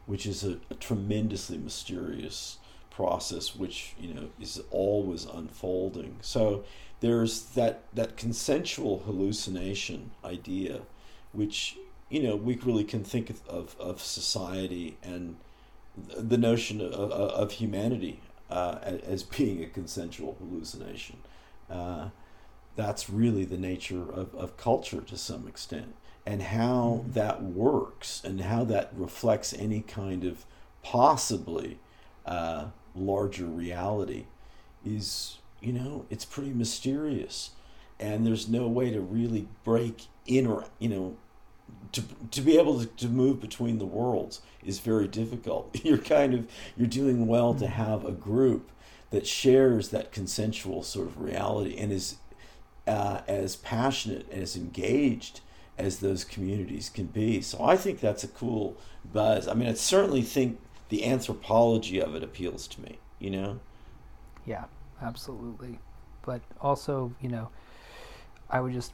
which 0.05 0.25
is 0.25 0.43
a, 0.43 0.57
a 0.69 0.75
tremendously 0.75 1.57
mysterious 1.57 2.57
process 2.95 3.55
which 3.55 3.93
you 3.99 4.13
know 4.13 4.29
is 4.39 4.61
always 4.71 5.25
unfolding 5.25 6.15
so 6.21 6.63
there's 7.01 7.41
that 7.55 7.83
that 7.93 8.15
consensual 8.15 9.03
hallucination 9.05 10.11
idea 10.23 10.81
which 11.33 11.77
you 12.09 12.21
know, 12.21 12.35
we 12.35 12.55
really 12.63 12.83
can 12.83 13.03
think 13.03 13.29
of, 13.47 13.75
of 13.79 14.01
society 14.01 14.97
and 15.03 15.37
the 16.17 16.37
notion 16.37 16.81
of, 16.81 17.11
of 17.11 17.51
humanity 17.53 18.21
uh, 18.49 18.77
as 18.83 19.23
being 19.23 19.63
a 19.63 19.67
consensual 19.67 20.37
hallucination. 20.39 21.17
Uh, 21.69 22.09
that's 22.75 23.09
really 23.09 23.45
the 23.45 23.57
nature 23.57 24.09
of, 24.11 24.33
of 24.35 24.57
culture 24.57 25.01
to 25.01 25.17
some 25.17 25.47
extent. 25.47 25.95
And 26.25 26.41
how 26.41 27.01
mm-hmm. 27.01 27.13
that 27.13 27.41
works 27.41 28.21
and 28.23 28.41
how 28.41 28.63
that 28.65 28.91
reflects 28.95 29.53
any 29.53 29.81
kind 29.81 30.23
of 30.25 30.45
possibly 30.83 31.79
uh, 32.25 32.67
larger 32.95 33.45
reality 33.45 34.25
is, 34.85 35.37
you 35.61 35.73
know, 35.73 36.05
it's 36.09 36.25
pretty 36.25 36.51
mysterious. 36.51 37.51
And 37.99 38.25
there's 38.25 38.47
no 38.47 38.67
way 38.67 38.91
to 38.91 38.99
really 38.99 39.47
break 39.63 40.07
in 40.25 40.47
or, 40.47 40.65
you 40.79 40.89
know, 40.89 41.17
to, 41.93 42.03
to 42.31 42.41
be 42.41 42.57
able 42.57 42.79
to, 42.79 42.85
to 42.85 43.07
move 43.07 43.39
between 43.39 43.77
the 43.77 43.85
worlds 43.85 44.41
is 44.63 44.79
very 44.79 45.07
difficult. 45.07 45.75
You're 45.83 45.97
kind 45.97 46.33
of 46.33 46.47
you're 46.75 46.87
doing 46.87 47.27
well 47.27 47.53
to 47.53 47.65
mm-hmm. 47.65 47.73
have 47.73 48.05
a 48.05 48.11
group 48.11 48.71
that 49.11 49.25
shares 49.25 49.89
that 49.89 50.11
consensual 50.11 50.83
sort 50.83 51.07
of 51.07 51.21
reality 51.21 51.77
and 51.77 51.91
is 51.91 52.17
uh, 52.87 53.21
as 53.27 53.55
passionate 53.55 54.27
and 54.31 54.41
as 54.41 54.55
engaged 54.55 55.41
as 55.77 55.99
those 55.99 56.23
communities 56.23 56.89
can 56.89 57.05
be. 57.05 57.41
So 57.41 57.63
I 57.63 57.77
think 57.77 57.99
that's 57.99 58.23
a 58.23 58.27
cool 58.27 58.77
buzz. 59.13 59.47
I 59.47 59.53
mean, 59.53 59.69
I 59.69 59.73
certainly 59.73 60.21
think 60.21 60.59
the 60.89 61.05
anthropology 61.05 61.99
of 61.99 62.15
it 62.15 62.23
appeals 62.23 62.67
to 62.69 62.81
me. 62.81 62.99
You 63.19 63.31
know. 63.31 63.59
Yeah, 64.45 64.65
absolutely. 65.01 65.79
But 66.23 66.41
also, 66.61 67.13
you 67.21 67.29
know, 67.29 67.49
I 68.49 68.59
would 68.59 68.73
just 68.73 68.93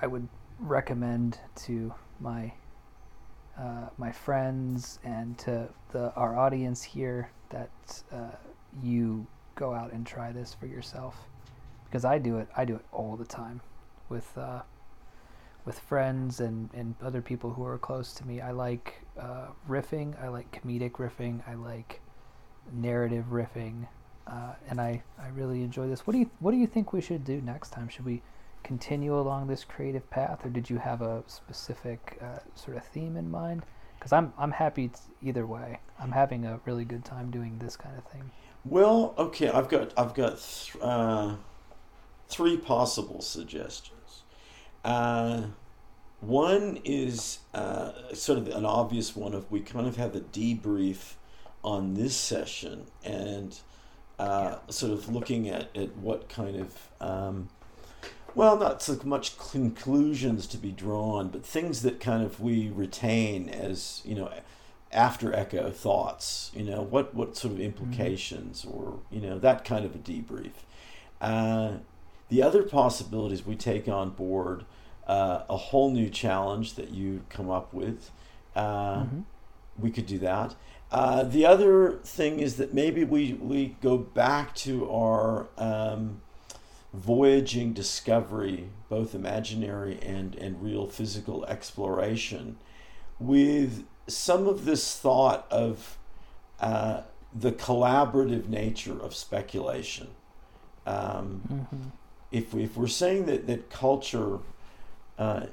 I 0.00 0.06
would 0.06 0.28
recommend 0.58 1.38
to 1.56 1.92
my 2.20 2.52
uh, 3.58 3.88
my 3.98 4.12
friends 4.12 4.98
and 5.04 5.36
to 5.38 5.68
the 5.92 6.12
our 6.14 6.36
audience 6.36 6.82
here 6.82 7.30
that 7.50 8.02
uh, 8.12 8.30
you 8.82 9.26
go 9.54 9.72
out 9.72 9.92
and 9.92 10.06
try 10.06 10.32
this 10.32 10.54
for 10.54 10.66
yourself 10.66 11.16
because 11.86 12.04
I 12.04 12.18
do 12.18 12.38
it 12.38 12.48
I 12.56 12.64
do 12.64 12.76
it 12.76 12.84
all 12.92 13.16
the 13.16 13.24
time 13.24 13.60
with 14.08 14.36
uh, 14.36 14.60
with 15.66 15.78
friends 15.80 16.40
and, 16.40 16.70
and 16.72 16.94
other 17.02 17.20
people 17.20 17.52
who 17.52 17.64
are 17.64 17.76
close 17.76 18.14
to 18.14 18.26
me. 18.26 18.40
I 18.40 18.52
like 18.52 19.02
uh, 19.20 19.48
riffing. 19.68 20.18
I 20.22 20.28
like 20.28 20.50
comedic 20.52 20.92
riffing. 20.92 21.42
I 21.46 21.54
like 21.54 22.00
narrative 22.72 23.26
riffing, 23.30 23.86
uh, 24.26 24.54
and 24.68 24.80
I, 24.80 25.02
I 25.20 25.28
really 25.28 25.62
enjoy 25.62 25.88
this. 25.88 26.06
What 26.06 26.12
do 26.12 26.20
you 26.20 26.30
What 26.38 26.52
do 26.52 26.56
you 26.56 26.66
think 26.66 26.92
we 26.92 27.00
should 27.00 27.24
do 27.24 27.40
next 27.40 27.70
time? 27.70 27.88
Should 27.88 28.06
we 28.06 28.22
continue 28.62 29.18
along 29.18 29.46
this 29.48 29.64
creative 29.64 30.08
path, 30.10 30.44
or 30.46 30.50
did 30.50 30.70
you 30.70 30.78
have 30.78 31.02
a 31.02 31.22
specific 31.26 32.18
uh, 32.22 32.38
sort 32.54 32.76
of 32.76 32.84
theme 32.84 33.16
in 33.16 33.30
mind? 33.30 33.64
Because 33.98 34.12
I'm 34.12 34.32
I'm 34.38 34.52
happy 34.52 34.90
either 35.22 35.46
way. 35.46 35.80
I'm 35.98 36.12
having 36.12 36.44
a 36.44 36.60
really 36.64 36.84
good 36.84 37.04
time 37.04 37.30
doing 37.30 37.58
this 37.58 37.76
kind 37.76 37.96
of 37.98 38.04
thing. 38.04 38.30
Well, 38.64 39.14
okay, 39.18 39.48
I've 39.48 39.68
got 39.68 39.92
I've 39.96 40.14
got 40.14 40.38
th- 40.38 40.76
uh, 40.80 41.36
three 42.28 42.56
possible 42.56 43.20
suggestions. 43.20 43.95
Uh, 44.86 45.42
one 46.20 46.78
is 46.84 47.40
uh, 47.52 47.90
sort 48.14 48.38
of 48.38 48.46
an 48.48 48.64
obvious 48.64 49.16
one 49.16 49.34
of 49.34 49.50
we 49.50 49.58
kind 49.58 49.88
of 49.88 49.96
have 49.96 50.14
a 50.14 50.20
debrief 50.20 51.14
on 51.64 51.94
this 51.94 52.16
session 52.16 52.86
and 53.02 53.58
uh, 54.20 54.58
sort 54.68 54.92
of 54.92 55.08
looking 55.08 55.48
at, 55.48 55.76
at 55.76 55.96
what 55.96 56.28
kind 56.28 56.56
of 56.56 56.88
um, 57.00 57.48
well, 58.36 58.56
not 58.56 58.80
so 58.80 59.00
much 59.02 59.36
conclusions 59.38 60.46
to 60.48 60.56
be 60.56 60.70
drawn, 60.70 61.28
but 61.30 61.44
things 61.44 61.82
that 61.82 61.98
kind 61.98 62.22
of 62.22 62.38
we 62.38 62.68
retain 62.68 63.48
as 63.48 64.02
you 64.04 64.14
know 64.14 64.32
after 64.92 65.34
echo 65.34 65.72
thoughts. 65.72 66.52
You 66.54 66.62
know 66.62 66.82
what 66.82 67.12
what 67.12 67.36
sort 67.36 67.54
of 67.54 67.58
mm-hmm. 67.58 67.66
implications 67.66 68.64
mm-hmm. 68.64 68.78
or 68.78 69.00
you 69.10 69.20
know 69.20 69.40
that 69.40 69.64
kind 69.64 69.84
of 69.84 69.96
a 69.96 69.98
debrief. 69.98 70.52
Uh, 71.20 71.78
the 72.28 72.42
other 72.42 72.62
possibilities 72.62 73.44
we 73.46 73.56
take 73.56 73.88
on 73.88 74.10
board 74.10 74.64
uh, 75.06 75.42
a 75.48 75.56
whole 75.56 75.90
new 75.90 76.08
challenge 76.08 76.74
that 76.74 76.90
you 76.90 77.22
come 77.28 77.50
up 77.50 77.72
with. 77.72 78.10
Uh, 78.54 79.02
mm-hmm. 79.02 79.20
We 79.78 79.90
could 79.90 80.06
do 80.06 80.18
that. 80.18 80.54
Uh, 80.90 81.24
the 81.24 81.44
other 81.44 81.98
thing 82.04 82.40
is 82.40 82.56
that 82.56 82.72
maybe 82.72 83.04
we, 83.04 83.34
we 83.34 83.76
go 83.82 83.98
back 83.98 84.54
to 84.54 84.90
our 84.90 85.48
um, 85.58 86.20
voyaging 86.94 87.72
discovery, 87.72 88.70
both 88.88 89.14
imaginary 89.14 89.98
and, 90.00 90.34
and 90.36 90.62
real 90.62 90.86
physical 90.86 91.44
exploration, 91.46 92.56
with 93.18 93.84
some 94.06 94.46
of 94.46 94.64
this 94.64 94.96
thought 94.96 95.46
of 95.50 95.98
uh, 96.60 97.02
the 97.34 97.52
collaborative 97.52 98.48
nature 98.48 98.98
of 99.00 99.14
speculation. 99.14 100.08
Um, 100.86 101.42
mm-hmm. 101.50 101.88
if, 102.30 102.54
we, 102.54 102.64
if 102.64 102.76
we're 102.76 102.86
saying 102.86 103.26
that, 103.26 103.46
that 103.48 103.70
culture, 103.70 104.38
uh, 105.18 105.46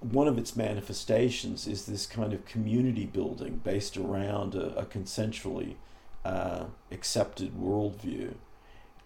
one 0.00 0.26
of 0.26 0.38
its 0.38 0.56
manifestations 0.56 1.66
is 1.66 1.86
this 1.86 2.06
kind 2.06 2.32
of 2.32 2.44
community 2.44 3.06
building 3.06 3.60
based 3.62 3.96
around 3.96 4.54
a, 4.54 4.76
a 4.76 4.84
consensually 4.84 5.76
uh, 6.24 6.64
accepted 6.90 7.52
worldview. 7.54 8.34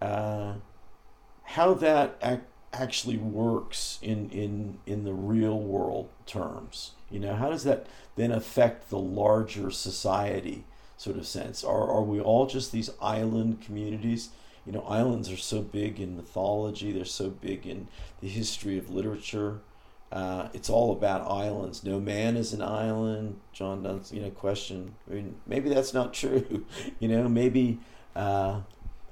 Uh, 0.01 0.55
how 1.45 1.74
that 1.74 2.16
ac- 2.23 2.41
actually 2.73 3.16
works 3.16 3.99
in, 4.03 4.28
in, 4.31 4.78
in 4.87 5.05
the 5.05 5.12
real 5.12 5.59
world 5.59 6.09
terms. 6.27 6.93
You 7.11 7.20
know, 7.20 7.37
how 7.37 7.51
does 7.51 7.65
that 7.65 7.87
then 8.16 8.33
affect 8.33 8.91
the 8.91 8.99
larger 8.99 9.70
society 9.70 10.65
sort 10.97 11.16
of 11.16 11.27
sense? 11.27 11.62
Are, 11.62 11.91
are 11.91 12.03
we 12.03 12.20
all 12.20 12.47
just 12.47 12.73
these 12.73 12.91
island 13.01 13.61
communities? 13.61 14.31
You 14.66 14.72
know, 14.72 14.82
islands 14.82 15.30
are 15.30 15.36
so 15.36 15.62
big 15.62 16.01
in 16.01 16.16
mythology, 16.16 16.93
they're 16.93 17.05
so 17.05 17.30
big 17.30 17.66
in 17.66 17.88
the 18.20 18.28
history 18.28 18.76
of 18.78 18.90
literature. 18.90 19.60
Uh, 20.10 20.48
it's 20.52 20.70
all 20.70 20.93
about 20.93 21.28
islands. 21.30 21.84
No 21.84 22.01
man 22.01 22.36
is 22.36 22.52
an 22.52 22.62
island. 22.62 23.40
John 23.52 23.82
Donne's, 23.82 24.12
you 24.12 24.22
know, 24.22 24.30
question. 24.30 24.94
I 25.10 25.14
mean, 25.14 25.36
maybe 25.47 25.68
that's 25.68 25.93
not 25.93 26.14
true. 26.14 26.64
you 27.01 27.09
know, 27.09 27.28
maybe 27.28 27.80
uh, 28.14 28.60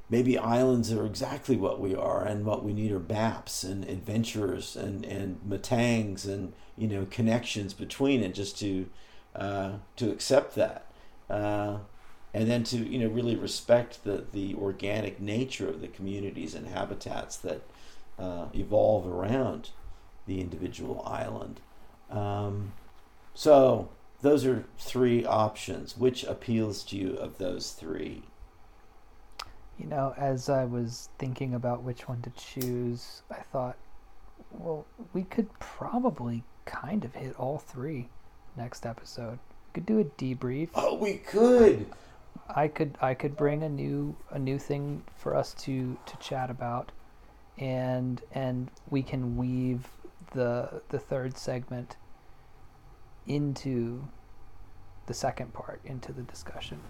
maybe 0.08 0.38
islands 0.38 0.92
are 0.92 1.04
exactly 1.04 1.56
what 1.56 1.80
we 1.80 1.94
are, 1.94 2.24
and 2.24 2.44
what 2.44 2.64
we 2.64 2.72
need 2.72 2.92
are 2.92 3.00
maps 3.00 3.64
and 3.64 3.84
adventurers 3.88 4.76
and 4.76 5.04
and 5.04 5.40
matangs 5.46 6.26
and 6.26 6.52
you 6.76 6.88
know 6.88 7.06
connections 7.10 7.74
between 7.74 8.22
it, 8.22 8.34
just 8.34 8.58
to 8.60 8.86
uh, 9.34 9.72
to 9.96 10.10
accept 10.10 10.54
that, 10.54 10.86
uh, 11.28 11.78
and 12.34 12.50
then 12.50 12.64
to 12.64 12.76
you 12.76 12.98
know 12.98 13.08
really 13.08 13.36
respect 13.36 14.02
the 14.04 14.24
the 14.32 14.54
organic 14.56 15.20
nature 15.20 15.68
of 15.68 15.80
the 15.80 15.88
communities 15.88 16.54
and 16.54 16.66
habitats 16.66 17.36
that 17.36 17.62
uh, 18.18 18.46
evolve 18.52 19.06
around 19.06 19.70
the 20.26 20.40
individual 20.40 21.02
island. 21.06 21.60
Um, 22.10 22.72
so 23.34 23.88
those 24.20 24.44
are 24.44 24.64
three 24.78 25.24
options. 25.24 25.96
Which 25.96 26.24
appeals 26.24 26.82
to 26.84 26.96
you 26.96 27.14
of 27.14 27.38
those 27.38 27.72
three? 27.72 28.22
You 29.78 29.86
know, 29.86 30.14
as 30.16 30.48
I 30.48 30.64
was 30.64 31.08
thinking 31.18 31.54
about 31.54 31.82
which 31.82 32.08
one 32.08 32.22
to 32.22 32.30
choose, 32.30 33.22
I 33.30 33.42
thought, 33.52 33.76
well, 34.52 34.86
we 35.12 35.24
could 35.24 35.48
probably 35.58 36.44
kind 36.64 37.04
of 37.04 37.14
hit 37.14 37.34
all 37.38 37.58
three 37.58 38.08
next 38.56 38.86
episode. 38.86 39.38
We 39.66 39.80
could 39.80 39.86
do 39.86 39.98
a 39.98 40.04
debrief. 40.04 40.68
Oh, 40.74 40.94
we 40.94 41.14
could. 41.14 41.86
I 42.48 42.68
could 42.68 42.96
I 43.00 43.14
could 43.14 43.36
bring 43.36 43.62
a 43.62 43.68
new 43.68 44.16
a 44.30 44.38
new 44.38 44.58
thing 44.58 45.02
for 45.16 45.36
us 45.36 45.54
to 45.64 45.96
to 46.06 46.16
chat 46.18 46.50
about. 46.50 46.92
And 47.58 48.20
and 48.32 48.70
we 48.90 49.02
can 49.02 49.36
weave 49.36 49.88
the 50.32 50.82
the 50.88 50.98
third 50.98 51.36
segment 51.38 51.96
into 53.26 54.06
the 55.06 55.14
second 55.14 55.52
part 55.52 55.80
into 55.84 56.12
the 56.12 56.22
discussion 56.22 56.80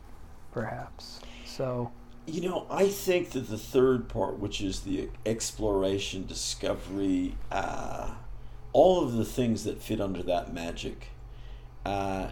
perhaps. 0.52 1.20
So 1.44 1.90
you 2.26 2.40
know 2.40 2.66
i 2.70 2.88
think 2.88 3.30
that 3.30 3.48
the 3.48 3.58
third 3.58 4.08
part 4.08 4.38
which 4.38 4.60
is 4.60 4.80
the 4.80 5.08
exploration 5.26 6.26
discovery 6.26 7.36
uh, 7.50 8.10
all 8.72 9.04
of 9.04 9.12
the 9.12 9.24
things 9.24 9.64
that 9.64 9.80
fit 9.80 10.00
under 10.00 10.22
that 10.22 10.52
magic 10.52 11.08
uh, 11.84 12.30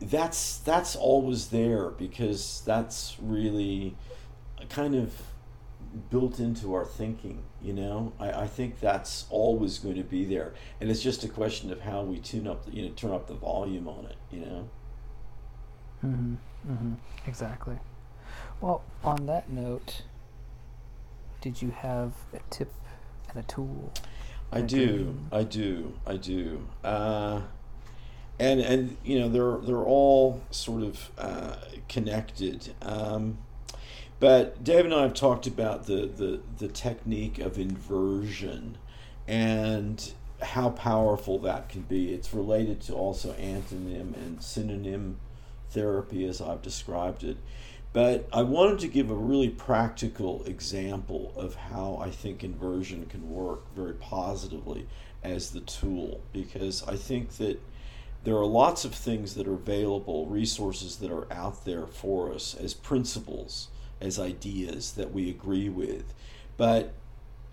that's 0.00 0.58
that's 0.58 0.94
always 0.94 1.48
there 1.48 1.90
because 1.90 2.62
that's 2.64 3.16
really 3.20 3.96
kind 4.68 4.94
of 4.94 5.12
built 6.10 6.38
into 6.38 6.74
our 6.74 6.84
thinking 6.84 7.42
you 7.60 7.72
know? 7.72 8.12
I, 8.20 8.42
I 8.42 8.46
think 8.46 8.80
that's 8.80 9.26
always 9.30 9.78
going 9.78 9.96
to 9.96 10.04
be 10.04 10.24
there. 10.24 10.54
And 10.80 10.90
it's 10.90 11.02
just 11.02 11.24
a 11.24 11.28
question 11.28 11.72
of 11.72 11.80
how 11.80 12.02
we 12.02 12.18
tune 12.18 12.46
up 12.46 12.64
the, 12.64 12.72
you 12.72 12.82
know 12.82 12.94
turn 12.94 13.12
up 13.12 13.26
the 13.26 13.34
volume 13.34 13.88
on 13.88 14.06
it 14.06 14.16
you 14.30 14.40
know? 14.40 14.68
Mm-hmm. 16.04 16.34
Mm-hmm. 16.70 16.92
exactly. 17.26 17.78
Well 18.60 18.82
on 19.02 19.26
that 19.26 19.50
note 19.50 20.02
did 21.40 21.62
you 21.62 21.70
have 21.70 22.12
a 22.32 22.40
tip 22.50 22.72
and 23.30 23.38
a 23.38 23.46
tool? 23.46 23.92
I 24.50 24.60
do 24.62 25.18
i 25.32 25.42
do 25.42 25.92
i 26.06 26.16
do. 26.16 26.66
Uh, 26.84 27.42
and 28.38 28.60
and 28.60 28.96
you 29.04 29.18
know 29.18 29.28
they're 29.28 29.58
they're 29.66 29.84
all 29.84 30.42
sort 30.50 30.82
of 30.82 31.10
uh, 31.18 31.56
connected 31.88 32.74
um, 32.82 33.38
but 34.20 34.64
Dave 34.64 34.84
and 34.84 34.94
I 34.94 35.02
have 35.02 35.14
talked 35.14 35.46
about 35.46 35.86
the, 35.86 36.06
the, 36.06 36.40
the 36.58 36.68
technique 36.68 37.38
of 37.38 37.58
inversion 37.58 38.76
and 39.28 40.12
how 40.42 40.70
powerful 40.70 41.38
that 41.40 41.68
can 41.68 41.82
be. 41.82 42.12
It's 42.12 42.34
related 42.34 42.80
to 42.82 42.94
also 42.94 43.32
antonym 43.34 44.16
and 44.16 44.42
synonym 44.42 45.18
therapy 45.70 46.24
as 46.24 46.40
I've 46.40 46.62
described 46.62 47.22
it. 47.22 47.36
But 47.92 48.28
I 48.32 48.42
wanted 48.42 48.80
to 48.80 48.88
give 48.88 49.10
a 49.10 49.14
really 49.14 49.48
practical 49.48 50.44
example 50.44 51.32
of 51.36 51.54
how 51.54 51.98
I 52.00 52.10
think 52.10 52.44
inversion 52.44 53.06
can 53.06 53.30
work 53.30 53.72
very 53.74 53.94
positively 53.94 54.86
as 55.22 55.50
the 55.50 55.60
tool 55.60 56.20
because 56.32 56.86
I 56.86 56.96
think 56.96 57.36
that 57.38 57.60
there 58.24 58.36
are 58.36 58.46
lots 58.46 58.84
of 58.84 58.94
things 58.94 59.34
that 59.34 59.46
are 59.46 59.54
available, 59.54 60.26
resources 60.26 60.96
that 60.96 61.10
are 61.10 61.32
out 61.32 61.64
there 61.64 61.86
for 61.86 62.32
us 62.32 62.54
as 62.54 62.74
principles 62.74 63.68
as 64.00 64.18
ideas 64.18 64.92
that 64.92 65.12
we 65.12 65.30
agree 65.30 65.68
with, 65.68 66.14
but 66.56 66.94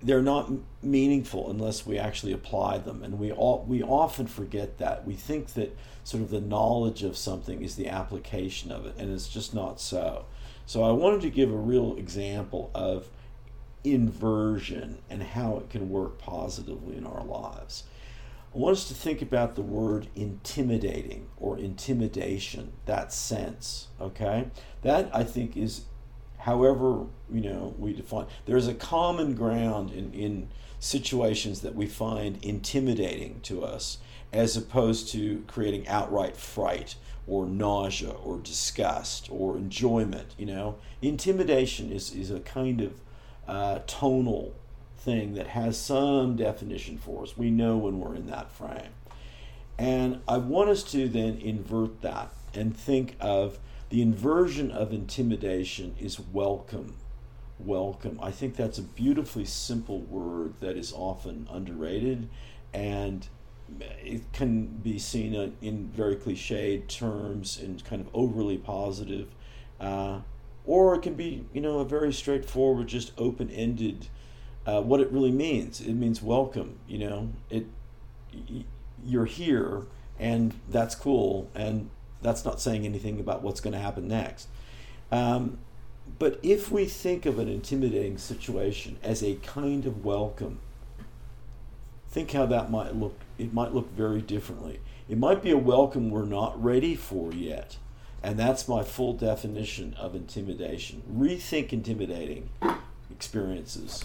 they're 0.02 0.22
not 0.22 0.52
meaningful 0.84 1.50
unless 1.50 1.86
we 1.86 1.98
actually 1.98 2.32
apply 2.32 2.78
them. 2.78 3.04
And 3.04 3.18
we 3.18 3.32
all, 3.32 3.66
we 3.68 3.82
often 3.82 4.28
forget 4.28 4.78
that. 4.78 5.06
We 5.06 5.14
think 5.14 5.54
that 5.54 5.76
sort 6.04 6.22
of 6.22 6.30
the 6.30 6.42
knowledge 6.42 7.04
of 7.04 7.18
something 7.18 7.64
is 7.64 7.76
the 7.76 7.88
application 7.88 8.72
of 8.72 8.86
it, 8.86 8.96
and 8.98 9.12
it's 9.12 9.28
just 9.28 9.54
not 9.54 9.80
so. 9.80 10.26
So 10.66 10.84
I 10.84 10.92
wanted 10.92 11.22
to 11.22 11.30
give 11.30 11.52
a 11.52 11.58
real 11.58 11.96
example 11.98 12.72
of 12.76 13.10
inversion 13.84 15.00
and 15.10 15.22
how 15.22 15.58
it 15.58 15.70
can 15.70 15.90
work 15.90 16.18
positively 16.18 16.98
in 16.98 17.06
our 17.06 17.24
lives. 17.24 17.84
I 18.56 18.58
want 18.58 18.78
us 18.78 18.88
to 18.88 18.94
think 18.94 19.22
about 19.22 19.56
the 19.56 19.62
word 19.62 20.08
intimidating 20.16 21.28
or 21.36 21.60
intimidation, 21.60 22.72
that 22.86 23.12
sense, 23.12 23.90
okay? 24.00 24.48
That 24.82 25.10
I 25.14 25.26
think 25.26 25.58
is 25.58 25.82
however 26.46 27.08
you 27.34 27.42
know 27.42 27.74
we 27.80 27.92
define 27.92 28.28
there's 28.46 28.68
a 28.68 28.74
common 28.76 29.34
ground 29.34 29.92
in, 29.92 30.14
in 30.14 30.48
situations 30.80 31.62
that 31.62 31.74
we 31.74 31.88
find 31.88 32.38
intimidating 32.44 33.40
to 33.42 33.64
us 33.64 33.98
as 34.32 34.56
opposed 34.56 35.10
to 35.10 35.44
creating 35.48 35.88
outright 35.88 36.38
fright 36.38 36.96
or 37.26 37.48
nausea 37.48 38.12
or 38.12 38.38
disgust 38.38 39.28
or 39.32 39.58
enjoyment 39.58 40.36
you 40.38 40.46
know 40.46 40.76
intimidation 41.02 41.92
is, 41.92 42.14
is 42.14 42.30
a 42.30 42.40
kind 42.42 42.80
of 42.80 42.94
uh, 43.48 43.80
tonal 43.88 44.54
thing 45.06 45.36
that 45.36 45.48
has 45.48 45.78
some 45.80 46.36
definition 46.36 46.98
for 46.98 47.24
us 47.24 47.38
we 47.38 47.50
know 47.52 47.78
when 47.78 48.00
we're 48.00 48.16
in 48.16 48.28
that 48.28 48.52
frame 48.52 48.94
and 49.78 50.20
i 50.28 50.38
want 50.38 50.70
us 50.70 50.84
to 50.84 51.08
then 51.08 51.38
invert 51.38 52.02
that 52.02 52.32
and 52.54 52.76
think 52.76 53.16
of 53.20 53.60
The 53.90 54.02
inversion 54.02 54.72
of 54.72 54.92
intimidation 54.92 55.96
is 56.00 56.20
welcome. 56.20 56.96
Welcome. 57.60 58.20
I 58.22 58.32
think 58.32 58.56
that's 58.56 58.80
a 58.80 58.82
beautifully 58.82 59.46
simple 59.46 60.02
word 60.02 60.56
that 60.60 60.76
is 60.76 60.92
often 60.92 61.48
underrated 61.52 62.28
and 62.74 63.28
it 64.04 64.32
can 64.34 64.66
be 64.66 65.00
seen 65.00 65.56
in 65.62 65.88
very 65.90 66.16
cliched 66.16 66.88
terms 66.88 67.60
and 67.60 67.84
kind 67.86 68.02
of 68.02 68.10
overly 68.14 68.58
positive. 68.58 69.30
Uh, 69.80 70.22
or 70.66 70.96
it 70.96 71.02
can 71.02 71.14
be, 71.14 71.46
you 71.54 71.62
know, 71.62 71.80
a 71.80 71.86
very 71.86 72.12
straightforward, 72.12 72.88
just 72.88 73.12
open-ended. 73.18 74.08
Uh, 74.66 74.82
what 74.82 75.00
it 75.00 75.12
really 75.12 75.32
means, 75.32 75.80
it 75.80 75.94
means 75.94 76.22
welcome. 76.22 76.80
You 76.88 76.98
know, 77.00 77.30
it 77.50 77.66
you're 79.06 79.26
here, 79.26 79.84
and 80.20 80.54
that's 80.70 80.96
cool, 80.96 81.50
and 81.54 81.90
that's 82.22 82.44
not 82.44 82.60
saying 82.60 82.86
anything 82.86 83.20
about 83.20 83.44
what's 83.44 83.62
going 83.62 83.74
to 83.74 83.80
happen 83.80 84.08
next. 84.08 84.48
Um, 85.12 85.60
but 86.20 86.40
if 86.44 86.72
we 86.72 86.86
think 86.86 87.26
of 87.26 87.40
an 87.40 87.48
intimidating 87.48 88.18
situation 88.18 88.98
as 89.04 89.24
a 89.24 89.36
kind 89.36 89.86
of 89.86 90.04
welcome, 90.04 90.60
think 92.10 92.32
how 92.32 92.46
that 92.48 92.72
might 92.72 92.96
look. 92.96 93.20
It 93.38 93.54
might 93.54 93.74
look 93.74 93.92
very 93.92 94.22
differently. 94.22 94.80
It 95.08 95.18
might 95.18 95.44
be 95.44 95.52
a 95.52 95.58
welcome 95.58 96.10
we're 96.10 96.26
not 96.26 96.62
ready 96.62 96.96
for 96.96 97.32
yet. 97.32 97.78
And 98.24 98.40
that's 98.40 98.68
my 98.68 98.84
full 98.84 99.14
definition 99.14 99.94
of 100.00 100.16
intimidation. 100.16 101.04
Rethink 101.12 101.72
intimidating 101.72 102.50
experiences, 103.12 104.04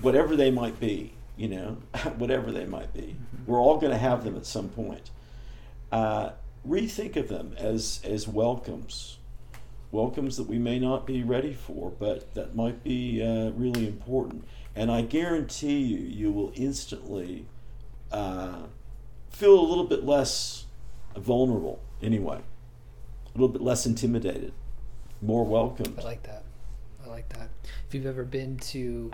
whatever 0.00 0.36
they 0.36 0.50
might 0.50 0.78
be, 0.80 1.12
you 1.36 1.48
know, 1.48 1.76
whatever 2.16 2.52
they 2.52 2.66
might 2.66 2.92
be. 2.92 3.16
Mm-hmm. 3.16 3.44
We're 3.46 3.60
all 3.60 3.78
going 3.78 3.92
to 3.92 3.98
have 3.98 4.24
them 4.24 4.36
at 4.36 4.46
some 4.46 4.68
point. 4.68 5.10
Uh, 5.90 6.30
rethink 6.66 7.16
of 7.16 7.28
them 7.28 7.54
as, 7.56 8.00
as 8.04 8.28
welcomes, 8.28 9.18
welcomes 9.90 10.36
that 10.36 10.48
we 10.48 10.58
may 10.58 10.78
not 10.78 11.06
be 11.06 11.22
ready 11.22 11.54
for, 11.54 11.90
but 11.90 12.34
that 12.34 12.54
might 12.54 12.84
be 12.84 13.22
uh, 13.22 13.50
really 13.50 13.86
important. 13.86 14.44
And 14.76 14.90
I 14.90 15.02
guarantee 15.02 15.78
you, 15.78 15.98
you 15.98 16.30
will 16.30 16.52
instantly 16.54 17.46
uh, 18.12 18.64
feel 19.30 19.58
a 19.58 19.66
little 19.66 19.86
bit 19.86 20.04
less 20.04 20.66
vulnerable 21.16 21.80
anyway 22.02 22.40
a 23.34 23.38
little 23.38 23.52
bit 23.52 23.62
less 23.62 23.86
intimidated, 23.86 24.52
more 25.22 25.44
welcome. 25.44 25.94
I 25.98 26.02
like 26.02 26.22
that. 26.24 26.42
I 27.04 27.08
like 27.08 27.28
that. 27.30 27.48
If 27.86 27.94
you've 27.94 28.06
ever 28.06 28.24
been 28.24 28.56
to 28.58 29.12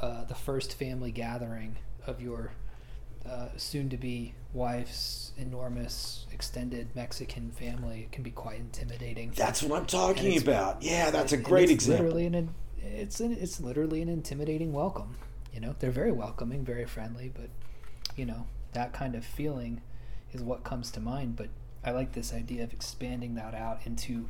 uh, 0.00 0.24
the 0.24 0.34
first 0.34 0.74
family 0.74 1.10
gathering 1.10 1.76
of 2.06 2.20
your 2.20 2.52
uh, 3.28 3.48
soon-to-be 3.56 4.34
wife's 4.52 5.32
enormous 5.36 6.26
extended 6.32 6.88
Mexican 6.94 7.50
family, 7.50 8.08
can 8.12 8.22
be 8.22 8.30
quite 8.30 8.58
intimidating. 8.58 9.32
That's 9.36 9.62
what 9.62 9.80
I'm 9.80 9.86
talking 9.86 10.38
about. 10.38 10.82
Yeah, 10.82 11.10
that's 11.10 11.32
a 11.32 11.36
great 11.36 11.70
example. 11.70 12.06
Literally 12.06 12.26
an, 12.26 12.54
it's 12.82 13.20
an, 13.20 13.36
it's 13.38 13.60
literally 13.60 14.00
an 14.02 14.08
intimidating 14.08 14.72
welcome. 14.72 15.16
You 15.52 15.60
know, 15.60 15.74
they're 15.78 15.90
very 15.90 16.12
welcoming, 16.12 16.64
very 16.64 16.86
friendly, 16.86 17.30
but 17.34 17.50
you 18.16 18.24
know 18.24 18.46
that 18.72 18.92
kind 18.92 19.14
of 19.14 19.24
feeling 19.24 19.82
is 20.32 20.42
what 20.42 20.64
comes 20.64 20.90
to 20.92 21.00
mind. 21.00 21.36
But 21.36 21.48
I 21.84 21.90
like 21.90 22.12
this 22.12 22.32
idea 22.32 22.64
of 22.64 22.72
expanding 22.72 23.34
that 23.34 23.54
out 23.54 23.80
into 23.84 24.28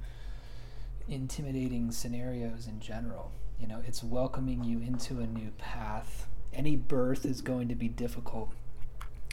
intimidating 1.09 1.93
scenarios 1.93 2.67
in 2.67 2.81
general. 2.81 3.33
You 3.61 3.67
know, 3.67 3.83
it's 3.87 4.03
welcoming 4.03 4.65
you 4.65 4.79
into 4.79 5.21
a 5.21 5.27
new 5.27 5.51
path. 5.59 6.27
Any 6.53 6.77
birth 6.77 7.25
is 7.25 7.41
going 7.41 7.69
to 7.69 7.75
be 7.75 7.89
difficult. 7.89 8.51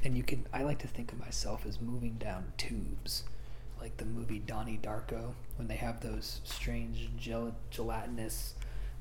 And 0.04 0.16
you 0.16 0.24
can, 0.24 0.46
I 0.54 0.64
like 0.64 0.80
to 0.80 0.88
think 0.88 1.12
of 1.12 1.20
myself 1.20 1.66
as 1.66 1.82
moving 1.82 2.14
down 2.14 2.54
tubes, 2.58 3.24
like 3.80 3.98
the 3.98 4.06
movie 4.06 4.40
Donnie 4.40 4.80
Darko, 4.82 5.34
when 5.56 5.68
they 5.68 5.76
have 5.78 6.02
those 6.02 6.42
strange 6.44 7.10
gel- 7.18 7.56
gelatinous 7.72 8.54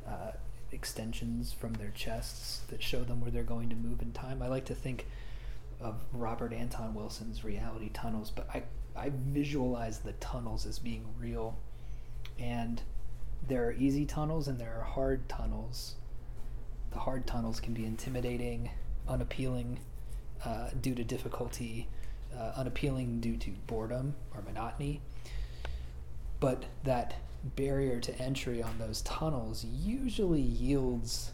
uh, 0.06 0.32
extensions 0.72 1.52
from 1.52 1.74
their 1.74 1.90
chests 1.94 2.60
that 2.68 2.82
show 2.82 3.04
them 3.04 3.20
where 3.20 3.30
they're 3.30 3.42
going 3.42 3.68
to 3.68 3.76
move 3.76 4.00
in 4.00 4.12
time. 4.12 4.40
I 4.42 4.48
like 4.48 4.64
to 4.66 4.74
think 4.74 5.06
of 5.80 5.96
Robert 6.12 6.52
Anton 6.52 6.94
Wilson's 6.94 7.44
reality 7.44 7.90
tunnels, 7.92 8.30
but 8.34 8.48
I 8.54 8.62
I 8.96 9.12
visualize 9.14 9.98
the 9.98 10.12
tunnels 10.12 10.64
as 10.64 10.78
being 10.78 11.04
real. 11.20 11.58
And 12.38 12.80
there 13.48 13.66
are 13.66 13.72
easy 13.72 14.04
tunnels 14.04 14.48
and 14.48 14.58
there 14.58 14.76
are 14.78 14.84
hard 14.84 15.28
tunnels. 15.28 15.94
The 16.90 16.98
hard 16.98 17.26
tunnels 17.26 17.60
can 17.60 17.74
be 17.74 17.84
intimidating, 17.84 18.70
unappealing 19.08 19.80
uh, 20.44 20.70
due 20.80 20.94
to 20.94 21.04
difficulty, 21.04 21.88
uh, 22.36 22.52
unappealing 22.56 23.20
due 23.20 23.36
to 23.36 23.50
boredom 23.66 24.14
or 24.34 24.42
monotony. 24.42 25.00
But 26.40 26.64
that 26.84 27.14
barrier 27.54 28.00
to 28.00 28.18
entry 28.20 28.62
on 28.62 28.78
those 28.78 29.02
tunnels 29.02 29.64
usually 29.64 30.40
yields 30.40 31.32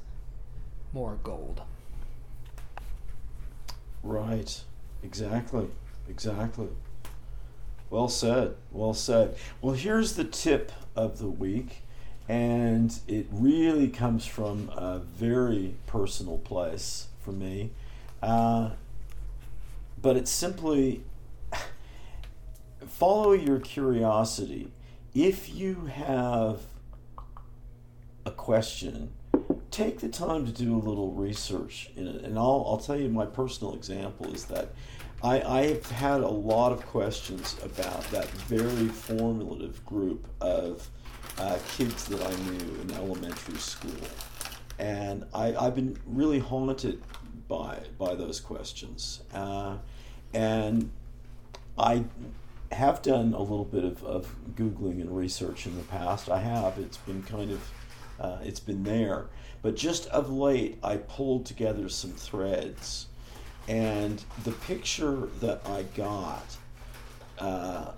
more 0.92 1.18
gold. 1.22 1.62
Right. 4.02 4.62
Exactly. 5.02 5.68
Exactly. 6.08 6.68
Well 7.90 8.08
said. 8.08 8.54
Well 8.70 8.94
said. 8.94 9.36
Well, 9.60 9.74
here's 9.74 10.14
the 10.14 10.24
tip 10.24 10.72
of 10.96 11.18
the 11.18 11.28
week, 11.28 11.81
and 12.32 12.98
it 13.06 13.26
really 13.30 13.88
comes 13.88 14.24
from 14.24 14.70
a 14.74 15.00
very 15.00 15.74
personal 15.86 16.38
place 16.38 17.08
for 17.20 17.30
me. 17.30 17.68
Uh, 18.22 18.70
but 20.00 20.16
it's 20.16 20.30
simply 20.30 21.02
follow 22.88 23.32
your 23.32 23.60
curiosity. 23.60 24.72
If 25.14 25.54
you 25.54 25.90
have 25.92 26.60
a 28.24 28.30
question, 28.30 29.12
take 29.70 30.00
the 30.00 30.08
time 30.08 30.46
to 30.46 30.52
do 30.52 30.74
a 30.74 30.80
little 30.80 31.12
research 31.12 31.90
in 31.96 32.08
it. 32.08 32.24
And 32.24 32.38
I'll, 32.38 32.64
I'll 32.66 32.78
tell 32.78 32.98
you 32.98 33.10
my 33.10 33.26
personal 33.26 33.74
example 33.74 34.32
is 34.32 34.46
that 34.46 34.70
I, 35.22 35.42
I 35.42 35.66
have 35.66 35.90
had 35.90 36.22
a 36.22 36.28
lot 36.28 36.72
of 36.72 36.86
questions 36.86 37.58
about 37.62 38.04
that 38.04 38.26
very 38.48 38.88
formative 38.88 39.84
group 39.84 40.26
of 40.40 40.88
uh, 41.38 41.58
kids 41.76 42.04
that 42.06 42.22
I 42.22 42.34
knew 42.44 42.80
in 42.80 42.90
elementary 42.92 43.58
school. 43.58 44.08
And 44.78 45.24
I, 45.34 45.54
I've 45.54 45.74
been 45.74 45.98
really 46.06 46.38
haunted 46.38 47.02
by, 47.48 47.78
by 47.98 48.14
those 48.14 48.40
questions. 48.40 49.22
Uh, 49.32 49.76
and 50.34 50.90
I 51.78 52.04
have 52.72 53.02
done 53.02 53.34
a 53.34 53.40
little 53.40 53.64
bit 53.64 53.84
of, 53.84 54.02
of 54.04 54.34
Googling 54.54 55.00
and 55.00 55.16
research 55.16 55.66
in 55.66 55.76
the 55.76 55.84
past. 55.84 56.30
I 56.30 56.38
have. 56.38 56.78
It's 56.78 56.96
been 56.98 57.22
kind 57.22 57.50
of, 57.50 57.70
uh, 58.18 58.38
it's 58.42 58.60
been 58.60 58.82
there. 58.82 59.26
But 59.60 59.76
just 59.76 60.06
of 60.08 60.30
late, 60.30 60.78
I 60.82 60.96
pulled 60.96 61.46
together 61.46 61.88
some 61.88 62.12
threads 62.12 63.06
and 63.68 64.24
the 64.44 64.52
picture 64.52 65.28
that 65.40 65.62
I 65.66 65.84
got 65.94 66.56
uh, 67.38 67.92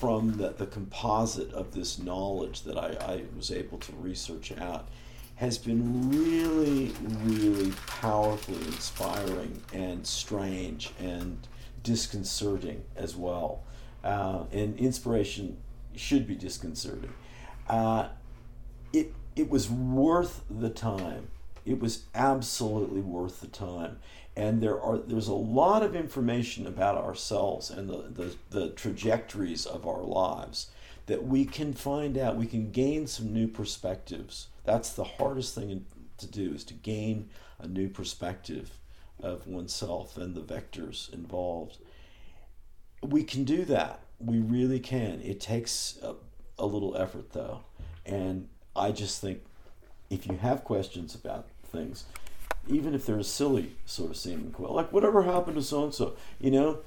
from 0.00 0.38
the, 0.38 0.48
the 0.48 0.64
composite 0.64 1.52
of 1.52 1.74
this 1.74 1.98
knowledge 1.98 2.62
that 2.62 2.78
I, 2.78 2.96
I 3.04 3.24
was 3.36 3.50
able 3.50 3.76
to 3.76 3.92
research 3.96 4.50
out 4.58 4.88
has 5.34 5.58
been 5.58 6.10
really, 6.10 6.90
really 7.22 7.72
powerfully 7.86 8.56
inspiring 8.64 9.60
and 9.74 10.06
strange 10.06 10.90
and 10.98 11.46
disconcerting 11.82 12.82
as 12.96 13.14
well. 13.14 13.62
Uh, 14.02 14.44
and 14.52 14.78
inspiration 14.78 15.58
should 15.94 16.26
be 16.26 16.34
disconcerting. 16.34 17.12
Uh, 17.68 18.08
it, 18.94 19.12
it 19.36 19.50
was 19.50 19.68
worth 19.68 20.44
the 20.48 20.70
time. 20.70 21.28
It 21.64 21.80
was 21.80 22.04
absolutely 22.14 23.00
worth 23.00 23.40
the 23.40 23.46
time. 23.46 23.98
And 24.36 24.62
there 24.62 24.80
are 24.80 24.98
there's 24.98 25.28
a 25.28 25.34
lot 25.34 25.82
of 25.82 25.96
information 25.96 26.66
about 26.66 26.96
ourselves 26.96 27.70
and 27.70 27.88
the, 27.88 28.04
the, 28.10 28.34
the 28.50 28.70
trajectories 28.70 29.66
of 29.66 29.86
our 29.86 30.02
lives 30.02 30.70
that 31.06 31.26
we 31.26 31.44
can 31.44 31.72
find 31.72 32.16
out. 32.16 32.36
We 32.36 32.46
can 32.46 32.70
gain 32.70 33.06
some 33.06 33.32
new 33.32 33.48
perspectives. 33.48 34.46
That's 34.64 34.92
the 34.92 35.04
hardest 35.04 35.54
thing 35.54 35.84
to 36.18 36.26
do 36.26 36.54
is 36.54 36.64
to 36.64 36.74
gain 36.74 37.28
a 37.58 37.66
new 37.66 37.88
perspective 37.88 38.70
of 39.20 39.46
oneself 39.46 40.16
and 40.16 40.34
the 40.34 40.40
vectors 40.40 41.12
involved. 41.12 41.78
We 43.02 43.24
can 43.24 43.44
do 43.44 43.64
that. 43.66 44.00
We 44.18 44.38
really 44.38 44.80
can. 44.80 45.20
It 45.22 45.40
takes 45.40 45.98
a, 46.02 46.14
a 46.58 46.66
little 46.66 46.96
effort 46.96 47.32
though. 47.32 47.60
And 48.06 48.48
i 48.76 48.92
just 48.92 49.20
think 49.20 49.42
if 50.10 50.26
you 50.26 50.36
have 50.36 50.64
questions 50.64 51.14
about 51.14 51.46
things 51.72 52.04
even 52.68 52.94
if 52.94 53.06
they're 53.06 53.18
a 53.18 53.24
silly 53.24 53.72
sort 53.86 54.10
of 54.10 54.16
seeming 54.16 54.54
like 54.58 54.92
whatever 54.92 55.22
happened 55.22 55.56
to 55.56 55.62
so 55.62 55.84
and 55.84 55.94
so, 55.94 56.14
you 56.40 56.50
know, 56.50 56.78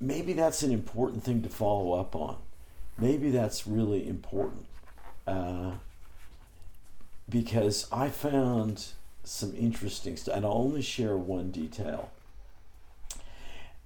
maybe 0.00 0.32
that's 0.32 0.62
an 0.62 0.72
important 0.72 1.22
thing 1.22 1.42
to 1.42 1.48
follow 1.48 1.92
up 1.98 2.16
on. 2.16 2.36
Maybe 2.98 3.30
that's 3.30 3.66
really 3.66 4.06
important. 4.06 4.66
Uh, 5.26 5.72
because 7.28 7.86
I 7.90 8.08
found 8.08 8.86
some 9.24 9.54
interesting 9.56 10.16
stuff, 10.16 10.36
and 10.36 10.44
I'll 10.44 10.52
only 10.52 10.82
share 10.82 11.16
one 11.16 11.50
detail. 11.50 12.10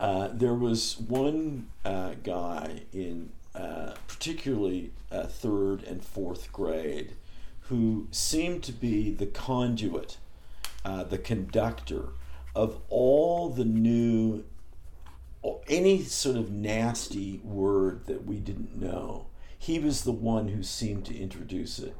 Uh, 0.00 0.28
there 0.32 0.54
was 0.54 0.98
one 0.98 1.68
uh, 1.84 2.14
guy 2.22 2.82
in 2.92 3.30
uh, 3.54 3.94
particularly 4.06 4.90
uh, 5.10 5.24
third 5.24 5.82
and 5.84 6.04
fourth 6.04 6.52
grade, 6.52 7.12
who 7.68 8.08
seemed 8.10 8.62
to 8.64 8.72
be 8.72 9.10
the 9.10 9.26
conduit, 9.26 10.16
uh, 10.84 11.04
the 11.04 11.18
conductor 11.18 12.10
of 12.54 12.80
all 12.88 13.50
the 13.50 13.64
new, 13.64 14.44
any 15.68 16.02
sort 16.02 16.36
of 16.36 16.50
nasty 16.50 17.40
word 17.44 18.06
that 18.06 18.24
we 18.24 18.36
didn't 18.36 18.80
know. 18.80 19.26
He 19.58 19.78
was 19.78 20.02
the 20.02 20.12
one 20.12 20.48
who 20.48 20.62
seemed 20.62 21.04
to 21.06 21.16
introduce 21.16 21.78
it. 21.78 21.94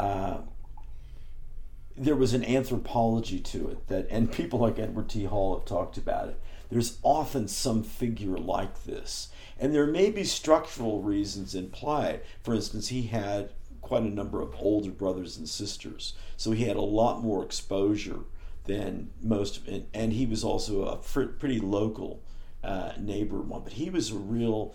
Uh, 0.00 0.38
there 1.96 2.16
was 2.16 2.34
an 2.34 2.44
anthropology 2.44 3.38
to 3.40 3.68
it 3.68 3.86
that, 3.88 4.06
and 4.10 4.32
people 4.32 4.58
like 4.58 4.78
Edward 4.78 5.08
T. 5.08 5.24
Hall 5.24 5.56
have 5.56 5.64
talked 5.64 5.96
about 5.96 6.28
it. 6.28 6.40
There's 6.70 6.98
often 7.02 7.48
some 7.48 7.82
figure 7.82 8.36
like 8.36 8.84
this, 8.84 9.28
and 9.58 9.74
there 9.74 9.86
may 9.86 10.10
be 10.10 10.24
structural 10.24 11.02
reasons 11.02 11.54
in 11.54 11.70
play. 11.70 12.20
For 12.42 12.54
instance, 12.54 12.88
he 12.88 13.02
had 13.02 13.50
quite 13.88 14.02
a 14.02 14.10
number 14.10 14.40
of 14.40 14.54
older 14.58 14.90
brothers 14.90 15.36
and 15.38 15.48
sisters, 15.48 16.12
so 16.36 16.50
he 16.50 16.64
had 16.64 16.76
a 16.76 16.82
lot 16.82 17.22
more 17.22 17.42
exposure 17.42 18.20
than 18.64 19.10
most, 19.22 19.66
and, 19.66 19.86
and 19.94 20.12
he 20.12 20.26
was 20.26 20.44
also 20.44 20.84
a 20.84 20.96
pretty 20.96 21.58
local 21.58 22.22
uh, 22.62 22.92
neighbor 22.98 23.40
one. 23.40 23.62
But 23.62 23.72
he 23.72 23.88
was 23.88 24.10
a 24.10 24.16
real 24.16 24.74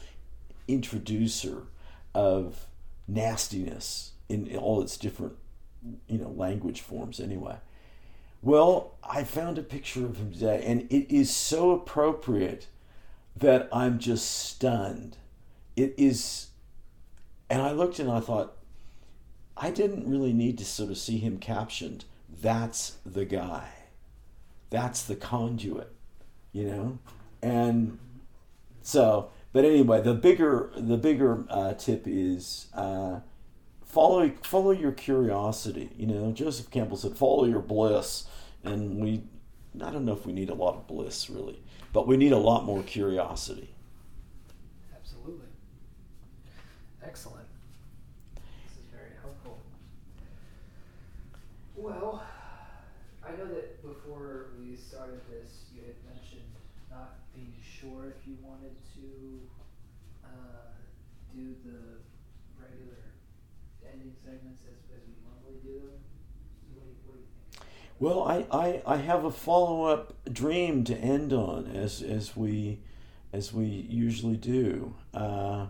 introducer 0.68 1.68
of 2.15 2.65
nastiness 3.07 4.14
in, 4.30 4.48
in 4.48 4.57
all 4.57 4.81
its 4.81 4.98
different 4.98 5.35
you 6.07 6.18
know 6.18 6.30
language 6.30 6.81
forms 6.81 7.19
anyway. 7.19 7.57
Well, 8.41 8.95
I 9.03 9.23
found 9.23 9.57
a 9.57 9.64
picture 9.64 10.06
of 10.06 10.18
him 10.18 10.34
today, 10.34 10.64
and 10.65 10.81
it 10.91 11.14
is 11.14 11.30
so 11.30 11.72
appropriate 11.72 12.68
that 13.38 13.69
I'm 13.72 13.99
just 13.99 14.30
stunned. 14.30 15.18
It 15.76 15.94
is, 15.98 16.48
and 17.49 17.61
I 17.61 17.72
looked 17.72 17.99
and 17.99 18.11
I 18.11 18.19
thought, 18.19 18.57
I 19.55 19.71
didn't 19.71 20.09
really 20.09 20.34
need 20.34 20.57
to 20.59 20.65
sort 20.65 20.89
of 20.89 20.97
see 20.97 21.19
him 21.19 21.38
captioned. 21.38 22.05
That's 22.41 22.97
the 23.05 23.25
guy. 23.25 23.69
That's 24.69 25.03
the 25.03 25.15
conduit, 25.15 25.91
you 26.51 26.65
know, 26.65 26.99
and 27.41 27.99
so. 28.81 29.30
But 29.51 29.65
anyway, 29.65 30.01
the 30.01 30.15
bigger 30.15 30.71
the 30.75 30.97
bigger 30.97 31.45
uh, 31.49 31.73
tip 31.73 32.03
is. 32.07 32.67
Uh, 32.73 33.19
follow 33.93 34.31
follow 34.41 34.71
your 34.71 34.91
curiosity. 34.91 35.91
You 35.95 36.07
know, 36.07 36.31
Joseph 36.31 36.71
Campbell 36.71 36.97
said, 36.97 37.15
"Follow 37.15 37.45
your 37.45 37.59
bliss," 37.59 38.25
and 38.63 38.99
we, 38.99 39.21
I 39.80 39.91
don't 39.91 40.05
know 40.05 40.13
if 40.13 40.25
we 40.25 40.34
need 40.34 40.49
a 40.49 40.55
lot 40.55 40.75
of 40.75 40.88
bliss 40.88 41.30
really, 41.30 41.59
but 41.93 42.07
we 42.07 42.17
need 42.17 42.31
a 42.31 42.38
lot 42.38 42.65
more 42.65 42.81
curiosity. 42.81 43.69
Absolutely. 44.95 45.45
Excellent. 47.03 47.45
This 48.35 48.77
is 48.77 48.89
very 48.91 49.11
helpful. 49.21 49.59
Well, 51.84 52.23
I 53.22 53.31
know 53.31 53.45
that 53.45 53.84
before 53.84 54.51
we 54.57 54.73
started 54.73 55.19
this, 55.30 55.65
you 55.76 55.81
had 55.81 56.15
mentioned 56.15 56.49
not 56.89 57.15
being 57.35 57.53
sure 57.61 58.05
if 58.07 58.26
you 58.26 58.38
wanted 58.41 58.72
to 58.95 59.41
uh, 60.23 60.72
do 61.35 61.53
the 61.65 61.99
regular 62.57 62.95
ending 63.85 64.14
segments 64.23 64.61
as, 64.61 64.95
as 64.95 65.01
we 65.05 65.14
normally 65.27 65.60
do 65.61 65.85
them? 65.85 65.99
What 66.73 66.85
do 66.85 66.89
you, 66.89 66.95
what 67.05 67.15
do 67.15 67.19
you 67.19 67.27
think? 67.51 67.65
Well, 67.99 68.23
I, 68.23 68.45
I, 68.49 68.93
I 68.93 68.97
have 68.99 69.26
a 69.26 69.31
follow 69.31 69.84
up 69.84 70.14
dream 70.31 70.85
to 70.85 70.95
end 70.95 71.34
on 71.34 71.68
as 71.76 72.01
as 72.01 72.34
we 72.38 72.80
as 73.34 73.51
we 73.51 73.65
usually 73.65 74.38
do, 74.38 74.93
uh, 75.14 75.65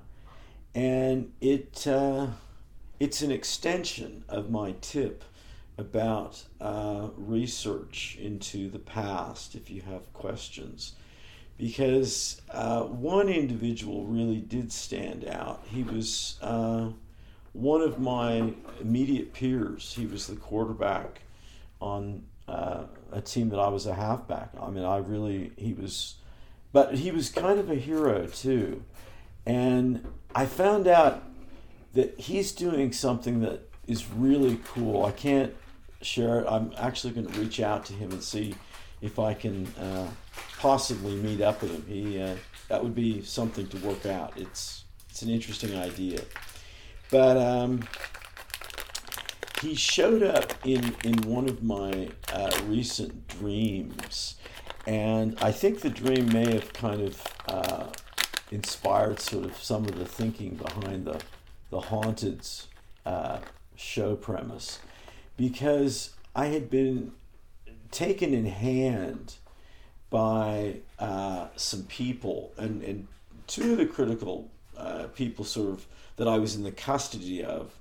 and 0.76 1.32
it 1.42 1.88
uh, 1.88 2.28
it's 3.00 3.24
an 3.24 3.32
extension 3.32 4.24
of 4.30 4.52
my 4.52 4.76
tip 4.80 5.24
about 5.78 6.44
uh, 6.62 7.10
research 7.18 8.18
into 8.22 8.70
the 8.70 8.80
past. 8.80 9.56
If 9.56 9.70
you 9.70 9.82
have 9.82 10.12
questions, 10.14 10.94
because 11.58 12.42
uh, 12.52 12.84
one 12.84 13.30
individual 13.30 14.06
really 14.06 14.40
did 14.40 14.72
stand 14.72 15.26
out. 15.28 15.64
He 15.70 15.84
was 15.84 16.38
uh, 16.42 16.90
one 17.54 17.82
of 17.82 18.00
my 18.00 18.54
immediate 18.82 19.34
peers, 19.34 19.94
he 19.96 20.06
was 20.06 20.28
the 20.28 20.36
quarterback 20.36 21.22
on 21.80 22.24
uh, 22.48 22.84
a 23.12 23.22
team 23.22 23.50
that 23.50 23.60
I 23.60 23.70
was 23.70 23.86
a 23.86 23.94
halfback. 23.94 24.50
I 24.60 24.70
mean, 24.70 24.84
I 24.84 24.98
really, 24.98 25.52
he 25.56 25.74
was, 25.74 26.16
but 26.72 26.96
he 26.96 27.12
was 27.12 27.30
kind 27.30 27.60
of 27.60 27.70
a 27.70 27.76
hero 27.76 28.26
too. 28.26 28.84
And 29.46 30.06
I 30.34 30.46
found 30.46 30.88
out 30.88 31.24
that 31.94 32.20
he's 32.20 32.52
doing 32.52 32.92
something 32.92 33.42
that 33.42 33.70
is 33.88 34.10
really 34.10 34.60
cool. 34.66 35.06
I 35.06 35.12
can't 35.12 35.54
it. 36.04 36.46
I'm 36.48 36.74
actually 36.78 37.14
going 37.14 37.28
to 37.28 37.40
reach 37.40 37.60
out 37.60 37.86
to 37.86 37.94
him 37.94 38.12
and 38.12 38.24
see 38.24 38.56
if 39.02 39.20
I 39.20 39.34
can 39.34 39.68
uh, 39.80 40.08
possibly 40.60 41.16
meet 41.16 41.42
up 41.42 41.62
with 41.62 41.72
him. 41.72 41.86
He, 41.88 42.22
uh, 42.22 42.36
that 42.70 42.84
would 42.84 42.96
be 42.96 43.22
something 43.22 43.68
to 43.68 43.78
work 43.78 44.06
out. 44.06 44.34
It's, 44.38 44.86
it's 45.10 45.22
an 45.22 45.30
interesting 45.30 45.76
idea. 45.76 46.22
But 47.10 47.38
um, 47.38 47.88
he 49.62 49.76
showed 49.76 50.24
up 50.24 50.54
in, 50.66 50.96
in 51.04 51.16
one 51.22 51.48
of 51.48 51.64
my 51.64 52.10
uh, 52.32 52.52
recent 52.66 53.28
dreams. 53.28 54.36
And 54.86 55.38
I 55.42 55.52
think 55.52 55.82
the 55.82 55.90
dream 55.90 56.32
may 56.34 56.52
have 56.54 56.74
kind 56.74 57.02
of 57.02 57.24
uh, 57.48 57.86
inspired 58.52 59.20
sort 59.20 59.46
of 59.46 59.62
some 59.62 59.86
of 59.86 59.98
the 59.98 60.06
thinking 60.06 60.56
behind 60.56 61.06
the, 61.06 61.22
the 61.70 61.80
Haunted's 61.80 62.68
uh, 63.06 63.40
show 63.76 64.16
premise. 64.16 64.80
Because 65.38 66.14
I 66.36 66.48
had 66.48 66.70
been 66.70 67.12
taken 67.92 68.34
in 68.34 68.46
hand 68.46 69.36
by 70.10 70.78
uh, 71.00 71.48
some 71.56 71.84
people, 71.84 72.52
and, 72.58 72.84
and 72.84 73.08
two 73.48 73.74
of 73.74 73.78
the 73.78 73.86
critical 73.86 74.52
uh, 74.78 75.08
people 75.16 75.46
sort 75.46 75.70
of 75.70 75.86
that 76.18 76.28
I 76.28 76.38
was 76.38 76.56
in 76.56 76.64
the 76.64 76.72
custody 76.72 77.44
of 77.44 77.74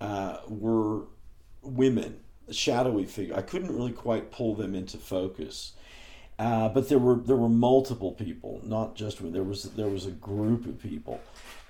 uh, 0.00 0.38
were 0.48 1.02
women, 1.62 2.20
shadowy 2.50 3.04
figure. 3.04 3.36
I 3.36 3.42
couldn't 3.42 3.74
really 3.74 3.92
quite 3.92 4.30
pull 4.30 4.54
them 4.54 4.74
into 4.74 4.98
focus. 4.98 5.72
Uh, 6.38 6.68
but 6.68 6.88
there 6.88 6.98
were 6.98 7.14
there 7.14 7.36
were 7.36 7.48
multiple 7.48 8.12
people, 8.12 8.60
not 8.64 8.96
just 8.96 9.20
women. 9.20 9.32
There 9.32 9.44
was 9.44 9.64
there 9.64 9.88
was 9.88 10.06
a 10.06 10.10
group 10.10 10.66
of 10.66 10.82
people, 10.82 11.20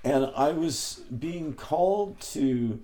and 0.03 0.31
I 0.35 0.53
was 0.53 1.03
being 1.19 1.53
called 1.53 2.19
to 2.33 2.81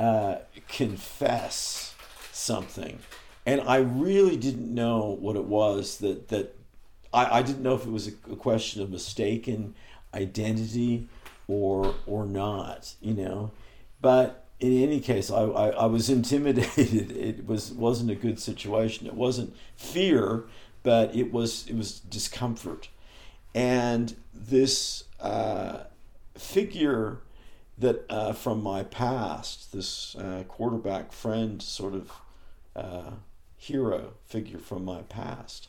uh, 0.00 0.38
confess 0.66 1.94
something, 2.32 2.98
and 3.44 3.60
I 3.60 3.76
really 3.76 4.38
didn't 4.38 4.74
know 4.74 5.18
what 5.20 5.36
it 5.36 5.44
was 5.44 5.98
that 5.98 6.28
that 6.28 6.56
I, 7.12 7.38
I 7.38 7.42
didn't 7.42 7.62
know 7.62 7.74
if 7.74 7.84
it 7.84 7.90
was 7.90 8.08
a, 8.08 8.12
a 8.32 8.36
question 8.36 8.80
of 8.80 8.90
mistaken 8.90 9.74
identity 10.14 11.06
or 11.48 11.94
or 12.06 12.24
not, 12.24 12.94
you 13.02 13.12
know. 13.12 13.50
But 14.00 14.46
in 14.58 14.72
any 14.82 15.00
case, 15.00 15.30
I, 15.30 15.42
I, 15.42 15.68
I, 15.68 15.84
was 15.84 16.08
intimidated. 16.18 17.10
It 17.12 17.46
was 17.46 17.70
wasn't 17.70 18.10
a 18.10 18.14
good 18.14 18.40
situation. 18.40 19.06
It 19.06 19.14
wasn't 19.14 19.54
fear, 19.76 20.44
but 20.82 21.14
it 21.14 21.30
was 21.30 21.66
it 21.68 21.76
was 21.76 22.00
discomfort, 22.00 22.88
and 23.54 24.16
this 24.32 25.04
uh, 25.20 25.80
figure 26.38 27.18
that 27.80 28.04
uh, 28.10 28.32
from 28.32 28.62
my 28.62 28.82
past, 28.82 29.72
this 29.72 30.14
uh, 30.16 30.44
quarterback 30.46 31.12
friend, 31.12 31.60
sort 31.62 31.94
of 31.94 32.12
uh, 32.76 33.10
hero 33.56 34.12
figure 34.26 34.58
from 34.58 34.84
my 34.84 35.02
past, 35.02 35.68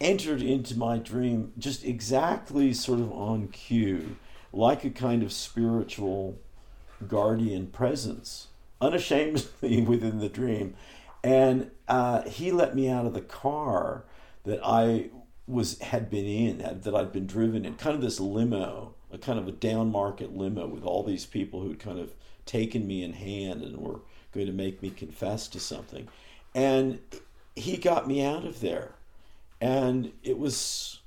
entered 0.00 0.42
into 0.42 0.76
my 0.76 0.98
dream 0.98 1.52
just 1.56 1.84
exactly 1.84 2.74
sort 2.74 3.00
of 3.00 3.10
on 3.12 3.48
cue 3.48 4.16
like 4.52 4.84
a 4.84 4.90
kind 4.90 5.22
of 5.22 5.32
spiritual 5.32 6.38
guardian 7.08 7.66
presence, 7.68 8.48
unashamedly 8.80 9.82
within 9.86 10.18
the 10.18 10.28
dream. 10.28 10.74
And 11.22 11.70
uh, 11.88 12.22
he 12.22 12.52
let 12.52 12.74
me 12.74 12.88
out 12.88 13.06
of 13.06 13.14
the 13.14 13.20
car 13.20 14.04
that 14.44 14.60
I 14.64 15.10
was 15.46 15.78
had 15.80 16.10
been 16.10 16.26
in, 16.26 16.58
that 16.58 16.94
I'd 16.94 17.12
been 17.12 17.26
driven 17.26 17.64
in, 17.64 17.74
kind 17.74 17.94
of 17.94 18.02
this 18.02 18.20
limo, 18.20 18.93
a 19.14 19.18
kind 19.18 19.38
of 19.38 19.48
a 19.48 19.52
down 19.52 19.90
market 19.90 20.36
limo 20.36 20.66
with 20.66 20.84
all 20.84 21.02
these 21.02 21.24
people 21.24 21.60
who'd 21.60 21.78
kind 21.78 21.98
of 21.98 22.12
taken 22.44 22.86
me 22.86 23.02
in 23.02 23.12
hand 23.12 23.62
and 23.62 23.78
were 23.78 24.00
going 24.32 24.46
to 24.46 24.52
make 24.52 24.82
me 24.82 24.90
confess 24.90 25.48
to 25.48 25.60
something. 25.60 26.08
And 26.54 26.98
he 27.54 27.76
got 27.76 28.08
me 28.08 28.22
out 28.22 28.44
of 28.44 28.60
there. 28.60 28.92
And 29.60 30.12
it 30.22 30.38
was 30.38 31.00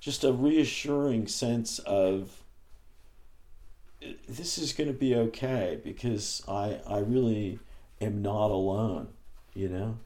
just 0.00 0.24
a 0.24 0.32
reassuring 0.32 1.26
sense 1.28 1.78
of 1.80 2.42
this 4.28 4.58
is 4.58 4.72
going 4.72 4.88
to 4.88 4.98
be 4.98 5.14
okay 5.14 5.80
because 5.82 6.42
I 6.48 6.80
I 6.86 6.98
really 6.98 7.58
am 8.00 8.22
not 8.22 8.50
alone, 8.50 9.08
you 9.54 9.68
know. 9.68 9.98